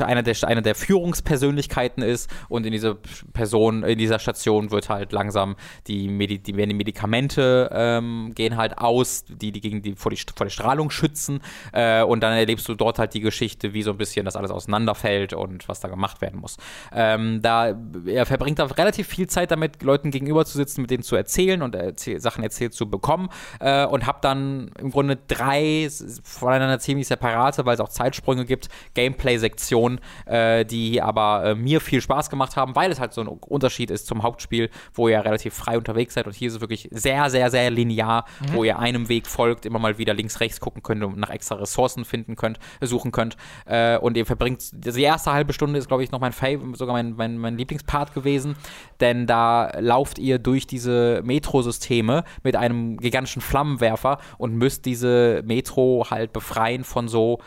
einer 0.00 0.22
der, 0.22 0.36
einer 0.44 0.62
der 0.62 0.74
Führungspersönlichkeiten 0.74 2.02
ist 2.02 2.30
und 2.48 2.66
in 2.66 2.72
dieser 2.72 2.96
Person, 3.32 3.82
in 3.82 3.98
dieser 3.98 4.18
Station 4.18 4.70
wird 4.70 4.88
halt 4.88 5.12
langsam 5.12 5.56
die, 5.86 6.08
Medi 6.08 6.38
die, 6.38 6.52
die 6.52 6.74
Medikamente 6.74 7.70
ähm, 7.72 8.32
gehen 8.34 8.56
halt 8.56 8.78
aus, 8.78 9.24
die, 9.28 9.52
die 9.52 9.60
gegen 9.60 9.82
die 9.82 9.94
vor, 9.94 10.10
die 10.10 10.18
vor 10.34 10.46
der 10.46 10.50
Strahlung 10.50 10.90
schützen 10.90 11.40
äh, 11.72 12.02
und 12.02 12.22
dann 12.22 12.32
erlebst 12.32 12.68
du 12.68 12.74
dort 12.74 12.98
halt 12.98 13.14
die 13.14 13.20
Geschichte, 13.20 13.72
wie 13.72 13.82
so 13.82 13.90
ein 13.90 13.96
bisschen 13.96 14.24
das 14.24 14.36
alles 14.36 14.50
auseinanderfällt 14.50 15.32
und 15.32 15.68
was 15.68 15.80
da 15.80 15.88
gemacht 15.88 16.20
werden 16.20 16.40
muss. 16.40 16.56
Ähm, 16.92 17.40
da 17.42 17.74
er 18.06 18.26
verbringt 18.26 18.58
da 18.58 18.66
relativ 18.66 19.06
viel 19.06 19.28
Zeit 19.28 19.50
damit, 19.50 19.82
Leuten 19.82 20.10
gegenüber 20.10 20.44
zu 20.44 20.56
sitzen, 20.56 20.82
mit 20.82 20.90
denen 20.90 21.02
zu 21.02 21.16
erzählen 21.16 21.62
und 21.62 21.74
erzähl 21.74 22.20
Sachen 22.20 22.44
erzählt 22.44 22.74
zu 22.74 22.88
bekommen 22.88 23.28
äh, 23.60 23.84
und 23.86 24.06
habe 24.06 24.18
dann 24.22 24.70
im 24.78 24.90
Grunde 24.90 25.18
drei 25.28 25.88
voneinander 26.22 26.78
ziemlich 26.78 27.06
separate, 27.06 27.66
weil 27.66 27.74
es 27.74 27.80
auch 27.80 27.88
Zeitsprünge 27.88 28.44
gibt, 28.44 28.68
Gameplay-Sektionen 28.94 29.69
Missionen, 29.70 30.00
äh, 30.26 30.64
die 30.64 31.00
aber 31.00 31.44
äh, 31.44 31.54
mir 31.54 31.80
viel 31.80 32.00
Spaß 32.00 32.28
gemacht 32.28 32.56
haben, 32.56 32.74
weil 32.74 32.90
es 32.90 32.98
halt 32.98 33.12
so 33.12 33.20
ein 33.20 33.28
Unterschied 33.28 33.90
ist 33.90 34.06
zum 34.06 34.22
Hauptspiel, 34.22 34.68
wo 34.94 35.08
ihr 35.08 35.24
relativ 35.24 35.54
frei 35.54 35.78
unterwegs 35.78 36.14
seid 36.14 36.26
und 36.26 36.34
hier 36.34 36.48
ist 36.48 36.54
es 36.54 36.60
wirklich 36.60 36.88
sehr, 36.90 37.30
sehr, 37.30 37.50
sehr 37.50 37.70
linear, 37.70 38.24
mhm. 38.40 38.54
wo 38.54 38.64
ihr 38.64 38.78
einem 38.78 39.08
Weg 39.08 39.26
folgt, 39.26 39.66
immer 39.66 39.78
mal 39.78 39.98
wieder 39.98 40.14
links, 40.14 40.40
rechts 40.40 40.60
gucken 40.60 40.82
könnt 40.82 41.04
und 41.04 41.18
nach 41.18 41.30
extra 41.30 41.54
Ressourcen 41.56 42.04
finden 42.04 42.34
könnt, 42.36 42.58
suchen 42.80 43.12
könnt 43.12 43.36
äh, 43.66 43.96
und 43.98 44.16
ihr 44.16 44.26
verbringt, 44.26 44.70
die 44.72 45.02
erste 45.02 45.32
halbe 45.32 45.52
Stunde 45.52 45.78
ist, 45.78 45.88
glaube 45.88 46.02
ich, 46.02 46.10
noch 46.10 46.20
mein 46.20 46.32
Fav 46.32 46.60
sogar 46.74 46.94
mein, 46.94 47.14
mein, 47.16 47.38
mein 47.38 47.56
Lieblingspart 47.56 48.12
gewesen, 48.12 48.56
denn 49.00 49.26
da 49.26 49.78
lauft 49.78 50.18
ihr 50.18 50.38
durch 50.38 50.66
diese 50.66 51.22
Metrosysteme 51.24 52.24
mit 52.42 52.56
einem 52.56 52.96
gigantischen 52.96 53.42
Flammenwerfer 53.42 54.18
und 54.38 54.54
müsst 54.54 54.84
diese 54.84 55.42
Metro 55.44 56.06
halt 56.10 56.32
befreien 56.32 56.84
von 56.84 57.08
so 57.08 57.38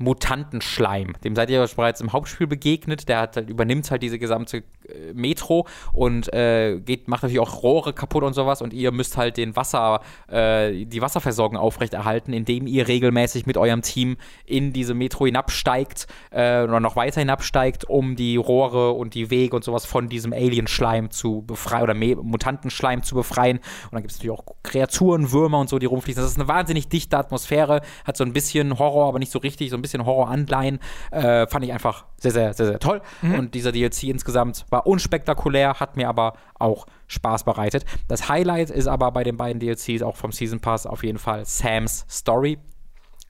Mutantenschleim. 0.00 1.12
Dem 1.22 1.36
seid 1.36 1.50
ihr 1.50 1.66
bereits 1.76 2.00
im 2.00 2.12
Hauptspiel 2.12 2.46
begegnet. 2.46 3.08
Der 3.08 3.20
hat, 3.20 3.36
übernimmt 3.36 3.90
halt 3.90 4.02
diese 4.02 4.18
gesamte 4.18 4.58
äh, 4.88 5.12
Metro 5.12 5.66
und 5.92 6.32
äh, 6.32 6.80
geht, 6.80 7.06
macht 7.06 7.22
natürlich 7.22 7.40
auch 7.40 7.62
Rohre 7.62 7.92
kaputt 7.92 8.24
und 8.24 8.32
sowas. 8.32 8.62
Und 8.62 8.72
ihr 8.72 8.92
müsst 8.92 9.18
halt 9.18 9.36
den 9.36 9.56
Wasser, 9.56 10.00
äh, 10.28 10.86
die 10.86 11.02
Wasserversorgung 11.02 11.58
aufrechterhalten, 11.58 12.32
indem 12.32 12.66
ihr 12.66 12.88
regelmäßig 12.88 13.44
mit 13.44 13.58
eurem 13.58 13.82
Team 13.82 14.16
in 14.46 14.72
diese 14.72 14.94
Metro 14.94 15.26
hinabsteigt 15.26 16.06
äh, 16.30 16.62
oder 16.62 16.80
noch 16.80 16.96
weiter 16.96 17.20
hinabsteigt, 17.20 17.84
um 17.84 18.16
die 18.16 18.36
Rohre 18.36 18.92
und 18.92 19.12
die 19.12 19.30
Wege 19.30 19.54
und 19.54 19.64
sowas 19.64 19.84
von 19.84 20.08
diesem 20.08 20.32
Alien-Schleim 20.32 21.10
zu 21.10 21.42
befreien 21.42 21.82
oder 21.82 21.94
Mutantenschleim 21.94 23.02
zu 23.02 23.14
befreien. 23.14 23.58
Und 23.58 23.92
dann 23.92 24.00
gibt 24.00 24.12
es 24.12 24.18
natürlich 24.18 24.38
auch 24.38 24.44
Kreaturen, 24.62 25.30
Würmer 25.30 25.58
und 25.58 25.68
so, 25.68 25.78
die 25.78 25.86
rumfließen. 25.86 26.22
Das 26.22 26.30
ist 26.30 26.38
eine 26.38 26.48
wahnsinnig 26.48 26.88
dichte 26.88 27.18
Atmosphäre, 27.18 27.82
hat 28.06 28.16
so 28.16 28.24
ein 28.24 28.32
bisschen 28.32 28.78
Horror, 28.78 29.08
aber 29.08 29.18
nicht 29.18 29.30
so 29.30 29.38
richtig, 29.38 29.68
so 29.68 29.76
ein 29.76 29.82
bisschen 29.82 29.89
bisschen 29.90 30.06
Horror-Anleihen. 30.06 30.78
Äh, 31.10 31.46
fand 31.46 31.64
ich 31.64 31.72
einfach 31.72 32.06
sehr, 32.16 32.32
sehr, 32.32 32.54
sehr, 32.54 32.66
sehr 32.66 32.78
toll. 32.78 33.00
Mhm. 33.22 33.34
Und 33.34 33.54
dieser 33.54 33.72
DLC 33.72 34.04
insgesamt 34.04 34.64
war 34.70 34.86
unspektakulär, 34.86 35.80
hat 35.80 35.96
mir 35.96 36.08
aber 36.08 36.34
auch 36.58 36.86
Spaß 37.08 37.44
bereitet. 37.44 37.84
Das 38.08 38.28
Highlight 38.28 38.70
ist 38.70 38.86
aber 38.86 39.10
bei 39.12 39.24
den 39.24 39.36
beiden 39.36 39.60
DLCs 39.60 40.02
auch 40.02 40.16
vom 40.16 40.32
Season 40.32 40.60
Pass 40.60 40.86
auf 40.86 41.02
jeden 41.02 41.18
Fall 41.18 41.44
Sam's 41.44 42.06
Story. 42.08 42.58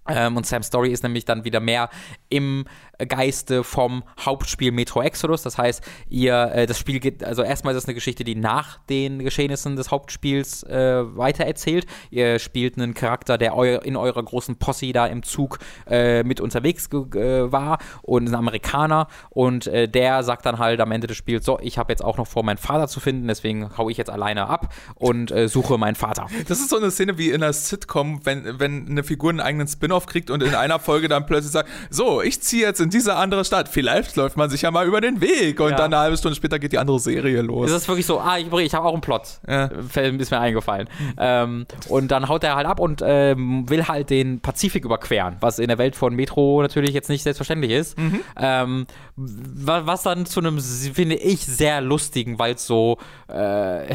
Ähm, 0.09 0.37
und 0.37 0.47
Sam's 0.47 0.67
Story 0.67 0.91
ist 0.91 1.03
nämlich 1.03 1.25
dann 1.25 1.45
wieder 1.45 1.61
mehr 1.61 1.89
im 2.31 2.65
Geiste 3.09 3.65
vom 3.65 4.03
Hauptspiel 4.19 4.73
Metro 4.73 5.03
Exodus. 5.03 5.43
Das 5.43 5.59
heißt, 5.59 5.83
ihr, 6.09 6.51
äh, 6.55 6.67
das 6.67 6.79
Spiel 6.79 7.01
geht, 7.01 7.25
also 7.25 7.43
erstmal 7.43 7.75
ist 7.75 7.83
es 7.83 7.89
eine 7.89 7.95
Geschichte, 7.95 8.25
die 8.25 8.35
nach 8.35 8.79
den 8.89 9.21
Geschehnissen 9.21 9.77
des 9.77 9.91
Hauptspiels 9.91 10.63
äh, 10.65 11.03
weitererzählt. 11.17 11.87
Ihr 12.11 12.39
spielt 12.39 12.77
einen 12.77 12.95
Charakter, 12.95 13.39
der 13.39 13.57
eu 13.57 13.79
in 13.79 13.97
eurer 13.97 14.23
großen 14.23 14.57
Posse 14.57 14.93
da 14.93 15.07
im 15.07 15.23
Zug 15.23 15.59
äh, 15.89 16.23
mit 16.23 16.41
unterwegs 16.41 16.89
äh, 16.93 17.53
war 17.53 17.79
und 18.03 18.29
ein 18.29 18.35
Amerikaner 18.35 19.09
und 19.31 19.67
äh, 19.67 19.89
der 19.89 20.23
sagt 20.23 20.47
dann 20.47 20.59
halt 20.59 20.81
am 20.81 20.93
Ende 20.93 21.07
des 21.07 21.17
Spiels, 21.17 21.45
so, 21.45 21.59
ich 21.61 21.79
habe 21.79 21.93
jetzt 21.93 22.05
auch 22.05 22.17
noch 22.17 22.27
vor, 22.27 22.43
meinen 22.43 22.59
Vater 22.59 22.89
zu 22.89 23.01
finden, 23.01 23.29
deswegen 23.29 23.77
hau 23.77 23.89
ich 23.89 23.97
jetzt 23.97 24.11
alleine 24.11 24.49
ab 24.49 24.73
und 24.95 25.31
äh, 25.31 25.49
suche 25.49 25.79
meinen 25.79 25.97
Vater. 25.97 26.27
Das 26.51 26.59
ist 26.59 26.71
so 26.71 26.79
eine 26.79 26.91
Szene 26.91 27.17
wie 27.17 27.29
in 27.29 27.43
einer 27.45 27.53
Sitcom, 27.53 28.27
wenn, 28.27 28.59
wenn 28.59 28.89
eine 28.89 29.05
Figur 29.05 29.31
einen 29.31 29.41
eigenen 29.41 29.69
Spin-off 29.69 30.07
kriegt 30.07 30.31
und 30.31 30.43
in 30.43 30.55
einer 30.55 30.81
Folge 30.81 31.07
dann 31.07 31.27
plötzlich 31.27 31.53
sagt, 31.53 31.69
so, 31.91 32.20
ich 32.23 32.41
ziehe 32.41 32.67
jetzt 32.67 32.81
in 32.81 32.91
diese 32.91 33.17
andere 33.17 33.45
Stadt. 33.45 33.69
Vielleicht 33.69 34.17
läuft 34.17 34.37
man 34.37 34.51
sich 34.51 34.63
ja 34.63 34.71
mal 34.71 34.87
über 34.87 35.01
den 35.01 35.21
Weg 35.21 35.61
und 35.61 35.71
ja. 35.71 35.77
dann 35.77 35.93
eine 35.93 36.03
halbe 36.03 36.17
Stunde 36.17 36.37
später 36.37 36.59
geht 36.59 36.73
die 36.73 36.79
andere 36.79 36.99
Serie 36.99 37.43
los. 37.43 37.71
Es 37.71 37.77
ist 37.77 37.89
wirklich 37.89 38.07
so, 38.07 38.21
ah, 38.21 38.39
ich, 38.39 38.53
ich 38.53 38.75
habe 38.75 38.87
auch 38.87 38.93
einen 38.93 39.01
Plot. 39.01 39.41
Ja. 39.49 39.67
Ist 39.67 40.31
mir 40.31 40.41
eingefallen. 40.41 40.89
Ähm, 41.19 41.67
und 41.89 42.11
dann 42.11 42.29
haut 42.29 42.45
er 42.45 42.57
halt 42.57 42.67
ab 42.67 42.81
und 42.81 43.03
ähm, 43.05 43.69
will 43.69 43.89
halt 43.89 44.11
den 44.11 44.41
Pazifik 44.41 44.85
überqueren, 44.85 45.37
was 45.41 45.59
in 45.59 45.69
der 45.69 45.79
Welt 45.79 45.97
von 45.97 46.15
Metro 46.15 46.63
natürlich 46.63 46.93
jetzt 46.93 47.09
nicht 47.09 47.23
selbstverständlich 47.23 47.73
ist. 47.73 47.99
Mhm. 47.99 48.21
Ähm, 48.37 48.87
was 49.17 50.03
dann 50.03 50.27
zu 50.27 50.41
einem, 50.41 50.59
finde 50.61 51.17
ich, 51.17 51.45
sehr 51.45 51.81
lustigen, 51.81 52.39
weil 52.39 52.55
es 52.55 52.67
so, 52.67 52.99
äh, 53.29 53.95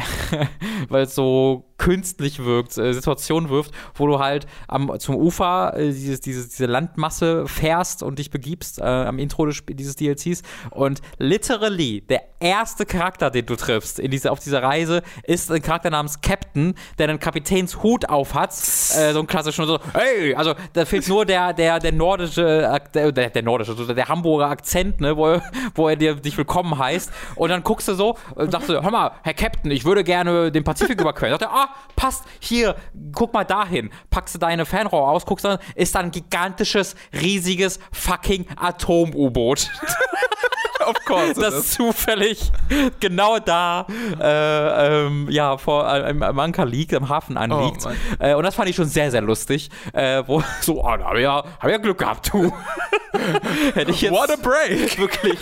weil 0.88 1.02
es 1.02 1.14
so 1.14 1.64
künstlich 1.78 2.44
wirkt, 2.44 2.76
äh, 2.78 2.92
Situation 2.92 3.50
wirft, 3.50 3.72
wo 3.94 4.06
du 4.06 4.18
halt 4.18 4.46
am, 4.68 4.98
zum 4.98 5.16
Ufer 5.16 5.74
äh, 5.76 5.92
dieses, 5.92 6.20
dieses, 6.20 6.48
diese 6.48 6.66
Landmasse 6.66 7.46
fährst 7.46 8.02
und 8.02 8.15
dich 8.16 8.30
begibst 8.30 8.78
äh, 8.78 8.82
am 8.82 9.18
Intro 9.18 9.46
dieses 9.46 9.96
DLCs 9.96 10.42
und 10.70 11.00
literally 11.18 12.00
der 12.00 12.22
erste 12.40 12.86
Charakter, 12.86 13.30
den 13.30 13.46
du 13.46 13.56
triffst 13.56 13.98
in 13.98 14.10
diese, 14.10 14.30
auf 14.30 14.40
dieser 14.40 14.62
Reise, 14.62 15.02
ist 15.24 15.50
ein 15.50 15.62
Charakter 15.62 15.90
namens 15.90 16.20
Captain, 16.20 16.74
der 16.98 17.08
einen 17.08 17.18
Kapitänshut 17.18 18.08
auf 18.08 18.34
hat, 18.34 18.50
äh, 18.50 19.12
so 19.12 19.20
ein 19.20 19.26
klassischer 19.26 19.66
so, 19.66 19.78
hey, 19.92 20.34
also 20.34 20.54
da 20.72 20.84
fehlt 20.84 21.08
nur 21.08 21.24
der, 21.24 21.52
der, 21.52 21.78
der 21.78 21.92
nordische, 21.92 22.80
der, 22.94 23.12
der 23.12 23.42
nordische, 23.42 23.94
der 23.94 24.08
Hamburger 24.08 24.48
Akzent, 24.48 25.00
ne, 25.00 25.16
wo, 25.16 25.40
wo 25.74 25.88
er 25.88 25.96
dir 25.96 26.14
dich 26.14 26.36
willkommen 26.36 26.78
heißt 26.78 27.10
und 27.36 27.50
dann 27.50 27.62
guckst 27.62 27.88
du 27.88 27.94
so 27.94 28.16
und 28.34 28.50
sagst 28.52 28.68
du, 28.68 28.82
hör 28.82 28.90
mal, 28.90 29.12
Herr 29.22 29.34
Captain, 29.34 29.70
ich 29.70 29.84
würde 29.84 30.04
gerne 30.04 30.50
den 30.50 30.64
Pazifik 30.64 31.00
überqueren. 31.00 31.32
Sagt 31.32 31.42
er, 31.42 31.52
ah, 31.52 31.68
passt, 31.94 32.24
hier, 32.40 32.76
guck 33.12 33.32
mal 33.32 33.44
dahin. 33.44 33.90
Packst 34.10 34.34
du 34.34 34.38
deine 34.38 34.66
Fernrohr 34.66 35.08
aus, 35.08 35.26
guckst 35.26 35.44
dann, 35.44 35.58
ist 35.74 35.94
da 35.94 36.00
ein 36.00 36.10
gigantisches, 36.10 36.96
riesiges 37.12 37.78
fucking 38.06 38.46
Atom-U-Boot. 38.56 39.70
of 40.86 41.04
course. 41.04 41.40
Das 41.40 41.72
zufällig 41.72 42.52
genau 43.00 43.38
da 43.38 43.86
äh, 44.20 45.06
ähm, 45.06 45.26
ja, 45.30 45.56
vor 45.58 45.88
einem 45.88 46.22
äh, 46.22 46.26
Anker 46.26 46.64
liegt, 46.64 46.94
am 46.94 47.08
Hafen 47.08 47.36
anliegt. 47.36 47.86
Oh, 47.86 48.24
äh, 48.24 48.34
und 48.34 48.44
das 48.44 48.54
fand 48.54 48.68
ich 48.68 48.76
schon 48.76 48.86
sehr, 48.86 49.10
sehr 49.10 49.22
lustig. 49.22 49.70
Äh, 49.92 50.22
wo 50.26 50.42
so, 50.60 50.84
oh, 50.84 50.96
da 50.96 51.04
habe 51.04 51.18
ich, 51.18 51.24
ja, 51.24 51.36
hab 51.36 51.64
ich 51.64 51.72
ja 51.72 51.78
Glück 51.78 51.98
gehabt, 51.98 52.32
du. 52.32 52.52
Hätte 53.74 53.90
ich 53.90 54.02
jetzt. 54.02 54.12
What 54.12 54.30
a 54.30 54.36
break! 54.36 54.98
Wirklich. 54.98 55.38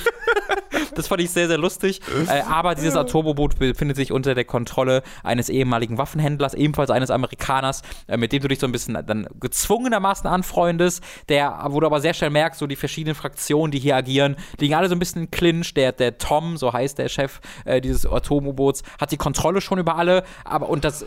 Das 0.94 1.08
fand 1.08 1.20
ich 1.20 1.30
sehr, 1.30 1.48
sehr 1.48 1.58
lustig. 1.58 2.00
Äh, 2.28 2.42
aber 2.42 2.74
dieses 2.74 2.96
Atomboot 2.96 3.58
befindet 3.58 3.96
sich 3.96 4.12
unter 4.12 4.34
der 4.34 4.44
Kontrolle 4.44 5.02
eines 5.22 5.48
ehemaligen 5.48 5.98
Waffenhändlers, 5.98 6.54
ebenfalls 6.54 6.90
eines 6.90 7.10
Amerikaners, 7.10 7.82
äh, 8.06 8.16
mit 8.16 8.32
dem 8.32 8.42
du 8.42 8.48
dich 8.48 8.58
so 8.58 8.66
ein 8.66 8.72
bisschen 8.72 8.98
dann 9.06 9.26
gezwungenermaßen 9.40 10.28
anfreundest, 10.28 11.02
der, 11.28 11.66
wo 11.68 11.80
du 11.80 11.86
aber 11.86 12.00
sehr 12.00 12.14
schnell 12.14 12.30
merkst, 12.30 12.53
so 12.58 12.66
die 12.66 12.76
verschiedenen 12.76 13.14
Fraktionen, 13.14 13.70
die 13.70 13.78
hier 13.78 13.96
agieren, 13.96 14.36
liegen 14.58 14.74
alle 14.74 14.88
so 14.88 14.94
ein 14.94 14.98
bisschen 14.98 15.22
in 15.22 15.30
Clinch. 15.30 15.74
Der, 15.74 15.92
der 15.92 16.18
Tom, 16.18 16.56
so 16.56 16.72
heißt 16.72 16.98
der 16.98 17.08
Chef 17.08 17.40
äh, 17.64 17.80
dieses 17.80 18.06
Atom-U-Boots, 18.06 18.82
hat 19.00 19.12
die 19.12 19.16
Kontrolle 19.16 19.60
schon 19.60 19.78
über 19.78 19.96
alle, 19.96 20.24
aber 20.44 20.68
und 20.68 20.84
das 20.84 21.06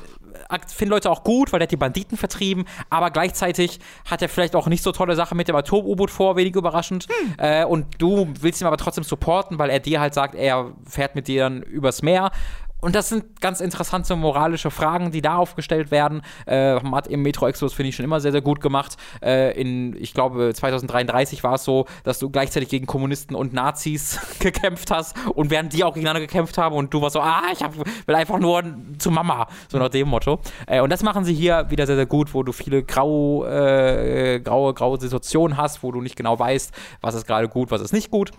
finden 0.67 0.91
Leute 0.91 1.09
auch 1.09 1.23
gut, 1.23 1.51
weil 1.51 1.59
der 1.59 1.65
hat 1.65 1.71
die 1.71 1.77
Banditen 1.77 2.17
vertrieben, 2.17 2.65
aber 2.89 3.11
gleichzeitig 3.11 3.79
hat 4.09 4.21
er 4.21 4.29
vielleicht 4.29 4.55
auch 4.55 4.67
nicht 4.67 4.83
so 4.83 4.91
tolle 4.91 5.15
Sachen 5.15 5.37
mit 5.37 5.47
dem 5.47 5.55
Atom-U-Boot 5.55 6.11
vor, 6.11 6.35
wenig 6.35 6.55
überraschend. 6.55 7.07
Hm. 7.07 7.33
Äh, 7.37 7.65
und 7.65 7.85
du 7.97 8.27
willst 8.39 8.61
ihn 8.61 8.67
aber 8.67 8.77
trotzdem 8.77 9.03
supporten, 9.03 9.59
weil 9.59 9.69
er 9.69 9.79
dir 9.79 9.99
halt 9.99 10.13
sagt, 10.13 10.35
er 10.35 10.71
fährt 10.85 11.15
mit 11.15 11.27
dir 11.27 11.43
dann 11.43 11.61
übers 11.63 12.01
Meer. 12.01 12.31
Und 12.79 12.95
das 12.95 13.09
sind 13.09 13.41
ganz 13.41 13.59
interessante 13.59 14.15
moralische 14.15 14.69
Fragen, 14.69 15.11
die 15.11 15.21
da 15.21 15.37
aufgestellt 15.37 15.89
werden. 15.89 16.21
Äh, 16.45 16.79
hat 16.79 17.07
im 17.07 17.21
Metro 17.21 17.47
Exodus, 17.47 17.73
finde 17.73 17.89
ich, 17.89 17.95
schon 17.95 18.05
immer 18.05 18.19
sehr, 18.19 18.31
sehr 18.31 18.41
gut 18.41 18.61
gemacht. 18.61 18.97
Äh, 19.21 19.59
in, 19.59 19.95
ich 19.99 20.13
glaube, 20.13 20.53
2033 20.53 21.43
war 21.43 21.55
es 21.55 21.63
so, 21.63 21.85
dass 22.03 22.19
du 22.19 22.29
gleichzeitig 22.29 22.69
gegen 22.69 22.85
Kommunisten 22.85 23.35
und 23.35 23.53
Nazis 23.53 24.19
gekämpft 24.39 24.91
hast 24.91 25.15
und 25.33 25.49
während 25.49 25.73
die 25.73 25.83
auch 25.83 25.93
gegeneinander 25.93 26.21
gekämpft 26.21 26.57
haben 26.57 26.75
und 26.75 26.93
du 26.93 27.01
warst 27.01 27.13
so, 27.13 27.21
ah, 27.21 27.43
ich 27.51 27.63
hab, 27.63 27.75
will 27.75 28.15
einfach 28.15 28.39
nur 28.39 28.63
zu 28.99 29.09
Mama. 29.09 29.47
So 29.69 29.79
nach 29.79 29.89
dem 29.89 30.07
Motto. 30.07 30.39
Äh, 30.67 30.81
und 30.81 30.91
das 30.91 31.01
machen 31.01 31.25
sie 31.25 31.33
hier 31.33 31.69
wieder 31.69 31.87
sehr, 31.87 31.95
sehr 31.95 32.05
gut, 32.05 32.33
wo 32.33 32.43
du 32.43 32.51
viele 32.51 32.83
grau, 32.83 33.45
äh, 33.45 34.39
graue, 34.39 34.73
graue 34.73 34.99
Situationen 34.99 35.57
hast, 35.57 35.81
wo 35.81 35.91
du 35.91 36.01
nicht 36.01 36.15
genau 36.15 36.37
weißt, 36.37 36.73
was 37.01 37.15
ist 37.15 37.25
gerade 37.25 37.49
gut, 37.49 37.71
was 37.71 37.81
ist 37.81 37.93
nicht 37.93 38.11
gut. 38.11 38.31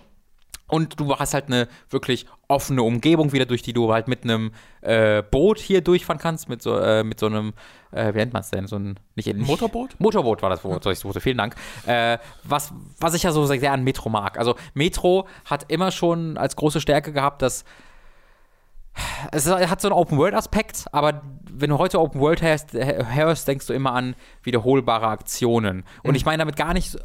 Und 0.68 1.00
du 1.00 1.16
hast 1.16 1.34
halt 1.34 1.46
eine 1.46 1.66
wirklich 1.90 2.26
offene 2.46 2.82
Umgebung 2.82 3.32
wieder, 3.32 3.46
durch 3.46 3.62
die 3.62 3.72
du 3.72 3.92
halt 3.92 4.06
mit 4.06 4.22
einem 4.22 4.52
äh, 4.82 5.22
Boot 5.22 5.58
hier 5.58 5.80
durchfahren 5.80 6.20
kannst, 6.20 6.48
mit 6.48 6.62
so, 6.62 6.78
äh, 6.78 7.02
mit 7.02 7.18
so 7.18 7.26
einem, 7.26 7.54
äh, 7.90 8.12
wie 8.14 8.18
nennt 8.18 8.34
man 8.34 8.40
es 8.40 8.50
denn? 8.50 8.66
So 8.66 8.76
ein 8.76 9.00
nicht, 9.16 9.26
nicht, 9.26 9.46
Motorboot? 9.46 9.96
Motorboot 9.98 10.42
war 10.42 10.50
das 10.50 10.62
Wort, 10.64 10.84
ja. 10.84 10.92
ich 10.92 10.98
suchte. 10.98 11.20
Vielen 11.20 11.38
Dank. 11.38 11.56
Äh, 11.86 12.18
was, 12.44 12.72
was 13.00 13.14
ich 13.14 13.22
ja 13.22 13.32
so 13.32 13.44
sehr 13.46 13.72
an 13.72 13.82
Metro 13.82 14.10
mag. 14.10 14.38
Also 14.38 14.54
Metro 14.74 15.26
hat 15.46 15.70
immer 15.70 15.90
schon 15.90 16.36
als 16.36 16.54
große 16.54 16.80
Stärke 16.80 17.12
gehabt, 17.12 17.42
dass 17.42 17.64
es 19.32 19.48
hat 19.48 19.80
so 19.80 19.88
einen 19.88 19.96
Open-World-Aspekt, 19.96 20.86
aber 20.92 21.22
wenn 21.50 21.70
du 21.70 21.78
heute 21.78 22.00
Open-World 22.00 22.42
hörst, 22.42 22.72
hörst, 22.72 23.48
denkst 23.48 23.66
du 23.66 23.72
immer 23.72 23.92
an 23.92 24.16
wiederholbare 24.42 25.06
Aktionen. 25.06 25.84
Und 26.02 26.10
mhm. 26.10 26.16
ich 26.16 26.24
meine 26.24 26.38
damit 26.38 26.56
gar 26.56 26.74
nicht 26.74 26.96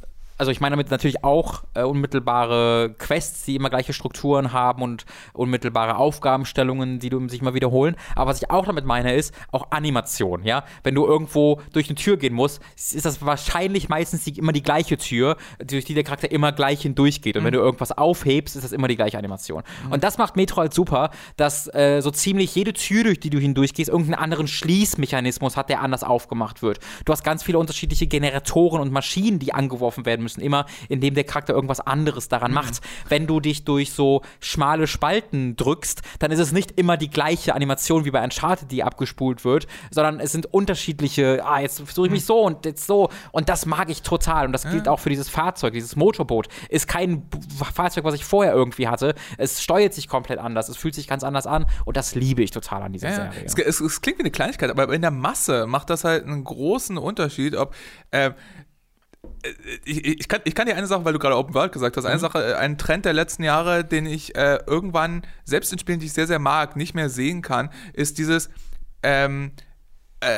also 0.43 0.51
ich 0.51 0.59
meine 0.59 0.73
damit 0.73 0.91
natürlich 0.91 1.23
auch 1.23 1.63
äh, 1.73 1.83
unmittelbare 1.83 2.93
Quests, 2.97 3.45
die 3.45 3.55
immer 3.55 3.69
gleiche 3.69 3.93
Strukturen 3.93 4.51
haben 4.51 4.81
und 4.81 5.05
unmittelbare 5.31 5.95
Aufgabenstellungen, 5.95 6.99
die 6.99 7.09
du 7.09 7.29
sich 7.29 7.41
mal 7.41 7.53
wiederholen. 7.53 7.95
Aber 8.13 8.31
was 8.31 8.41
ich 8.41 8.51
auch 8.51 8.65
damit 8.65 8.83
meine, 8.83 9.15
ist 9.15 9.33
auch 9.53 9.71
Animation, 9.71 10.43
ja. 10.43 10.65
Wenn 10.83 10.95
du 10.95 11.05
irgendwo 11.05 11.61
durch 11.71 11.87
eine 11.87 11.95
Tür 11.95 12.17
gehen 12.17 12.33
musst, 12.33 12.61
ist 12.75 13.05
das 13.05 13.25
wahrscheinlich 13.25 13.87
meistens 13.87 14.25
die, 14.25 14.37
immer 14.37 14.51
die 14.51 14.63
gleiche 14.63 14.97
Tür, 14.97 15.37
durch 15.65 15.85
die 15.85 15.93
der 15.93 16.03
Charakter 16.03 16.29
immer 16.29 16.51
gleich 16.51 16.81
hindurchgeht. 16.81 17.37
Und 17.37 17.43
mhm. 17.43 17.45
wenn 17.45 17.53
du 17.53 17.59
irgendwas 17.59 17.93
aufhebst, 17.93 18.57
ist 18.57 18.63
das 18.63 18.73
immer 18.73 18.89
die 18.89 18.97
gleiche 18.97 19.17
Animation. 19.17 19.63
Mhm. 19.85 19.93
Und 19.93 20.03
das 20.03 20.17
macht 20.17 20.35
Metro 20.35 20.57
halt 20.57 20.73
super, 20.73 21.11
dass 21.37 21.73
äh, 21.73 22.01
so 22.01 22.11
ziemlich 22.11 22.53
jede 22.53 22.73
Tür, 22.73 23.05
durch 23.05 23.21
die 23.21 23.29
du 23.29 23.39
hindurchgehst, 23.39 23.89
irgendeinen 23.89 24.21
anderen 24.21 24.47
Schließmechanismus 24.47 25.55
hat, 25.55 25.69
der 25.69 25.79
anders 25.79 26.03
aufgemacht 26.03 26.61
wird. 26.61 26.79
Du 27.05 27.13
hast 27.13 27.23
ganz 27.23 27.43
viele 27.43 27.59
unterschiedliche 27.59 28.07
Generatoren 28.07 28.81
und 28.81 28.91
Maschinen, 28.91 29.39
die 29.39 29.53
angeworfen 29.53 30.05
werden 30.05 30.23
müssen, 30.23 30.32
immer 30.41 30.65
indem 30.89 31.13
der 31.13 31.23
Charakter 31.23 31.53
irgendwas 31.53 31.79
anderes 31.79 32.27
daran 32.27 32.51
mhm. 32.51 32.55
macht. 32.55 32.81
Wenn 33.09 33.27
du 33.27 33.39
dich 33.39 33.65
durch 33.65 33.91
so 33.91 34.21
schmale 34.39 34.87
Spalten 34.87 35.55
drückst, 35.55 36.01
dann 36.19 36.31
ist 36.31 36.39
es 36.39 36.51
nicht 36.51 36.77
immer 36.79 36.97
die 36.97 37.09
gleiche 37.09 37.55
Animation 37.55 38.05
wie 38.05 38.11
bei 38.11 38.23
Uncharted, 38.23 38.71
die 38.71 38.83
abgespult 38.83 39.45
wird, 39.45 39.67
sondern 39.91 40.19
es 40.19 40.31
sind 40.31 40.53
unterschiedliche, 40.53 41.43
ah, 41.45 41.59
jetzt 41.59 41.81
versuche 41.81 42.07
ich 42.07 42.11
mich 42.11 42.23
mhm. 42.23 42.27
so 42.27 42.41
und 42.41 42.65
jetzt 42.65 42.85
so. 42.87 43.09
Und 43.31 43.49
das 43.49 43.65
mag 43.65 43.89
ich 43.89 44.01
total. 44.01 44.45
Und 44.45 44.51
das 44.51 44.63
gilt 44.69 44.87
auch 44.87 44.99
für 44.99 45.09
dieses 45.09 45.29
Fahrzeug, 45.29 45.73
dieses 45.73 45.95
Motorboot. 45.95 46.47
Ist 46.69 46.87
kein 46.87 47.23
Fahrzeug, 47.73 48.03
was 48.03 48.13
ich 48.13 48.25
vorher 48.25 48.53
irgendwie 48.53 48.87
hatte. 48.87 49.15
Es 49.37 49.61
steuert 49.61 49.93
sich 49.93 50.07
komplett 50.07 50.39
anders. 50.39 50.69
Es 50.69 50.77
fühlt 50.77 50.95
sich 50.95 51.07
ganz 51.07 51.23
anders 51.23 51.47
an. 51.47 51.65
Und 51.85 51.97
das 51.97 52.15
liebe 52.15 52.43
ich 52.43 52.51
total 52.51 52.83
an 52.83 52.93
dieser 52.93 53.09
ja, 53.09 53.15
Serie. 53.15 53.43
Es, 53.45 53.55
es, 53.55 53.79
es, 53.79 54.01
klingt 54.01 54.19
wie 54.19 54.23
eine 54.23 54.31
Kleinigkeit, 54.31 54.69
aber 54.69 54.91
in 54.93 55.01
der 55.01 55.11
Masse 55.11 55.67
macht 55.67 55.89
das 55.89 56.03
halt 56.03 56.25
einen 56.25 56.43
großen 56.43 56.97
Unterschied, 56.97 57.55
ob 57.55 57.73
äh, 58.11 58.31
ich, 59.85 60.05
ich, 60.05 60.27
kann, 60.27 60.41
ich 60.45 60.55
kann 60.55 60.67
dir 60.67 60.75
eine 60.75 60.87
Sache, 60.87 61.05
weil 61.05 61.13
du 61.13 61.19
gerade 61.19 61.37
Open 61.37 61.53
World 61.53 61.71
gesagt 61.71 61.97
hast, 61.97 62.05
eine 62.05 62.15
mhm. 62.15 62.21
Sache, 62.21 62.43
äh, 62.43 62.53
ein 62.55 62.77
Trend 62.77 63.05
der 63.05 63.13
letzten 63.13 63.43
Jahre, 63.43 63.83
den 63.83 64.05
ich 64.05 64.35
äh, 64.35 64.59
irgendwann, 64.65 65.23
selbst 65.43 65.71
in 65.71 65.79
Spielen, 65.79 65.99
die 65.99 66.05
ich 66.05 66.13
sehr, 66.13 66.27
sehr 66.27 66.39
mag, 66.39 66.75
nicht 66.75 66.93
mehr 66.93 67.09
sehen 67.09 67.41
kann, 67.41 67.69
ist 67.93 68.17
dieses, 68.17 68.49
ähm, 69.01 69.51
äh, 69.57 69.72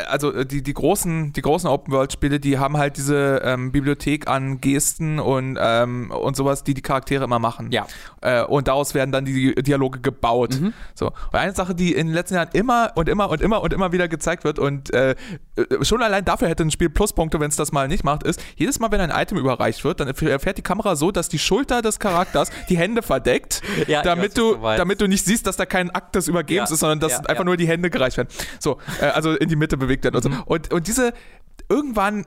also 0.07 0.33
äh, 0.33 0.45
die, 0.45 0.61
die 0.61 0.73
großen, 0.73 1.33
die 1.33 1.41
großen 1.41 1.69
Open-World-Spiele, 1.69 2.39
die 2.39 2.57
haben 2.57 2.77
halt 2.77 2.97
diese 2.97 3.41
ähm, 3.43 3.71
Bibliothek 3.71 4.27
an 4.27 4.61
Gesten 4.61 5.19
und, 5.19 5.57
ähm, 5.59 6.11
und 6.11 6.35
sowas, 6.35 6.63
die 6.63 6.73
die 6.73 6.81
Charaktere 6.81 7.23
immer 7.23 7.39
machen. 7.39 7.71
Ja. 7.71 7.87
Äh, 8.21 8.43
und 8.43 8.67
daraus 8.67 8.93
werden 8.93 9.11
dann 9.11 9.25
die 9.25 9.55
Dialoge 9.55 9.99
gebaut. 9.99 10.59
Mhm. 10.59 10.73
So. 10.93 11.07
Und 11.07 11.35
eine 11.35 11.53
Sache, 11.53 11.75
die 11.75 11.93
in 11.93 12.07
den 12.07 12.13
letzten 12.13 12.35
Jahren 12.35 12.49
immer 12.53 12.91
und 12.95 13.09
immer 13.09 13.29
und 13.29 13.41
immer 13.41 13.61
und 13.61 13.73
immer 13.73 13.91
wieder 13.91 14.07
gezeigt 14.07 14.43
wird 14.43 14.59
und 14.59 14.93
äh, 14.93 15.15
schon 15.81 16.01
allein 16.01 16.25
dafür 16.25 16.49
hätte 16.49 16.63
ein 16.63 16.71
Spiel 16.71 16.89
Pluspunkte, 16.89 17.39
wenn 17.39 17.49
es 17.49 17.55
das 17.55 17.71
mal 17.71 17.87
nicht 17.87 18.03
macht, 18.03 18.23
ist, 18.23 18.41
jedes 18.55 18.79
Mal, 18.79 18.91
wenn 18.91 19.01
ein 19.01 19.11
Item 19.11 19.37
überreicht 19.37 19.83
wird, 19.83 19.99
dann 19.99 20.07
erfährt 20.07 20.57
die 20.57 20.61
Kamera 20.61 20.95
so, 20.95 21.11
dass 21.11 21.29
die 21.29 21.39
Schulter 21.39 21.81
des 21.81 21.99
Charakters 21.99 22.49
die 22.69 22.77
Hände 22.77 23.01
verdeckt, 23.01 23.61
ja, 23.87 24.01
damit, 24.01 24.37
du, 24.37 24.55
damit 24.55 25.01
du 25.01 25.07
nicht 25.07 25.25
siehst, 25.25 25.47
dass 25.47 25.57
da 25.57 25.65
kein 25.65 25.91
Akt 25.91 26.15
des 26.15 26.27
Übergebens 26.27 26.69
ja. 26.69 26.73
ist, 26.73 26.79
sondern 26.79 26.99
dass 26.99 27.25
einfach 27.25 27.43
nur 27.43 27.57
die 27.57 27.67
Hände 27.67 27.89
gereicht 27.89 28.17
werden. 28.17 28.29
So, 28.59 28.77
äh, 29.01 29.05
also 29.05 29.33
in 29.33 29.49
die 29.49 29.55
Mitte 29.55 29.74
Leute 29.75 29.77
bewegt 29.77 30.03
werden 30.03 30.15
und 30.15 30.23
so. 30.23 30.29
Mhm. 30.29 30.43
Und, 30.45 30.73
und 30.73 30.87
diese, 30.87 31.13
irgendwann 31.69 32.25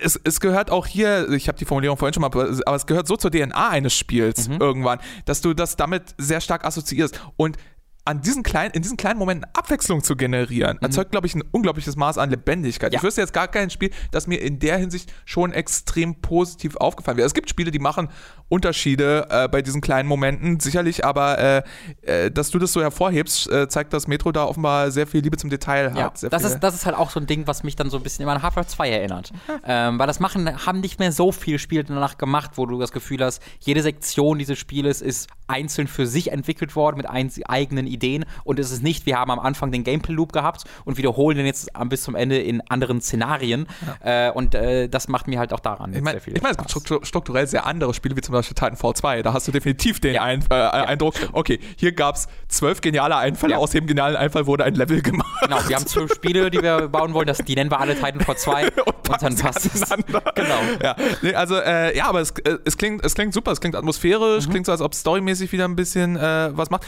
es, 0.00 0.20
es, 0.22 0.38
gehört 0.38 0.70
auch 0.70 0.86
hier, 0.86 1.28
ich 1.30 1.48
habe 1.48 1.58
die 1.58 1.64
Formulierung 1.64 1.98
vorhin 1.98 2.14
schon 2.14 2.20
mal, 2.20 2.28
aber 2.28 2.76
es 2.76 2.86
gehört 2.86 3.08
so 3.08 3.16
zur 3.16 3.32
DNA 3.32 3.68
eines 3.68 3.94
Spiels 3.94 4.48
mhm. 4.48 4.58
irgendwann, 4.60 5.00
dass 5.24 5.40
du 5.40 5.54
das 5.54 5.74
damit 5.74 6.14
sehr 6.18 6.40
stark 6.40 6.64
assoziierst. 6.64 7.20
Und 7.36 7.56
an 8.04 8.20
diesen 8.20 8.42
kleinen, 8.42 8.72
in 8.72 8.82
diesen 8.82 8.96
kleinen 8.96 9.18
Momenten 9.18 9.48
Abwechslung 9.52 10.02
zu 10.02 10.16
generieren, 10.16 10.76
mhm. 10.80 10.86
erzeugt, 10.86 11.12
glaube 11.12 11.26
ich, 11.26 11.34
ein 11.34 11.42
unglaubliches 11.52 11.96
Maß 11.96 12.18
an 12.18 12.30
Lebendigkeit. 12.30 12.92
Ja. 12.92 12.98
Ich 12.98 13.04
wüsste 13.04 13.20
jetzt 13.20 13.32
gar 13.32 13.48
kein 13.48 13.70
Spiel, 13.70 13.90
das 14.10 14.26
mir 14.26 14.40
in 14.40 14.58
der 14.58 14.78
Hinsicht 14.78 15.12
schon 15.24 15.52
extrem 15.52 16.20
positiv 16.20 16.76
aufgefallen 16.76 17.16
wäre. 17.16 17.26
Es 17.26 17.34
gibt 17.34 17.48
Spiele, 17.48 17.70
die 17.70 17.78
machen 17.78 18.08
Unterschiede 18.48 19.26
äh, 19.30 19.48
bei 19.48 19.62
diesen 19.62 19.80
kleinen 19.80 20.08
Momenten, 20.08 20.58
sicherlich, 20.60 21.04
aber 21.04 21.38
äh, 21.38 21.62
äh, 22.02 22.30
dass 22.30 22.50
du 22.50 22.58
das 22.58 22.72
so 22.72 22.82
hervorhebst, 22.82 23.50
äh, 23.50 23.68
zeigt, 23.68 23.92
dass 23.92 24.08
Metro 24.08 24.32
da 24.32 24.44
offenbar 24.44 24.90
sehr 24.90 25.06
viel 25.06 25.22
Liebe 25.22 25.36
zum 25.36 25.48
Detail 25.48 25.92
ja, 25.94 26.04
hat. 26.04 26.22
Das, 26.22 26.44
ist, 26.44 26.60
das 26.60 26.74
ist 26.74 26.86
halt 26.86 26.96
auch 26.96 27.10
so 27.10 27.20
ein 27.20 27.26
Ding, 27.26 27.46
was 27.46 27.62
mich 27.62 27.76
dann 27.76 27.88
so 27.88 27.98
ein 27.98 28.02
bisschen 28.02 28.24
immer 28.24 28.32
an 28.32 28.42
Half-Life 28.42 28.68
2 28.68 28.90
erinnert. 28.90 29.32
ähm, 29.64 29.98
weil 29.98 30.06
das 30.06 30.20
machen, 30.20 30.66
haben 30.66 30.80
nicht 30.80 30.98
mehr 30.98 31.12
so 31.12 31.32
viele 31.32 31.58
Spiele 31.58 31.84
danach 31.84 32.18
gemacht, 32.18 32.52
wo 32.56 32.66
du 32.66 32.78
das 32.78 32.92
Gefühl 32.92 33.24
hast, 33.24 33.42
jede 33.60 33.82
Sektion 33.82 34.38
dieses 34.38 34.58
Spieles 34.58 35.00
ist 35.00 35.28
einzeln 35.46 35.86
für 35.86 36.06
sich 36.06 36.32
entwickelt 36.32 36.76
worden 36.76 36.96
mit 36.96 37.06
eigenen 37.08 37.86
Ideen 37.92 38.24
und 38.44 38.58
es 38.58 38.70
ist 38.70 38.82
nicht, 38.82 39.06
wir 39.06 39.18
haben 39.18 39.30
am 39.30 39.38
Anfang 39.38 39.72
den 39.72 39.84
Gameplay-Loop 39.84 40.32
gehabt 40.32 40.64
und 40.84 40.96
wiederholen 40.96 41.36
den 41.36 41.46
jetzt 41.46 41.70
bis 41.86 42.02
zum 42.02 42.14
Ende 42.14 42.38
in 42.38 42.60
anderen 42.68 43.00
Szenarien. 43.00 43.66
Ja. 44.04 44.28
Äh, 44.28 44.32
und 44.32 44.54
äh, 44.54 44.88
das 44.88 45.08
macht 45.08 45.28
mir 45.28 45.38
halt 45.38 45.52
auch 45.52 45.60
daran 45.60 45.94
ich 45.94 46.02
mein, 46.02 46.14
sehr 46.14 46.20
viel. 46.20 46.36
Ich 46.36 46.42
meine, 46.42 46.56
es 46.56 46.74
gibt 46.74 47.06
strukturell 47.06 47.46
sehr 47.46 47.66
andere 47.66 47.94
Spiele, 47.94 48.16
wie 48.16 48.20
zum 48.20 48.32
Beispiel 48.32 48.54
Titanfall 48.54 48.94
2. 48.94 49.22
Da 49.22 49.32
hast 49.32 49.48
du 49.48 49.52
definitiv 49.52 50.00
den 50.00 50.14
ja. 50.14 50.22
Ein, 50.22 50.40
äh, 50.50 50.54
ja, 50.54 50.70
Eindruck, 50.70 51.16
stimmt. 51.16 51.34
okay, 51.34 51.58
hier 51.76 51.92
gab 51.92 52.16
es 52.16 52.28
zwölf 52.48 52.80
geniale 52.80 53.16
Einfälle, 53.16 53.58
aus 53.58 53.70
dem 53.70 53.86
genialen 53.86 54.16
Einfall 54.16 54.46
wurde 54.46 54.64
ein 54.64 54.74
Level 54.74 55.02
gemacht. 55.02 55.28
Genau, 55.42 55.58
wir 55.66 55.76
haben 55.76 55.86
zwölf 55.86 56.14
Spiele, 56.14 56.50
die 56.50 56.62
wir 56.62 56.88
bauen 56.88 57.14
wollen, 57.14 57.26
das, 57.26 57.38
die 57.38 57.54
nennen 57.54 57.70
wir 57.70 57.80
alle 57.80 57.94
Titanfall 57.94 58.36
2 58.36 58.66
und, 58.66 58.78
und 59.08 59.22
dann 59.22 59.36
passt 59.36 59.66
es. 59.66 59.82
Genau. 60.34 60.60
Ja, 60.82 60.96
nee, 61.20 61.34
also, 61.34 61.56
äh, 61.56 61.96
ja, 61.96 62.06
aber 62.06 62.20
es, 62.20 62.30
äh, 62.30 62.58
es, 62.64 62.76
klingt, 62.76 63.04
es 63.04 63.14
klingt 63.14 63.34
super, 63.34 63.52
es 63.52 63.60
klingt 63.60 63.76
atmosphärisch, 63.76 64.46
mhm. 64.46 64.50
klingt 64.50 64.66
so, 64.66 64.72
als 64.72 64.80
ob 64.80 64.94
storymäßig 64.94 65.52
wieder 65.52 65.64
ein 65.64 65.76
bisschen 65.76 66.16
äh, 66.16 66.50
was 66.56 66.70
macht. 66.70 66.86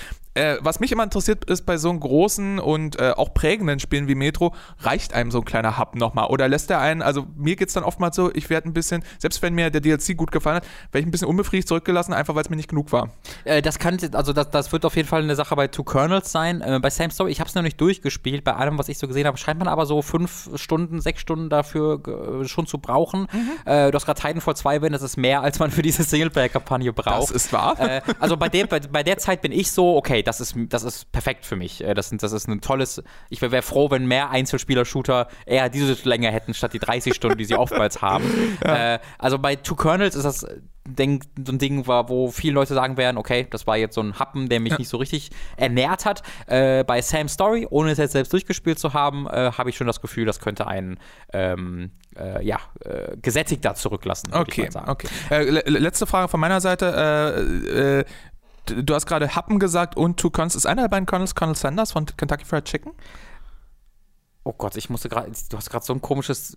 Was 0.61 0.80
mich 0.80 0.90
immer 0.95 1.05
interessiert, 1.05 1.45
ist 1.45 1.66
bei 1.66 1.76
so 1.76 1.90
einem 1.90 2.01
großen 2.01 2.59
und 2.59 2.99
äh, 2.99 3.12
auch 3.16 3.34
prägenden 3.34 3.80
Spielen 3.80 4.09
wie 4.09 4.14
Metro, 4.14 4.55
reicht 4.78 5.12
einem 5.12 5.30
so 5.30 5.38
ein 5.38 5.45
kleiner 5.45 5.78
Hub 5.78 5.97
nochmal? 5.97 6.28
Oder 6.28 6.49
lässt 6.49 6.70
er 6.70 6.80
einen, 6.80 7.03
also 7.03 7.26
mir 7.36 7.57
geht 7.57 7.68
es 7.68 7.74
dann 7.74 7.84
oftmals 7.84 8.16
so, 8.16 8.32
ich 8.32 8.49
werde 8.49 8.68
ein 8.68 8.72
bisschen, 8.72 9.05
selbst 9.18 9.42
wenn 9.42 9.55
mir 9.55 9.70
der 9.70 9.80
DLC 9.80 10.16
gut 10.16 10.32
gefallen 10.32 10.57
hat, 10.57 10.64
werde 10.92 11.01
ich 11.01 11.07
ein 11.07 11.11
bisschen 11.11 11.28
unbefriedigt 11.28 11.68
zurückgelassen, 11.68 12.12
einfach 12.12 12.34
weil 12.34 12.42
es 12.42 12.51
mir 12.51 12.57
nicht 12.57 12.68
genug 12.68 12.92
war. 12.92 13.11
Äh, 13.45 13.61
das 13.61 13.78
kann, 13.78 13.99
also 14.12 14.32
das, 14.32 14.51
das 14.51 14.72
wird 14.72 14.84
auf 14.84 14.97
jeden 14.97 15.09
Fall 15.09 15.22
eine 15.22 15.34
Sache 15.34 15.57
bei 15.57 15.66
Two 15.66 15.84
Kernels 15.84 16.30
sein. 16.30 16.61
Äh, 16.61 16.78
bei 16.80 16.90
Same 16.90 17.11
Story, 17.11 17.32
ich 17.32 17.40
habe 17.40 17.49
es 17.49 17.55
noch 17.55 17.62
nicht 17.62 17.80
durchgespielt, 17.80 18.45
bei 18.45 18.55
allem, 18.55 18.78
was 18.78 18.88
ich 18.88 18.99
so 18.99 19.09
gesehen 19.09 19.26
habe, 19.26 19.36
scheint 19.36 19.59
man 19.59 19.68
aber 19.68 19.86
so 19.86 20.01
fünf 20.01 20.51
Stunden, 20.55 21.01
sechs 21.01 21.20
Stunden 21.20 21.51
dafür 21.51 22.01
äh, 22.07 22.47
schon 22.47 22.66
zu 22.66 22.78
brauchen. 22.78 23.26
Mhm. 23.32 23.51
Äh, 23.64 23.90
du 23.90 23.97
hast 23.97 24.07
gerade 24.07 24.20
Titanfall 24.20 24.57
2 24.57 24.82
wenn 24.82 24.92
das 24.92 25.03
ist 25.03 25.16
mehr, 25.16 25.42
als 25.42 25.59
man 25.59 25.70
für 25.70 25.82
diese 25.82 26.03
Singleplayer-Kampagne 26.03 26.92
braucht. 26.92 27.22
Das 27.22 27.30
ist 27.30 27.53
wahr. 27.53 27.76
also 28.20 28.36
bei 28.36 28.49
der, 28.49 28.66
bei, 28.66 28.80
bei 28.80 29.03
der 29.03 29.18
Zeit 29.18 29.40
bin 29.40 29.53
ich 29.53 29.70
so, 29.72 29.97
okay, 29.97 30.22
das 30.22 30.40
ist, 30.40 30.55
das 30.68 30.82
ist 30.82 30.84
perfekt 31.12 31.45
für 31.47 31.57
mich. 31.57 31.85
Das, 31.95 32.11
das 32.11 32.32
ist 32.32 32.49
ein 32.49 32.61
tolles, 32.61 33.03
ich 33.30 33.41
wäre 33.41 33.53
wär 33.53 33.62
froh, 33.62 33.91
wenn 33.91 34.07
mehr 34.07 34.30
Einzelspieler-Shooter 34.30 35.28
eher 35.47 35.68
diese 35.68 35.97
Länge 36.09 36.30
hätten, 36.30 36.55
statt 36.55 36.72
die 36.72 36.78
30 36.78 37.14
Stunden, 37.14 37.39
die 37.39 37.45
sie 37.45 37.57
oftmals 37.57 38.03
haben. 38.03 38.24
Ja. 38.64 38.95
Äh, 38.95 38.99
also 39.18 39.39
bei 39.39 39.57
Two 39.57 39.74
Kernels 39.74 40.14
ist 40.14 40.24
das 40.24 40.47
denk, 40.87 41.24
so 41.45 41.53
ein 41.53 41.59
Ding, 41.59 41.87
war, 41.87 42.09
wo 42.09 42.30
viele 42.30 42.55
Leute 42.55 42.74
sagen 42.74 42.97
werden, 42.97 43.16
okay, 43.16 43.47
das 43.51 43.66
war 43.66 43.76
jetzt 43.76 43.95
so 43.95 44.03
ein 44.03 44.18
Happen, 44.18 44.49
der 44.49 44.61
mich 44.61 44.72
ja. 44.72 44.78
nicht 44.78 44.89
so 44.89 44.99
richtig 44.99 45.30
ernährt 45.57 46.05
hat. 46.05 46.22
Äh, 46.47 46.85
bei 46.85 47.01
Sam 47.01 47.28
Story, 47.28 47.66
ohne 47.70 47.91
es 47.91 47.99
jetzt 47.99 48.12
selbst 48.12 48.32
durchgespielt 48.32 48.78
zu 48.78 48.93
haben, 48.93 49.26
äh, 49.26 49.53
habe 49.53 49.70
ich 49.70 49.76
schon 49.76 49.87
das 49.87 50.01
Gefühl, 50.01 50.26
das 50.26 50.41
könnte 50.41 50.66
einen 50.66 50.99
ähm, 51.32 51.91
äh, 52.16 52.45
ja, 52.45 52.59
äh, 52.85 53.16
gesättigter 53.16 53.74
zurücklassen. 53.74 54.32
Okay, 54.32 54.68
okay. 54.87 55.09
Äh, 55.30 55.68
letzte 55.68 56.07
Frage 56.07 56.28
von 56.28 56.41
meiner 56.41 56.61
Seite. 56.61 58.05
Äh, 58.71 58.83
du 58.83 58.95
hast 58.95 59.07
gerade 59.07 59.35
Happen 59.35 59.59
gesagt 59.59 59.97
und 59.97 60.19
Two 60.19 60.31
Colonels. 60.31 60.55
Ist 60.55 60.67
einer 60.67 60.83
der 60.83 60.89
beiden 60.89 61.07
Colonels 61.07 61.35
Colonel 61.35 61.57
Sanders 61.57 61.93
von 61.93 62.07
Kentucky 62.07 62.45
Fried 62.45 62.65
Chicken? 62.65 62.93
Oh 64.47 64.53
Gott, 64.53 64.77
ich 64.77 64.91
musste 64.91 65.09
gerade, 65.09 65.33
du 65.49 65.57
hast 65.57 65.71
gerade 65.71 65.87
so 65.87 65.95
ein 65.95 66.03
komisches, 66.03 66.55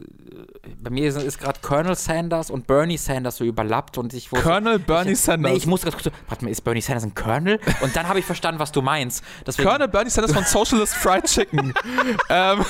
bei 0.78 0.90
mir 0.90 1.08
ist, 1.08 1.24
ist 1.24 1.40
gerade 1.40 1.62
Colonel 1.62 1.96
Sanders 1.96 2.52
und 2.52 2.68
Bernie 2.68 2.98
Sanders 2.98 3.38
so 3.38 3.46
überlappt 3.46 3.98
und 3.98 4.14
ich 4.14 4.30
wusste, 4.30 4.44
Colonel 4.44 4.78
Bernie 4.78 5.12
ich, 5.12 5.22
Sanders? 5.22 5.52
Nee, 5.54 5.58
ich 5.58 5.68
musste 5.68 5.90
gerade, 5.90 6.12
warte 6.28 6.44
mal, 6.44 6.52
ist 6.52 6.66
Bernie 6.66 6.82
Sanders 6.82 7.06
ein 7.06 7.16
Colonel? 7.16 7.62
Und 7.80 7.96
dann 7.96 8.10
habe 8.10 8.20
ich 8.20 8.26
verstanden, 8.26 8.60
was 8.60 8.74
du 8.74 8.82
meinst. 8.82 9.24
Deswegen, 9.46 9.70
Colonel 9.70 9.88
Bernie 9.88 10.10
Sanders 10.10 10.34
von 10.34 10.44
Socialist 10.44 10.96
Fried 10.96 11.24
Chicken. 11.24 11.74
ähm, 12.30 12.66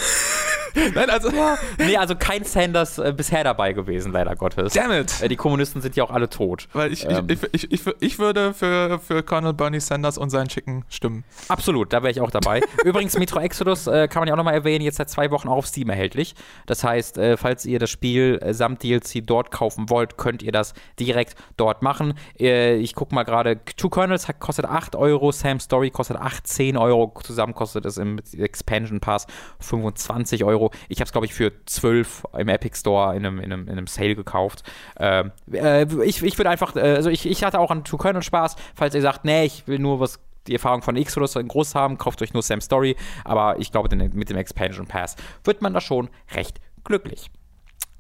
Nein, 0.96 1.10
also. 1.10 1.30
Nee, 1.78 1.98
also 1.98 2.16
kein 2.16 2.44
Sanders 2.44 2.98
äh, 2.98 3.14
bisher 3.16 3.44
dabei 3.44 3.74
gewesen, 3.74 4.12
leider 4.12 4.36
Gottes. 4.36 4.74
Damn 4.74 4.92
it. 4.92 5.22
Äh, 5.22 5.28
die 5.28 5.36
Kommunisten 5.36 5.82
sind 5.82 5.96
ja 5.96 6.04
auch 6.04 6.12
alle 6.12 6.30
tot. 6.30 6.68
Weil 6.74 6.94
ich, 6.94 7.06
Ähm. 7.06 7.28
ich, 7.30 7.44
ich, 7.52 7.72
ich, 7.72 7.82
ich, 8.00 8.20
würde 8.20 8.54
für, 8.54 9.00
für 9.00 9.24
Colonel 9.24 9.54
Bernie 9.54 9.80
Sanders 9.80 10.18
und 10.18 10.30
seinen 10.30 10.48
Chicken 10.48 10.86
stimmen. 10.90 11.24
Absolut, 11.48 11.94
da 11.94 12.04
wäre 12.04 12.12
ich 12.12 12.22
auch 12.22 12.32
dabei. 12.32 12.62
Übrigens, 12.86 13.18
Metro 13.18 13.40
Exodus 13.40 13.88
äh, 13.88 14.08
kann 14.08 14.22
man 14.22 14.28
ja 14.28 14.34
auch 14.34 14.38
nochmal 14.38 14.54
erwähnen, 14.54 14.84
jetzt 14.84 14.98
seit 14.98 15.10
zwei 15.10 15.32
Wochen 15.32 15.48
auch 15.48 15.58
auf 15.58 15.68
Steam 15.68 15.90
erhältlich. 15.90 16.36
Das 16.66 16.84
heißt, 16.84 17.18
äh, 17.18 17.38
falls 17.38 17.66
ihr 17.66 17.80
das 17.80 17.90
Spiel 17.90 18.40
äh, 18.42 18.54
samt 18.54 18.84
DLC 18.84 19.26
dort 19.26 19.52
kaufen 19.52 19.90
wollt, 19.90 20.18
könnt 20.18 20.44
ihr 20.44 20.52
das 20.52 20.74
direkt 21.00 21.36
dort 21.58 21.82
machen. 21.82 22.14
Äh, 22.40 22.76
ich 22.76 22.94
gucke 22.96 23.16
mal 23.16 23.24
gerade, 23.24 23.60
Two 23.78 23.90
Kernels 23.90 24.28
hat, 24.28 24.40
kostet 24.40 24.66
8 24.66 24.96
Euro, 24.96 25.32
Sam 25.32 25.60
Story 25.60 25.90
kostet 25.90 26.18
18 26.18 26.78
Euro, 26.78 27.14
zusammen 27.24 27.54
kostet 27.54 27.86
es 27.86 27.98
im 27.98 28.20
Expansion 28.38 29.00
Pass 29.00 29.28
25 29.60 30.44
Euro. 30.44 30.67
Ich 30.90 31.00
habe 31.00 31.06
es, 31.06 31.12
glaube 31.12 31.26
ich, 31.26 31.34
für 31.34 31.52
12 31.66 32.24
im 32.38 32.48
Epic 32.48 32.78
Store 32.78 33.16
in 33.16 33.26
einem, 33.26 33.40
in 33.40 33.52
einem, 33.52 33.64
in 33.68 33.72
einem 33.74 33.88
Sale 33.88 34.16
gekauft. 34.16 34.64
Ähm, 35.00 35.32
äh, 35.52 35.84
ich, 36.04 36.24
ich 36.24 36.38
würde 36.38 36.50
einfach, 36.50 36.76
äh, 36.76 36.96
also 36.96 37.10
ich, 37.10 37.26
ich 37.26 37.44
hatte 37.44 37.60
auch 37.60 37.72
an 37.72 37.84
Two 37.84 37.98
Kernel 37.98 38.24
Spaß, 38.24 38.56
falls 38.76 38.96
ihr 38.96 39.02
sagt, 39.02 39.26
nee, 39.26 39.46
ich 39.46 39.68
will 39.68 39.80
nur 39.80 40.00
was 40.00 40.20
die 40.48 40.54
Erfahrung 40.54 40.82
von 40.82 40.96
Exodus 40.96 41.36
in 41.36 41.48
groß 41.48 41.76
haben, 41.76 41.98
kauft 41.98 42.22
euch 42.22 42.34
nur 42.34 42.42
Sam 42.42 42.62
Story, 42.62 42.96
aber 43.26 43.60
ich 43.60 43.72
glaube, 43.72 43.94
mit 43.96 44.30
dem 44.30 44.38
Expansion 44.38 44.88
Pass 44.88 45.16
wird 45.44 45.62
man 45.62 45.74
da 45.74 45.82
schon 45.82 46.10
recht 46.34 46.62
glücklich. 46.84 47.30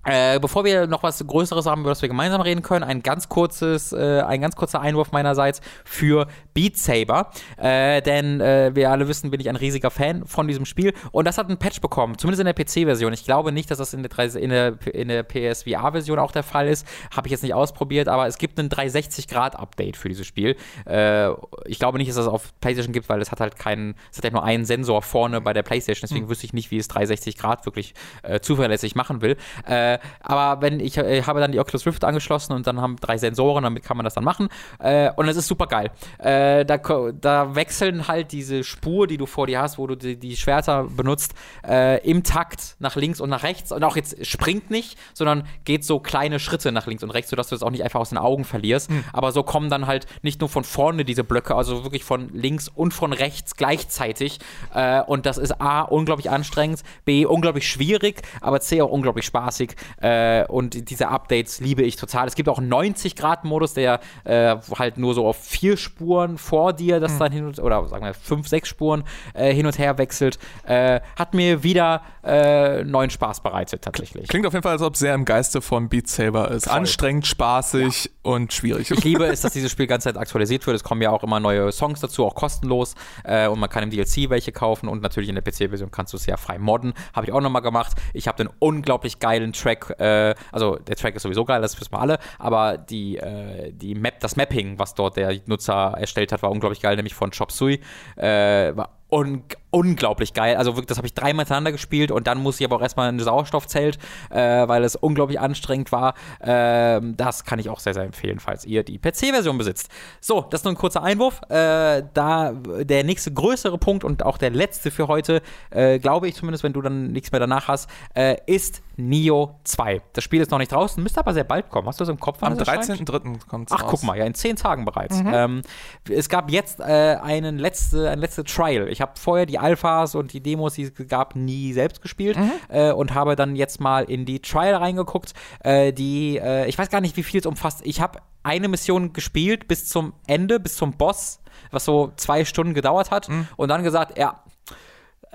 Äh, 0.07 0.39
bevor 0.39 0.63
wir 0.63 0.87
noch 0.87 1.03
was 1.03 1.25
Größeres 1.25 1.65
haben, 1.65 1.81
über 1.81 1.89
das 1.89 2.01
wir 2.01 2.07
gemeinsam 2.07 2.39
reden 2.39 2.61
können, 2.61 2.85
ein 2.85 3.03
ganz 3.03 3.27
kurzes, 3.27 3.91
äh, 3.91 4.21
ein 4.21 4.39
ganz 4.39 4.55
kurzer 4.55 4.79
Einwurf 4.79 5.11
meinerseits 5.11 5.59
für 5.83 6.27
Beat 6.53 6.77
Saber. 6.77 7.31
Äh, 7.57 8.01
denn 8.01 8.39
äh, 8.39 8.71
wir 8.73 8.89
alle 8.89 9.09
wissen, 9.09 9.31
bin 9.31 9.41
ich 9.41 9.49
ein 9.49 9.57
riesiger 9.57 9.91
Fan 9.91 10.25
von 10.25 10.47
diesem 10.47 10.65
Spiel. 10.65 10.93
Und 11.11 11.25
das 11.25 11.37
hat 11.37 11.47
einen 11.47 11.57
Patch 11.57 11.81
bekommen, 11.81 12.17
zumindest 12.17 12.39
in 12.39 12.45
der 12.45 12.53
PC-Version. 12.53 13.11
Ich 13.11 13.25
glaube 13.25 13.51
nicht, 13.51 13.69
dass 13.69 13.79
das 13.79 13.93
in 13.93 14.01
der, 14.01 14.09
3 14.09 14.39
in 14.39 14.49
der, 14.49 14.77
in 14.93 15.09
der 15.09 15.23
PSVR-Version 15.23 16.19
auch 16.19 16.31
der 16.31 16.43
Fall 16.43 16.69
ist. 16.69 16.87
Habe 17.13 17.27
ich 17.27 17.31
jetzt 17.31 17.43
nicht 17.43 17.53
ausprobiert, 17.53 18.07
aber 18.07 18.27
es 18.27 18.37
gibt 18.37 18.57
ein 18.59 18.69
360-Grad-Update 18.69 19.97
für 19.97 20.07
dieses 20.07 20.25
Spiel. 20.25 20.55
Äh, 20.85 21.31
ich 21.65 21.79
glaube 21.79 21.97
nicht, 21.97 22.07
dass 22.07 22.15
das 22.15 22.27
auf 22.27 22.53
PlayStation 22.61 22.93
gibt, 22.93 23.09
weil 23.09 23.21
es 23.21 23.31
hat 23.31 23.41
halt 23.41 23.57
keinen, 23.57 23.95
es 24.09 24.19
hat 24.19 24.23
ja 24.23 24.31
nur 24.31 24.45
einen 24.45 24.63
Sensor 24.63 25.01
vorne 25.01 25.41
bei 25.41 25.51
der 25.51 25.63
PlayStation. 25.63 26.07
Deswegen 26.07 26.29
wüsste 26.29 26.45
ich 26.45 26.53
nicht, 26.53 26.71
wie 26.71 26.77
es 26.77 26.87
360 26.87 27.37
Grad 27.37 27.65
wirklich 27.65 27.93
äh, 28.23 28.39
zuverlässig 28.39 28.95
machen 28.95 29.21
will. 29.21 29.35
Äh, 29.65 29.96
aber 30.21 30.61
wenn 30.61 30.79
ich 30.79 30.97
äh, 30.97 31.23
habe 31.23 31.39
dann 31.39 31.51
die 31.51 31.59
Oculus 31.59 31.85
Rift 31.85 32.03
angeschlossen 32.03 32.53
und 32.53 32.67
dann 32.67 32.81
haben 32.81 32.97
drei 32.97 33.17
Sensoren, 33.17 33.63
damit 33.63 33.83
kann 33.83 33.97
man 33.97 34.03
das 34.03 34.13
dann 34.13 34.23
machen. 34.23 34.49
Äh, 34.79 35.11
und 35.15 35.27
es 35.27 35.37
ist 35.37 35.47
super 35.47 35.67
geil. 35.67 35.91
Äh, 36.19 36.65
da, 36.65 36.77
da 36.77 37.55
wechseln 37.55 38.07
halt 38.07 38.31
diese 38.31 38.63
Spur, 38.63 39.07
die 39.07 39.17
du 39.17 39.25
vor 39.25 39.47
dir 39.47 39.61
hast, 39.61 39.77
wo 39.77 39.87
du 39.87 39.95
die, 39.95 40.17
die 40.17 40.35
Schwerter 40.35 40.83
benutzt, 40.85 41.33
äh, 41.67 42.03
im 42.07 42.23
Takt 42.23 42.75
nach 42.79 42.95
links 42.95 43.21
und 43.21 43.29
nach 43.29 43.43
rechts. 43.43 43.71
Und 43.71 43.83
auch 43.83 43.95
jetzt 43.95 44.25
springt 44.25 44.69
nicht, 44.69 44.97
sondern 45.13 45.47
geht 45.65 45.83
so 45.83 45.99
kleine 45.99 46.39
Schritte 46.39 46.71
nach 46.71 46.87
links 46.87 47.03
und 47.03 47.11
rechts, 47.11 47.29
sodass 47.29 47.49
du 47.49 47.55
das 47.55 47.63
auch 47.63 47.71
nicht 47.71 47.83
einfach 47.83 47.99
aus 47.99 48.09
den 48.09 48.17
Augen 48.17 48.45
verlierst. 48.45 48.89
Aber 49.13 49.31
so 49.31 49.43
kommen 49.43 49.69
dann 49.69 49.87
halt 49.87 50.05
nicht 50.21 50.39
nur 50.41 50.49
von 50.49 50.63
vorne 50.63 51.05
diese 51.05 51.23
Blöcke, 51.23 51.55
also 51.55 51.83
wirklich 51.83 52.03
von 52.03 52.29
links 52.33 52.67
und 52.67 52.93
von 52.93 53.13
rechts 53.13 53.55
gleichzeitig. 53.55 54.39
Äh, 54.73 55.01
und 55.01 55.25
das 55.25 55.37
ist 55.37 55.61
A, 55.61 55.81
unglaublich 55.81 56.29
anstrengend, 56.29 56.83
B, 57.05 57.25
unglaublich 57.25 57.67
schwierig, 57.69 58.21
aber 58.41 58.59
C, 58.59 58.81
auch 58.81 58.91
unglaublich 58.91 59.25
spaßig. 59.25 59.75
Äh, 60.01 60.45
und 60.45 60.89
diese 60.89 61.09
Updates 61.09 61.59
liebe 61.59 61.83
ich 61.83 61.95
total. 61.95 62.27
Es 62.27 62.35
gibt 62.35 62.49
auch 62.49 62.59
einen 62.59 62.71
90-Grad-Modus, 62.71 63.73
der 63.73 63.99
äh, 64.23 64.55
halt 64.77 64.97
nur 64.97 65.13
so 65.13 65.25
auf 65.25 65.37
vier 65.37 65.77
Spuren 65.77 66.37
vor 66.37 66.73
dir 66.73 66.99
das 66.99 67.17
dann 67.17 67.31
hin 67.31 67.45
und 67.45 67.59
oder 67.59 67.87
sagen 67.87 68.05
wir 68.05 68.13
fünf, 68.13 68.47
sechs 68.47 68.69
Spuren 68.69 69.03
äh, 69.33 69.53
hin 69.53 69.65
und 69.65 69.77
her 69.77 69.97
wechselt. 69.97 70.39
Äh, 70.65 71.01
hat 71.15 71.33
mir 71.33 71.63
wieder 71.63 72.01
äh, 72.23 72.83
neuen 72.83 73.09
Spaß 73.09 73.41
bereitet, 73.41 73.81
tatsächlich. 73.81 74.27
Klingt 74.27 74.45
auf 74.45 74.53
jeden 74.53 74.63
Fall, 74.63 74.73
als 74.73 74.81
ob 74.81 74.93
es 74.93 74.99
sehr 74.99 75.13
im 75.13 75.25
Geiste 75.25 75.61
von 75.61 75.89
Beat 75.89 76.07
Saber 76.07 76.51
ist. 76.51 76.67
Anstrengend, 76.67 77.25
spaßig 77.25 78.11
und 78.23 78.53
schwierig. 78.53 78.91
Ich 78.91 79.03
liebe 79.03 79.25
es, 79.25 79.41
dass 79.41 79.53
dieses 79.57 79.71
Spiel 79.71 79.87
ganze 79.87 80.09
Zeit 80.09 80.17
aktualisiert 80.17 80.65
wird. 80.67 80.75
Es 80.75 80.83
kommen 80.83 81.01
ja 81.01 81.11
auch 81.11 81.23
immer 81.23 81.39
neue 81.39 81.71
Songs 81.71 81.99
dazu, 81.99 82.25
auch 82.25 82.35
kostenlos. 82.35 82.95
Äh, 83.23 83.47
und 83.47 83.59
man 83.59 83.69
kann 83.69 83.83
im 83.83 83.89
DLC 83.89 84.29
welche 84.29 84.51
kaufen. 84.51 84.89
Und 84.89 85.01
natürlich 85.01 85.29
in 85.29 85.35
der 85.35 85.43
PC-Version 85.43 85.91
kannst 85.91 86.13
du 86.13 86.17
es 86.17 86.25
ja 86.25 86.37
frei 86.37 86.57
modden. 86.59 86.93
Habe 87.13 87.27
ich 87.27 87.31
auch 87.31 87.41
nochmal 87.41 87.61
gemacht. 87.61 87.93
Ich 88.13 88.27
habe 88.27 88.37
den 88.37 88.49
unglaublich 88.59 89.19
geilen 89.19 89.53
Track. 89.53 89.76
Äh, 89.99 90.35
also 90.51 90.75
der 90.75 90.95
Track 90.95 91.15
ist 91.15 91.23
sowieso 91.23 91.45
geil, 91.45 91.61
das 91.61 91.79
wissen 91.79 91.91
wir 91.91 91.99
alle. 91.99 92.19
Aber 92.39 92.77
die, 92.77 93.17
äh, 93.17 93.71
die 93.71 93.95
Map, 93.95 94.19
das 94.19 94.35
Mapping, 94.35 94.79
was 94.79 94.93
dort 94.95 95.17
der 95.17 95.39
Nutzer 95.45 95.95
erstellt 95.97 96.31
hat, 96.31 96.41
war 96.43 96.51
unglaublich 96.51 96.81
geil, 96.81 96.95
nämlich 96.95 97.15
von 97.15 97.31
Chop 97.31 97.51
Suey. 97.51 97.79
Äh, 98.15 98.75
war 98.75 98.96
un 99.09 99.43
unglaublich 99.69 100.33
geil. 100.33 100.55
Also 100.55 100.71
wirklich, 100.71 100.87
das 100.87 100.97
habe 100.97 101.07
ich 101.07 101.13
dreimal 101.13 101.43
hintereinander 101.43 101.71
gespielt 101.71 102.09
und 102.09 102.25
dann 102.25 102.41
muss 102.41 102.59
ich 102.59 102.65
aber 102.65 102.77
auch 102.77 102.81
erstmal 102.81 103.09
in 103.09 103.17
ein 103.17 103.19
Sauerstoffzelt, 103.19 103.99
äh, 104.29 104.67
weil 104.67 104.83
es 104.83 104.95
unglaublich 104.95 105.39
anstrengend 105.39 105.91
war. 105.91 106.13
Ähm, 106.41 107.15
das 107.17 107.43
kann 107.43 107.59
ich 107.59 107.69
auch 107.69 107.79
sehr, 107.79 107.93
sehr 107.93 108.03
empfehlen, 108.03 108.39
falls 108.39 108.65
ihr 108.65 108.83
die 108.83 108.97
PC-Version 108.97 109.57
besitzt. 109.57 109.89
So, 110.21 110.41
das 110.41 110.61
ist 110.61 110.65
nur 110.65 110.73
ein 110.73 110.77
kurzer 110.77 111.03
Einwurf. 111.03 111.41
Äh, 111.49 112.03
da 112.13 112.53
der 112.53 113.03
nächste 113.03 113.31
größere 113.33 113.77
Punkt 113.77 114.03
und 114.03 114.23
auch 114.23 114.37
der 114.37 114.51
letzte 114.51 114.89
für 114.89 115.07
heute, 115.07 115.41
äh, 115.69 115.99
glaube 115.99 116.27
ich 116.27 116.35
zumindest, 116.35 116.63
wenn 116.63 116.73
du 116.73 116.81
dann 116.81 117.11
nichts 117.11 117.31
mehr 117.31 117.39
danach 117.39 117.67
hast, 117.67 117.89
äh, 118.15 118.37
ist 118.47 118.81
Neo 118.95 119.59
2. 119.63 120.01
Das 120.13 120.23
Spiel 120.23 120.41
ist 120.41 120.49
noch 120.49 120.57
nicht 120.57 120.71
draußen, 120.71 121.01
müsste 121.03 121.19
aber 121.19 121.33
sehr 121.33 121.43
bald 121.43 121.69
kommen. 121.69 121.87
Hast 121.87 121.99
du 121.99 122.03
das 122.03 122.09
im 122.09 122.19
Kopf? 122.19 122.41
Am 122.41 122.53
es 122.53 122.59
erscheint? 122.59 123.07
13.03. 123.07 123.47
kommt 123.47 123.69
es 123.69 123.77
Ach, 123.77 123.85
guck 123.85 124.01
mal, 124.03 124.17
ja, 124.17 124.25
in 124.25 124.33
zehn 124.33 124.55
Tagen 124.55 124.85
bereits. 124.85 125.21
Ähm, 125.27 125.61
es 126.09 126.29
gab 126.29 126.49
jetzt 126.49 126.79
äh, 126.79 127.17
einen 127.21 127.59
letzte, 127.59 128.09
ein 128.09 128.19
letztes 128.19 128.45
Trial. 128.45 128.87
Ich 128.89 128.96
habe 129.01 129.13
vorher 129.19 129.45
die 129.45 129.59
Alphas 129.59 130.15
und 130.15 130.33
die 130.33 130.41
Demos, 130.41 130.73
die 130.73 130.83
es 130.83 130.93
gab, 131.07 131.35
nie 131.35 131.73
selbst 131.73 132.01
gespielt 132.01 132.37
äh, 132.69 132.91
und 132.91 133.13
habe 133.13 133.35
dann 133.35 133.55
jetzt 133.55 133.79
mal 133.79 134.03
in 134.03 134.25
die 134.25 134.39
Trial 134.39 134.75
reingeguckt, 134.75 135.33
äh, 135.61 135.93
die, 135.93 136.37
äh, 136.37 136.67
ich 136.67 136.77
weiß 136.77 136.89
gar 136.89 137.01
nicht, 137.01 137.17
wie 137.17 137.23
viel 137.23 137.39
es 137.39 137.45
umfasst. 137.45 137.81
Ich 137.83 138.01
habe 138.01 138.19
eine 138.43 138.67
Mission 138.67 139.13
gespielt 139.13 139.67
bis 139.67 139.87
zum 139.87 140.13
Ende, 140.25 140.59
bis 140.59 140.75
zum 140.75 140.93
Boss, 140.93 141.41
was 141.71 141.85
so 141.85 142.13
zwei 142.15 142.45
Stunden 142.45 142.73
gedauert 142.73 143.11
hat 143.11 143.29
und 143.57 143.69
dann 143.69 143.83
gesagt, 143.83 144.17
ja, 144.17 144.43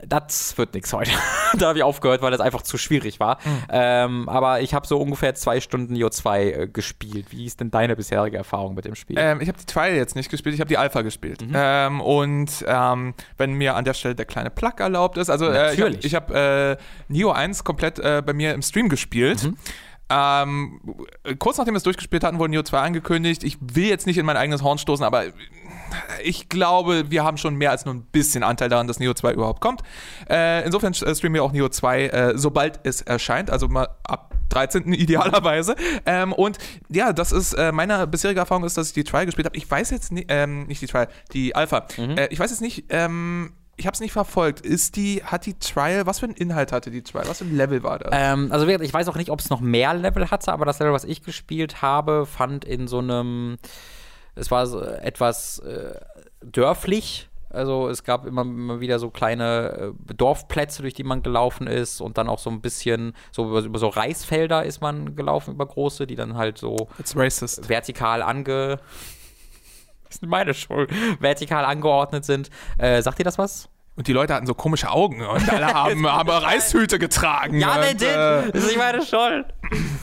das 0.06 0.56
wird 0.58 0.74
nichts 0.74 0.92
heute. 0.92 1.10
da 1.58 1.68
habe 1.68 1.78
ich 1.78 1.84
aufgehört, 1.84 2.22
weil 2.22 2.30
das 2.30 2.40
einfach 2.40 2.62
zu 2.62 2.78
schwierig 2.78 3.20
war. 3.20 3.38
Ähm, 3.70 4.28
aber 4.28 4.60
ich 4.60 4.74
habe 4.74 4.86
so 4.86 4.98
ungefähr 4.98 5.34
zwei 5.34 5.60
Stunden 5.60 5.92
Neo 5.92 6.10
2 6.10 6.42
äh, 6.44 6.68
gespielt. 6.68 7.26
Wie 7.30 7.46
ist 7.46 7.60
denn 7.60 7.70
deine 7.70 7.96
bisherige 7.96 8.36
Erfahrung 8.36 8.74
mit 8.74 8.84
dem 8.84 8.94
Spiel? 8.94 9.16
Ähm, 9.18 9.40
ich 9.40 9.48
habe 9.48 9.58
die 9.58 9.66
Trial 9.66 9.94
jetzt 9.94 10.16
nicht 10.16 10.30
gespielt, 10.30 10.54
ich 10.54 10.60
habe 10.60 10.68
die 10.68 10.78
Alpha 10.78 11.02
gespielt. 11.02 11.42
Mhm. 11.42 11.52
Ähm, 11.54 12.00
und 12.00 12.64
ähm, 12.66 13.14
wenn 13.36 13.54
mir 13.54 13.76
an 13.76 13.84
der 13.84 13.94
Stelle 13.94 14.14
der 14.14 14.26
kleine 14.26 14.50
Plug 14.50 14.74
erlaubt 14.78 15.18
ist, 15.18 15.30
also 15.30 15.48
äh, 15.48 15.74
ich 15.74 16.14
habe 16.14 16.22
hab, 16.22 16.30
äh, 16.30 16.76
Neo 17.08 17.30
1 17.30 17.64
komplett 17.64 17.98
äh, 17.98 18.22
bei 18.24 18.32
mir 18.32 18.54
im 18.54 18.62
Stream 18.62 18.88
gespielt. 18.88 19.44
Mhm. 19.44 19.56
Ähm, 20.14 20.80
kurz 21.38 21.56
nachdem 21.56 21.74
wir 21.74 21.78
es 21.78 21.84
durchgespielt 21.84 22.22
hatten, 22.22 22.38
wurde 22.38 22.50
Neo 22.50 22.62
2 22.62 22.78
angekündigt. 22.78 23.44
Ich 23.44 23.56
will 23.60 23.86
jetzt 23.86 24.06
nicht 24.06 24.18
in 24.18 24.26
mein 24.26 24.36
eigenes 24.36 24.62
Horn 24.62 24.78
stoßen, 24.78 25.04
aber 25.04 25.24
ich 26.22 26.48
glaube, 26.48 27.10
wir 27.10 27.24
haben 27.24 27.36
schon 27.36 27.56
mehr 27.56 27.70
als 27.70 27.84
nur 27.84 27.94
ein 27.94 28.02
bisschen 28.02 28.42
Anteil 28.42 28.68
daran, 28.68 28.86
dass 28.86 28.98
Neo 28.98 29.14
2 29.14 29.32
überhaupt 29.32 29.60
kommt. 29.60 29.82
Äh, 30.28 30.64
insofern 30.64 30.92
äh, 30.92 31.14
streamen 31.14 31.34
wir 31.34 31.44
auch 31.44 31.52
Neo 31.52 31.68
2, 31.68 32.06
äh, 32.06 32.32
sobald 32.36 32.80
es 32.84 33.02
erscheint, 33.02 33.50
also 33.50 33.68
mal 33.68 33.88
ab 34.04 34.34
13. 34.50 34.92
idealerweise. 34.92 35.74
Ähm, 36.06 36.32
und 36.32 36.58
ja, 36.88 37.12
das 37.12 37.32
ist 37.32 37.54
äh, 37.54 37.72
meine 37.72 38.06
bisherige 38.06 38.40
Erfahrung 38.40 38.64
ist, 38.64 38.76
dass 38.76 38.88
ich 38.88 38.94
die 38.94 39.04
Trial 39.04 39.26
gespielt 39.26 39.46
habe. 39.46 39.56
Ich 39.56 39.70
weiß 39.70 39.90
jetzt 39.90 40.12
nicht, 40.12 40.26
ähm, 40.28 40.66
nicht 40.66 40.82
die 40.82 40.86
Trial, 40.86 41.08
die 41.32 41.54
Alpha. 41.54 41.86
Äh, 41.96 42.28
ich 42.30 42.38
weiß 42.38 42.50
jetzt 42.50 42.60
nicht, 42.60 42.86
ähm, 42.90 43.52
ich 43.76 43.86
habe 43.86 43.94
es 43.94 44.00
nicht 44.00 44.12
verfolgt. 44.12 44.60
Ist 44.60 44.96
die, 44.96 45.22
hat 45.24 45.46
die 45.46 45.54
Trial, 45.54 46.06
was 46.06 46.20
für 46.20 46.26
einen 46.26 46.34
Inhalt 46.34 46.72
hatte 46.72 46.90
die 46.90 47.02
Trial? 47.02 47.24
Was 47.26 47.38
für 47.38 47.44
ein 47.44 47.56
Level 47.56 47.82
war 47.82 47.98
das? 47.98 48.10
Ähm, 48.12 48.52
also 48.52 48.66
wie 48.66 48.70
gesagt, 48.70 48.84
ich 48.84 48.94
weiß 48.94 49.08
auch 49.08 49.16
nicht, 49.16 49.30
ob 49.30 49.40
es 49.40 49.50
noch 49.50 49.60
mehr 49.60 49.94
Level 49.94 50.30
hatte, 50.30 50.52
aber 50.52 50.66
das 50.66 50.78
Level, 50.78 50.92
was 50.92 51.04
ich 51.04 51.22
gespielt 51.22 51.82
habe, 51.82 52.26
fand 52.26 52.64
in 52.64 52.86
so 52.86 52.98
einem, 52.98 53.58
es 54.34 54.50
war 54.50 54.66
so 54.66 54.80
etwas 54.80 55.58
äh, 55.60 55.94
dörflich. 56.42 57.28
Also 57.50 57.90
es 57.90 58.02
gab 58.02 58.24
immer, 58.24 58.42
immer 58.42 58.80
wieder 58.80 58.98
so 58.98 59.10
kleine 59.10 59.92
äh, 60.08 60.14
Dorfplätze, 60.14 60.80
durch 60.80 60.94
die 60.94 61.04
man 61.04 61.22
gelaufen 61.22 61.66
ist 61.66 62.00
und 62.00 62.16
dann 62.16 62.30
auch 62.30 62.38
so 62.38 62.48
ein 62.48 62.62
bisschen, 62.62 63.14
so 63.30 63.44
über, 63.46 63.60
über 63.60 63.78
so 63.78 63.88
Reisfelder 63.88 64.64
ist 64.64 64.80
man 64.80 65.16
gelaufen, 65.16 65.52
über 65.54 65.66
große, 65.66 66.06
die 66.06 66.16
dann 66.16 66.36
halt 66.36 66.56
so 66.58 66.88
vertikal 66.98 68.22
ange... 68.22 68.78
Das 70.04 70.16
ist 70.16 70.26
meine 70.26 70.52
Schuld. 70.52 70.90
Vertikal 71.20 71.64
angeordnet 71.64 72.26
sind. 72.26 72.50
Äh, 72.76 73.00
sagt 73.00 73.18
ihr 73.18 73.24
das 73.24 73.38
was? 73.38 73.70
Und 73.96 74.08
die 74.08 74.12
Leute 74.12 74.34
hatten 74.34 74.46
so 74.46 74.52
komische 74.54 74.90
Augen 74.90 75.22
und 75.24 75.50
alle 75.50 75.66
haben, 75.74 76.06
haben 76.06 76.28
Reishüte 76.28 76.98
getragen. 76.98 77.58
Ja, 77.58 77.76
und, 77.76 77.82
they 77.82 77.94
did. 77.94 78.08
äh, 78.08 78.50
Das 78.52 78.62
ist 78.62 78.66
nicht 78.66 78.76
meine 78.78 79.00
Schuld. 79.04 79.46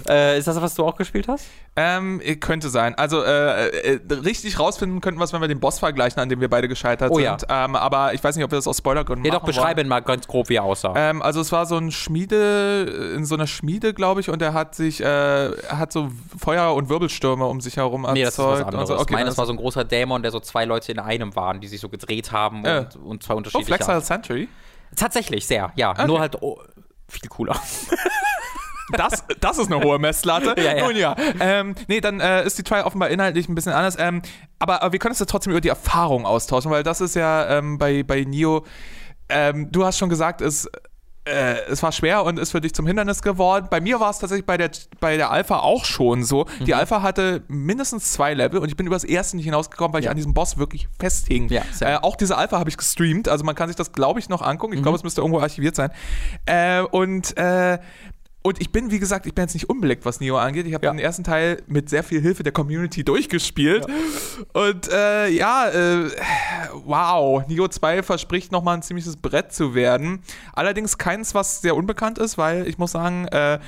Äh, 0.07 0.37
ist 0.37 0.47
das, 0.47 0.61
was 0.61 0.75
du 0.75 0.85
auch 0.85 0.95
gespielt 0.95 1.27
hast? 1.27 1.45
Ähm, 1.75 2.21
könnte 2.39 2.69
sein. 2.69 2.95
Also 2.95 3.23
äh, 3.23 3.67
äh, 3.95 3.99
richtig 4.13 4.59
rausfinden 4.59 5.01
könnten 5.01 5.19
wir 5.19 5.23
es, 5.25 5.33
wenn 5.33 5.41
wir 5.41 5.47
den 5.47 5.59
Boss 5.59 5.79
vergleichen, 5.79 6.19
an 6.21 6.29
dem 6.29 6.41
wir 6.41 6.49
beide 6.49 6.67
gescheitert 6.67 7.11
Oh 7.11 7.19
ja. 7.19 7.37
sind. 7.37 7.47
Ähm, 7.49 7.75
aber 7.75 8.13
ich 8.13 8.23
weiß 8.23 8.35
nicht, 8.35 8.43
ob 8.45 8.51
wir 8.51 8.57
das 8.57 8.67
aus 8.67 8.77
Spoilergründen 8.79 9.25
Ja, 9.25 9.31
doch, 9.31 9.41
machen 9.41 9.47
beschreibe 9.47 9.81
ihn 9.81 9.87
mal 9.87 9.99
ganz 10.01 10.27
grob, 10.27 10.49
wie 10.49 10.55
er 10.55 10.63
aussah. 10.63 10.93
Ähm, 10.95 11.21
also 11.21 11.39
es 11.41 11.51
war 11.51 11.65
so 11.65 11.77
ein 11.77 11.91
Schmiede, 11.91 13.13
in 13.15 13.25
so 13.25 13.35
einer 13.35 13.47
Schmiede, 13.47 13.93
glaube 13.93 14.21
ich, 14.21 14.29
und 14.29 14.41
er 14.41 14.53
hat 14.53 14.75
sich, 14.75 15.01
äh, 15.01 15.51
hat 15.69 15.91
so 15.91 16.09
Feuer- 16.37 16.73
und 16.75 16.89
Wirbelstürme 16.89 17.45
um 17.45 17.61
sich 17.61 17.77
herum 17.77 18.07
nee, 18.13 18.23
das 18.23 18.33
ist 18.33 18.39
was 18.39 18.45
erzeugt. 18.59 18.67
anderes. 18.67 18.87
so. 18.89 18.95
ich 18.95 19.01
Okay, 19.01 19.13
meine, 19.13 19.23
dann 19.25 19.31
das 19.31 19.37
war 19.37 19.45
so 19.45 19.53
ein 19.53 19.57
großer 19.57 19.83
Dämon, 19.85 20.21
der 20.21 20.31
so 20.31 20.39
zwei 20.39 20.65
Leute 20.65 20.91
in 20.91 20.99
einem 20.99 21.35
waren, 21.35 21.61
die 21.61 21.67
sich 21.67 21.79
so 21.79 21.89
gedreht 21.89 22.31
haben 22.31 22.65
Äh. 22.65 22.79
und, 22.79 22.95
und 22.95 23.23
zwei 23.23 23.33
oh, 23.33 23.37
unterschiedliche. 23.37 23.75
Flexile 23.75 24.01
Century. 24.01 24.47
Tatsächlich, 24.95 25.45
sehr, 25.45 25.71
ja. 25.75 25.91
Okay. 25.91 26.07
Nur 26.07 26.19
halt 26.19 26.41
o- 26.41 26.59
viel 27.07 27.29
cooler. 27.29 27.55
Das, 28.91 29.23
das 29.39 29.57
ist 29.57 29.71
eine 29.71 29.83
hohe 29.83 29.99
Messlatte. 29.99 30.55
Ja, 30.61 30.75
ja. 30.75 30.85
Nun 30.87 30.95
ja. 30.95 31.15
Ähm, 31.39 31.75
nee, 31.87 32.01
dann 32.01 32.19
äh, 32.19 32.43
ist 32.45 32.57
die 32.57 32.63
Trial 32.63 32.83
offenbar 32.83 33.09
inhaltlich 33.09 33.47
ein 33.49 33.55
bisschen 33.55 33.71
anders. 33.73 33.95
Ähm, 33.99 34.21
aber, 34.59 34.81
aber 34.81 34.91
wir 34.91 34.99
können 34.99 35.11
uns 35.11 35.19
ja 35.19 35.25
trotzdem 35.25 35.51
über 35.51 35.61
die 35.61 35.69
Erfahrung 35.69 36.25
austauschen, 36.25 36.69
weil 36.71 36.83
das 36.83 37.01
ist 37.01 37.15
ja 37.15 37.57
ähm, 37.57 37.77
bei, 37.77 38.03
bei 38.03 38.23
Nio, 38.23 38.65
ähm, 39.29 39.71
du 39.71 39.85
hast 39.85 39.97
schon 39.97 40.09
gesagt, 40.09 40.41
es, 40.41 40.65
äh, 41.25 41.55
es 41.69 41.83
war 41.83 41.91
schwer 41.91 42.23
und 42.23 42.39
ist 42.39 42.51
für 42.51 42.61
dich 42.61 42.73
zum 42.73 42.87
Hindernis 42.87 43.21
geworden. 43.21 43.67
Bei 43.69 43.79
mir 43.79 43.99
war 43.99 44.09
es 44.09 44.17
tatsächlich 44.19 44.45
bei 44.45 44.57
der, 44.57 44.71
bei 44.99 45.17
der 45.17 45.29
Alpha 45.31 45.59
auch 45.59 45.85
schon 45.85 46.23
so. 46.23 46.45
Die 46.59 46.71
Mhm. 46.73 46.79
Alpha 46.79 47.01
hatte 47.03 47.43
mindestens 47.47 48.11
zwei 48.13 48.33
Level 48.33 48.59
und 48.59 48.69
ich 48.69 48.75
bin 48.75 48.87
über 48.87 48.95
das 48.95 49.03
erste 49.03 49.35
nicht 49.37 49.45
hinausgekommen, 49.45 49.93
weil 49.93 49.99
ich 49.99 50.05
Ja. 50.05 50.11
an 50.11 50.17
diesem 50.17 50.33
Boss 50.33 50.57
wirklich 50.57 50.87
festhing. 50.99 51.47
Ja, 51.49 51.61
äh, 51.81 51.95
auch 51.97 52.15
diese 52.15 52.37
Alpha 52.37 52.57
habe 52.57 52.69
ich 52.69 52.77
gestreamt, 52.77 53.27
also 53.29 53.43
man 53.43 53.53
kann 53.55 53.67
sich 53.69 53.75
das, 53.75 53.91
glaube 53.91 54.19
ich, 54.19 54.29
noch 54.29 54.41
angucken. 54.41 54.73
Ich 54.73 54.79
Mhm. 54.79 54.83
glaube, 54.83 54.97
es 54.97 55.03
müsste 55.03 55.21
irgendwo 55.21 55.39
archiviert 55.39 55.75
sein. 55.75 55.91
Äh, 56.47 56.81
und 56.81 57.37
äh, 57.37 57.77
und 58.49 58.59
ich 58.59 58.71
bin, 58.71 58.91
wie 58.91 58.99
gesagt, 58.99 59.25
ich 59.27 59.33
bin 59.33 59.43
jetzt 59.43 59.53
nicht 59.53 59.69
unbeleckt, 59.69 60.03
was 60.05 60.19
Neo 60.19 60.37
angeht. 60.37 60.65
Ich 60.65 60.73
habe 60.73 60.85
Ja. 60.85 60.91
den 60.91 60.99
ersten 60.99 61.23
Teil 61.23 61.61
mit 61.67 61.87
sehr 61.89 62.03
viel 62.03 62.19
Hilfe 62.19 62.43
der 62.43 62.51
Community 62.51 63.03
durchgespielt. 63.03 63.85
Und 64.53 64.89
äh, 64.91 65.27
ja, 65.29 65.69
äh, 65.69 66.09
wow, 66.83 67.47
Neo 67.47 67.67
2 67.67 68.03
verspricht 68.03 68.51
nochmal 68.51 68.75
ein 68.77 68.81
ziemliches 68.81 69.17
Brett 69.17 69.53
zu 69.53 69.75
werden. 69.75 70.21
Allerdings 70.53 70.97
keins, 70.97 71.33
was 71.35 71.61
sehr 71.61 71.75
unbekannt 71.75 72.17
ist, 72.17 72.37
weil 72.37 72.67
ich 72.67 72.77
muss 72.77 72.91
sagen, 72.91 73.27
äh, 73.27 73.59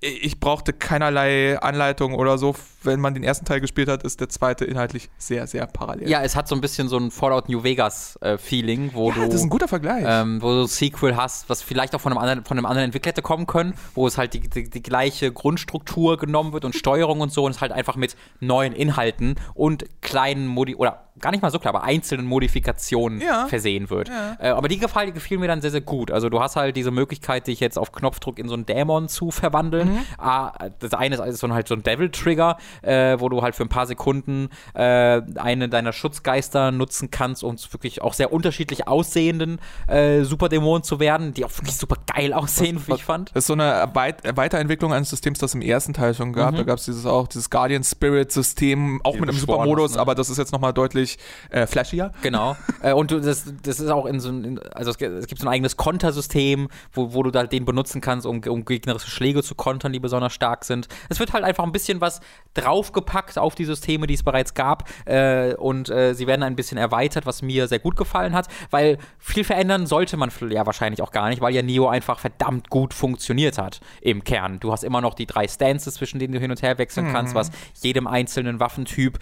ich 0.00 0.38
brauchte 0.40 0.72
keinerlei 0.72 1.58
Anleitung 1.60 2.14
oder 2.14 2.38
so. 2.38 2.54
Wenn 2.84 3.00
man 3.00 3.12
den 3.14 3.24
ersten 3.24 3.44
Teil 3.44 3.60
gespielt 3.60 3.88
hat, 3.88 4.04
ist 4.04 4.20
der 4.20 4.28
zweite 4.28 4.64
inhaltlich 4.64 5.08
sehr, 5.18 5.48
sehr 5.48 5.66
parallel. 5.66 6.08
Ja, 6.08 6.22
es 6.22 6.36
hat 6.36 6.46
so 6.46 6.54
ein 6.54 6.60
bisschen 6.60 6.88
so 6.88 6.96
ein 6.96 7.10
Fallout 7.10 7.48
New 7.48 7.64
Vegas 7.64 8.16
äh, 8.22 8.38
Feeling, 8.38 8.90
wo 8.94 9.08
Ja, 9.10 9.16
du 9.16 9.24
das 9.26 9.34
ist 9.34 9.42
ein 9.42 9.48
guter 9.50 9.66
Vergleich. 9.66 10.04
ähm, 10.06 10.40
wo 10.40 10.50
du 10.52 10.60
ein 10.62 10.66
Sequel 10.68 11.16
hast, 11.16 11.48
was 11.50 11.60
vielleicht 11.62 11.94
auch 11.96 12.00
von 12.00 12.12
einem 12.12 12.18
anderen, 12.20 12.44
von 12.44 12.56
einem 12.56 12.66
anderen 12.66 12.84
Entwickler 12.84 13.10
hätte 13.10 13.22
kommen 13.22 13.46
können, 13.48 13.74
wo 13.94 14.06
es 14.06 14.16
halt 14.16 14.34
die, 14.34 14.40
die, 14.48 14.70
die 14.70 14.82
gleiche 14.82 15.32
Grundstruktur 15.32 16.16
genommen 16.18 16.52
wird 16.52 16.64
und 16.64 16.76
Steuerung 16.76 17.20
und 17.20 17.32
so 17.32 17.44
und 17.46 17.50
es 17.50 17.60
halt 17.60 17.72
einfach 17.72 17.96
mit 17.96 18.14
neuen 18.38 18.72
Inhalten 18.72 19.34
und 19.54 19.84
kleinen 20.00 20.46
Modi 20.46 20.76
oder 20.76 21.04
gar 21.20 21.32
nicht 21.32 21.42
mal 21.42 21.50
so 21.50 21.58
klar, 21.58 21.74
aber 21.74 21.82
einzelnen 21.82 22.26
Modifikationen 22.26 23.20
Ja. 23.20 23.46
versehen 23.48 23.90
wird. 23.90 24.08
Ja. 24.08 24.36
Äh, 24.38 24.48
aber 24.50 24.68
die 24.68 24.78
gefallen, 24.78 25.12
gefielen 25.12 25.40
mir 25.40 25.48
dann 25.48 25.60
sehr, 25.60 25.72
sehr 25.72 25.80
gut. 25.80 26.12
Also 26.12 26.28
du 26.28 26.40
hast 26.40 26.54
halt 26.54 26.76
diese 26.76 26.92
Möglichkeit, 26.92 27.48
dich 27.48 27.58
jetzt 27.58 27.76
auf 27.76 27.90
Knopfdruck 27.90 28.38
in 28.38 28.46
so 28.46 28.54
einen 28.54 28.66
Dämon 28.66 29.08
zu 29.08 29.32
verwandeln. 29.32 29.87
Mhm. 29.92 29.98
Ah, 30.18 30.52
das 30.78 30.94
eine 30.94 31.14
ist 31.14 31.20
also 31.20 31.36
so 31.38 31.46
ein, 31.46 31.52
halt 31.54 31.68
so 31.68 31.74
ein 31.74 31.82
Devil-Trigger, 31.82 32.56
äh, 32.82 33.16
wo 33.20 33.28
du 33.28 33.42
halt 33.42 33.54
für 33.54 33.62
ein 33.64 33.68
paar 33.68 33.86
Sekunden 33.86 34.48
äh, 34.74 35.20
eine 35.36 35.68
deiner 35.68 35.92
Schutzgeister 35.92 36.70
nutzen 36.72 37.10
kannst, 37.10 37.44
um 37.44 37.56
wirklich 37.70 38.02
auch 38.02 38.14
sehr 38.14 38.32
unterschiedlich 38.32 38.88
aussehenden 38.88 39.60
äh, 39.86 40.22
Superdämonen 40.22 40.82
zu 40.82 41.00
werden, 41.00 41.34
die 41.34 41.44
auch 41.44 41.50
wirklich 41.56 41.76
super 41.76 41.96
geil 42.14 42.32
aussehen, 42.32 42.82
wie 42.86 42.94
ich 42.94 43.04
fand. 43.04 43.30
Das 43.30 43.44
ist 43.44 43.46
so 43.48 43.52
eine 43.54 43.88
Weit 43.94 44.36
Weiterentwicklung 44.36 44.92
eines 44.92 45.10
Systems, 45.10 45.38
das 45.38 45.54
im 45.54 45.62
ersten 45.62 45.92
Teil 45.94 46.14
schon 46.14 46.32
gab. 46.32 46.54
Da 46.56 46.62
gab 46.62 46.78
es 46.78 46.84
dieses 46.84 47.06
auch, 47.06 47.28
dieses 47.28 47.50
Guardian 47.50 47.84
Spirit 47.84 48.32
System, 48.32 49.00
auch 49.04 49.12
Die 49.14 49.20
mit 49.20 49.28
einem 49.30 49.38
Supermodus, 49.38 49.94
ne? 49.94 50.00
aber 50.00 50.14
das 50.14 50.28
ist 50.30 50.38
jetzt 50.38 50.52
nochmal 50.52 50.72
deutlich 50.72 51.18
äh, 51.50 51.66
flashier. 51.66 52.12
Genau. 52.22 52.56
äh, 52.82 52.92
und 52.92 53.10
das, 53.10 53.44
das 53.62 53.80
ist 53.80 53.90
auch 53.90 54.06
in 54.06 54.20
so 54.20 54.28
ein, 54.30 54.58
also 54.74 54.90
es, 54.90 54.98
gibt- 54.98 55.12
es 55.12 55.26
gibt 55.26 55.40
so 55.40 55.46
ein 55.46 55.52
eigenes 55.52 55.76
Kontersystem, 55.76 56.68
wo, 56.92 57.12
wo 57.14 57.22
du 57.22 57.30
da 57.30 57.44
den 57.44 57.64
benutzen 57.64 58.00
kannst, 58.00 58.26
um, 58.26 58.40
um 58.48 58.64
gegnerische 58.64 59.10
Schläge 59.10 59.42
zu 59.42 59.54
kontern, 59.54 59.77
die 59.92 60.00
besonders 60.00 60.32
stark 60.32 60.64
sind. 60.64 60.88
Es 61.08 61.20
wird 61.20 61.32
halt 61.32 61.44
einfach 61.44 61.64
ein 61.64 61.72
bisschen 61.72 62.00
was 62.00 62.20
draufgepackt 62.54 63.38
auf 63.38 63.54
die 63.54 63.64
Systeme, 63.64 64.06
die 64.06 64.14
es 64.14 64.22
bereits 64.22 64.54
gab. 64.54 64.88
Äh, 65.06 65.54
und 65.54 65.88
äh, 65.90 66.14
sie 66.14 66.26
werden 66.26 66.42
ein 66.42 66.56
bisschen 66.56 66.78
erweitert, 66.78 67.26
was 67.26 67.42
mir 67.42 67.68
sehr 67.68 67.78
gut 67.78 67.96
gefallen 67.96 68.34
hat, 68.34 68.48
weil 68.70 68.98
viel 69.18 69.44
verändern 69.44 69.86
sollte 69.86 70.16
man 70.16 70.30
ja 70.50 70.66
wahrscheinlich 70.66 71.02
auch 71.02 71.12
gar 71.12 71.28
nicht, 71.28 71.40
weil 71.40 71.54
ja 71.54 71.62
Neo 71.62 71.88
einfach 71.88 72.18
verdammt 72.18 72.70
gut 72.70 72.94
funktioniert 72.94 73.58
hat 73.58 73.80
im 74.00 74.24
Kern. 74.24 74.60
Du 74.60 74.72
hast 74.72 74.84
immer 74.84 75.00
noch 75.00 75.14
die 75.14 75.26
drei 75.26 75.46
Stances, 75.48 75.94
zwischen 75.94 76.18
denen 76.18 76.32
du 76.32 76.38
hin 76.38 76.50
und 76.50 76.62
her 76.62 76.78
wechseln 76.78 77.12
kannst, 77.12 77.34
was 77.34 77.50
jedem 77.80 78.06
einzelnen 78.06 78.60
Waffentyp 78.60 79.18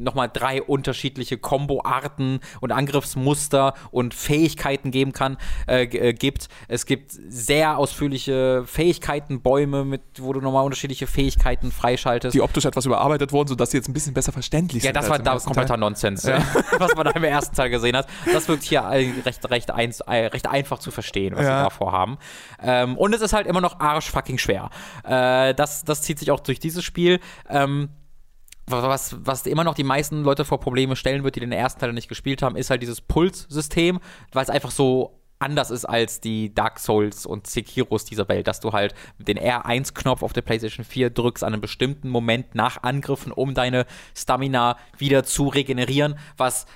nochmal 0.00 0.30
drei 0.32 0.62
unterschiedliche 0.62 1.38
Komboarten 1.38 2.40
und 2.60 2.72
Angriffsmuster 2.72 3.74
und 3.90 4.14
Fähigkeiten 4.14 4.90
geben 4.90 5.12
kann, 5.12 5.36
äh, 5.68 5.84
äh, 5.84 6.12
gibt. 6.12 6.48
Es 6.68 6.86
gibt 6.86 7.12
sehr 7.12 7.78
ausführliche 7.78 8.64
Fähigkeitenbäume, 8.66 9.84
mit, 9.84 10.02
wo 10.18 10.32
du 10.32 10.40
nochmal 10.40 10.64
unterschiedliche 10.64 11.06
Fähigkeiten 11.06 11.70
freischaltest. 11.72 12.34
Die 12.34 12.40
optisch 12.40 12.64
etwas 12.64 12.86
überarbeitet 12.86 13.32
wurden, 13.32 13.48
sodass 13.48 13.70
sie 13.70 13.76
jetzt 13.78 13.88
ein 13.88 13.92
bisschen 13.92 14.14
besser 14.14 14.32
verständlich 14.32 14.82
ja, 14.82 14.88
sind. 14.88 14.96
das 14.96 15.04
als 15.10 15.10
war 15.10 15.18
da 15.18 15.38
kompletter. 15.38 15.76
Nonsens, 15.76 16.24
was 16.78 16.94
man 16.94 17.04
da 17.06 17.10
im 17.12 17.24
ersten 17.24 17.54
Teil 17.56 17.70
gesehen 17.70 17.96
hat. 17.96 18.06
Das 18.32 18.48
wirkt 18.48 18.64
hier 18.64 18.82
recht, 18.82 19.50
recht, 19.50 19.70
eins, 19.70 20.00
äh, 20.00 20.26
recht 20.26 20.48
einfach 20.48 20.78
zu 20.78 20.90
verstehen, 20.90 21.34
was 21.36 21.44
Ja. 21.46 21.58
sie 21.58 21.64
davor 21.64 21.92
haben. 21.92 22.18
Ähm, 22.62 22.96
und 22.96 23.14
es 23.14 23.20
ist 23.20 23.32
halt 23.32 23.46
immer 23.46 23.60
noch 23.60 23.80
arschfucking 23.80 24.38
schwer. 24.38 24.70
Äh, 25.04 25.54
das, 25.54 25.84
das 25.84 26.02
zieht 26.02 26.18
sich 26.18 26.30
auch 26.30 26.40
durch 26.40 26.58
dieses 26.60 26.84
Spiel. 26.84 27.20
Ähm, 27.48 27.90
was, 28.70 29.16
was 29.24 29.46
immer 29.46 29.64
noch 29.64 29.74
die 29.74 29.84
meisten 29.84 30.22
Leute 30.22 30.44
vor 30.44 30.60
Probleme 30.60 30.96
stellen 30.96 31.24
wird, 31.24 31.36
die 31.36 31.40
den 31.40 31.52
ersten 31.52 31.80
Teil 31.80 31.92
nicht 31.92 32.08
gespielt 32.08 32.42
haben, 32.42 32.56
ist 32.56 32.70
halt 32.70 32.82
dieses 32.82 33.00
Puls-System, 33.00 34.00
weil 34.32 34.42
es 34.42 34.50
einfach 34.50 34.70
so 34.70 35.20
anders 35.40 35.70
ist 35.70 35.86
als 35.86 36.20
die 36.20 36.54
Dark 36.54 36.78
Souls 36.78 37.24
und 37.26 37.46
Sekiros 37.46 38.04
dieser 38.04 38.28
Welt, 38.28 38.46
dass 38.46 38.60
du 38.60 38.72
halt 38.72 38.94
den 39.18 39.38
R1-Knopf 39.38 40.22
auf 40.22 40.32
der 40.32 40.42
PlayStation 40.42 40.84
4 40.84 41.10
drückst 41.10 41.42
an 41.42 41.54
einem 41.54 41.62
bestimmten 41.62 42.10
Moment 42.10 42.54
nach 42.54 42.82
Angriffen, 42.82 43.32
um 43.32 43.54
deine 43.54 43.86
Stamina 44.14 44.76
wieder 44.98 45.24
zu 45.24 45.48
regenerieren, 45.48 46.18
was 46.36 46.66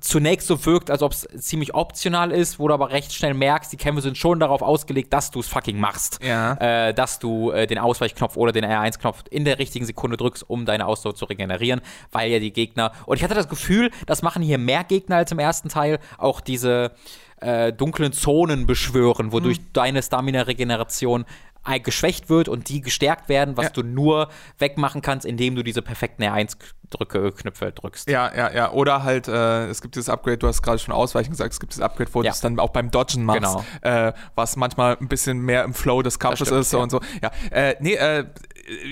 zunächst 0.00 0.48
so 0.48 0.64
wirkt, 0.64 0.90
als 0.90 1.02
ob 1.02 1.12
es 1.12 1.28
ziemlich 1.38 1.74
optional 1.74 2.32
ist, 2.32 2.58
wo 2.58 2.68
du 2.68 2.74
aber 2.74 2.90
recht 2.90 3.12
schnell 3.12 3.34
merkst, 3.34 3.72
die 3.72 3.76
Kämpfe 3.76 4.02
sind 4.02 4.18
schon 4.18 4.40
darauf 4.40 4.62
ausgelegt, 4.62 5.12
dass 5.12 5.30
du 5.30 5.40
es 5.40 5.48
fucking 5.48 5.78
machst. 5.78 6.18
Ja. 6.22 6.54
Äh, 6.54 6.94
dass 6.94 7.18
du 7.18 7.50
äh, 7.50 7.66
den 7.66 7.78
Ausweichknopf 7.78 8.36
oder 8.36 8.52
den 8.52 8.64
R1-Knopf 8.64 9.24
in 9.30 9.44
der 9.44 9.58
richtigen 9.58 9.84
Sekunde 9.84 10.16
drückst, 10.16 10.48
um 10.48 10.64
deine 10.64 10.86
Ausdauer 10.86 11.14
zu 11.14 11.24
regenerieren, 11.24 11.80
weil 12.10 12.30
ja 12.30 12.38
die 12.38 12.52
Gegner. 12.52 12.92
Und 13.06 13.16
ich 13.16 13.24
hatte 13.24 13.34
das 13.34 13.48
Gefühl, 13.48 13.90
das 14.06 14.22
machen 14.22 14.42
hier 14.42 14.58
mehr 14.58 14.84
Gegner 14.84 15.16
als 15.16 15.32
im 15.32 15.38
ersten 15.38 15.68
Teil, 15.68 15.98
auch 16.18 16.40
diese 16.40 16.92
äh, 17.42 17.72
dunklen 17.72 18.12
Zonen 18.12 18.66
beschwören, 18.66 19.32
wodurch 19.32 19.58
deine 19.72 20.02
Stamina-Regeneration 20.02 21.24
geschwächt 21.82 22.28
wird 22.28 22.48
und 22.48 22.68
die 22.68 22.80
gestärkt 22.80 23.28
werden, 23.28 23.56
was 23.56 23.66
Ja. 23.66 23.70
du 23.70 23.82
nur 23.82 24.28
wegmachen 24.58 25.02
kannst, 25.02 25.24
indem 25.26 25.54
du 25.54 25.62
diese 25.62 25.82
perfekten 25.82 26.22
R1-Knöpfe 26.22 27.72
drückst. 27.72 28.08
Ja, 28.08 28.34
ja, 28.34 28.52
ja. 28.52 28.72
Oder 28.72 29.02
halt, 29.04 29.28
äh, 29.28 29.66
es 29.68 29.80
gibt 29.82 29.94
dieses 29.94 30.08
Upgrade, 30.08 30.38
du 30.38 30.48
hast 30.48 30.62
gerade 30.62 30.78
schon 30.78 30.92
Ausweichen 30.94 31.30
gesagt, 31.30 31.52
es 31.52 31.60
gibt 31.60 31.72
dieses 31.72 31.82
Upgrade, 31.82 32.12
wo 32.12 32.22
Ja. 32.22 32.30
du 32.30 32.34
es 32.34 32.40
dann 32.40 32.58
auch 32.58 32.70
beim 32.70 32.90
Dodgen 32.90 33.24
machst, 33.24 33.40
Genau. 33.42 33.64
äh, 33.82 34.12
was 34.34 34.56
manchmal 34.56 34.96
ein 35.00 35.08
bisschen 35.08 35.38
mehr 35.38 35.64
im 35.64 35.74
Flow 35.74 36.02
des 36.02 36.18
Kampfes 36.18 36.50
ist 36.50 36.72
ja. 36.72 36.78
und 36.80 36.90
so. 36.90 37.00
Ja, 37.22 37.30
äh, 37.50 37.76
nee, 37.80 37.94
äh, 37.94 38.24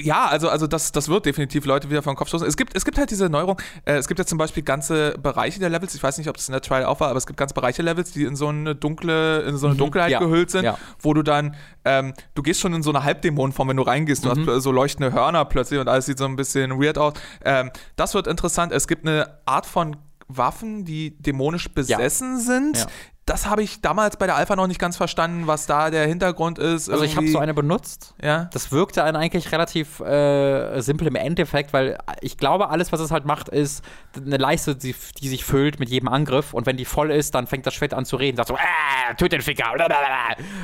ja, 0.03 0.27
also, 0.27 0.49
also 0.49 0.67
das, 0.67 0.93
das 0.93 1.09
wird 1.09 1.27
definitiv 1.27 1.65
Leute 1.65 1.91
wieder 1.91 2.03
vom 2.03 2.17
Kopf 2.17 2.29
stoßen. 2.29 2.47
Es 2.47 2.57
gibt, 2.57 2.77
es 2.77 2.85
gibt 2.85 2.99
halt 2.99 3.11
diese 3.11 3.29
Neuerung, 3.29 3.61
äh, 3.85 3.95
es 3.95 4.09
gibt 4.09 4.19
ja 4.19 4.27
zum 4.27 4.39
Beispiel 4.39 4.63
ganze 4.63 5.17
Bereiche 5.23 5.61
der 5.61 5.69
Levels, 5.71 5.95
ich 5.95 6.03
weiß 6.03 6.19
nicht, 6.19 6.29
ob 6.29 6.37
das 6.37 6.49
in 6.49 6.53
der 6.53 6.61
Trial 6.61 6.85
auch 6.85 7.01
war, 7.01 7.09
aber 7.09 7.19
es 7.19 7.27
gibt 7.27 7.37
ganze 7.39 7.55
Bereiche 7.55 7.83
Levels, 7.83 8.11
die 8.13 8.25
in 8.25 8.37
so 8.37 8.49
eine 8.49 8.75
dunkle, 8.75 9.43
in 9.43 9.57
so 9.57 9.69
eine 9.69 9.77
Dunkelheit 9.77 10.09
Mhm. 10.09 10.13
ja, 10.13 10.19
gehüllt 10.19 10.51
sind, 10.51 10.65
ja. 10.65 10.77
wo 11.01 11.15
du 11.15 11.23
dann, 11.23 11.55
ähm, 11.85 12.15
du 12.35 12.43
gehst 12.43 12.61
schon 12.61 12.75
in 12.75 12.83
so 12.83 12.91
eine 12.91 13.05
Halbdämonenform, 13.05 13.69
wenn 13.69 13.77
du 13.77 13.83
reingehst, 13.85 14.25
du 14.25 14.35
Mhm. 14.35 14.47
hast 14.49 14.63
so 14.63 14.73
leuchtende 14.73 15.13
Hörner 15.13 15.45
plötzlich 15.45 15.79
und 15.79 15.89
alles 15.89 16.07
sieht 16.07 16.19
so 16.19 16.25
ein 16.25 16.37
bisschen 16.37 16.81
weird 16.83 16.99
aus. 16.99 17.15
Ähm, 17.45 17.71
das 17.97 18.15
wird 18.15 18.27
interessant. 18.27 18.73
Es 18.73 18.89
gibt 18.89 19.07
eine 19.07 19.39
Art 19.47 19.67
von 19.67 19.97
Waffen, 20.27 20.85
die 20.85 21.17
dämonisch 21.21 21.69
besessen 21.73 22.39
sind. 22.41 22.87
Das 23.31 23.47
habe 23.47 23.63
ich 23.63 23.81
damals 23.81 24.17
bei 24.17 24.27
der 24.27 24.35
Alpha 24.37 24.57
noch 24.57 24.67
nicht 24.67 24.81
ganz 24.81 24.97
verstanden, 24.97 25.47
was 25.47 25.67
da 25.67 25.91
der 25.91 26.07
Hintergrund 26.07 26.59
ist. 26.59 26.89
Also 26.91 27.05
ich 27.05 27.13
habe 27.13 27.23
Irgendwie- 27.27 27.33
so 27.33 27.39
eine 27.39 27.55
benutzt. 27.55 28.15
Ja. 28.23 28.51
Das 28.53 28.73
wirkte 28.73 29.01
dann 29.01 29.15
eigentlich 29.17 29.53
relativ 29.53 30.01
äh, 30.01 30.81
simpel 30.81 31.07
im 31.07 31.15
Endeffekt, 31.15 31.73
weil 31.73 31.97
ich 32.21 32.37
glaube, 32.39 32.71
alles, 32.71 32.91
was 32.93 33.01
es 33.01 33.11
halt 33.11 33.25
macht, 33.27 33.49
ist 33.49 33.85
eine 34.17 34.37
Leiste, 34.37 34.75
die, 34.75 34.95
die 35.21 35.29
sich 35.29 35.45
füllt 35.45 35.79
mit 35.79 35.89
jedem 35.89 36.09
Angriff 36.09 36.53
und 36.55 36.67
wenn 36.67 36.77
die 36.77 36.85
voll 36.85 37.11
ist, 37.13 37.35
dann 37.37 37.47
fängt 37.47 37.67
das 37.67 37.75
Schwert 37.75 37.95
an 37.95 38.05
zu 38.05 38.17
reden, 38.17 38.37
sagt 38.37 38.49
so, 38.49 38.55
äh, 38.57 39.15
töte 39.17 39.37
den 39.37 39.43
Ficker, 39.43 39.73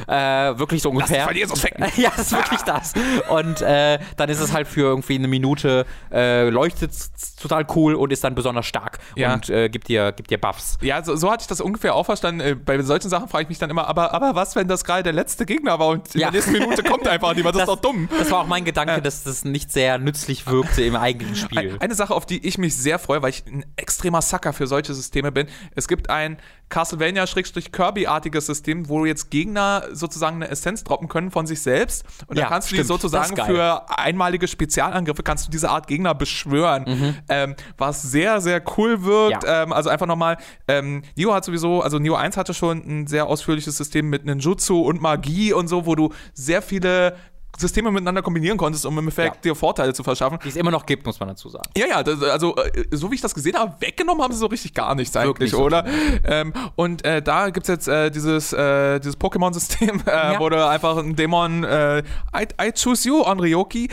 äh, 0.08 0.58
wirklich 0.58 0.82
so 0.82 0.88
Lass 0.90 0.96
ungefähr. 1.04 1.24
von 1.26 1.36
Jesus 1.36 1.60
ficken. 1.60 1.84
ja, 1.96 2.10
das 2.16 2.26
ist 2.26 2.32
wirklich 2.32 2.62
das. 2.62 2.92
Und 3.28 3.60
äh, 3.62 3.98
dann 4.16 4.28
ist 4.28 4.40
es 4.40 4.52
halt 4.52 4.66
für 4.66 4.80
irgendwie 4.82 5.14
eine 5.16 5.28
Minute, 5.28 5.86
äh, 6.12 6.48
leuchtet 6.48 6.92
total 7.40 7.66
cool 7.76 7.94
und 7.94 8.12
ist 8.12 8.24
dann 8.24 8.34
besonders 8.34 8.66
stark 8.66 8.98
Ja. 9.14 9.34
und 9.34 9.48
äh, 9.50 9.68
gibt, 9.68 9.88
dir, 9.88 10.12
gibt 10.12 10.30
dir 10.30 10.38
Buffs. 10.38 10.78
Ja, 10.80 11.02
so, 11.04 11.16
so 11.16 11.30
hatte 11.30 11.42
ich 11.42 11.46
das 11.48 11.60
ungefähr 11.60 11.94
auch 11.94 12.04
verstanden. 12.06 12.55
Äh, 12.56 12.62
Bei 12.64 12.80
solchen 12.82 13.08
Sachen 13.08 13.28
frage 13.28 13.44
ich 13.44 13.48
mich 13.48 13.58
dann 13.58 13.70
immer, 13.70 13.86
aber, 13.88 14.12
aber 14.14 14.34
was, 14.34 14.56
wenn 14.56 14.68
das 14.68 14.84
gerade 14.84 15.02
der 15.02 15.12
letzte 15.12 15.46
Gegner 15.46 15.78
war 15.78 15.88
und 15.88 16.14
Ja. 16.14 16.28
in 16.28 16.32
der 16.32 16.40
nächsten 16.42 16.52
Minute 16.52 16.82
kommt 16.82 17.06
einfach 17.08 17.34
niemand? 17.34 17.54
Das, 17.56 17.62
ist 17.62 17.68
doch 17.68 17.80
dumm. 17.80 18.08
Das 18.18 18.30
war 18.30 18.40
auch 18.40 18.46
mein 18.46 18.64
Gedanke, 18.64 19.00
dass 19.02 19.22
das 19.24 19.44
nicht 19.44 19.70
sehr 19.72 19.98
nützlich 19.98 20.46
wirkte 20.46 20.82
im 20.82 20.96
eigentlichen 20.96 21.36
Spiel. 21.36 21.58
Ein- 21.74 21.80
Eine 21.80 21.94
Sache, 21.94 22.14
auf 22.14 22.26
die 22.26 22.44
ich 22.46 22.58
mich 22.58 22.76
sehr 22.76 22.98
freue, 22.98 23.22
weil 23.22 23.30
ich 23.30 23.44
ein 23.46 23.64
extremer 23.76 24.22
Sucker 24.22 24.52
für 24.52 24.66
solche 24.66 24.94
Systeme 24.94 25.32
bin. 25.32 25.46
Es 25.74 25.88
gibt 25.88 26.10
ein 26.10 26.38
Castlevania-Kirby-artiges 26.68 28.46
System, 28.46 28.88
wo 28.88 29.04
jetzt 29.04 29.30
Gegner 29.30 29.84
sozusagen 29.92 30.36
eine 30.36 30.48
Essenz 30.50 30.84
droppen 30.84 31.08
können 31.08 31.30
von 31.30 31.46
sich 31.46 31.62
selbst. 31.62 32.04
Und 32.26 32.36
Ja, 32.36 32.44
da 32.44 32.48
kannst 32.50 32.68
du 32.70 32.74
stimmt. 32.74 32.84
die 32.84 32.88
sozusagen 32.88 33.34
Das 33.36 33.46
für 33.46 33.98
einmalige 33.98 34.48
Spezialangriffe 34.48 35.22
kannst 35.22 35.46
du 35.46 35.50
diese 35.50 35.70
Art 35.70 35.86
Gegner 35.86 36.14
beschwören. 36.14 37.14
Ähm, 37.28 37.54
was 37.78 38.02
sehr, 38.02 38.40
sehr 38.40 38.62
cool 38.76 39.04
wirkt. 39.04 39.42
Mhm. 39.44 39.48
Ja. 39.48 39.62
Ähm, 39.62 39.72
also 39.72 39.90
einfach 39.90 40.06
nochmal, 40.06 40.36
ähm, 40.68 41.02
Neo 41.16 41.32
hat 41.34 41.44
sowieso, 41.44 41.82
also 41.82 41.98
Neo 41.98 42.14
1 42.16 42.36
hat 42.36 42.45
hatte 42.46 42.54
schon 42.54 42.78
ein 42.86 43.06
sehr 43.08 43.26
ausführliches 43.26 43.76
System 43.76 44.08
mit 44.08 44.24
Ninjutsu 44.24 44.80
und 44.80 45.00
Magie 45.02 45.52
und 45.52 45.66
so, 45.66 45.84
wo 45.84 45.96
du 45.96 46.12
sehr 46.32 46.62
viele 46.62 47.16
Systeme 47.58 47.90
miteinander 47.90 48.20
kombinieren 48.22 48.56
konntest, 48.58 48.84
um 48.86 48.96
im 48.98 49.08
Effekt 49.08 49.36
Ja. 49.36 49.40
dir 49.42 49.54
Vorteile 49.56 49.94
zu 49.94 50.04
verschaffen. 50.04 50.38
Die 50.44 50.48
es 50.50 50.56
immer 50.56 50.70
noch 50.70 50.84
gibt, 50.86 51.06
muss 51.06 51.18
man 51.18 51.30
dazu 51.30 51.48
sagen. 51.48 51.68
Ja, 51.76 51.86
ja, 51.86 52.02
das, 52.02 52.22
also 52.22 52.54
äh, 52.56 52.84
so 52.92 53.10
wie 53.10 53.14
ich 53.16 53.22
das 53.22 53.34
gesehen 53.34 53.56
habe, 53.56 53.74
weggenommen 53.80 54.22
haben 54.22 54.32
sie 54.32 54.38
so 54.38 54.46
richtig 54.46 54.74
gar 54.74 54.94
nichts 54.94 55.16
eigentlich, 55.16 55.50
so. 55.52 55.64
oder? 55.64 55.84
Ähm, 56.22 56.52
und 56.76 57.04
äh, 57.04 57.20
da 57.22 57.48
gibt 57.48 57.64
es 57.64 57.68
jetzt 57.68 57.88
äh, 57.88 58.10
dieses, 58.10 58.52
äh, 58.52 59.00
dieses 59.00 59.18
Pokémon-System, 59.18 60.02
äh, 60.06 60.34
Ja. 60.34 60.38
wo 60.38 60.48
du 60.50 60.64
einfach 60.68 60.98
einen 60.98 61.16
Dämon 61.16 61.64
äh, 61.64 62.00
I, 62.36 62.46
I 62.62 62.72
choose 62.72 63.08
you 63.08 63.22
on 63.24 63.40
Ryoki 63.40 63.88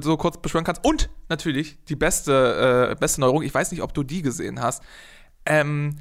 so 0.00 0.16
kurz 0.16 0.38
beschwören 0.38 0.64
kannst. 0.64 0.84
Und 0.84 1.10
natürlich 1.28 1.76
die 1.88 1.96
beste, 1.96 2.96
beste 2.98 3.20
Neuerung, 3.20 3.42
ich 3.42 3.52
weiß 3.54 3.70
nicht, 3.70 3.82
ob 3.82 3.92
du 3.94 4.02
die 4.02 4.22
gesehen 4.22 4.60
hast. 4.62 4.82
Ähm, 5.44 5.96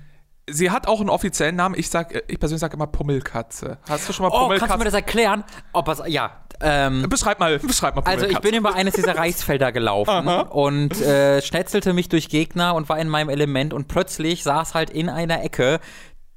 sie 0.49 0.71
hat 0.71 0.87
auch 0.87 0.99
einen 0.99 1.09
offiziellen 1.09 1.55
Namen. 1.55 1.75
Ich 1.77 1.89
sag, 1.89 2.13
ich 2.27 2.39
persönlich 2.39 2.61
sage 2.61 2.75
immer 2.75 2.87
Pummelkatze. 2.87 3.77
Hast 3.87 4.07
du 4.09 4.13
schon 4.13 4.25
mal 4.25 4.31
Oh, 4.35 4.39
Pummelkatze? 4.41 4.59
kannst 4.67 4.75
du 4.75 4.79
mir 4.79 4.85
das 4.85 4.93
erklären? 4.93 5.43
Ob 5.73 5.87
was, 5.87 6.01
ja, 6.07 6.31
ähm, 6.63 7.07
beschreib 7.09 7.39
mal, 7.39 7.57
beschreib 7.59 7.95
mal 7.95 8.01
Also 8.03 8.25
ich 8.25 8.33
Pummelkatze. 8.33 8.41
bin 8.51 8.55
über 8.59 8.75
eines 8.75 8.93
dieser 8.95 9.15
Reisfelder 9.17 9.71
gelaufen 9.71 10.27
und 10.27 10.99
äh, 11.01 11.41
schnetzelte 11.41 11.93
mich 11.93 12.09
durch 12.09 12.29
Gegner 12.29 12.75
und 12.75 12.87
war 12.89 12.99
in 12.99 13.09
meinem 13.09 13.29
Element 13.29 13.73
und 13.73 13.87
plötzlich 13.87 14.43
saß 14.43 14.73
halt 14.75 14.89
in 14.89 15.09
einer 15.09 15.43
Ecke 15.43 15.79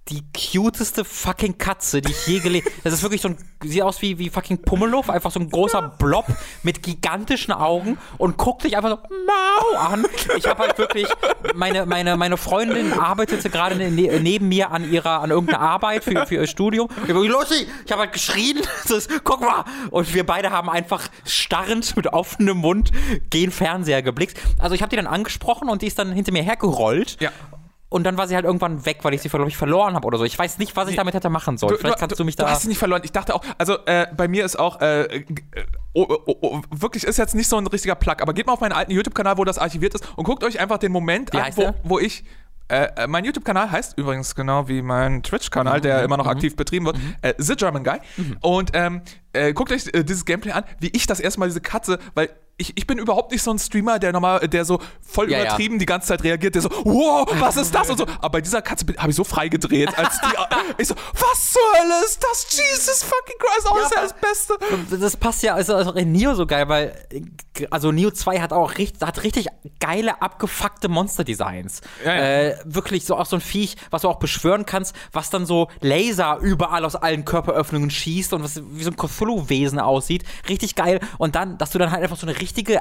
die 0.09 0.22
cuteste 0.32 1.02
fucking 1.05 1.56
Katze, 1.56 2.02
die 2.02 2.12
ich 2.12 2.26
je 2.26 2.40
gelesen 2.40 2.68
Das 2.85 2.93
ist 2.93 3.02
wirklich 3.02 3.22
so 3.22 3.28
ein, 3.28 3.39
sieht 3.62 3.82
aus 3.82 4.02
wie, 4.02 4.18
wie 4.18 4.28
fucking 4.28 4.60
Pummeluff, 4.62 5.09
einfach 5.09 5.31
so 5.31 5.40
ein 5.40 5.48
großer 5.48 5.81
Blob 5.98 6.26
mit 6.62 6.82
gigantischen 6.82 7.55
Augen 7.55 7.97
und 8.18 8.36
guckt 8.36 8.64
dich 8.64 8.76
einfach 8.76 8.90
so 8.90 9.16
mau 9.26 9.78
an. 9.78 10.06
Ich 10.36 10.47
habe 10.47 10.64
halt 10.64 10.76
wirklich, 10.76 11.09
meine, 11.55 11.86
meine, 11.86 12.16
meine 12.18 12.36
Freundin 12.36 12.93
arbeitete 12.93 13.48
gerade 13.48 13.76
ne, 13.76 13.90
neben 13.90 14.48
mir 14.48 14.70
an 14.70 14.90
ihrer, 14.90 15.22
an 15.22 15.31
irgendeiner 15.31 15.60
Arbeit 15.60 16.05
für, 16.05 16.26
für 16.26 16.35
ihr 16.35 16.47
Studium. 16.47 16.89
Ich 17.05 17.09
habe 17.09 17.26
Lucy, 17.26 17.66
ich 17.85 17.93
habe 17.93 18.02
halt 18.02 18.12
geschrien, 18.12 18.60
ist, 18.89 19.10
guck 19.24 19.40
mal. 19.40 19.64
Und 19.90 20.12
wir 20.12 20.26
beide 20.26 20.51
haben 20.51 20.68
einfach 20.68 21.09
starrend 21.24 21.97
mit 21.97 22.09
offenem 22.09 22.59
Mund 22.59 22.90
gen 23.31 23.51
Fernseher 23.51 24.02
geblickt. 24.02 24.39
Also 24.59 24.74
ich 24.74 24.82
habe 24.82 24.90
die 24.90 24.97
dann 24.97 25.06
angesprochen 25.06 25.70
und 25.70 25.81
die 25.81 25.86
ist 25.86 25.98
dann 25.98 26.12
hinter 26.12 26.32
mir 26.32 26.43
hergerollt. 26.43 27.16
Ja. 27.20 27.31
Und 27.90 28.02
dann 28.05 28.16
war 28.19 28.27
sie 28.27 28.35
halt 28.35 28.44
irgendwann 28.44 28.85
weg, 28.86 28.98
weil 29.02 29.15
ich 29.15 29.23
sie, 29.23 29.28
glaube 29.28 29.48
ich, 29.48 29.56
verloren 29.56 29.94
habe 29.94 30.05
oder 30.06 30.19
so. 30.19 30.24
Ich 30.24 30.36
weiß 30.36 30.59
nicht, 30.59 30.74
was 30.74 30.89
ich 30.89 30.97
damit 30.97 31.15
hätte 31.15 31.31
machen 31.31 31.59
sollen. 31.59 31.77
Vielleicht 31.78 31.98
kannst 31.98 32.19
du, 32.19 32.24
mich 32.24 32.35
da. 32.35 32.44
Du 32.44 32.51
hast 32.51 32.62
sie 32.62 32.69
nicht 32.69 32.78
verloren. 32.78 33.02
Ich 33.05 33.12
dachte 33.12 33.35
auch, 33.35 33.44
also 33.56 33.78
äh, 33.86 34.06
bei 34.16 34.27
mir 34.27 34.44
ist 34.44 34.59
auch, 34.59 34.81
äh, 34.81 35.02
äh, 35.05 35.24
oh, 35.93 36.06
oh, 36.09 36.36
oh, 36.40 36.61
wirklich 36.70 37.05
ist 37.05 37.19
jetzt 37.19 37.35
nicht 37.36 37.48
so 37.48 37.56
ein 37.56 37.66
richtiger 37.69 37.94
Plug, 37.94 38.16
aber 38.20 38.32
geht 38.32 38.47
mal 38.47 38.55
auf 38.55 38.61
meinen 38.61 38.73
alten 38.73 38.90
YouTube-Kanal, 38.90 39.39
wo 39.39 39.44
das 39.44 39.59
archiviert 39.59 39.94
ist 39.94 40.05
und 40.16 40.24
guckt 40.24 40.43
euch 40.43 40.59
einfach 40.59 40.78
den 40.78 40.90
Moment 40.90 41.32
Wie 41.32 41.39
an, 41.39 41.52
wo, 41.56 41.61
der? 41.61 41.74
wo 41.85 41.98
ich. 42.01 42.24
Äh, 42.66 42.89
äh, 42.97 43.06
mein 43.06 43.24
YouTube-Kanal 43.27 43.70
heißt 43.70 43.98
übrigens 43.98 44.35
genau 44.35 44.66
wie 44.69 44.81
mein 44.81 45.23
Twitch-Kanal, 45.23 45.82
der 45.82 45.98
Mhm. 45.98 46.05
immer 46.06 46.16
noch 46.16 46.27
aktiv 46.27 46.56
betrieben 46.56 46.86
wird, 46.86 46.97
äh, 47.20 47.35
The 47.36 47.55
German 47.56 47.85
Guy. 47.85 47.98
Und 48.40 48.70
ähm, 48.73 49.02
äh, 49.35 49.52
guckt 49.52 49.70
euch 49.70 49.85
dieses 49.85 50.24
Gameplay 50.24 50.52
an, 50.52 50.65
wie 50.81 50.89
ich 50.89 51.06
das 51.06 51.20
erste 51.20 51.39
Mal 51.40 51.47
diese 51.47 51.61
Katze, 51.61 51.98
weil 52.15 52.31
ich, 52.56 52.76
ich 52.76 52.86
bin 52.86 52.98
überhaupt 52.98 53.32
nicht 53.32 53.43
so 53.43 53.51
ein 53.51 53.59
Streamer, 53.59 53.98
der 53.98 54.12
normal, 54.12 54.47
der 54.48 54.64
so 54.64 54.78
voll 55.02 55.31
Ja, 55.31 55.39
ja. 55.39 55.44
übertrieben 55.44 55.78
die 55.78 55.86
ganze 55.86 56.09
Zeit 56.09 56.22
reagiert, 56.22 56.55
der 56.55 56.62
so, 56.62 56.70
wow, 56.85 57.28
was 57.40 57.56
ist 57.56 57.74
das 57.74 57.90
und 57.90 57.98
so. 57.98 58.06
Aber 58.06 58.31
bei 58.31 58.40
dieser 58.40 58.62
Katze 58.62 58.86
habe 58.97 59.10
ich 59.10 59.16
so 59.16 59.24
frei 59.24 59.48
gedreht, 59.48 59.97
als 59.98 60.20
die, 60.20 60.26
ich 60.82 60.89
so, 60.89 60.94
was 60.94 61.52
zur 61.52 61.62
Hölle 61.76 62.05
ist 62.05 62.22
das? 62.22 62.47
Jesus 62.51 63.02
fucking 63.02 63.36
Christ, 63.39 63.68
oh, 63.70 63.76
das 63.76 63.86
ist 63.86 63.94
ja 63.97 64.02
das 64.02 64.14
Beste. 64.14 64.98
Das 65.01 65.16
passt 65.16 65.43
ja 65.43 65.55
also 65.55 65.74
also 65.74 65.93
in 65.94 66.12
Neo 66.12 66.35
so 66.35 66.47
geil, 66.47 66.68
weil 66.68 66.94
also 67.70 67.93
Neo 67.93 68.10
2 68.10 68.40
hat 68.40 68.52
auch 68.52 68.78
richtig, 68.78 69.02
hat 69.02 69.22
richtig 69.22 69.48
geile, 69.81 70.22
abgefuckte 70.22 70.89
Monster-Designs. 70.89 71.81
Ja, 72.05 72.14
ja. 72.14 72.22
Äh, 72.22 72.56
wirklich 72.64 73.05
so 73.05 73.16
auch 73.16 73.26
so 73.26 73.36
ein 73.36 73.40
Viech, 73.40 73.76
was 73.90 74.02
du 74.02 74.09
auch 74.09 74.18
beschwören 74.18 74.64
kannst, 74.66 74.94
was 75.12 75.31
dann 75.31 75.47
so 75.47 75.68
Laser 75.81 76.39
überall 76.40 76.85
aus 76.85 76.97
allen 76.97 77.24
Körperöffnungen 77.24 77.90
schießt 77.90 78.32
und 78.32 78.43
was 78.44 78.62
wie 78.70 78.82
so 78.85 78.90
ein 78.90 78.97
Cthulhu-Wesen 78.97 79.78
aussieht. 79.78 80.24
Richtig 80.48 80.74
geil. 80.74 81.01
Und 81.18 81.35
dann, 81.35 81.59
dass 81.59 81.70
du 81.70 81.78
dann 81.78 81.90
halt 81.90 82.02
einfach 82.02 82.16
so 82.16 82.26
eine 82.26 82.40
richtige 82.44 82.78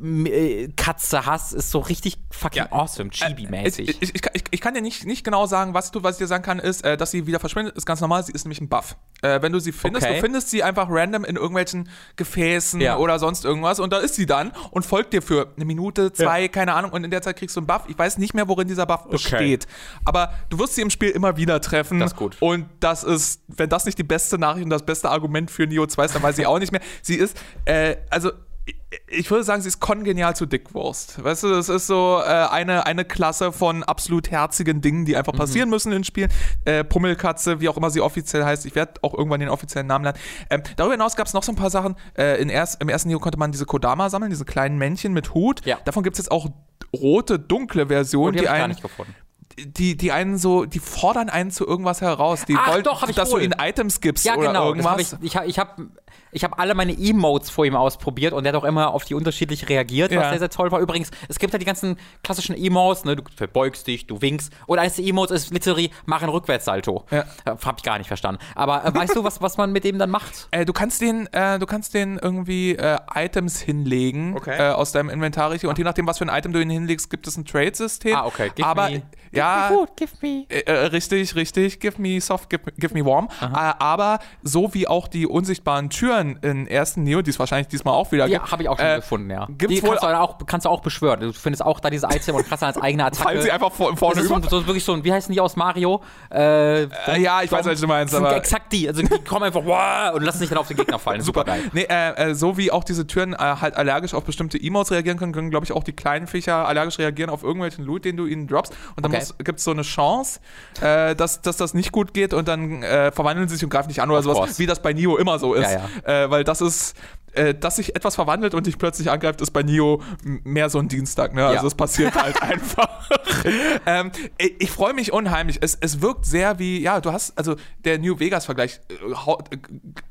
Anime-Katze 0.00 1.26
hast, 1.26 1.52
ist 1.52 1.70
so 1.70 1.78
richtig 1.80 2.18
fucking 2.30 2.62
Ja. 2.64 2.72
awesome, 2.72 3.10
Äh, 3.10 3.12
Chibi-mäßig. 3.12 3.88
Ich, 3.88 4.02
ich, 4.02 4.14
ich, 4.14 4.22
kann- 4.22 4.32
ich, 4.34 4.44
ich 4.50 4.60
kann 4.60 4.74
dir 4.74 4.80
nicht, 4.82 5.04
nicht 5.06 5.24
genau 5.24 5.46
sagen, 5.46 5.74
was 5.74 5.90
du, 5.90 6.02
was 6.02 6.16
ich 6.16 6.18
dir 6.18 6.26
sagen 6.26 6.42
kann, 6.44 6.58
ist, 6.58 6.84
äh, 6.84 6.96
dass 6.96 7.10
sie 7.10 7.26
wieder 7.26 7.40
verschwindet, 7.40 7.76
ist 7.76 7.86
ganz 7.86 8.00
normal, 8.00 8.24
sie 8.24 8.32
ist 8.32 8.44
nämlich 8.44 8.60
ein 8.60 8.68
Buff. 8.68 8.96
Äh, 9.22 9.40
wenn 9.42 9.52
du 9.52 9.58
sie 9.60 9.72
findest, 9.72 10.04
Okay. 10.06 10.16
du 10.16 10.20
findest 10.20 10.50
sie 10.50 10.62
einfach 10.62 10.86
random 10.90 11.24
in 11.24 11.36
irgendwelchen 11.36 11.88
Gefäßen 12.16 12.80
Ja. 12.80 12.96
oder 12.98 13.18
sonst 13.18 13.44
irgendwas 13.44 13.80
und 13.80 13.92
da 13.92 13.98
ist 13.98 14.14
sie 14.14 14.26
dann 14.26 14.52
und 14.70 14.84
folgt 14.84 15.12
dir 15.12 15.22
für 15.22 15.52
eine 15.56 15.64
Minute, 15.64 16.12
zwei, 16.12 16.48
keine 16.48 16.74
Ahnung, 16.74 16.92
und 16.92 17.04
in 17.04 17.10
der 17.10 17.22
Zeit 17.22 17.36
kriegst 17.36 17.56
du 17.56 17.60
einen 17.60 17.66
Buff. 17.66 17.82
Ich 17.88 17.98
weiß 17.98 18.18
nicht 18.18 18.34
mehr, 18.34 18.48
worin 18.48 18.68
dieser 18.68 18.86
Buff 18.86 19.08
besteht. 19.08 19.66
Aber 20.04 20.32
du 20.50 20.58
wirst 20.58 20.74
sie 20.74 20.82
im 20.82 20.90
Spiel 20.90 21.10
immer 21.10 21.36
wieder 21.36 21.60
treffen. 21.60 21.98
Das 22.00 22.12
ist 22.12 22.16
gut. 22.16 22.36
Und 22.40 22.66
das 22.80 23.04
ist, 23.04 23.40
wenn 23.48 23.68
das 23.68 23.84
nicht 23.86 23.98
die 23.98 24.02
beste 24.04 24.38
Nachricht 24.38 24.64
und 24.64 24.70
das 24.70 24.84
beste 24.84 25.08
Argument 25.10 25.50
für 25.50 25.66
Neo 25.66 25.86
2 25.86 26.04
ist, 26.04 26.14
dann 26.14 26.22
weiß 26.22 26.38
ich 26.38 26.46
auch 26.46 26.58
nicht 26.58 26.72
mehr. 26.72 26.80
Sie 27.02 27.14
ist, 27.16 27.36
äh, 27.64 27.96
also 28.10 28.30
ich- 28.64 28.76
ich 29.08 29.30
würde 29.30 29.44
sagen, 29.44 29.62
sie 29.62 29.68
ist 29.68 29.78
kongenial 29.78 30.34
zu 30.34 30.44
Dickwurst. 30.46 31.22
Weißt 31.22 31.44
du, 31.44 31.50
das 31.50 31.68
ist 31.68 31.86
so 31.86 32.20
äh, 32.20 32.24
eine, 32.26 32.84
eine 32.86 33.04
Klasse 33.04 33.52
von 33.52 33.84
absolut 33.84 34.30
herzigen 34.32 34.80
Dingen, 34.80 35.04
die 35.04 35.16
einfach 35.16 35.32
passieren 35.34 35.70
müssen 35.70 35.92
in 35.92 36.02
Spielen. 36.02 36.30
Äh, 36.64 36.82
Pummelkatze, 36.82 37.60
wie 37.60 37.68
auch 37.68 37.76
immer 37.76 37.90
sie 37.90 38.00
offiziell 38.00 38.44
heißt. 38.44 38.66
Ich 38.66 38.74
werde 38.74 38.94
auch 39.02 39.14
irgendwann 39.14 39.38
den 39.40 39.50
offiziellen 39.50 39.86
Namen 39.86 40.04
lernen. 40.04 40.18
Ähm, 40.50 40.62
darüber 40.76 40.94
hinaus 40.94 41.14
gab 41.14 41.26
es 41.28 41.32
noch 41.34 41.44
so 41.44 41.52
ein 41.52 41.56
paar 41.56 41.70
Sachen. 41.70 41.94
Äh, 42.18 42.40
in 42.42 42.48
erst, 42.48 42.82
Im 42.82 42.88
ersten 42.88 43.08
Neo 43.08 43.20
konnte 43.20 43.38
man 43.38 43.52
diese 43.52 43.66
Kodama 43.66 44.10
sammeln, 44.10 44.30
diese 44.30 44.44
kleinen 44.44 44.78
Männchen 44.78 45.12
mit 45.12 45.32
Hut. 45.34 45.64
Ja. 45.64 45.78
Davon 45.84 46.02
gibt 46.02 46.14
es 46.14 46.24
jetzt 46.24 46.30
auch 46.32 46.48
rote, 46.92 47.38
dunkle 47.38 47.86
Versionen, 47.86 48.28
Und 48.28 48.32
die, 48.34 48.38
die, 48.38 48.44
ich 48.44 48.48
gar 48.50 48.56
einen 48.56 48.68
nicht 48.70 48.82
gefunden. 48.82 49.14
die, 49.58 49.96
die 49.96 50.10
einen 50.12 50.38
so, 50.38 50.64
die 50.64 50.78
fordern 50.80 51.28
einen 51.28 51.50
zu 51.52 51.66
irgendwas 51.66 52.00
heraus. 52.00 52.44
Die 52.46 52.56
Ach, 52.58 52.72
wollen, 52.72 52.82
doch, 52.82 53.08
ich 53.08 53.14
dass 53.14 53.30
wohl. 53.30 53.40
du 53.40 53.44
ihnen 53.46 53.54
Items 53.60 54.00
gibst 54.00 54.24
Ja, 54.24 54.34
oder 54.36 54.48
genau. 54.48 54.74
Das 54.74 54.84
hab 54.86 54.98
irgendwas. 54.98 55.18
ich 55.22 55.34
ich 55.36 55.58
habe 55.58 55.88
ich 56.36 56.42
hab, 56.44 56.50
ich 56.52 56.52
hab 56.52 56.60
alle 56.60 56.74
meine 56.74 56.92
Emotes 56.92 57.50
vor 57.50 57.64
ihm 57.66 57.74
ausprobiert 57.76 58.32
und 58.32 58.44
der 58.44 58.52
hat 58.52 58.60
auch 58.60 58.64
immer 58.66 58.92
auf 58.94 59.04
die 59.04 59.14
unterschiedlich 59.14 59.68
reagiert, 59.68 60.10
was 60.10 60.16
Ja. 60.24 60.30
sehr, 60.30 60.38
sehr 60.40 60.50
toll 60.50 60.70
war. 60.70 60.80
Übrigens, 60.80 61.10
es 61.28 61.38
gibt 61.38 61.52
ja 61.52 61.58
die 61.58 61.64
ganzen 61.64 61.96
klassischen 62.22 62.54
Emotes, 62.56 63.04
ne? 63.04 63.16
du 63.16 63.22
verbeugst 63.34 63.86
dich, 63.86 64.06
du 64.06 64.20
winkst. 64.22 64.52
Und 64.66 64.78
eines 64.78 64.96
der 64.96 65.04
Emotes 65.04 65.44
ist 65.44 65.52
literally, 65.52 65.90
mach 66.04 66.22
einen 66.22 66.30
Rückwärtssalto. 66.30 67.04
Ja. 67.10 67.20
Äh, 67.44 67.56
Hab 67.64 67.78
ich 67.78 67.82
gar 67.82 67.98
nicht 67.98 68.08
verstanden. 68.08 68.40
Aber 68.54 68.84
äh, 68.84 68.94
weißt 68.94 69.16
du, 69.16 69.24
was, 69.24 69.40
was 69.42 69.56
man 69.56 69.72
mit 69.72 69.84
dem 69.84 69.98
dann 69.98 70.10
macht? 70.10 70.48
Äh, 70.50 70.64
du 70.64 70.72
kannst 70.72 71.00
den, 71.00 71.26
äh, 71.32 71.58
du 71.58 71.66
kannst 71.66 71.94
den 71.94 72.18
irgendwie 72.20 72.76
äh, 72.76 72.98
Items 73.14 73.60
hinlegen 73.60 74.34
Okay. 74.36 74.56
äh, 74.58 74.70
aus 74.72 74.92
deinem 74.92 75.10
Inventar 75.10 75.50
und 75.50 75.78
je 75.78 75.84
nachdem, 75.84 76.06
was 76.06 76.18
für 76.18 76.28
ein 76.28 76.36
Item 76.38 76.52
du 76.52 76.60
ihn 76.60 76.70
hinlegst, 76.70 77.08
gibt 77.10 77.26
es 77.26 77.36
ein 77.36 77.44
Trade-System. 77.44 78.14
Ah, 78.16 78.26
okay. 78.26 78.50
Give 78.54 78.66
Aber 78.66 78.90
me- 78.90 79.02
ja, 79.32 79.68
Give 79.68 79.74
me 79.80 79.86
food, 79.86 79.96
give 79.96 80.12
me. 80.22 80.46
Äh, 80.48 80.60
äh, 80.60 80.72
richtig, 80.86 81.34
richtig. 81.36 81.78
Give 81.80 82.00
me 82.00 82.20
soft, 82.20 82.50
give, 82.50 82.62
give 82.78 82.94
me 82.94 83.04
warm. 83.04 83.28
Äh, 83.40 83.46
aber 83.52 84.18
so 84.42 84.74
wie 84.74 84.88
auch 84.88 85.08
die 85.08 85.26
unsichtbaren 85.26 85.88
Türen 85.90 86.25
im 86.42 86.66
ersten 86.66 87.02
Neo, 87.04 87.22
die 87.22 87.30
es 87.30 87.38
wahrscheinlich 87.38 87.68
diesmal 87.68 87.94
auch 87.94 88.10
wieder 88.12 88.26
Ja, 88.26 88.38
gibt. 88.38 88.52
habe 88.52 88.62
ich 88.62 88.68
auch 88.68 88.78
schon 88.78 88.86
äh, 88.86 88.96
gefunden, 88.96 89.30
ja. 89.30 89.46
gibt's 89.56 89.76
die 89.76 89.82
wohl 89.82 89.90
kannst 89.96 90.02
du, 90.04 90.20
auch, 90.20 90.38
kannst 90.46 90.66
du 90.66 90.70
auch 90.70 90.80
beschwören. 90.80 91.20
Du 91.20 91.32
findest 91.32 91.64
auch 91.64 91.80
da 91.80 91.88
diese 91.90 92.06
Item 92.06 92.34
und 92.34 92.48
kannst 92.48 92.62
dann 92.62 92.68
als 92.68 92.78
eigene 92.82 93.04
Attacke. 93.06 93.22
Fallen 93.22 93.42
sie 93.42 93.50
einfach 93.52 93.72
vor, 93.72 93.90
das 93.90 93.98
vorne 93.98 94.20
ist 94.20 94.28
so, 94.28 94.36
über. 94.36 94.48
so 94.48 94.66
wirklich 94.66 94.84
so 94.84 94.92
ein, 94.92 95.04
wie 95.04 95.12
heißen 95.12 95.32
die 95.32 95.40
aus 95.40 95.56
Mario? 95.56 96.02
Äh, 96.30 96.82
Äh, 96.84 96.88
ja, 97.20 97.42
ich 97.42 97.50
weiß, 97.52 97.64
was 97.66 97.80
du 97.80 97.86
meinst, 97.86 98.12
Das 98.14 98.20
aber- 98.20 98.36
exakt 98.36 98.72
die. 98.72 98.88
Also 98.88 99.02
die 99.02 99.08
kommen 99.24 99.44
einfach 99.44 99.64
wow, 99.64 100.14
und 100.14 100.22
lassen 100.22 100.38
sich 100.38 100.48
dann 100.48 100.58
auf 100.58 100.68
den 100.68 100.76
Gegner 100.76 100.98
fallen. 100.98 101.20
Super 101.22 101.44
geil. 101.44 101.62
Nee, 101.72 101.86
äh, 101.88 102.30
äh, 102.30 102.34
so 102.34 102.56
wie 102.56 102.70
auch 102.72 102.84
diese 102.84 103.06
Türen 103.06 103.32
äh, 103.34 103.36
halt 103.38 103.76
allergisch 103.76 104.14
auf 104.14 104.24
bestimmte 104.24 104.58
Emotes 104.62 104.90
reagieren 104.92 105.18
können, 105.18 105.32
können, 105.32 105.50
glaube 105.50 105.64
ich, 105.64 105.72
auch 105.72 105.84
die 105.84 105.92
kleinen 105.92 106.26
Viecher 106.26 106.66
allergisch 106.66 106.98
reagieren 106.98 107.30
auf 107.30 107.42
irgendwelchen 107.42 107.84
Loot, 107.84 108.04
den 108.04 108.16
du 108.16 108.26
ihnen 108.26 108.46
droppst. 108.46 108.72
Und 108.96 109.04
dann 109.04 109.12
Okay. 109.14 109.24
gibt 109.44 109.58
es 109.58 109.64
so 109.64 109.70
eine 109.70 109.82
Chance, 109.82 110.40
dass, 110.80 111.40
dass 111.42 111.56
das 111.56 111.74
nicht 111.74 111.92
gut 111.92 112.12
geht 112.14 112.34
und 112.34 112.48
dann 112.48 112.82
verwandeln 112.82 113.48
sie 113.48 113.54
sich 113.56 113.64
und 113.64 113.70
greifen 113.70 113.88
dich 113.88 114.02
an 114.02 114.10
oder 114.10 114.22
sowas, 114.22 114.58
wie 114.58 114.66
das 114.66 114.82
bei 114.82 114.92
Nio 114.92 115.16
immer 115.16 115.38
so 115.38 115.54
ist. 115.54 115.70
Ja, 115.70 115.80
Äh, 116.06 116.30
weil 116.30 116.44
das 116.44 116.60
ist. 116.60 116.96
Äh, 117.32 117.54
dass 117.54 117.76
sich 117.76 117.94
etwas 117.94 118.14
verwandelt 118.14 118.54
und 118.54 118.66
dich 118.66 118.78
plötzlich 118.78 119.10
angreift, 119.10 119.42
ist 119.42 119.50
bei 119.50 119.62
Nio 119.62 120.02
mehr 120.22 120.70
so 120.70 120.78
ein 120.78 120.88
Dienstag. 120.88 121.34
Ne? 121.34 121.44
Also 121.44 121.64
Ja. 121.64 121.66
es 121.66 121.74
passiert 121.74 122.14
halt 122.22 122.40
einfach. 122.40 123.10
ähm, 123.86 124.10
ich 124.38 124.54
ich 124.58 124.70
freue 124.70 124.94
mich 124.94 125.12
unheimlich. 125.12 125.58
Es, 125.60 125.76
es 125.78 126.00
wirkt 126.00 126.24
sehr 126.24 126.58
wie, 126.58 126.80
ja, 126.80 126.98
du 127.02 127.12
hast, 127.12 127.36
also 127.36 127.56
der 127.84 127.98
New 127.98 128.18
Vegas-Vergleich 128.18 128.80
äh, 128.88 128.94
äh, 128.94 129.58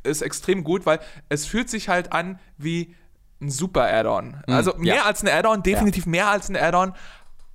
ist 0.10 0.22
extrem 0.22 0.64
gut, 0.64 0.86
weil 0.86 1.00
es 1.28 1.48
fühlt 1.48 1.68
sich 1.68 1.90
halt 1.90 2.14
an 2.14 2.38
wie 2.60 2.94
ein 3.42 3.50
super 3.50 3.92
Add-on. 3.92 4.44
Also 4.46 4.76
mehr 4.78 4.98
ja. 4.98 5.06
als 5.06 5.24
ein 5.24 5.28
Add-on, 5.28 5.64
definitiv 5.64 6.06
mehr 6.06 6.28
als 6.28 6.50
ein 6.50 6.56
Add-on. 6.56 6.94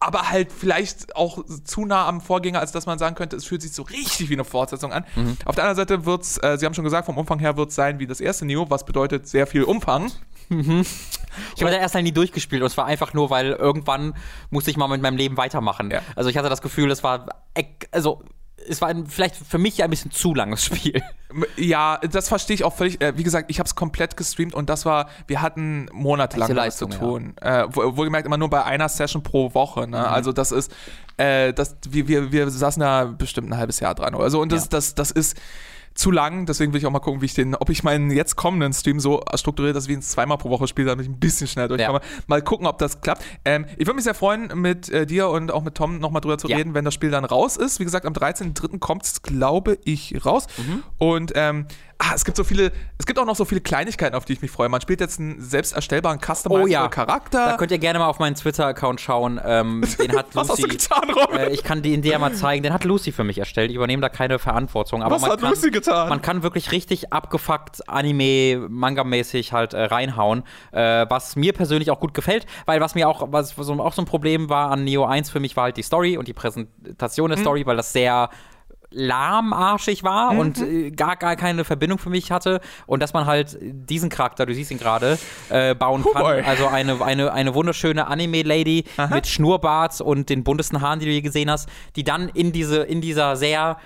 Aber 0.01 0.31
halt 0.31 0.51
vielleicht 0.51 1.15
auch 1.15 1.45
zu 1.65 1.85
nah 1.85 2.09
am 2.09 2.21
Vorgänger, 2.23 2.59
als 2.59 2.73
dass 2.73 2.87
man 2.87 2.99
sagen 2.99 3.15
könnte, 3.15 3.37
es 3.37 3.45
fühlt 3.45 3.61
sich 3.61 3.73
so 3.73 3.83
richtig 3.83 4.31
wie 4.31 4.35
eine 4.35 4.45
Fortsetzung 4.45 4.93
an. 4.93 5.05
Auf 5.45 5.55
der 5.55 5.65
anderen 5.65 5.77
Seite 5.77 6.07
wird 6.07 6.23
es, 6.23 6.39
äh, 6.39 6.57
Sie 6.59 6.65
haben 6.65 6.73
schon 6.73 6.85
gesagt, 6.85 7.07
vom 7.07 7.19
Umfang 7.19 7.39
her 7.39 7.57
wird 7.57 7.69
es 7.69 7.75
sein 7.75 7.99
wie 7.99 8.07
das 8.07 8.21
erste 8.21 8.47
Neo, 8.47 8.71
was 8.71 8.87
bedeutet 8.87 9.29
sehr 9.29 9.47
viel 9.47 9.63
Umfang. 9.63 10.11
Ich 11.55 11.63
habe 11.63 11.71
da 11.71 11.79
erst 11.79 11.95
mal 11.95 12.03
nie 12.03 12.11
durchgespielt 12.11 12.61
und 12.61 12.67
es 12.67 12.77
war 12.77 12.87
einfach 12.87 13.15
nur, 13.15 13.31
weil 13.31 13.53
irgendwann 13.53 14.15
musste 14.51 14.71
ich 14.71 14.77
mal 14.77 14.89
mit 14.89 15.01
meinem 15.01 15.17
Leben 15.17 15.37
weitermachen. 15.37 15.91
Ja. 15.91 16.03
Also 16.17 16.29
ich 16.29 16.37
hatte 16.37 16.49
das 16.49 16.61
Gefühl, 16.61 16.91
es 16.91 17.05
war, 17.05 17.27
also 17.93 18.25
es 18.69 18.81
war 18.81 18.89
ein, 18.89 19.07
vielleicht 19.07 19.37
für 19.37 19.59
mich 19.59 19.83
ein 19.83 19.91
bisschen 19.91 20.11
zu 20.11 20.35
langes 20.35 20.65
Spiel. 20.65 21.03
Ja, 21.57 21.99
das 21.99 22.29
verstehe 22.29 22.55
ich 22.55 22.65
auch 22.65 22.75
völlig. 22.75 23.01
Äh, 23.01 23.17
wie 23.17 23.23
gesagt, 23.23 23.51
ich 23.51 23.59
habe 23.59 23.67
es 23.67 23.75
komplett 23.75 24.17
gestreamt 24.17 24.55
und 24.55 24.69
das 24.69 24.85
war, 24.85 25.09
wir 25.27 25.43
hatten 25.43 25.87
monatelang 25.93 26.55
was 26.57 26.77
zu 26.77 26.87
tun. 26.87 27.35
Ja. 27.43 27.65
Äh, 27.65 27.75
wohlgemerkt 27.75 28.27
immer 28.27 28.37
nur 28.37 28.51
bei 28.51 28.65
einer 28.65 28.89
Session 28.89 29.23
pro 29.23 29.55
Woche. 29.55 29.83
Ne? 29.83 29.99
Mhm. 29.99 30.05
Also 30.05 30.33
das 30.33 30.53
ist, 30.53 30.73
äh, 31.17 31.53
das, 31.53 31.77
wir, 31.89 32.09
wir, 32.09 32.33
wir 32.33 32.51
saßen 32.51 32.81
da 32.81 33.05
bestimmt 33.05 33.51
ein 33.51 33.57
halbes 33.57 33.81
Jahr 33.81 33.95
dran 33.95 34.15
oder 34.15 34.31
so. 34.31 34.41
Und 34.41 34.51
das, 34.53 34.65
ja. 34.65 34.69
das, 34.71 34.95
das 34.95 35.11
ist 35.11 35.37
zu 36.01 36.11
lang, 36.11 36.47
deswegen 36.47 36.73
will 36.73 36.79
ich 36.79 36.87
auch 36.87 36.91
mal 36.91 37.01
gucken, 37.01 37.21
wie 37.21 37.27
ich 37.27 37.35
den, 37.35 37.55
ob 37.55 37.69
ich 37.69 37.85
meinen 37.85 38.11
jetzt 38.11 38.35
kommenden 38.35 38.73
Stream 38.73 39.01
so 39.01 39.23
strukturiere, 39.35 39.75
dass 39.75 39.87
wir 39.87 39.95
ihn 39.95 40.03
zweimal 40.03 40.39
pro 40.39 40.49
Woche 40.49 40.67
spielen, 40.67 40.89
damit 40.89 41.05
ich 41.05 41.13
ein 41.13 41.21
bisschen 41.21 41.47
schneller 41.47 41.69
durchkomme. 41.69 42.01
Ja. 42.03 42.23
Mal 42.27 42.43
gucken, 42.43 42.67
ob 42.67 42.79
das 42.79 43.03
klappt. 43.03 43.23
Ähm, 43.45 43.67
ich 43.77 43.87
würde 43.87 43.97
mich 43.97 44.05
sehr 44.05 44.15
freuen, 44.15 44.51
mit 44.55 44.89
äh, 44.89 45.05
dir 45.05 45.29
und 45.29 45.53
auch 45.53 45.63
mit 45.63 45.75
Tom 45.75 45.99
nochmal 45.99 46.23
drüber 46.23 46.39
zu 46.39 46.49
ja. 46.49 46.57
reden, 46.57 46.73
wenn 46.73 46.87
das 46.87 46.95
Spiel 46.95 47.11
dann 47.11 47.27
raus 47.27 47.59
ist. 47.59 47.81
Wie 47.81 47.85
gesagt, 47.85 48.07
am 48.07 48.15
13.03. 48.15 48.79
kommt 48.79 49.05
es, 49.05 49.23
glaube 49.23 49.79
ich, 49.85 50.25
raus. 50.25 50.47
Mhm. 50.57 50.83
Und 50.97 51.33
ähm, 51.35 51.67
ah, 52.01 52.13
es 52.15 52.25
gibt 52.25 52.37
so 52.37 52.45
viele, 52.45 52.73
es 52.99 53.07
gibt 53.07 53.19
auch 53.19 53.25
noch 53.25 53.37
so 53.37 53.45
viele 53.45 53.61
Kleinigkeiten, 53.61 54.17
auf 54.17 54.25
die 54.25 54.33
ich 54.33 54.43
mich 54.43 54.51
freue. 54.51 54.69
Man 54.69 54.81
spielt 54.81 55.01
jetzt 55.01 55.21
einen 55.21 55.41
selbst 55.41 55.73
erstellbaren 55.73 56.19
Customized 56.19 56.65
oh, 56.65 56.67
ja. 56.67 56.89
Charakter. 56.89 57.47
Da 57.47 57.57
könnt 57.57 57.71
ihr 57.71 57.79
gerne 57.79 57.99
mal 57.99 58.07
auf 58.07 58.19
meinen 58.19 58.35
Twitter-Account 58.35 59.01
schauen. 59.01 59.41
Ähm, 59.45 59.85
den 59.99 60.17
hat 60.17 60.27
Was 60.35 60.49
Lucy, 60.49 60.63
hast 60.63 60.73
du 60.73 60.77
getan, 60.77 61.11
Robin? 61.11 61.39
Äh, 61.39 61.51
ich 61.51 61.63
kann 61.63 61.83
den 61.83 62.03
dir 62.03 62.19
mal 62.19 62.33
zeigen. 62.33 62.63
Den 62.63 62.73
hat 62.73 62.85
Lucy 62.85 63.13
für 63.13 63.25
mich 63.25 63.39
erstellt. 63.39 63.71
Ich 63.71 63.77
übernehme 63.77 64.01
da 64.01 64.09
keine 64.09 64.39
Verantwortung. 64.39 65.03
Aber 65.03 65.17
Was 65.17 65.23
man 65.23 65.33
hat 65.33 65.41
kann, 65.41 65.51
Lucy 65.51 65.71
getan? 65.71 66.09
Man 66.09 66.23
kann 66.23 66.43
wirklich 66.43 66.73
richtig 66.73 67.13
abgefuckt 67.13 67.89
Anime, 67.89 68.67
Manga-mäßig 68.69 69.53
halt 69.53 69.75
äh, 69.75 69.85
reinhauen. 69.85 70.43
Äh, 70.73 71.07
was 71.09 71.37
mir 71.37 71.53
persönlich 71.53 71.91
auch 71.91 72.01
gut 72.01 72.15
gefällt, 72.15 72.47
weil 72.67 72.81
was 72.81 72.95
mir 72.95 73.09
auch, 73.09 73.29
was 73.31 73.51
so, 73.51 73.75
auch 73.81 73.93
so 73.93 74.03
ein 74.03 74.07
Problem 74.07 74.49
war 74.49 74.71
an 74.71 74.85
Neo 74.85 75.05
1 75.05 75.31
für 75.31 75.41
mich 75.41 75.57
war 75.57 75.65
halt 75.65 75.77
die 75.77 75.83
Story 75.83 76.17
und 76.17 76.29
die 76.29 76.33
Präsentation 76.33 77.31
der 77.31 77.39
mhm. 77.39 77.43
Story, 77.43 77.67
weil 77.67 77.77
das 77.77 77.93
sehr 77.93 78.31
lahmarschig 78.91 80.03
war 80.03 80.33
mhm. 80.33 80.39
und 80.39 80.59
äh, 80.61 80.91
gar, 80.91 81.17
gar 81.17 81.37
keine 81.37 81.65
Verbindung 81.65 81.99
für 81.99 82.11
mich 82.11 82.31
hatte 82.31 82.61
und 82.87 83.01
dass 83.01 83.13
man 83.13 83.27
halt 83.27 83.59
diesen 83.61 84.11
Charakter, 84.11 84.47
du 84.47 84.55
siehst 84.55 84.71
ihn 84.71 84.79
gerade, 84.79 85.19
äh, 85.49 85.75
bauen 85.75 86.03
oh 86.05 86.11
kann. 86.13 86.23
Boy. 86.23 86.43
Also 86.43 86.67
eine, 86.67 87.03
eine, 87.03 87.33
eine 87.33 87.55
wunderschöne 87.55 88.07
Anime-Lady 88.07 88.85
mit 89.11 89.27
Schnurrbart 89.27 90.01
und 90.01 90.29
den 90.29 90.45
buntesten 90.45 90.81
Haaren, 90.81 91.01
die 91.01 91.07
du 91.07 91.13
je 91.13 91.21
gesehen 91.21 91.51
hast, 91.51 91.69
die 91.97 92.05
dann 92.05 92.29
in 92.29 92.53
diese, 92.53 92.83
in 92.83 93.01
dieser 93.01 93.37
sehr 93.37 93.79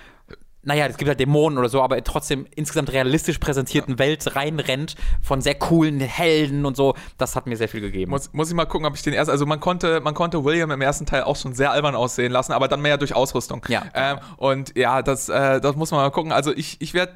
naja, 0.65 0.87
es 0.87 0.97
gibt 0.97 1.07
halt 1.07 1.19
Dämonen 1.19 1.57
oder 1.57 1.69
so, 1.69 1.81
aber 1.81 2.03
trotzdem 2.03 2.45
insgesamt 2.55 2.91
realistisch 2.91 3.37
präsentierten 3.37 3.93
ja. 3.93 3.99
Welt 3.99 4.35
reinrennt 4.35 4.95
von 5.21 5.41
sehr 5.41 5.55
coolen 5.55 5.99
Helden 5.99 6.65
und 6.65 6.75
so. 6.75 6.95
Das 7.17 7.35
hat 7.35 7.47
mir 7.47 7.55
sehr 7.55 7.69
viel 7.69 7.81
gegeben. 7.81 8.11
Muss, 8.11 8.33
muss 8.33 8.49
ich 8.49 8.55
mal 8.55 8.65
gucken, 8.65 8.87
ob 8.87 8.95
ich 8.95 9.03
den 9.03 9.13
erst, 9.13 9.29
also 9.29 9.45
man 9.45 9.59
konnte, 9.59 10.01
man 10.01 10.13
konnte 10.13 10.43
William 10.43 10.71
im 10.71 10.81
ersten 10.81 11.05
Teil 11.05 11.23
auch 11.23 11.35
schon 11.35 11.53
sehr 11.53 11.71
albern 11.71 11.95
aussehen 11.95 12.31
lassen, 12.31 12.51
aber 12.51 12.67
dann 12.67 12.81
mehr 12.81 12.97
durch 12.97 13.15
Ausrüstung. 13.15 13.63
Ja. 13.67 13.83
Ähm, 13.93 14.17
und 14.37 14.77
ja, 14.77 15.01
das, 15.01 15.29
äh, 15.29 15.61
das 15.61 15.75
muss 15.75 15.91
man 15.91 16.01
mal 16.01 16.09
gucken. 16.09 16.31
Also 16.31 16.51
ich, 16.51 16.77
ich 16.81 16.93
werde 16.93 17.13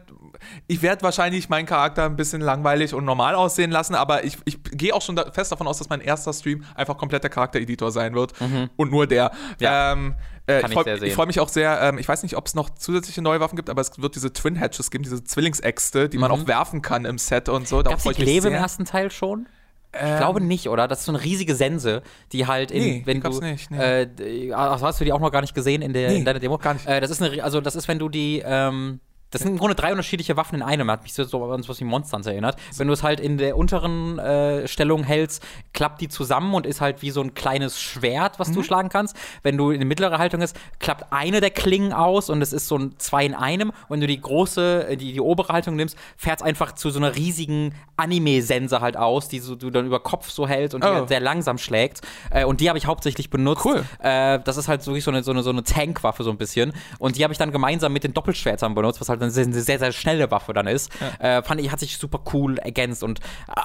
ich 0.67 0.81
werde 0.81 1.03
wahrscheinlich 1.03 1.49
meinen 1.49 1.65
Charakter 1.65 2.05
ein 2.05 2.15
bisschen 2.15 2.41
langweilig 2.41 2.93
und 2.93 3.05
normal 3.05 3.35
aussehen 3.35 3.71
lassen, 3.71 3.95
aber 3.95 4.23
ich, 4.23 4.37
ich 4.45 4.59
gehe 4.63 4.93
auch 4.93 5.01
schon 5.01 5.15
da 5.15 5.29
fest 5.31 5.51
davon 5.51 5.67
aus, 5.67 5.77
dass 5.79 5.89
mein 5.89 6.01
erster 6.01 6.33
Stream 6.33 6.63
einfach 6.75 6.97
komplett 6.97 7.23
der 7.23 7.29
Charaktereditor 7.29 7.91
sein 7.91 8.13
wird 8.13 8.39
mhm. 8.39 8.69
und 8.75 8.91
nur 8.91 9.07
der. 9.07 9.31
Ja. 9.59 9.93
Ähm, 9.93 10.15
äh, 10.49 10.65
ich 10.65 10.73
freue 10.73 11.11
freu 11.11 11.25
mich 11.25 11.39
auch 11.39 11.49
sehr, 11.49 11.79
ähm, 11.81 11.97
ich 11.97 12.07
weiß 12.07 12.23
nicht, 12.23 12.35
ob 12.35 12.47
es 12.47 12.55
noch 12.55 12.69
zusätzliche 12.69 13.21
neue 13.21 13.39
Waffen 13.39 13.55
gibt, 13.55 13.69
aber 13.69 13.81
es 13.81 14.01
wird 14.01 14.15
diese 14.15 14.33
Twin 14.33 14.55
Hatches 14.55 14.89
geben, 14.91 15.03
diese 15.03 15.23
Zwillingsäxte, 15.23 16.09
die 16.09 16.17
mhm. 16.17 16.21
man 16.21 16.31
auch 16.31 16.47
werfen 16.47 16.81
kann 16.81 17.05
im 17.05 17.17
Set 17.17 17.49
und 17.49 17.67
so. 17.67 17.83
Gab 17.83 17.97
es 17.97 18.03
die 18.03 18.13
Kleve 18.13 18.47
im 18.47 18.53
ersten 18.53 18.85
Teil 18.85 19.11
schon? 19.11 19.47
Ich 19.91 20.01
ähm, 20.01 20.17
glaube 20.17 20.41
nicht, 20.41 20.69
oder? 20.69 20.87
Das 20.87 20.99
ist 20.99 21.05
so 21.05 21.11
eine 21.11 21.23
riesige 21.23 21.55
Sense, 21.55 22.03
die 22.31 22.45
halt 22.45 22.69
in, 22.69 22.83
nee, 22.83 23.01
wenn 23.05 23.21
du, 23.21 23.39
nicht, 23.39 23.71
nee. 23.71 24.03
äh, 24.03 24.53
also 24.53 24.85
hast 24.85 24.99
du 24.99 25.05
die 25.05 25.11
auch 25.11 25.19
noch 25.19 25.31
gar 25.31 25.41
nicht 25.41 25.55
gesehen 25.55 25.81
in, 25.81 25.93
der, 25.93 26.09
nee, 26.09 26.17
in 26.17 26.25
deiner 26.25 26.39
Demo? 26.39 26.59
Gar 26.59 26.75
nicht. 26.75 26.85
Äh, 26.85 27.01
das 27.01 27.09
ist 27.09 27.23
eine, 27.23 27.43
also 27.43 27.59
das 27.59 27.75
ist, 27.75 27.87
wenn 27.87 27.97
du 27.97 28.07
die, 28.07 28.43
ähm, 28.45 28.99
das 29.31 29.41
sind 29.41 29.51
im 29.51 29.57
Grunde 29.57 29.75
drei 29.75 29.91
unterschiedliche 29.91 30.37
Waffen 30.37 30.55
in 30.55 30.61
einem. 30.61 30.89
Hat 30.89 31.03
mich 31.03 31.13
so, 31.13 31.23
so 31.23 31.43
an 31.51 31.63
was 31.67 31.79
wie 31.79 31.85
Monsters 31.85 32.25
erinnert. 32.25 32.57
Wenn 32.77 32.87
du 32.87 32.93
es 32.93 33.03
halt 33.03 33.19
in 33.19 33.37
der 33.37 33.57
unteren 33.57 34.17
äh, 34.19 34.67
Stellung 34.67 35.03
hältst, 35.03 35.43
klappt 35.73 36.01
die 36.01 36.07
zusammen 36.07 36.53
und 36.53 36.65
ist 36.65 36.81
halt 36.81 37.01
wie 37.01 37.11
so 37.11 37.21
ein 37.21 37.33
kleines 37.33 37.79
Schwert, 37.79 38.39
was 38.39 38.49
mhm. 38.49 38.55
du 38.55 38.63
schlagen 38.63 38.89
kannst. 38.89 39.15
Wenn 39.43 39.57
du 39.57 39.71
in 39.71 39.79
der 39.79 39.87
mittleren 39.87 40.17
Haltung 40.17 40.41
ist, 40.41 40.55
klappt 40.79 41.11
eine 41.11 41.41
der 41.41 41.51
Klingen 41.51 41.93
aus 41.93 42.29
und 42.29 42.41
es 42.41 42.53
ist 42.53 42.67
so 42.67 42.77
ein 42.77 42.95
zwei 42.97 43.25
in 43.25 43.35
einem. 43.35 43.69
Und 43.69 43.89
wenn 43.89 44.01
du 44.01 44.07
die 44.07 44.19
große, 44.19 44.87
äh, 44.89 44.97
die, 44.97 45.13
die 45.13 45.21
obere 45.21 45.53
Haltung 45.53 45.75
nimmst, 45.75 45.97
fährt 46.17 46.39
es 46.39 46.45
einfach 46.45 46.73
zu 46.73 46.89
so 46.89 46.99
einer 46.99 47.15
riesigen 47.15 47.75
Anime-Sense 47.97 48.81
halt 48.81 48.97
aus, 48.97 49.27
die 49.27 49.39
so, 49.39 49.55
du 49.55 49.69
dann 49.69 49.85
über 49.85 49.99
Kopf 49.99 50.29
so 50.29 50.47
hältst 50.47 50.73
und 50.73 50.83
oh. 50.83 50.87
die 50.87 50.93
halt 50.93 51.09
sehr 51.09 51.19
langsam 51.19 51.57
schlägt. 51.57 52.01
Äh, 52.31 52.45
und 52.45 52.61
die 52.61 52.69
habe 52.69 52.77
ich 52.77 52.87
hauptsächlich 52.87 53.29
benutzt. 53.29 53.65
Cool. 53.65 53.83
Äh, 53.99 54.39
das 54.39 54.57
ist 54.57 54.67
halt 54.67 54.85
wirklich 54.87 55.03
so 55.03 55.11
eine, 55.11 55.21
so 55.23 55.31
eine, 55.31 55.43
so 55.43 55.49
eine 55.51 55.63
Tankwaffe 55.63 56.23
so 56.23 56.31
ein 56.31 56.37
bisschen. 56.37 56.73
Und 56.97 57.17
die 57.17 57.23
habe 57.23 57.33
ich 57.33 57.37
dann 57.37 57.51
gemeinsam 57.51 57.93
mit 57.93 58.03
den 58.03 58.13
Doppelschwertern 58.13 58.73
benutzt, 58.73 58.99
was 59.01 59.09
halt 59.09 59.18
eine 59.21 59.31
sehr, 59.31 59.79
sehr 59.79 59.91
schnelle 59.91 60.31
Waffe 60.31 60.53
dann 60.53 60.67
ist. 60.67 60.91
Ja. 61.21 61.37
Äh, 61.37 61.43
fand 61.43 61.61
ich, 61.61 61.71
hat 61.71 61.79
sich 61.79 61.97
super 61.97 62.19
cool 62.33 62.57
ergänzt 62.59 63.03
und 63.03 63.19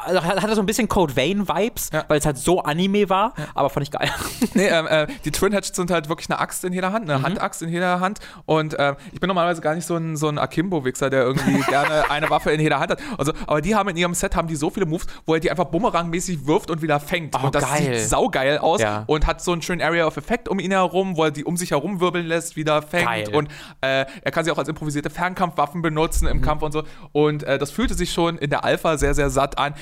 äh, 0.09 0.15
hatte 0.17 0.55
so 0.55 0.63
ein 0.63 0.67
bisschen 0.67 0.89
Code 0.89 1.17
Vein-Vibes, 1.17 1.91
ja. 1.93 2.05
weil 2.09 2.19
es 2.19 2.27
halt 2.27 2.39
so 2.39 2.63
Anime 2.63 3.09
war, 3.09 3.35
ja. 3.37 3.47
aber 3.55 3.71
fand 3.71 3.85
ich 3.85 3.91
geil. 3.91 4.11
Nee, 4.55 4.69
ähm, 4.69 4.87
äh, 4.87 5.07
die 5.25 5.31
Twin 5.31 5.53
Hatchets 5.53 5.77
sind 5.77 5.91
halt 5.91 6.09
wirklich 6.09 6.31
eine 6.31 6.39
Axt 6.39 6.65
in 6.65 6.73
jeder 6.73 6.93
Hand, 6.93 7.09
eine 7.09 7.19
mhm. 7.19 7.25
Handaxt 7.25 7.63
in 7.63 7.71
jeder 7.71 7.99
Hand 8.01 8.21
und 8.47 8.75
äh, 8.75 8.95
ich 9.13 9.19
bin 9.19 9.29
normalerweise 9.29 9.61
gar 9.61 9.75
nicht 9.75 9.87
so 9.87 9.97
ein, 9.97 10.17
so 10.17 10.29
ein 10.29 10.39
Akimbo-Wichser, 10.39 11.11
der 11.11 11.23
irgendwie 11.23 11.61
gerne 11.69 12.11
eine 12.11 12.31
Waffe 12.31 12.51
in 12.53 12.61
jeder 12.61 12.79
Hand 12.79 12.93
hat. 12.93 13.01
Also, 13.19 13.33
aber 13.47 13.61
die 13.61 13.75
haben 13.75 13.89
in 13.89 13.97
ihrem 13.97 14.15
Set 14.15 14.37
haben 14.37 14.47
die 14.47 14.57
so 14.57 14.71
viele 14.71 14.87
Moves, 14.87 15.07
wo 15.27 15.35
er 15.35 15.41
die 15.41 15.51
einfach 15.51 15.67
bumerangmäßig 15.67 16.47
wirft 16.47 16.71
und 16.71 16.83
wieder 16.83 17.01
fängt. 17.01 17.35
Oh, 17.35 17.47
und 17.47 17.55
das 17.55 17.65
geil. 17.65 17.99
sieht 17.99 18.09
saugeil 18.09 18.59
aus 18.59 18.81
und 19.07 19.27
hat 19.27 19.43
so 19.43 19.53
einen 19.53 19.63
schönen 19.63 19.83
Area 19.83 20.07
of 20.07 20.17
Effect 20.17 20.49
um 20.49 20.59
ihn 20.61 20.71
herum, 20.71 21.17
wo 21.17 21.25
er 21.25 21.31
die 21.31 21.45
um 21.45 21.57
sich 21.57 21.71
herum 21.73 22.01
wirbeln 22.01 22.27
lässt, 22.27 22.57
wieder 22.57 22.83
fängt. 22.83 23.07
Geil. 23.07 23.29
Und 23.33 23.49
äh, 23.81 24.07
er 24.23 24.31
kann 24.31 24.45
sie 24.45 24.51
auch 24.51 24.59
als 24.59 24.69
improvisierte 24.69 25.11
Fernkampfwaffen 25.45 25.83
benutzen 25.83 26.27
im 26.27 26.39
mhm. 26.39 26.43
Kampf 26.43 26.63
und 26.63 26.73
so. 26.73 26.85
Und 27.13 27.43
äh, 27.43 27.59
das 27.59 27.71
fühlte 27.71 27.95
sich 27.95 28.13
schon 28.13 28.39
in 28.39 28.51
der 28.51 28.65
Alpha 28.65 28.97
sehr, 28.97 29.15
sehr 29.15 29.31
satt 29.31 29.59
an. 29.59 29.75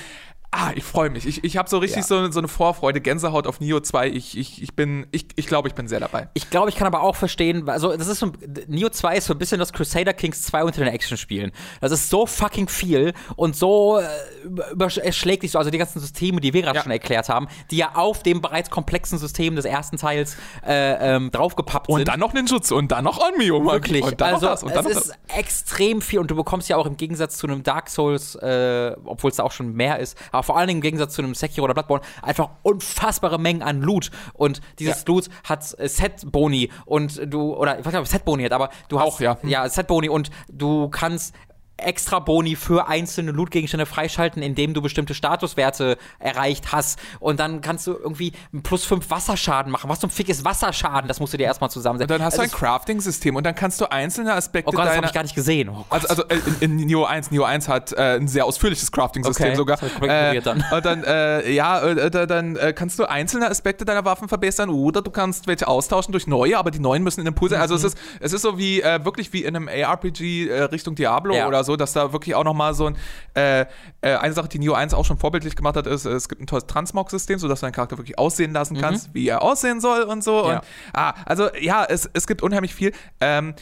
Ah, 0.55 0.71
ich 0.75 0.85
freue 0.85 1.09
mich. 1.09 1.27
Ich, 1.27 1.45
ich 1.45 1.57
habe 1.57 1.71
so 1.71 1.79
richtig 1.79 2.03
ja. 2.03 2.03
so, 2.03 2.31
so 2.31 2.39
eine 2.39 2.47
Vorfreude, 2.47 3.01
Gänsehaut 3.01 3.47
auf 3.47 3.61
Nio 3.61 3.81
2. 3.81 4.09
Ich, 4.09 4.37
ich, 4.37 4.63
ich 4.63 4.77
bin, 4.77 5.07
ich, 5.11 5.27
ich 5.35 5.47
glaube, 5.47 5.67
ich 5.69 5.75
bin 5.75 5.89
sehr 5.89 5.99
dabei. 5.99 6.29
Ich 6.35 6.51
glaube, 6.51 6.69
ich 6.69 6.77
kann 6.77 6.87
aber 6.87 7.03
auch 7.03 7.17
verstehen, 7.17 7.67
also 7.71 7.97
das 7.97 8.07
ist 8.07 8.19
so, 8.19 8.33
Nio 8.67 8.91
2 8.91 9.17
ist 9.17 9.27
so 9.29 9.33
ein 9.33 9.39
bisschen 9.39 9.59
das 9.59 9.73
Crusader 9.73 10.13
Kings 10.13 10.43
2 10.43 10.65
unter 10.65 10.85
den 10.85 10.93
Action-Spielen. 10.93 11.53
Das 11.81 11.91
ist 11.91 12.11
so 12.11 12.27
fucking 12.27 12.69
viel 12.69 13.15
und 13.37 13.57
so 13.57 13.99
äh, 13.99 14.73
überschlägt 14.73 15.43
dich 15.43 15.53
so, 15.53 15.59
also 15.59 15.71
die 15.71 15.79
ganzen 15.79 16.01
Systeme, 16.01 16.39
die 16.43 16.53
wir 16.53 16.61
gerade 16.61 16.77
ja. 16.77 16.83
schon 16.83 16.93
erklärt 16.93 17.31
haben, 17.31 17.49
die 17.71 17.79
ja 17.79 17.93
auf 17.95 18.23
dem 18.23 18.43
bereits 18.43 18.69
komplexen 18.69 19.17
System 19.17 19.57
des 19.57 19.65
ersten 19.65 19.97
Teils 19.97 20.37
äh, 20.67 21.15
ähm, 21.15 21.31
draufgepappt 21.31 21.87
sind. 21.87 21.95
Und 21.95 22.09
dann 22.09 22.21
noch 22.21 22.35
Ninjutsu 22.35 22.77
und 22.77 22.93
dann 22.93 23.05
noch 23.05 23.19
Onmyo. 23.27 23.65
Wirklich. 23.65 24.05
Und 24.05 24.21
dann 24.21 24.35
also, 24.35 24.45
noch 24.45 24.53
das 24.53 24.63
und 24.65 24.77
dann 24.77 24.85
es 24.85 24.97
ist 24.99 25.09
das. 25.09 25.39
extrem 25.39 26.03
viel 26.03 26.19
und 26.19 26.31
du 26.31 26.37
bekommst 26.37 26.69
ja 26.69 26.77
auch 26.77 26.85
im 26.85 26.99
Gegensatz 26.99 27.39
zu 27.39 27.47
einem 27.47 27.63
Dark 27.63 27.89
Souls, 27.89 28.35
äh, 28.35 28.95
obwohl 29.07 29.31
es 29.31 29.39
da 29.39 29.45
auch 29.45 29.53
schon 29.53 29.73
mehr 29.73 29.99
ist, 29.99 30.19
aber 30.31 30.42
vor 30.43 30.57
allen 30.57 30.69
Dingen 30.69 30.79
im 30.79 30.83
Gegensatz 30.83 31.15
zu 31.15 31.23
einem 31.23 31.35
Sekiro 31.35 31.65
oder 31.65 31.75
Bloodborne 31.75 32.05
einfach 32.23 32.51
unfassbare 32.63 33.39
Mengen 33.39 33.63
an 33.63 33.81
Loot. 33.81 34.11
Und 34.35 34.61
dieses 34.79 35.01
ja. 35.01 35.05
Loot 35.07 35.29
hat 35.45 35.79
äh, 35.79 35.89
Set-Boni 35.89 36.71
und 36.87 37.21
du, 37.33 37.55
oder 37.55 37.79
ich 37.79 37.85
weiß 37.85 37.93
nicht, 37.93 38.01
ob 38.01 38.07
es 38.07 38.11
Set-Boni 38.11 38.45
hat, 38.45 38.53
aber 38.53 38.71
du 38.89 39.01
hast. 39.01 39.07
Auch, 39.07 39.21
ja. 39.21 39.39
Ja, 39.43 39.69
Set-Boni 39.69 40.09
und 40.09 40.31
du 40.49 40.89
kannst 40.89 41.35
extra 41.77 42.19
Boni 42.19 42.57
für 42.57 42.89
einzelne 42.89 43.33
Loot-Gegenstände 43.33 43.87
freischalten, 43.87 44.43
indem 44.43 44.75
du 44.75 44.83
bestimmte 44.83 45.15
Statuswerte 45.15 45.99
erreicht 46.19 46.73
hast. 46.73 46.99
Und 47.21 47.41
dann 47.41 47.61
kannst 47.61 47.87
du 47.87 47.93
irgendwie 47.93 48.33
plus 48.63 48.85
5 48.85 49.11
Wasserschaden 49.11 49.73
machen. 49.73 49.91
Was 49.91 50.01
zum 50.01 50.11
Fick 50.11 50.29
ist 50.29 50.45
Wasserschaden? 50.45 51.09
Das 51.09 51.21
musst 51.21 51.33
du 51.33 51.37
dir 51.37 51.45
erstmal 51.45 51.71
zusammensetzen. 51.71 52.13
Und 52.13 52.19
dann 52.19 52.27
hast 52.27 52.39
also 52.39 52.51
du 52.51 52.55
ein 52.55 52.59
Crafting-System 52.59 53.37
und 53.37 53.45
dann 53.45 53.55
kannst 53.55 53.81
du 53.81 53.91
einzelne 53.91 54.35
Aspekte 54.35 54.69
oh 54.69 54.73
Gott, 54.73 54.87
das 54.87 54.97
habe 54.97 55.07
ich 55.07 55.13
gar 55.13 55.23
nicht 55.23 55.35
gesehen. 55.35 55.69
Oh 55.69 55.85
also, 55.91 56.09
also 56.09 56.23
äh, 56.29 56.39
in, 56.61 56.79
in 56.79 56.87
Neo 56.87 57.05
1, 57.05 57.31
Neo 57.31 57.45
1 57.45 57.69
hat 57.69 57.93
äh, 57.93 58.17
ein 58.17 58.29
sehr 58.29 58.45
ausführliches 58.45 58.91
Crafting-System 58.93 59.49
okay, 59.49 59.57
sogar. 59.57 59.79
Das 59.79 59.93
äh, 60.03 60.41
dann. 60.41 60.65
Und 60.71 60.85
dann, 60.85 61.05
äh, 61.05 61.51
ja, 61.51 61.81
äh, 61.81 62.27
dann 62.27 62.57
äh, 62.57 62.73
kannst 62.73 62.99
du 62.99 63.09
einzelne 63.09 63.51
Aspekte 63.51 63.85
deiner 63.85 64.05
Waffen 64.05 64.29
verbessern 64.29 64.71
oder 64.71 65.03
du 65.03 65.11
kannst 65.11 65.47
welche 65.47 65.67
austauschen 65.67 66.13
durch 66.13 66.27
neue, 66.27 66.57
aber 66.59 66.71
die 66.71 66.79
neuen 66.79 67.03
müssen 67.03 67.21
in 67.21 67.27
dem 67.27 67.35
Pool 67.35 67.51
sein. 67.51 67.61
Also 67.61 67.75
mhm. 67.75 67.79
es 67.79 67.85
ist, 67.85 67.99
es 68.21 68.33
ist 68.33 68.43
so 68.43 68.59
wie, 68.59 68.83
wirklich 68.83 69.33
wie 69.33 69.45
in 69.45 69.57
einem 69.57 69.69
ARPG 69.69 70.53
Richtung 70.71 70.95
Diablo 70.95 71.35
ja. 71.35 71.49
oder 71.49 71.62
so, 71.65 71.77
dass 71.77 71.93
da 71.93 72.13
wirklich 72.13 72.37
auch 72.37 72.45
noch 72.45 72.53
nochmal 72.53 72.75
so 72.75 72.87
ein, 72.87 72.97
äh, 73.35 73.63
äh, 74.03 74.17
eine 74.17 74.35
Sache, 74.35 74.49
die 74.49 74.59
Neo 74.59 74.75
1 74.75 74.95
auch 74.95 75.05
schon 75.05 75.19
vorbildlich 75.19 75.57
gemacht 75.57 75.77
hat, 75.77 75.87
ist, 75.87 76.05
es 76.05 76.29
gibt 76.29 76.41
ein 76.41 76.47
tolles 76.47 76.67
Transmog-System, 76.67 77.39
sodass 77.39 77.61
du 77.61 77.67
deinen 77.67 77.73
Charakter 77.73 77.99
wirklich 77.99 78.19
aussehen 78.19 78.53
lassen 78.53 78.75
mhm. 78.75 78.81
kannst, 78.81 79.09
mhm. 79.09 79.15
wie 79.15 79.29
er 79.29 79.43
aussehen 79.43 79.81
soll 79.81 80.03
und 80.03 80.23
so. 80.23 80.49
Ja. 80.49 80.59
Und, 80.59 80.61
ah, 80.93 81.15
also 81.25 81.49
ja, 81.59 81.85
es, 81.85 82.09
es 82.13 82.27
gibt 82.27 82.43
unheimlich 82.43 82.75
viel. 82.75 82.93
Ähm, 83.21 83.55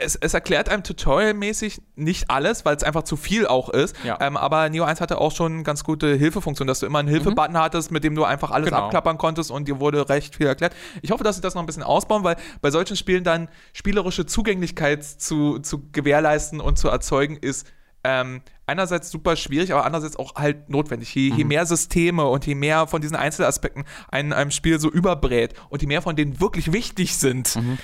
es, 0.00 0.16
es, 0.16 0.34
erklärt 0.34 0.68
einem 0.68 0.82
tutorialmäßig 0.82 1.82
nicht 1.96 2.30
alles, 2.30 2.64
weil 2.64 2.76
es 2.76 2.82
einfach 2.82 3.02
zu 3.02 3.16
viel 3.16 3.46
auch 3.46 3.68
ist. 3.68 3.96
Ja. 4.04 4.18
Ähm, 4.20 4.36
aber 4.36 4.68
Neo 4.68 4.84
1 4.84 5.00
hatte 5.00 5.18
auch 5.18 5.32
schon 5.32 5.64
ganz 5.64 5.84
gute 5.84 6.14
Hilfefunktion, 6.14 6.66
dass 6.66 6.80
du 6.80 6.86
immer 6.86 6.98
einen 6.98 7.08
Hilfebutton 7.08 7.52
mhm. 7.52 7.58
hattest, 7.58 7.90
mit 7.90 8.04
dem 8.04 8.14
du 8.14 8.24
einfach 8.24 8.50
alles 8.50 8.70
genau. 8.70 8.84
abklappern 8.84 9.18
konntest 9.18 9.50
und 9.50 9.68
dir 9.68 9.80
wurde 9.80 10.08
recht 10.08 10.36
viel 10.36 10.46
erklärt. 10.46 10.74
Ich 11.02 11.10
hoffe, 11.10 11.24
dass 11.24 11.36
sie 11.36 11.42
das 11.42 11.54
noch 11.54 11.62
ein 11.62 11.66
bisschen 11.66 11.82
ausbauen, 11.82 12.24
weil 12.24 12.36
bei 12.60 12.70
solchen 12.70 12.96
Spielen 12.96 13.24
dann 13.24 13.48
spielerische 13.72 14.26
Zugänglichkeit 14.26 15.04
zu, 15.04 15.58
zu 15.58 15.90
gewährleisten 15.92 16.60
und 16.60 16.78
zu 16.78 16.88
erzeugen 16.88 17.36
ist 17.36 17.66
ähm, 18.02 18.40
einerseits 18.66 19.10
super 19.10 19.36
schwierig, 19.36 19.72
aber 19.72 19.84
andererseits 19.84 20.16
auch 20.16 20.36
halt 20.36 20.70
notwendig. 20.70 21.14
Je, 21.14 21.30
mhm. 21.30 21.36
je, 21.36 21.44
mehr 21.44 21.66
Systeme 21.66 22.24
und 22.26 22.46
je 22.46 22.54
mehr 22.54 22.86
von 22.86 23.02
diesen 23.02 23.16
Einzelaspekten 23.16 23.84
ein, 24.10 24.32
einem 24.32 24.50
Spiel 24.50 24.80
so 24.80 24.90
überbrät 24.90 25.54
und 25.68 25.82
je 25.82 25.88
mehr 25.88 26.02
von 26.02 26.16
denen 26.16 26.40
wirklich 26.40 26.72
wichtig 26.72 27.16
sind, 27.16 27.56
mhm. 27.56 27.78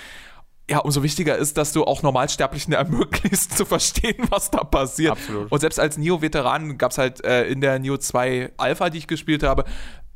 Ja, 0.68 0.78
umso 0.78 1.02
wichtiger 1.02 1.36
ist, 1.36 1.56
dass 1.58 1.72
du 1.72 1.84
auch 1.84 2.02
Normalsterblichen 2.02 2.72
ermöglichst 2.74 3.56
zu 3.56 3.64
verstehen, 3.64 4.16
was 4.30 4.50
da 4.50 4.64
passiert. 4.64 5.12
Absolut. 5.12 5.50
Und 5.52 5.60
selbst 5.60 5.78
als 5.78 5.96
Neo-Veteran 5.96 6.76
gab 6.78 6.90
es 6.90 6.98
halt 6.98 7.24
äh, 7.24 7.44
in 7.44 7.60
der 7.60 7.78
Neo 7.78 7.96
2 7.96 8.52
Alpha, 8.56 8.90
die 8.90 8.98
ich 8.98 9.06
gespielt 9.06 9.42
habe, 9.42 9.64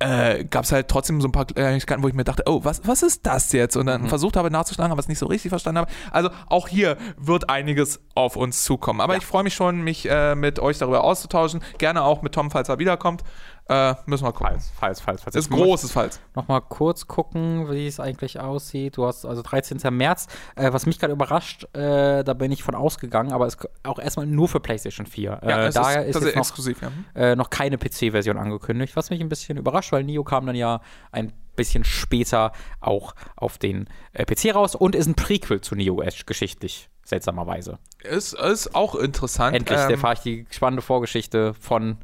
äh, 0.00 0.44
gab 0.46 0.64
es 0.64 0.72
halt 0.72 0.88
trotzdem 0.88 1.20
so 1.20 1.28
ein 1.28 1.32
paar 1.32 1.44
Kleinigkeiten, 1.44 2.02
wo 2.02 2.08
ich 2.08 2.14
mir 2.14 2.24
dachte, 2.24 2.44
oh, 2.46 2.64
was, 2.64 2.80
was 2.86 3.02
ist 3.02 3.26
das 3.26 3.52
jetzt? 3.52 3.76
Und 3.76 3.84
dann 3.86 4.08
versucht 4.08 4.36
habe 4.36 4.50
nachzuschlagen, 4.50 4.90
aber 4.90 4.98
es 5.00 5.08
nicht 5.08 5.18
so 5.18 5.26
richtig 5.26 5.50
verstanden 5.50 5.78
habe. 5.80 5.90
Also 6.10 6.30
auch 6.48 6.68
hier 6.68 6.96
wird 7.18 7.50
einiges 7.50 8.00
auf 8.14 8.34
uns 8.36 8.64
zukommen. 8.64 9.00
Aber 9.02 9.12
Ja. 9.12 9.18
ich 9.18 9.26
freue 9.26 9.42
mich 9.44 9.54
schon, 9.54 9.82
mich 9.82 10.08
äh, 10.10 10.34
mit 10.34 10.58
euch 10.58 10.78
darüber 10.78 11.04
auszutauschen. 11.04 11.60
Gerne 11.78 12.02
auch 12.02 12.22
mit 12.22 12.32
Tom, 12.34 12.50
falls 12.50 12.70
er 12.70 12.78
wiederkommt. 12.78 13.22
Äh, 13.70 13.94
müssen 14.06 14.24
wir 14.24 14.32
gucken. 14.32 14.48
Falls, 14.48 14.72
falls, 14.76 15.00
falls, 15.00 15.22
falls. 15.22 15.36
Ist 15.36 15.48
großes 15.48 15.92
Falls. 15.92 16.20
Nochmal 16.34 16.60
kurz 16.60 17.06
gucken, 17.06 17.70
wie 17.70 17.86
es 17.86 18.00
eigentlich 18.00 18.40
aussieht. 18.40 18.96
Du 18.96 19.06
hast 19.06 19.24
also 19.24 19.42
13. 19.42 19.78
März. 19.96 20.26
Äh, 20.56 20.72
was 20.72 20.86
mich 20.86 20.98
gerade 20.98 21.12
überrascht, 21.12 21.68
äh, 21.76 22.24
da 22.24 22.34
bin 22.34 22.50
ich 22.50 22.64
von 22.64 22.74
ausgegangen, 22.74 23.30
aber 23.30 23.46
es 23.46 23.54
ist 23.54 23.68
auch 23.84 24.00
erstmal 24.00 24.26
nur 24.26 24.48
für 24.48 24.58
PlayStation 24.58 25.06
4. 25.06 25.40
äh, 25.44 25.66
es 25.68 25.74
da 25.74 25.92
ist, 25.92 26.08
ist, 26.08 26.14
das 26.16 26.24
jetzt 26.24 26.34
noch, 26.34 26.42
exklusiv, 26.42 26.82
ja. 26.82 26.90
äh, 27.14 27.36
noch 27.36 27.48
keine 27.48 27.78
PC-Version 27.78 28.38
angekündigt, 28.38 28.96
was 28.96 29.10
mich 29.10 29.20
ein 29.20 29.28
bisschen 29.28 29.56
überrascht, 29.56 29.92
weil 29.92 30.02
Nio 30.02 30.24
kam 30.24 30.46
dann 30.46 30.56
ja 30.56 30.80
ein 31.12 31.32
bisschen 31.54 31.84
später 31.84 32.50
auch 32.80 33.14
auf 33.36 33.56
den 33.58 33.88
äh, 34.14 34.24
PC 34.24 34.52
raus 34.52 34.74
und 34.74 34.96
ist 34.96 35.06
ein 35.06 35.14
Prequel 35.14 35.60
zu 35.60 35.76
Neo 35.76 36.02
Edge 36.02 36.24
geschichtlich, 36.26 36.90
seltsamerweise. 37.04 37.78
Ist, 38.02 38.34
ist 38.34 38.74
auch 38.74 38.96
interessant. 38.96 39.54
Endlich 39.54 39.78
Ähm, 39.78 39.90
erfahre 39.90 40.14
ich 40.14 40.20
die 40.20 40.46
spannende 40.50 40.82
Vorgeschichte 40.82 41.54
von 41.54 41.98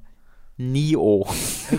Neo. 0.58 1.26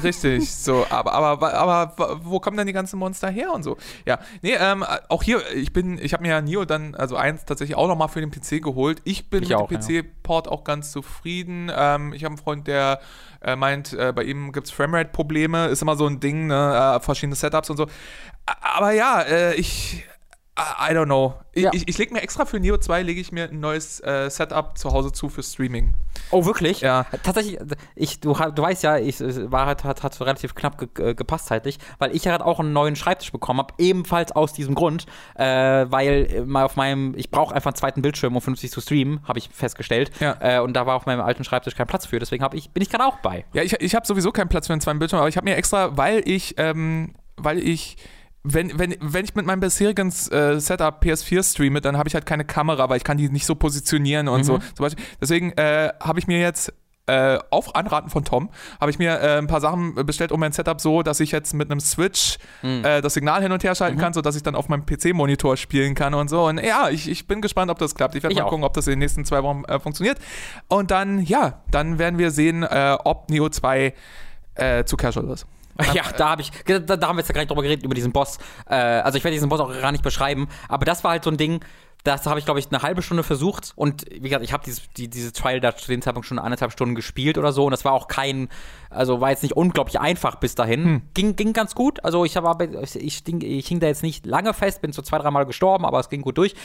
Richtig, 0.04 0.54
so, 0.54 0.86
aber, 0.90 1.14
aber, 1.14 1.54
aber 1.54 2.20
wo 2.24 2.40
kommen 2.40 2.58
denn 2.58 2.68
die 2.68 2.74
ganzen 2.74 3.00
Monster 3.00 3.30
her 3.30 3.52
und 3.54 3.64
so? 3.64 3.76
Ja, 4.06 4.20
nee, 4.44 4.54
ähm, 4.54 4.86
auch 5.10 5.24
hier, 5.24 5.42
ich 5.56 5.74
bin, 5.74 5.98
ich 5.98 6.14
habe 6.14 6.22
mir 6.22 6.30
ja 6.30 6.42
Neo 6.42 6.64
dann, 6.64 6.94
also 6.94 7.16
eins 7.16 7.46
tatsächlich 7.46 7.76
auch 7.76 7.88
nochmal 7.88 8.08
für 8.08 8.22
den 8.22 8.30
PC 8.30 8.62
geholt. 8.62 9.02
Ich 9.04 9.32
bin 9.32 9.42
Ich 9.42 9.50
mit 9.50 9.58
auch, 9.58 9.68
dem 9.68 9.80
PC-Port 9.80 10.48
auch 10.48 10.64
ganz 10.64 10.92
zufrieden. 10.92 11.72
Ähm, 11.76 12.14
ich 12.14 12.24
habe 12.24 12.34
einen 12.34 12.38
Freund, 12.38 12.68
der 12.68 13.00
äh, 13.42 13.56
meint, 13.56 13.94
äh, 13.94 14.14
bei 14.16 14.24
ihm 14.24 14.52
gibt 14.52 14.68
es 14.68 14.74
Framerate-Probleme, 14.74 15.68
ist 15.68 15.82
immer 15.82 15.96
so 15.96 16.06
ein 16.06 16.20
Ding, 16.20 16.48
ne, 16.48 16.98
äh, 16.98 17.00
verschiedene 17.00 17.36
Setups 17.36 17.72
und 17.72 17.78
so. 17.78 17.88
Aber 18.46 18.92
ja, 18.92 19.22
äh, 19.22 19.56
ich, 19.56 20.04
I 20.58 20.92
don't 20.94 21.06
know. 21.06 21.36
Ich, 21.54 21.64
Ja. 21.64 21.72
ich, 21.74 21.88
ich 21.88 21.98
lege 21.98 22.14
mir 22.14 22.22
extra 22.22 22.46
für 22.46 22.60
Neo 22.60 22.78
2, 22.78 23.04
lege 23.04 23.22
ich 23.22 23.32
mir 23.32 23.50
ein 23.50 23.60
neues 23.60 24.00
äh, 24.00 24.30
Setup 24.30 24.78
zu 24.78 24.92
Hause 24.92 25.12
zu 25.12 25.30
für 25.30 25.44
Streaming. 25.44 25.94
Oh, 26.32 26.46
wirklich? 26.46 26.82
Ja. 26.82 27.06
Tatsächlich, 27.24 27.60
ich, 27.96 28.20
du, 28.20 28.34
du 28.34 28.62
weißt 28.62 28.84
ja, 28.84 28.98
ich 28.98 29.22
es 29.22 29.52
war 29.52 29.68
halt, 29.68 29.84
hat, 29.84 30.02
hat 30.04 30.14
so 30.16 30.24
relativ 30.24 30.56
knapp 30.56 30.78
ge, 30.78 31.10
äh, 31.10 31.14
gepasst 31.14 31.48
zeitlich, 31.48 31.78
weil 32.00 32.16
ich 32.16 32.28
halt 32.28 32.42
auch 32.42 32.60
einen 32.60 32.74
neuen 32.74 32.96
Schreibtisch 32.96 33.32
bekommen 33.32 33.60
habe, 33.60 33.74
ebenfalls 33.78 34.32
aus 34.32 34.54
diesem 34.54 34.74
Grund, 34.76 35.06
äh, 35.36 35.46
weil 35.46 36.28
äh, 36.32 36.42
mal 36.42 36.66
auf 36.66 36.76
meinem, 36.76 37.14
ich 37.16 37.30
brauche 37.30 37.54
einfach 37.54 37.72
einen 37.72 37.76
zweiten 37.78 38.02
Bildschirm, 38.02 38.36
um 38.36 38.42
50 38.42 38.72
zu 38.72 38.82
streamen, 38.82 39.20
habe 39.28 39.38
ich 39.40 39.50
festgestellt. 39.50 40.12
Ja. 40.20 40.38
Äh, 40.40 40.60
und 40.60 40.74
da 40.74 40.86
war 40.86 40.96
auf 40.96 41.06
meinem 41.06 41.22
alten 41.22 41.44
Schreibtisch 41.44 41.76
kein 41.76 41.88
Platz 41.88 42.06
für, 42.08 42.20
deswegen 42.20 42.44
ich, 42.54 42.72
bin 42.72 42.82
ich 42.82 42.90
gerade 42.90 43.06
auch 43.06 43.18
bei. 43.20 43.46
Ja, 43.54 43.62
ich, 43.62 43.74
ich 43.74 43.96
habe 43.96 44.06
sowieso 44.08 44.32
keinen 44.32 44.50
Platz 44.50 44.68
für 44.68 44.74
einen 44.74 44.82
zweiten 44.82 45.00
Bildschirm, 45.00 45.20
aber 45.20 45.30
ich 45.30 45.38
habe 45.38 45.46
mir 45.46 45.56
extra, 45.56 45.96
weil 45.98 46.22
ich, 46.26 46.56
ähm, 46.58 47.14
weil 47.36 47.60
ich, 47.60 47.98
wenn, 48.54 48.78
wenn, 48.80 48.96
wenn 49.00 49.26
ich 49.26 49.36
mit 49.36 49.46
meinem 49.46 49.60
bisherigen 49.60 50.08
äh, 50.08 50.60
Setup 50.60 51.04
PS4 51.04 51.44
streame, 51.44 51.82
dann 51.82 51.98
habe 51.98 52.08
ich 52.08 52.16
halt 52.16 52.26
keine 52.26 52.46
Kamera, 52.46 52.90
weil 52.90 52.98
ich 52.98 53.04
kann 53.04 53.18
die 53.18 53.30
nicht 53.30 53.46
so 53.46 53.56
positionieren 53.56 54.28
und 54.28 54.44
so. 54.44 54.58
Zum 54.58 54.84
Beispiel. 54.84 55.04
Deswegen 55.20 55.52
äh, 55.54 55.92
habe 56.00 56.20
ich 56.20 56.28
mir 56.28 56.40
jetzt 56.40 56.74
äh, 57.08 57.40
auf 57.52 57.76
Anraten 57.76 58.10
von 58.10 58.26
Tom, 58.26 58.50
habe 58.80 58.92
ich 58.92 59.00
mir 59.00 59.20
äh, 59.22 59.38
ein 59.38 59.48
paar 59.48 59.62
Sachen 59.62 59.96
bestellt 60.06 60.32
um 60.32 60.40
mein 60.40 60.52
Setup 60.52 60.80
so, 60.82 61.04
dass 61.04 61.20
ich 61.20 61.32
jetzt 61.32 61.54
mit 61.54 61.72
einem 61.72 61.80
Switch 61.80 62.38
äh, 62.64 63.02
das 63.02 63.14
Signal 63.14 63.42
hin 63.42 63.52
und 63.52 63.64
her 63.64 63.76
schalten 63.76 63.98
kann, 63.98 64.14
sodass 64.14 64.36
ich 64.36 64.44
dann 64.44 64.56
auf 64.56 64.68
meinem 64.68 64.86
PC-Monitor 64.86 65.58
spielen 65.58 65.96
kann 65.96 66.14
und 66.14 66.30
so. 66.30 66.46
Und 66.46 66.62
ja, 66.64 66.90
ich, 66.90 67.10
ich 67.10 67.28
bin 67.28 67.42
gespannt, 67.42 67.72
ob 67.72 67.80
das 67.80 67.96
klappt. 67.96 68.16
Ich 68.16 68.24
werde 68.24 68.36
mal 68.36 68.44
auch. 68.44 68.50
gucken, 68.50 68.66
ob 68.66 68.74
das 68.74 68.88
in 68.88 68.92
den 68.92 69.00
nächsten 69.00 69.24
zwei 69.26 69.42
Wochen 69.44 69.64
äh, 69.66 69.80
funktioniert. 69.80 70.20
Und 70.68 70.92
dann, 70.92 71.22
ja, 71.22 71.62
dann 71.72 71.98
werden 71.98 72.20
wir 72.20 72.32
sehen, 72.32 72.64
äh, 72.64 72.98
ob 73.04 73.30
Neo 73.30 73.50
2 73.50 73.94
äh, 74.56 74.84
zu 74.84 74.98
casual 74.98 75.30
ist. 75.30 75.48
Ja, 75.94 76.04
da 76.18 76.30
habe 76.30 76.42
ich, 76.42 76.52
da, 76.66 76.80
da 76.80 77.08
haben 77.08 77.18
wir 77.18 77.22
jetzt 77.22 77.30
ja 77.30 77.34
gar 77.34 77.42
nicht 77.42 77.50
drüber 77.50 77.62
geredet, 77.64 77.84
über 77.86 77.96
diesen 77.96 78.12
Boss. 78.12 78.38
Äh, 78.70 78.76
also 78.76 79.18
ich 79.18 79.24
werde 79.24 79.34
diesen 79.34 79.50
Boss 79.50 79.60
auch 79.60 79.72
gar 79.72 79.92
nicht 79.92 80.04
beschreiben, 80.04 80.48
aber 80.68 80.86
das 80.86 81.04
war 81.04 81.12
halt 81.12 81.24
so 81.24 81.30
ein 81.30 81.38
Ding, 81.38 81.64
das 82.04 82.26
habe 82.26 82.40
ich, 82.40 82.46
glaube 82.46 82.60
ich, 82.60 82.68
eine 82.72 82.84
halbe 82.84 83.02
Stunde 83.02 83.24
versucht 83.24 83.74
und 83.76 84.06
wie 84.10 84.20
gesagt, 84.22 84.44
ich 84.44 84.54
habe 84.54 84.64
dieses, 84.64 84.84
die, 84.96 85.10
diese 85.10 85.34
Trial 85.34 85.60
da 85.60 85.76
zu 85.76 85.88
dem 85.88 86.02
Zeitpunkt 86.02 86.26
schon 86.28 86.40
anderthalb 86.40 86.72
Stunden 86.72 86.96
gespielt 86.96 87.38
oder 87.38 87.52
so 87.52 87.66
und 87.66 87.72
das 87.72 87.84
war 87.86 87.92
auch 87.92 88.08
kein, 88.08 88.48
also 88.90 89.20
war 89.20 89.32
jetzt 89.32 89.44
nicht 89.44 89.58
unglaublich 89.58 90.00
einfach 90.00 90.36
bis 90.36 90.56
dahin. 90.56 91.02
Ging, 91.14 91.36
ging 91.36 91.52
ganz 91.54 91.76
gut, 91.76 92.04
also 92.06 92.24
ich, 92.24 92.36
war, 92.36 92.58
ich, 92.62 92.96
ich, 92.96 93.24
hing- 93.26 93.42
ich 93.42 93.68
hing 93.68 93.80
da 93.80 93.88
jetzt 93.88 94.04
nicht 94.04 94.26
lange 94.26 94.54
fest, 94.54 94.82
bin 94.82 94.94
so 94.94 95.02
zwei, 95.02 95.18
dreimal 95.18 95.46
gestorben, 95.46 95.86
aber 95.86 96.00
es 96.00 96.10
ging 96.10 96.22
gut 96.22 96.38
durch. 96.38 96.56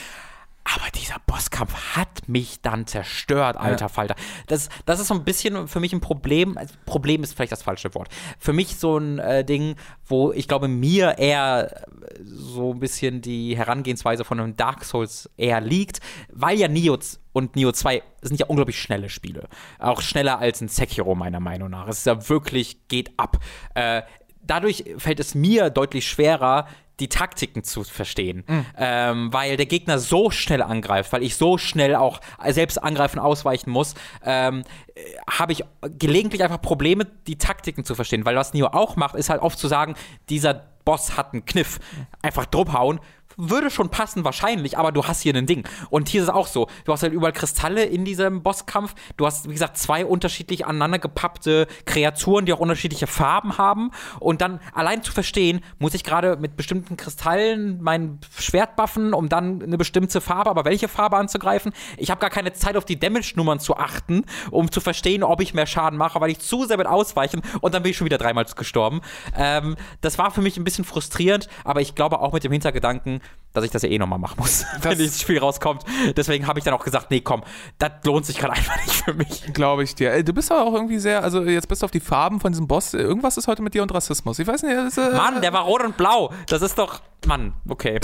Aber 0.65 0.89
dieser 0.95 1.17
Bosskampf 1.25 1.95
hat 1.95 2.29
mich 2.29 2.61
dann 2.61 2.87
zerstört, 2.87 3.57
alter 3.57 3.89
Falter. 3.89 4.15
Das, 4.47 4.69
das 4.85 4.99
ist 4.99 5.07
so 5.07 5.13
ein 5.13 5.25
bisschen 5.25 5.67
für 5.67 5.81
mich 5.81 5.91
ein 5.91 5.99
Problem. 5.99 6.57
Also 6.57 6.75
Problem 6.85 7.21
ist 7.23 7.33
vielleicht 7.33 7.51
das 7.51 7.63
falsche 7.63 7.93
Wort. 7.95 8.07
Für 8.39 8.53
mich 8.53 8.77
so 8.77 8.97
ein 8.97 9.19
äh, 9.19 9.43
Ding, 9.43 9.75
wo 10.05 10.31
ich 10.31 10.47
glaube, 10.47 10.69
mir 10.69 11.17
eher 11.17 11.69
äh, 11.71 12.19
so 12.23 12.73
ein 12.73 12.79
bisschen 12.79 13.21
die 13.21 13.57
Herangehensweise 13.57 14.23
von 14.23 14.39
einem 14.39 14.55
Dark 14.55 14.85
Souls 14.85 15.29
eher 15.35 15.59
liegt, 15.59 15.99
weil 16.31 16.57
ja 16.57 16.69
Neo 16.69 16.97
und 17.33 17.55
Neo 17.55 17.71
2 17.71 18.01
sind 18.21 18.39
ja 18.39 18.45
unglaublich 18.45 18.79
schnelle 18.79 19.09
Spiele. 19.09 19.49
Auch 19.79 20.01
schneller 20.01 20.39
als 20.39 20.61
ein 20.61 20.69
Sekiro, 20.69 21.13
meiner 21.13 21.39
Meinung 21.41 21.71
nach. 21.71 21.87
Es 21.87 21.99
ist 21.99 22.05
ja 22.05 22.29
wirklich, 22.29 22.87
geht 22.87 23.11
ab. 23.17 23.39
Äh, 23.73 24.03
dadurch 24.43 24.85
fällt 24.97 25.19
es 25.19 25.35
mir 25.35 25.69
deutlich 25.69 26.07
schwerer, 26.07 26.67
die 26.99 27.09
Taktiken 27.09 27.63
zu 27.63 27.83
verstehen, 27.83 28.43
ähm, 28.77 29.33
weil 29.33 29.57
der 29.57 29.65
Gegner 29.65 29.99
so 29.99 30.29
schnell 30.29 30.61
angreift, 30.61 31.11
weil 31.11 31.23
ich 31.23 31.35
so 31.35 31.57
schnell 31.57 31.95
auch 31.95 32.21
selbst 32.47 32.81
angreifen, 32.81 33.19
ausweichen 33.19 33.71
muss, 33.71 33.95
ähm, 34.23 34.63
äh, 34.93 35.01
habe 35.29 35.53
ich 35.53 35.63
gelegentlich 35.97 36.43
einfach 36.43 36.61
Probleme, 36.61 37.07
die 37.27 37.37
Taktiken 37.37 37.83
zu 37.83 37.95
verstehen, 37.95 38.25
weil 38.25 38.35
was 38.35 38.53
Neo 38.53 38.67
auch 38.67 38.95
macht, 38.95 39.15
ist 39.15 39.29
halt 39.29 39.41
oft 39.41 39.57
zu 39.57 39.67
sagen, 39.67 39.95
dieser 40.29 40.65
Boss 40.85 41.17
hat 41.17 41.33
einen 41.33 41.45
Kniff, 41.45 41.79
einfach 42.21 42.45
druphauen, 42.45 42.99
würde 43.37 43.69
schon 43.69 43.89
passen 43.89 44.23
wahrscheinlich, 44.23 44.77
aber 44.77 44.91
du 44.91 45.05
hast 45.05 45.21
hier 45.21 45.33
ein 45.35 45.45
Ding. 45.45 45.67
Und 45.89 46.09
hier 46.09 46.21
ist 46.21 46.29
es 46.29 46.33
auch 46.33 46.47
so. 46.47 46.67
Du 46.85 46.93
hast 46.93 47.03
halt 47.03 47.13
überall 47.13 47.33
Kristalle 47.33 47.83
in 47.83 48.05
diesem 48.05 48.43
Bosskampf. 48.43 48.95
Du 49.17 49.25
hast, 49.25 49.47
wie 49.47 49.53
gesagt, 49.53 49.77
zwei 49.77 50.05
unterschiedlich 50.05 50.65
aneinander 50.65 50.99
gepappte 50.99 51.67
Kreaturen, 51.85 52.45
die 52.45 52.53
auch 52.53 52.59
unterschiedliche 52.59 53.07
Farben 53.07 53.57
haben. 53.57 53.91
Und 54.19 54.41
dann 54.41 54.59
allein 54.73 55.03
zu 55.03 55.11
verstehen, 55.11 55.61
muss 55.79 55.93
ich 55.93 56.03
gerade 56.03 56.37
mit 56.37 56.55
bestimmten 56.55 56.97
Kristallen 56.97 57.81
mein 57.81 58.19
Schwert 58.37 58.75
buffen, 58.75 59.13
um 59.13 59.29
dann 59.29 59.61
eine 59.61 59.77
bestimmte 59.77 60.21
Farbe, 60.21 60.49
aber 60.49 60.65
welche 60.65 60.87
Farbe 60.87 61.17
anzugreifen. 61.17 61.73
Ich 61.97 62.11
habe 62.11 62.19
gar 62.19 62.29
keine 62.29 62.53
Zeit, 62.53 62.77
auf 62.77 62.85
die 62.85 62.99
Damage-Nummern 62.99 63.59
zu 63.59 63.77
achten, 63.77 64.25
um 64.51 64.71
zu 64.71 64.81
verstehen, 64.81 65.23
ob 65.23 65.41
ich 65.41 65.53
mehr 65.53 65.67
Schaden 65.67 65.97
mache, 65.97 66.19
weil 66.21 66.29
ich 66.29 66.39
zu 66.39 66.65
sehr 66.65 66.77
mit 66.77 66.87
ausweichen 66.87 67.41
und 67.61 67.73
dann 67.73 67.83
bin 67.83 67.91
ich 67.91 67.97
schon 67.97 68.05
wieder 68.05 68.17
dreimal 68.17 68.45
gestorben. 68.55 69.01
Ähm, 69.37 69.75
das 70.01 70.17
war 70.17 70.31
für 70.31 70.41
mich 70.41 70.57
ein 70.57 70.63
bisschen 70.63 70.85
frustrierend, 70.85 71.47
aber 71.63 71.81
ich 71.81 71.95
glaube 71.95 72.19
auch 72.19 72.33
mit 72.33 72.43
dem 72.43 72.51
Hintergedanken, 72.51 73.21
dass 73.53 73.63
ich 73.63 73.69
das 73.69 73.83
ja 73.83 73.89
eh 73.89 73.99
nochmal 73.99 74.17
machen 74.17 74.37
muss, 74.39 74.65
wenn 74.81 74.97
dieses 74.97 75.21
Spiel 75.21 75.37
rauskommt. 75.37 75.83
Deswegen 76.17 76.47
habe 76.47 76.57
ich 76.57 76.65
dann 76.65 76.73
auch 76.73 76.83
gesagt, 76.83 77.11
nee, 77.11 77.21
komm, 77.21 77.43
das 77.77 77.91
lohnt 78.03 78.25
sich 78.25 78.37
gerade 78.39 78.53
einfach 78.57 78.75
nicht 78.83 78.95
für 79.03 79.13
mich. 79.13 79.53
Glaube 79.53 79.83
ich 79.83 79.93
dir. 79.93 80.11
Ey, 80.11 80.23
du 80.23 80.33
bist 80.33 80.51
aber 80.51 80.63
auch 80.63 80.73
irgendwie 80.73 80.97
sehr, 80.97 81.23
also 81.23 81.43
jetzt 81.43 81.67
bist 81.67 81.81
du 81.83 81.85
auf 81.85 81.91
die 81.91 81.99
Farben 81.99 82.39
von 82.39 82.51
diesem 82.51 82.67
Boss. 82.67 82.93
Irgendwas 82.95 83.37
ist 83.37 83.47
heute 83.47 83.61
mit 83.61 83.73
dir 83.75 83.83
und 83.83 83.93
Rassismus. 83.93 84.39
Ich 84.39 84.47
weiß 84.47 84.63
nicht. 84.63 84.75
Das, 84.75 84.97
äh, 84.97 85.15
Mann, 85.15 85.41
der 85.41 85.53
war 85.53 85.61
rot 85.65 85.83
und 85.83 85.97
blau. 85.97 86.33
Das 86.47 86.61
ist 86.63 86.77
doch. 86.79 87.01
Mann, 87.25 87.53
okay. 87.69 88.01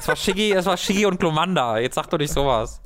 Es 0.00 0.08
war 0.08 0.16
Shiggy, 0.16 0.50
es 0.52 0.66
war 0.66 0.76
Shiggy 0.76 1.06
und 1.06 1.20
Glomanda. 1.20 1.78
Jetzt 1.78 1.94
sag 1.94 2.08
doch 2.10 2.18
nicht 2.18 2.32
sowas. 2.32 2.80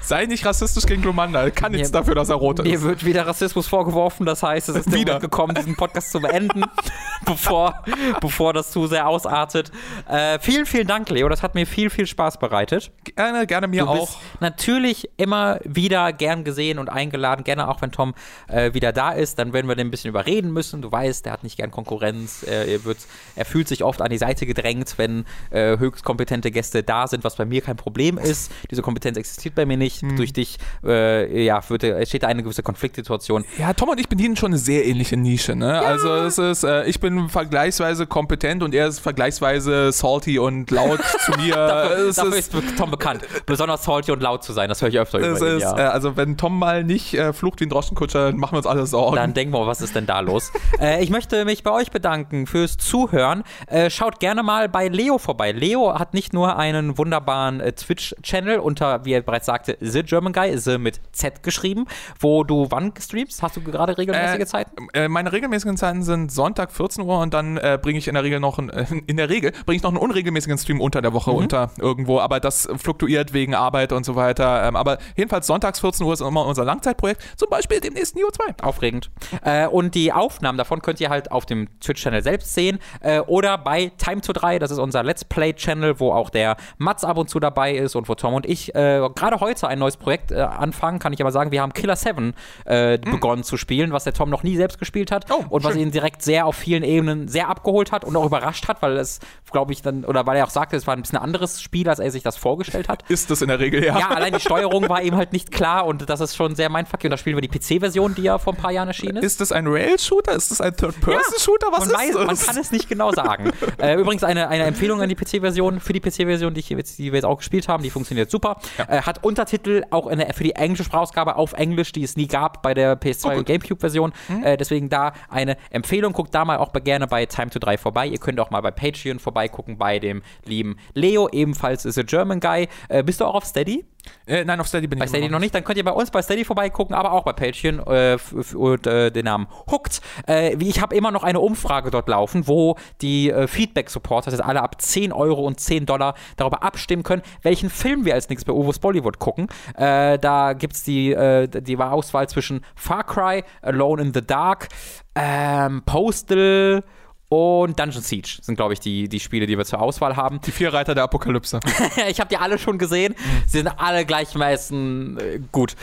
Sei 0.00 0.24
nicht 0.24 0.46
rassistisch 0.46 0.86
gegen 0.86 1.02
Glomanda. 1.02 1.42
Er 1.42 1.50
Kann 1.50 1.72
nichts 1.72 1.88
Mir- 1.92 1.98
dafür, 1.98 2.14
dass 2.14 2.30
er 2.30 2.36
rot 2.36 2.62
Mir 2.62 2.74
ist. 2.76 2.82
wird 2.82 3.04
wieder 3.04 3.26
Rassismus 3.26 3.66
vorgeworfen, 3.66 4.24
das 4.24 4.42
heißt, 4.42 4.70
es 4.70 4.76
ist 4.76 4.86
der 4.90 4.98
Wieder. 4.98 5.18
Gekommen, 5.18 5.54
diesen 5.54 5.76
Podcast 5.76 6.10
zu 6.12 6.20
beenden, 6.20 6.64
bevor, 7.26 7.82
bevor 8.22 8.54
das 8.54 8.70
zu 8.70 8.86
sehr 8.86 9.08
ausartet. 9.08 9.70
Äh, 10.08 10.38
vielen, 10.38 10.64
vielen 10.64 10.86
Dank, 10.86 11.09
Leo. 11.10 11.28
Das 11.28 11.42
hat 11.42 11.54
mir 11.54 11.66
viel, 11.66 11.90
viel 11.90 12.06
Spaß 12.06 12.38
bereitet. 12.38 12.90
Gerne, 13.16 13.46
gerne 13.46 13.68
mir 13.68 13.82
Du 13.82 13.88
auch. 13.88 14.06
bist 14.06 14.18
natürlich 14.40 15.10
immer 15.16 15.60
wieder 15.64 16.12
gern 16.12 16.44
gesehen 16.44 16.78
und 16.78 16.88
eingeladen. 16.88 17.44
Gerne 17.44 17.68
auch, 17.68 17.82
wenn 17.82 17.92
Tom 17.92 18.14
äh, 18.48 18.74
wieder 18.74 18.92
da 18.92 19.12
ist. 19.12 19.38
Dann 19.38 19.52
werden 19.52 19.68
wir 19.68 19.76
den 19.76 19.88
ein 19.88 19.90
bisschen 19.90 20.08
überreden 20.10 20.52
müssen. 20.52 20.82
Du 20.82 20.90
weißt, 20.90 21.26
der 21.26 21.32
hat 21.32 21.42
nicht 21.44 21.56
gern 21.56 21.70
Konkurrenz. 21.70 22.42
Äh, 22.42 22.72
er, 22.72 22.84
wird, 22.84 22.98
er 23.36 23.44
fühlt 23.44 23.68
sich 23.68 23.84
oft 23.84 24.02
an 24.02 24.10
die 24.10 24.18
Seite 24.18 24.46
gedrängt, 24.46 24.94
wenn 24.96 25.24
äh, 25.50 25.78
höchst 25.78 26.04
kompetente 26.04 26.50
Gäste 26.50 26.82
da 26.82 27.06
sind, 27.06 27.24
was 27.24 27.36
bei 27.36 27.44
mir 27.44 27.60
kein 27.60 27.76
Problem 27.76 28.18
ist. 28.18 28.50
Diese 28.70 28.82
Kompetenz 28.82 29.16
existiert 29.16 29.54
bei 29.54 29.66
mir 29.66 29.76
nicht. 29.76 30.02
Hm. 30.02 30.16
Durch 30.16 30.32
dich 30.32 30.58
äh, 30.84 31.44
ja, 31.44 31.68
wird, 31.68 31.84
entsteht 31.84 32.22
da 32.22 32.28
eine 32.28 32.42
gewisse 32.42 32.62
Konfliktsituation. 32.62 33.44
Ja, 33.58 33.72
Tom 33.72 33.88
und 33.88 34.00
ich 34.00 34.08
bedienen 34.08 34.36
schon 34.36 34.50
eine 34.52 34.58
sehr 34.58 34.86
ähnliche 34.86 35.16
Nische. 35.16 35.56
Ne? 35.56 35.80
Also 35.80 36.14
es 36.14 36.38
ist, 36.38 36.64
äh, 36.64 36.84
ich 36.86 37.00
bin 37.00 37.28
vergleichsweise 37.28 38.06
kompetent 38.06 38.62
und 38.62 38.74
er 38.74 38.86
ist 38.88 39.00
vergleichsweise 39.00 39.92
salty 39.92 40.38
und 40.38 40.70
laut 40.70 40.99
zu 41.24 41.32
mir. 41.32 41.56
es 42.08 42.16
Dafür 42.16 42.36
ist, 42.36 42.54
ist 42.54 42.76
Tom 42.78 42.90
bekannt. 42.90 43.22
Besonders 43.46 43.84
salty 43.84 44.12
und 44.12 44.22
laut 44.22 44.42
zu 44.44 44.52
sein. 44.52 44.68
Das 44.68 44.82
höre 44.82 44.88
ich 44.88 44.98
öfter 44.98 45.18
über 45.18 45.28
ihn, 45.28 45.56
ist 45.56 45.62
ja. 45.62 45.78
äh, 45.78 45.82
also 45.82 46.16
wenn 46.16 46.36
Tom 46.36 46.58
mal 46.58 46.84
nicht 46.84 47.14
äh, 47.14 47.32
flucht 47.32 47.60
wie 47.60 47.64
ein 47.64 47.70
Droschenkutscher, 47.70 48.26
dann 48.26 48.36
machen 48.36 48.52
wir 48.54 48.58
uns 48.58 48.66
alle 48.66 48.86
Sorgen. 48.86 49.16
Dann 49.16 49.34
denken 49.34 49.52
wir, 49.54 49.66
was 49.66 49.80
ist 49.80 49.94
denn 49.94 50.06
da 50.06 50.20
los? 50.20 50.52
äh, 50.80 51.02
ich 51.02 51.10
möchte 51.10 51.44
mich 51.44 51.62
bei 51.62 51.70
euch 51.70 51.90
bedanken 51.90 52.46
fürs 52.46 52.76
Zuhören. 52.76 53.44
Äh, 53.66 53.90
schaut 53.90 54.20
gerne 54.20 54.42
mal 54.42 54.68
bei 54.68 54.88
Leo 54.88 55.18
vorbei. 55.18 55.52
Leo 55.52 55.98
hat 55.98 56.14
nicht 56.14 56.32
nur 56.32 56.56
einen 56.56 56.98
wunderbaren 56.98 57.60
äh, 57.60 57.72
Twitch-Channel 57.72 58.58
unter, 58.58 59.04
wie 59.04 59.12
er 59.12 59.22
bereits 59.22 59.46
sagte, 59.46 59.76
The 59.80 60.02
German 60.02 60.32
Guy, 60.32 60.56
The 60.58 60.78
mit 60.78 61.00
Z 61.12 61.42
geschrieben, 61.42 61.86
wo 62.18 62.44
du 62.44 62.66
wann 62.70 62.92
streamst? 62.98 63.42
Hast 63.42 63.56
du 63.56 63.60
gerade 63.62 63.96
regelmäßige 63.98 64.40
Äh, 64.40 64.46
Zeiten? 64.46 64.88
Äh, 64.92 65.08
meine 65.08 65.32
regelmäßigen 65.32 65.76
Zeiten 65.76 66.02
sind 66.02 66.32
Sonntag 66.32 66.72
14 66.72 67.04
Uhr 67.04 67.18
und 67.20 67.34
dann 67.34 67.56
äh, 67.56 67.78
bringe 67.80 67.98
ich 67.98 68.08
in 68.08 68.14
der 68.14 68.24
Regel 68.24 68.40
noch 68.40 68.58
einen, 68.58 68.70
äh, 68.70 68.86
in 69.06 69.16
der 69.16 69.28
Regel 69.28 69.52
bringe 69.66 69.76
ich 69.76 69.82
noch 69.82 69.90
einen 69.90 69.98
unregelmäßigen 69.98 70.58
Stream 70.58 70.80
unter 70.90 71.02
der 71.02 71.10
Mhm. 71.12 71.14
Woche 71.14 71.30
unter 71.30 71.70
irgendwo, 71.78 72.18
aber 72.20 72.40
das 72.40 72.68
fluktuiert 72.76 73.32
wegen 73.32 73.54
Arbeit 73.54 73.92
und 73.92 74.04
so 74.04 74.16
weiter. 74.16 74.66
Ähm, 74.66 74.74
aber 74.76 74.98
jedenfalls 75.16 75.46
sonntags 75.46 75.80
14 75.80 76.04
Uhr 76.04 76.12
ist 76.12 76.20
immer 76.20 76.44
unser 76.46 76.64
Langzeitprojekt, 76.64 77.22
zum 77.38 77.48
Beispiel 77.48 77.80
demnächst 77.80 78.16
Neo 78.16 78.28
2. 78.30 78.64
Aufregend. 78.64 79.10
Äh, 79.44 79.66
und 79.68 79.94
die 79.94 80.12
Aufnahmen 80.12 80.58
davon 80.58 80.82
könnt 80.82 81.00
ihr 81.00 81.08
halt 81.10 81.30
auf 81.30 81.46
dem 81.46 81.68
Twitch-Channel 81.80 82.22
selbst 82.22 82.54
sehen 82.54 82.78
äh, 83.00 83.20
oder 83.20 83.56
bei 83.58 83.92
Time 83.98 84.20
to 84.20 84.32
3, 84.32 84.58
das 84.58 84.70
ist 84.72 84.78
unser 84.78 85.02
Let's 85.04 85.24
Play-Channel, 85.24 86.00
wo 86.00 86.12
auch 86.12 86.30
der 86.30 86.56
Mats 86.78 87.04
ab 87.04 87.18
und 87.18 87.30
zu 87.30 87.38
dabei 87.40 87.74
ist 87.74 87.94
und 87.96 88.08
wo 88.08 88.14
Tom 88.14 88.34
und 88.34 88.46
ich 88.46 88.74
äh, 88.74 89.00
gerade 89.14 89.38
heute 89.40 89.68
ein 89.68 89.78
neues 89.78 89.96
Projekt 89.96 90.32
äh, 90.32 90.40
anfangen, 90.40 90.98
kann 90.98 91.12
ich 91.12 91.20
aber 91.20 91.30
sagen, 91.32 91.50
wir 91.52 91.62
haben 91.62 91.72
Killer 91.72 91.96
7 91.96 92.34
äh, 92.64 92.98
begonnen 92.98 93.44
zu 93.44 93.56
spielen, 93.56 93.92
was 93.92 94.04
der 94.04 94.12
Tom 94.12 94.30
noch 94.30 94.42
nie 94.42 94.56
selbst 94.56 94.78
gespielt 94.78 95.10
hat 95.12 95.26
Oh, 95.30 95.44
und 95.50 95.62
was 95.64 95.72
schön. 95.74 95.82
ihn 95.82 95.90
direkt 95.92 96.22
sehr 96.22 96.46
auf 96.46 96.56
vielen 96.56 96.82
Ebenen 96.82 97.28
sehr 97.28 97.48
abgeholt 97.48 97.92
hat 97.92 98.04
und 98.04 98.16
auch 98.16 98.24
überrascht 98.24 98.66
hat, 98.68 98.82
weil 98.82 98.96
es, 98.96 99.20
glaube 99.52 99.72
ich, 99.72 99.82
dann, 99.82 100.04
oder 100.04 100.26
weil 100.26 100.36
er 100.36 100.44
auch 100.46 100.50
sagte, 100.50 100.79
es 100.80 100.86
war 100.86 100.96
ein 100.96 101.02
bisschen 101.02 101.18
anderes 101.18 101.62
Spiel, 101.62 101.88
als 101.88 101.98
er 101.98 102.10
sich 102.10 102.22
das 102.22 102.36
vorgestellt 102.36 102.88
hat. 102.88 103.02
Ist 103.10 103.30
das 103.30 103.42
in 103.42 103.48
der 103.48 103.58
Regel, 103.58 103.84
ja. 103.84 103.98
Ja, 103.98 104.08
allein 104.10 104.32
die 104.32 104.40
Steuerung 104.40 104.88
war 104.88 105.02
ihm 105.02 105.14
halt 105.16 105.32
nicht 105.32 105.50
klar 105.50 105.86
und 105.86 106.08
das 106.08 106.20
ist 106.20 106.34
schon 106.36 106.54
sehr 106.54 106.70
mindfucky. 106.70 107.06
Und 107.06 107.10
da 107.12 107.16
spielen 107.16 107.36
wir 107.36 107.42
die 107.42 107.48
PC-Version, 107.48 108.14
die 108.14 108.22
ja 108.22 108.38
vor 108.38 108.54
ein 108.54 108.56
paar 108.56 108.72
Jahren 108.72 108.88
erschienen 108.88 109.18
ist. 109.18 109.24
Ist 109.24 109.40
das 109.40 109.52
ein 109.52 109.66
Rail-Shooter? 109.66 110.32
Ist 110.32 110.50
das 110.50 110.60
ein 110.60 110.74
Third-Person-Shooter? 110.76 111.68
Was 111.70 111.80
man, 111.80 111.88
ist 111.88 111.94
weiß, 111.96 112.14
das? 112.14 112.26
man 112.26 112.36
kann 112.38 112.58
es 112.58 112.72
nicht 112.72 112.88
genau 112.88 113.12
sagen. 113.12 113.52
äh, 113.78 113.94
übrigens 114.00 114.24
eine, 114.24 114.48
eine 114.48 114.64
Empfehlung 114.64 115.00
an 115.02 115.08
die 115.08 115.14
PC-Version, 115.14 115.80
für 115.80 115.92
die 115.92 116.00
PC-Version, 116.00 116.54
die, 116.54 116.60
ich 116.60 116.70
jetzt- 116.70 116.98
die 116.98 117.12
wir 117.12 117.16
jetzt 117.18 117.24
auch 117.24 117.38
gespielt 117.38 117.68
haben, 117.68 117.82
die 117.82 117.90
funktioniert 117.90 118.30
super. 118.30 118.60
Äh, 118.88 119.02
hat 119.02 119.22
Untertitel 119.24 119.84
auch 119.90 120.06
in 120.06 120.18
der, 120.18 120.32
für 120.34 120.44
die 120.44 120.52
englische 120.56 120.84
Sprachausgabe 120.84 121.36
auf 121.36 121.52
Englisch, 121.52 121.92
die 121.92 122.02
es 122.02 122.16
nie 122.16 122.26
gab 122.26 122.62
bei 122.62 122.74
der 122.74 123.00
PS2 123.00 123.34
Oh, 123.34 123.38
und 123.38 123.46
Gamecube-Version. 123.46 124.12
Äh, 124.42 124.56
deswegen 124.56 124.88
da 124.88 125.12
eine 125.28 125.56
Empfehlung. 125.70 126.12
Guckt 126.12 126.34
da 126.34 126.44
mal 126.44 126.58
auch 126.58 126.72
gerne 126.72 127.06
bei 127.06 127.26
Time 127.26 127.50
to 127.50 127.58
3 127.58 127.76
vorbei. 127.78 128.06
Ihr 128.06 128.18
könnt 128.18 128.40
auch 128.40 128.50
mal 128.50 128.60
bei 128.60 128.70
Patreon 128.70 129.18
vorbeigucken 129.18 129.78
bei 129.78 129.98
dem 129.98 130.22
lieben 130.46 130.69
Leo, 130.94 131.28
ebenfalls 131.30 131.84
ist 131.84 131.98
a 131.98 132.02
German 132.02 132.40
Guy. 132.40 132.68
Äh, 132.88 133.02
bist 133.02 133.20
du 133.20 133.24
auch 133.24 133.34
auf 133.34 133.44
Steady? 133.44 133.84
Äh, 134.26 134.44
nein, 134.44 134.60
auf 134.60 134.66
Steady 134.66 134.86
bin 134.86 134.98
Bei 134.98 135.04
ich 135.04 135.10
Steady 135.10 135.28
noch 135.28 135.38
nicht, 135.38 135.54
dann 135.54 135.64
könnt 135.64 135.78
ihr 135.78 135.84
bei 135.84 135.92
uns 135.92 136.10
bei 136.10 136.22
Steady 136.22 136.44
vorbeigucken, 136.44 136.94
aber 136.94 137.12
auch 137.12 137.24
bei 137.24 137.32
Patreon 137.32 137.80
äh, 137.86 138.16
und 138.54 138.86
äh, 138.86 139.10
den 139.10 139.24
Namen 139.24 139.46
Hooked. 139.70 140.00
Äh, 140.26 140.54
ich 140.62 140.80
habe 140.80 140.94
immer 140.94 141.10
noch 141.10 141.22
eine 141.22 141.40
Umfrage 141.40 141.90
dort 141.90 142.08
laufen, 142.08 142.46
wo 142.46 142.76
die 143.02 143.30
äh, 143.30 143.46
Feedback-Supporter, 143.46 144.30
das 144.30 144.40
alle 144.40 144.62
ab 144.62 144.80
10 144.80 145.12
Euro 145.12 145.46
und 145.46 145.60
10 145.60 145.86
Dollar, 145.86 146.14
darüber 146.36 146.62
abstimmen 146.62 147.02
können, 147.02 147.22
welchen 147.42 147.70
Film 147.70 148.04
wir 148.04 148.14
als 148.14 148.28
nächstes 148.28 148.46
bei 148.46 148.52
Uwos 148.52 148.78
Bollywood 148.78 149.18
gucken. 149.18 149.48
Äh, 149.76 150.18
da 150.18 150.52
gibt 150.54 150.74
es 150.74 150.82
die, 150.84 151.16
die 151.60 151.78
Auswahl 151.78 152.28
zwischen 152.28 152.64
Far 152.74 153.04
Cry, 153.04 153.44
Alone 153.62 154.02
in 154.02 154.14
the 154.14 154.24
Dark, 154.24 154.68
ähm, 155.14 155.82
Postal 155.84 156.82
und 157.30 157.78
Dungeon 157.78 158.02
Siege 158.02 158.38
sind, 158.42 158.56
glaube 158.56 158.72
ich, 158.72 158.80
die, 158.80 159.08
die 159.08 159.20
Spiele, 159.20 159.46
die 159.46 159.56
wir 159.56 159.64
zur 159.64 159.80
Auswahl 159.80 160.16
haben. 160.16 160.40
Die 160.40 160.50
vier 160.50 160.72
Reiter 160.72 160.96
der 160.96 161.04
Apokalypse. 161.04 161.60
ich 162.08 162.18
habe 162.18 162.28
die 162.28 162.36
alle 162.36 162.58
schon 162.58 162.76
gesehen. 162.76 163.14
Sie 163.46 163.58
sind 163.58 163.68
alle 163.68 164.04
gleichmäßen 164.04 165.18
äh, 165.18 165.40
gut. 165.52 165.76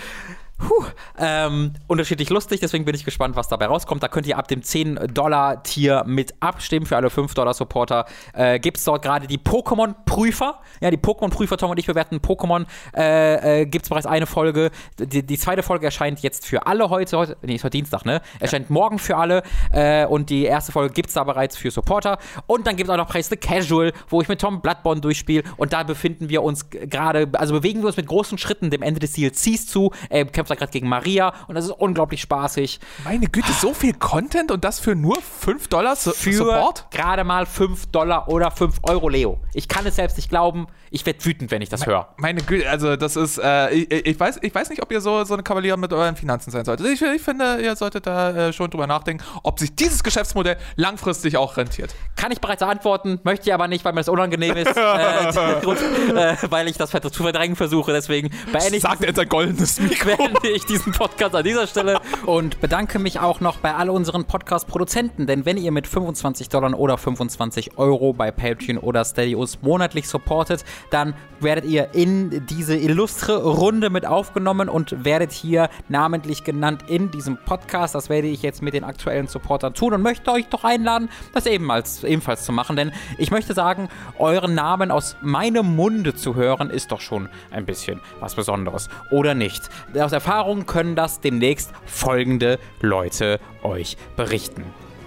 Puh. 0.58 0.86
Ähm, 1.20 1.74
unterschiedlich 1.88 2.30
lustig, 2.30 2.60
deswegen 2.60 2.84
bin 2.86 2.96
ich 2.96 3.06
gespannt, 3.06 3.36
was 3.36 3.48
dabei 3.48 3.68
rauskommt. 3.68 4.02
Da 4.02 4.08
könnt 4.08 4.26
ihr 4.26 4.38
ab 4.38 4.48
dem 4.48 4.62
10-Dollar-Tier 4.62 6.04
mit 6.08 6.34
abstimmen. 6.40 6.86
Für 6.86 6.96
alle 6.96 7.10
5-Dollar-Supporter 7.10 8.06
äh, 8.34 8.60
gibt 8.60 8.78
es 8.78 8.84
dort 8.84 9.04
gerade 9.04 9.28
die 9.28 9.38
Pokémon-Prüfer. 9.38 10.60
Ja, 10.82 10.90
die 10.90 10.98
Pokémon-Prüfer, 10.98 11.58
Tom 11.58 11.72
und 11.72 11.80
ich 11.80 11.86
bewerten 11.86 12.18
Pokémon. 12.18 12.66
Äh, 12.96 13.62
äh, 13.62 13.66
gibt 13.66 13.86
es 13.86 13.90
bereits 13.90 14.08
eine 14.08 14.26
Folge. 14.26 14.72
Die, 15.00 15.26
die 15.26 15.38
zweite 15.38 15.62
Folge 15.62 15.86
erscheint 15.86 16.22
jetzt 16.22 16.46
für 16.46 16.66
alle 16.66 16.90
heute. 16.90 17.18
heute 17.18 17.38
nee, 17.44 17.56
ist 17.56 17.64
heute 17.64 17.78
Dienstag, 17.78 18.06
ne? 18.06 18.22
Erscheint 18.40 18.70
morgen 18.70 18.98
für 18.98 19.18
alle. 19.18 19.44
Äh, 19.72 20.06
und 20.06 20.30
die 20.30 20.46
erste 20.46 20.72
Folge 20.72 20.94
gibt 20.94 21.10
es 21.10 21.16
da 21.16 21.24
bereits 21.24 21.56
für 21.56 21.70
Supporter. 21.70 22.18
Und 22.48 22.66
dann 22.66 22.76
gibt 22.76 22.90
es 22.90 22.94
auch 22.94 22.98
noch 22.98 23.08
Preis 23.08 23.30
the 23.30 23.38
Casual, 23.38 23.94
wo 24.10 24.22
ich 24.22 24.28
mit 24.28 24.42
Tom 24.42 24.62
Bloodborne 24.62 25.02
durchspiele. 25.02 25.44
Und 25.58 25.74
da 25.74 25.84
befinden 25.84 26.30
wir 26.30 26.42
uns 26.42 26.70
gerade, 26.70 27.28
also 27.34 27.54
bewegen 27.54 27.82
wir 27.82 27.88
uns 27.88 27.98
mit 27.98 28.08
großen 28.08 28.38
Schritten 28.38 28.72
dem 28.72 28.82
Ende 28.82 29.00
des 29.00 29.14
DLCs 29.14 29.68
zu. 29.68 29.92
Er 30.10 30.26
kämpft 30.48 30.50
da 30.50 30.56
gerade 30.56 30.72
gegen 30.72 30.88
Maria 30.88 31.34
und 31.48 31.56
das 31.56 31.66
ist 31.66 31.72
unglaublich 31.72 32.22
spaßig. 32.22 32.80
Meine 33.04 33.28
Güte, 33.28 33.52
so 33.52 33.74
viel 33.74 33.94
Content 33.94 34.52
und 34.52 34.64
das 34.64 34.80
für 34.80 34.96
nur 34.96 35.18
5 35.22 35.68
Dollar 35.68 35.96
Su 35.96 36.12
Für 36.12 36.34
Support? 36.34 36.88
gerade 36.92 37.24
mal 37.24 37.46
5 37.46 37.88
Dollar 37.88 38.28
oder 38.30 38.52
5 38.52 38.80
Euro, 38.84 39.10
Leo. 39.10 39.40
Ich 39.54 39.68
kann 39.68 39.86
es 39.86 39.96
selbst 39.96 40.18
nicht 40.18 40.30
glauben. 40.30 40.68
Ich 40.92 41.06
werde 41.06 41.24
wütend, 41.26 41.52
wenn 41.52 41.62
ich 41.62 41.70
das 41.70 41.86
höre. 41.86 42.10
Meine 42.18 42.42
Güte, 42.42 42.70
also 42.70 42.96
das 42.96 43.16
ist, 43.16 43.38
äh, 43.38 43.70
ich, 43.72 43.92
ich, 43.92 44.20
weiß, 44.20 44.40
ich 44.42 44.54
weiß 44.54 44.70
nicht, 44.70 44.82
ob 44.82 44.92
ihr 44.92 45.02
so, 45.02 45.24
so 45.24 45.34
eine 45.34 45.44
Kavalier 45.44 45.78
mit 45.78 45.92
euren 45.94 46.16
Finanzen 46.16 46.52
sein 46.52 46.66
solltet. 46.66 46.88
Ich, 46.88 47.02
ich 47.02 47.22
finde, 47.22 47.60
ihr 47.62 47.76
solltet 47.76 48.08
da 48.08 48.48
äh, 48.48 48.54
schon 48.54 48.70
drüber 48.70 48.88
nachdenken, 48.88 49.24
ob 49.44 49.60
sich 49.60 49.76
dieses 49.76 50.04
Geschäftsmodell 50.04 50.58
langfristig 50.76 51.38
auch 51.38 51.58
rentiert. 51.58 51.94
Kann 52.16 52.32
ich 52.32 52.40
bereits 52.40 52.62
antworten, 52.64 53.20
möchte 53.24 53.50
ich 53.50 53.54
aber 53.54 53.68
nicht, 53.68 53.84
weil 53.86 53.94
mir 53.94 54.00
das 54.02 54.10
unangenehm 54.10 54.56
ist. 54.56 54.76
äh, 54.76 55.62
und, 55.66 55.78
äh, 56.16 56.36
weil 56.50 56.68
ich 56.68 56.78
das 56.78 56.92
zu 56.92 57.24
verdrängen 57.24 57.56
versuche. 57.56 57.92
Deswegen 57.92 58.30
beende 58.52 58.78
ich 58.78 58.84
Sagt 58.84 59.04
er 59.04 59.10
in 59.10 59.16
sein 59.16 59.30
goldenes 59.30 59.80
Mikro. 59.80 60.16
beende 60.16 60.50
ich 60.50 60.66
diesen 60.66 60.92
Podcast 60.92 61.36
an 61.36 61.44
dieser 61.44 61.68
Stelle 61.68 62.00
und 62.26 62.60
bedanke 62.62 63.00
mich 63.00 63.20
auch 63.20 63.40
noch 63.40 63.58
bei 63.58 63.74
all 63.74 63.90
unseren 63.90 64.26
Podcast-Produzenten, 64.26 65.28
denn 65.28 65.46
wenn 65.46 65.58
ihr 65.58 65.72
mit 65.72 65.88
25 65.88 66.50
Dollar 66.50 66.78
oder 66.78 66.98
25 66.98 67.78
Euro 67.78 68.14
bei 68.14 68.32
Patreon 68.32 68.78
oder 68.78 69.06
Steady 69.06 69.36
uns 69.36 69.62
monatlich 69.62 70.08
supportet, 70.08 70.64
dann 70.90 71.14
werdet 71.40 71.66
ihr 71.66 71.94
in 71.94 72.46
diese 72.48 72.76
illustre 72.76 73.44
Runde 73.44 73.90
mit 73.90 74.06
aufgenommen 74.06 74.70
und 74.70 75.06
werdet 75.06 75.32
hier 75.32 75.70
namentlich 75.88 76.44
genannt 76.44 76.86
in 76.88 77.12
diesem 77.12 77.38
Podcast. 77.38 77.96
Das 77.96 78.10
werde 78.10 78.28
ich 78.28 78.42
jetzt 78.42 78.62
mit 78.62 78.74
den 78.74 78.84
aktuellen 78.84 79.28
Supportern 79.28 79.74
tun 79.74 79.94
und 79.94 80.02
möchte 80.02 80.32
euch 80.32 80.48
doch 80.48 80.64
einladen, 80.64 81.10
das 81.34 81.46
ebenfalls, 81.46 82.04
ebenfalls 82.04 82.44
zu 82.44 82.52
machen, 82.52 82.76
denn 82.76 82.92
ich 83.18 83.32
möchte 83.32 83.54
sagen, 83.54 83.90
euren 84.18 84.56
Namen 84.56 84.92
aus 84.92 85.16
meinem 85.22 85.76
Munde 85.76 86.16
zu 86.16 86.36
hören, 86.36 86.70
ist 86.70 86.92
doch 86.92 87.02
schon 87.02 87.30
ein 87.52 87.66
bisschen 87.66 88.02
was 88.20 88.36
Besonderes. 88.36 88.90
Oder 89.12 89.34
nicht? 89.34 89.70
Aus 89.98 90.12
Erfahrung 90.12 90.66
können 90.66 90.96
das 90.96 91.20
demnächst 91.20 91.72
folgende 91.86 92.60
Leute 92.82 93.40
euch 93.64 93.98
berichten. 94.16 94.64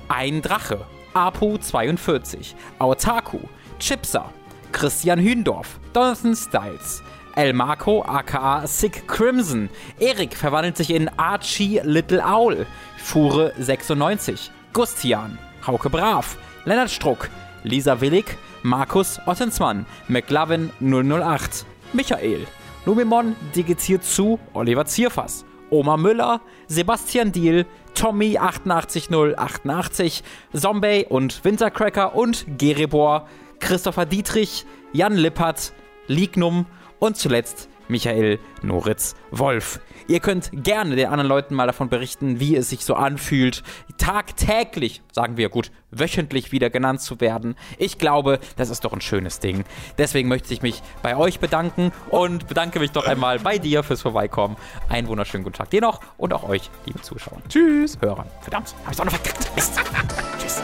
Ein 0.09 0.43
Drache, 0.43 0.81
Apu42, 1.15 2.55
Aotaku, 2.79 3.39
Chipser, 3.79 4.33
Christian 4.73 5.21
Hündorf, 5.21 5.79
Jonathan 5.95 6.35
Styles, 6.35 7.03
El 7.37 7.53
Marco 7.53 8.03
aka 8.03 8.67
Sick 8.67 9.07
Crimson, 9.07 9.69
Erik 9.99 10.37
verwandelt 10.37 10.77
sich 10.77 10.91
in 10.91 11.09
Archie 11.17 11.81
Little 11.85 12.23
Owl, 12.25 12.67
Fure 12.99 13.53
96, 13.59 14.51
Gustian, 14.73 15.39
Hauke 15.67 15.91
Brav, 15.91 16.37
Lennart 16.65 16.91
Struck, 16.91 17.31
Lisa 17.63 18.01
Willig, 18.01 18.37
Markus 18.63 19.21
Ottensmann, 19.27 19.87
McLovin 20.09 20.71
008, 20.81 21.65
Michael, 21.93 22.47
Lumimon 22.85 23.37
digitiert 23.55 24.05
zu 24.05 24.39
Oliver 24.53 24.87
Zierfass, 24.87 25.45
Oma 25.71 25.97
Müller, 25.97 26.41
Sebastian 26.67 27.33
Diel, 27.33 27.67
Tommy 27.95 28.39
88088, 28.39 30.23
Zombie 30.55 31.07
und 31.09 31.45
Wintercracker 31.45 32.15
und 32.15 32.45
Gerebor, 32.59 33.29
Christopher 33.61 34.07
Dietrich, 34.07 34.67
Jan 34.93 35.15
Lippert, 35.15 35.73
Lignum 36.07 36.67
und 36.99 37.17
zuletzt 37.17 37.69
Michael 37.91 38.39
Noritz 38.63 39.15
Wolf. 39.31 39.81
Ihr 40.09 40.21
könnt 40.21 40.51
gerne 40.53 40.97
den 40.97 41.09
anderen 41.09 41.29
Leuten 41.29 41.55
mal 41.55 41.67
davon 41.67 41.89
berichten, 41.89 42.41
wie 42.41 42.57
es 42.57 42.71
sich 42.71 42.85
so 42.85 42.95
anfühlt, 42.95 43.63
tagtäglich, 43.99 45.03
sagen 45.13 45.37
wir 45.37 45.49
gut, 45.51 45.71
wöchentlich 45.91 46.53
wieder 46.53 46.71
genannt 46.71 47.01
zu 47.01 47.21
werden. 47.21 47.55
Ich 47.79 47.99
glaube, 47.99 48.41
das 48.57 48.71
ist 48.71 48.85
doch 48.85 48.93
ein 48.93 49.01
schönes 49.01 49.41
Ding. 49.41 49.65
Deswegen 49.99 50.29
möchte 50.29 50.53
ich 50.55 50.63
mich 50.63 50.83
bei 51.03 51.17
euch 51.17 51.39
bedanken 51.39 51.93
und 52.09 52.49
bedanke 52.49 52.81
mich 52.81 52.93
doch 52.93 53.07
einmal 53.07 53.39
bei 53.39 53.59
dir 53.59 53.83
fürs 53.83 54.03
Vorbeikommen. 54.03 54.57
Einen 54.89 55.07
wunderschönen 55.09 55.45
guten 55.45 55.57
Tag 55.57 55.71
dir 55.71 55.81
noch 55.81 56.01
und 56.17 56.33
auch 56.33 56.49
euch, 56.49 56.71
liebe 56.87 57.01
Zuschauer. 57.03 57.39
Tschüss. 57.49 57.99
Hörer. 58.01 58.27
Verdammt, 58.41 58.75
hab 58.85 58.93
ich's 58.93 59.01
auch 59.01 59.05
noch 59.05 59.15
verkackt. 59.15 59.55
Mist. 59.55 59.79
Tschüss. 60.39 60.63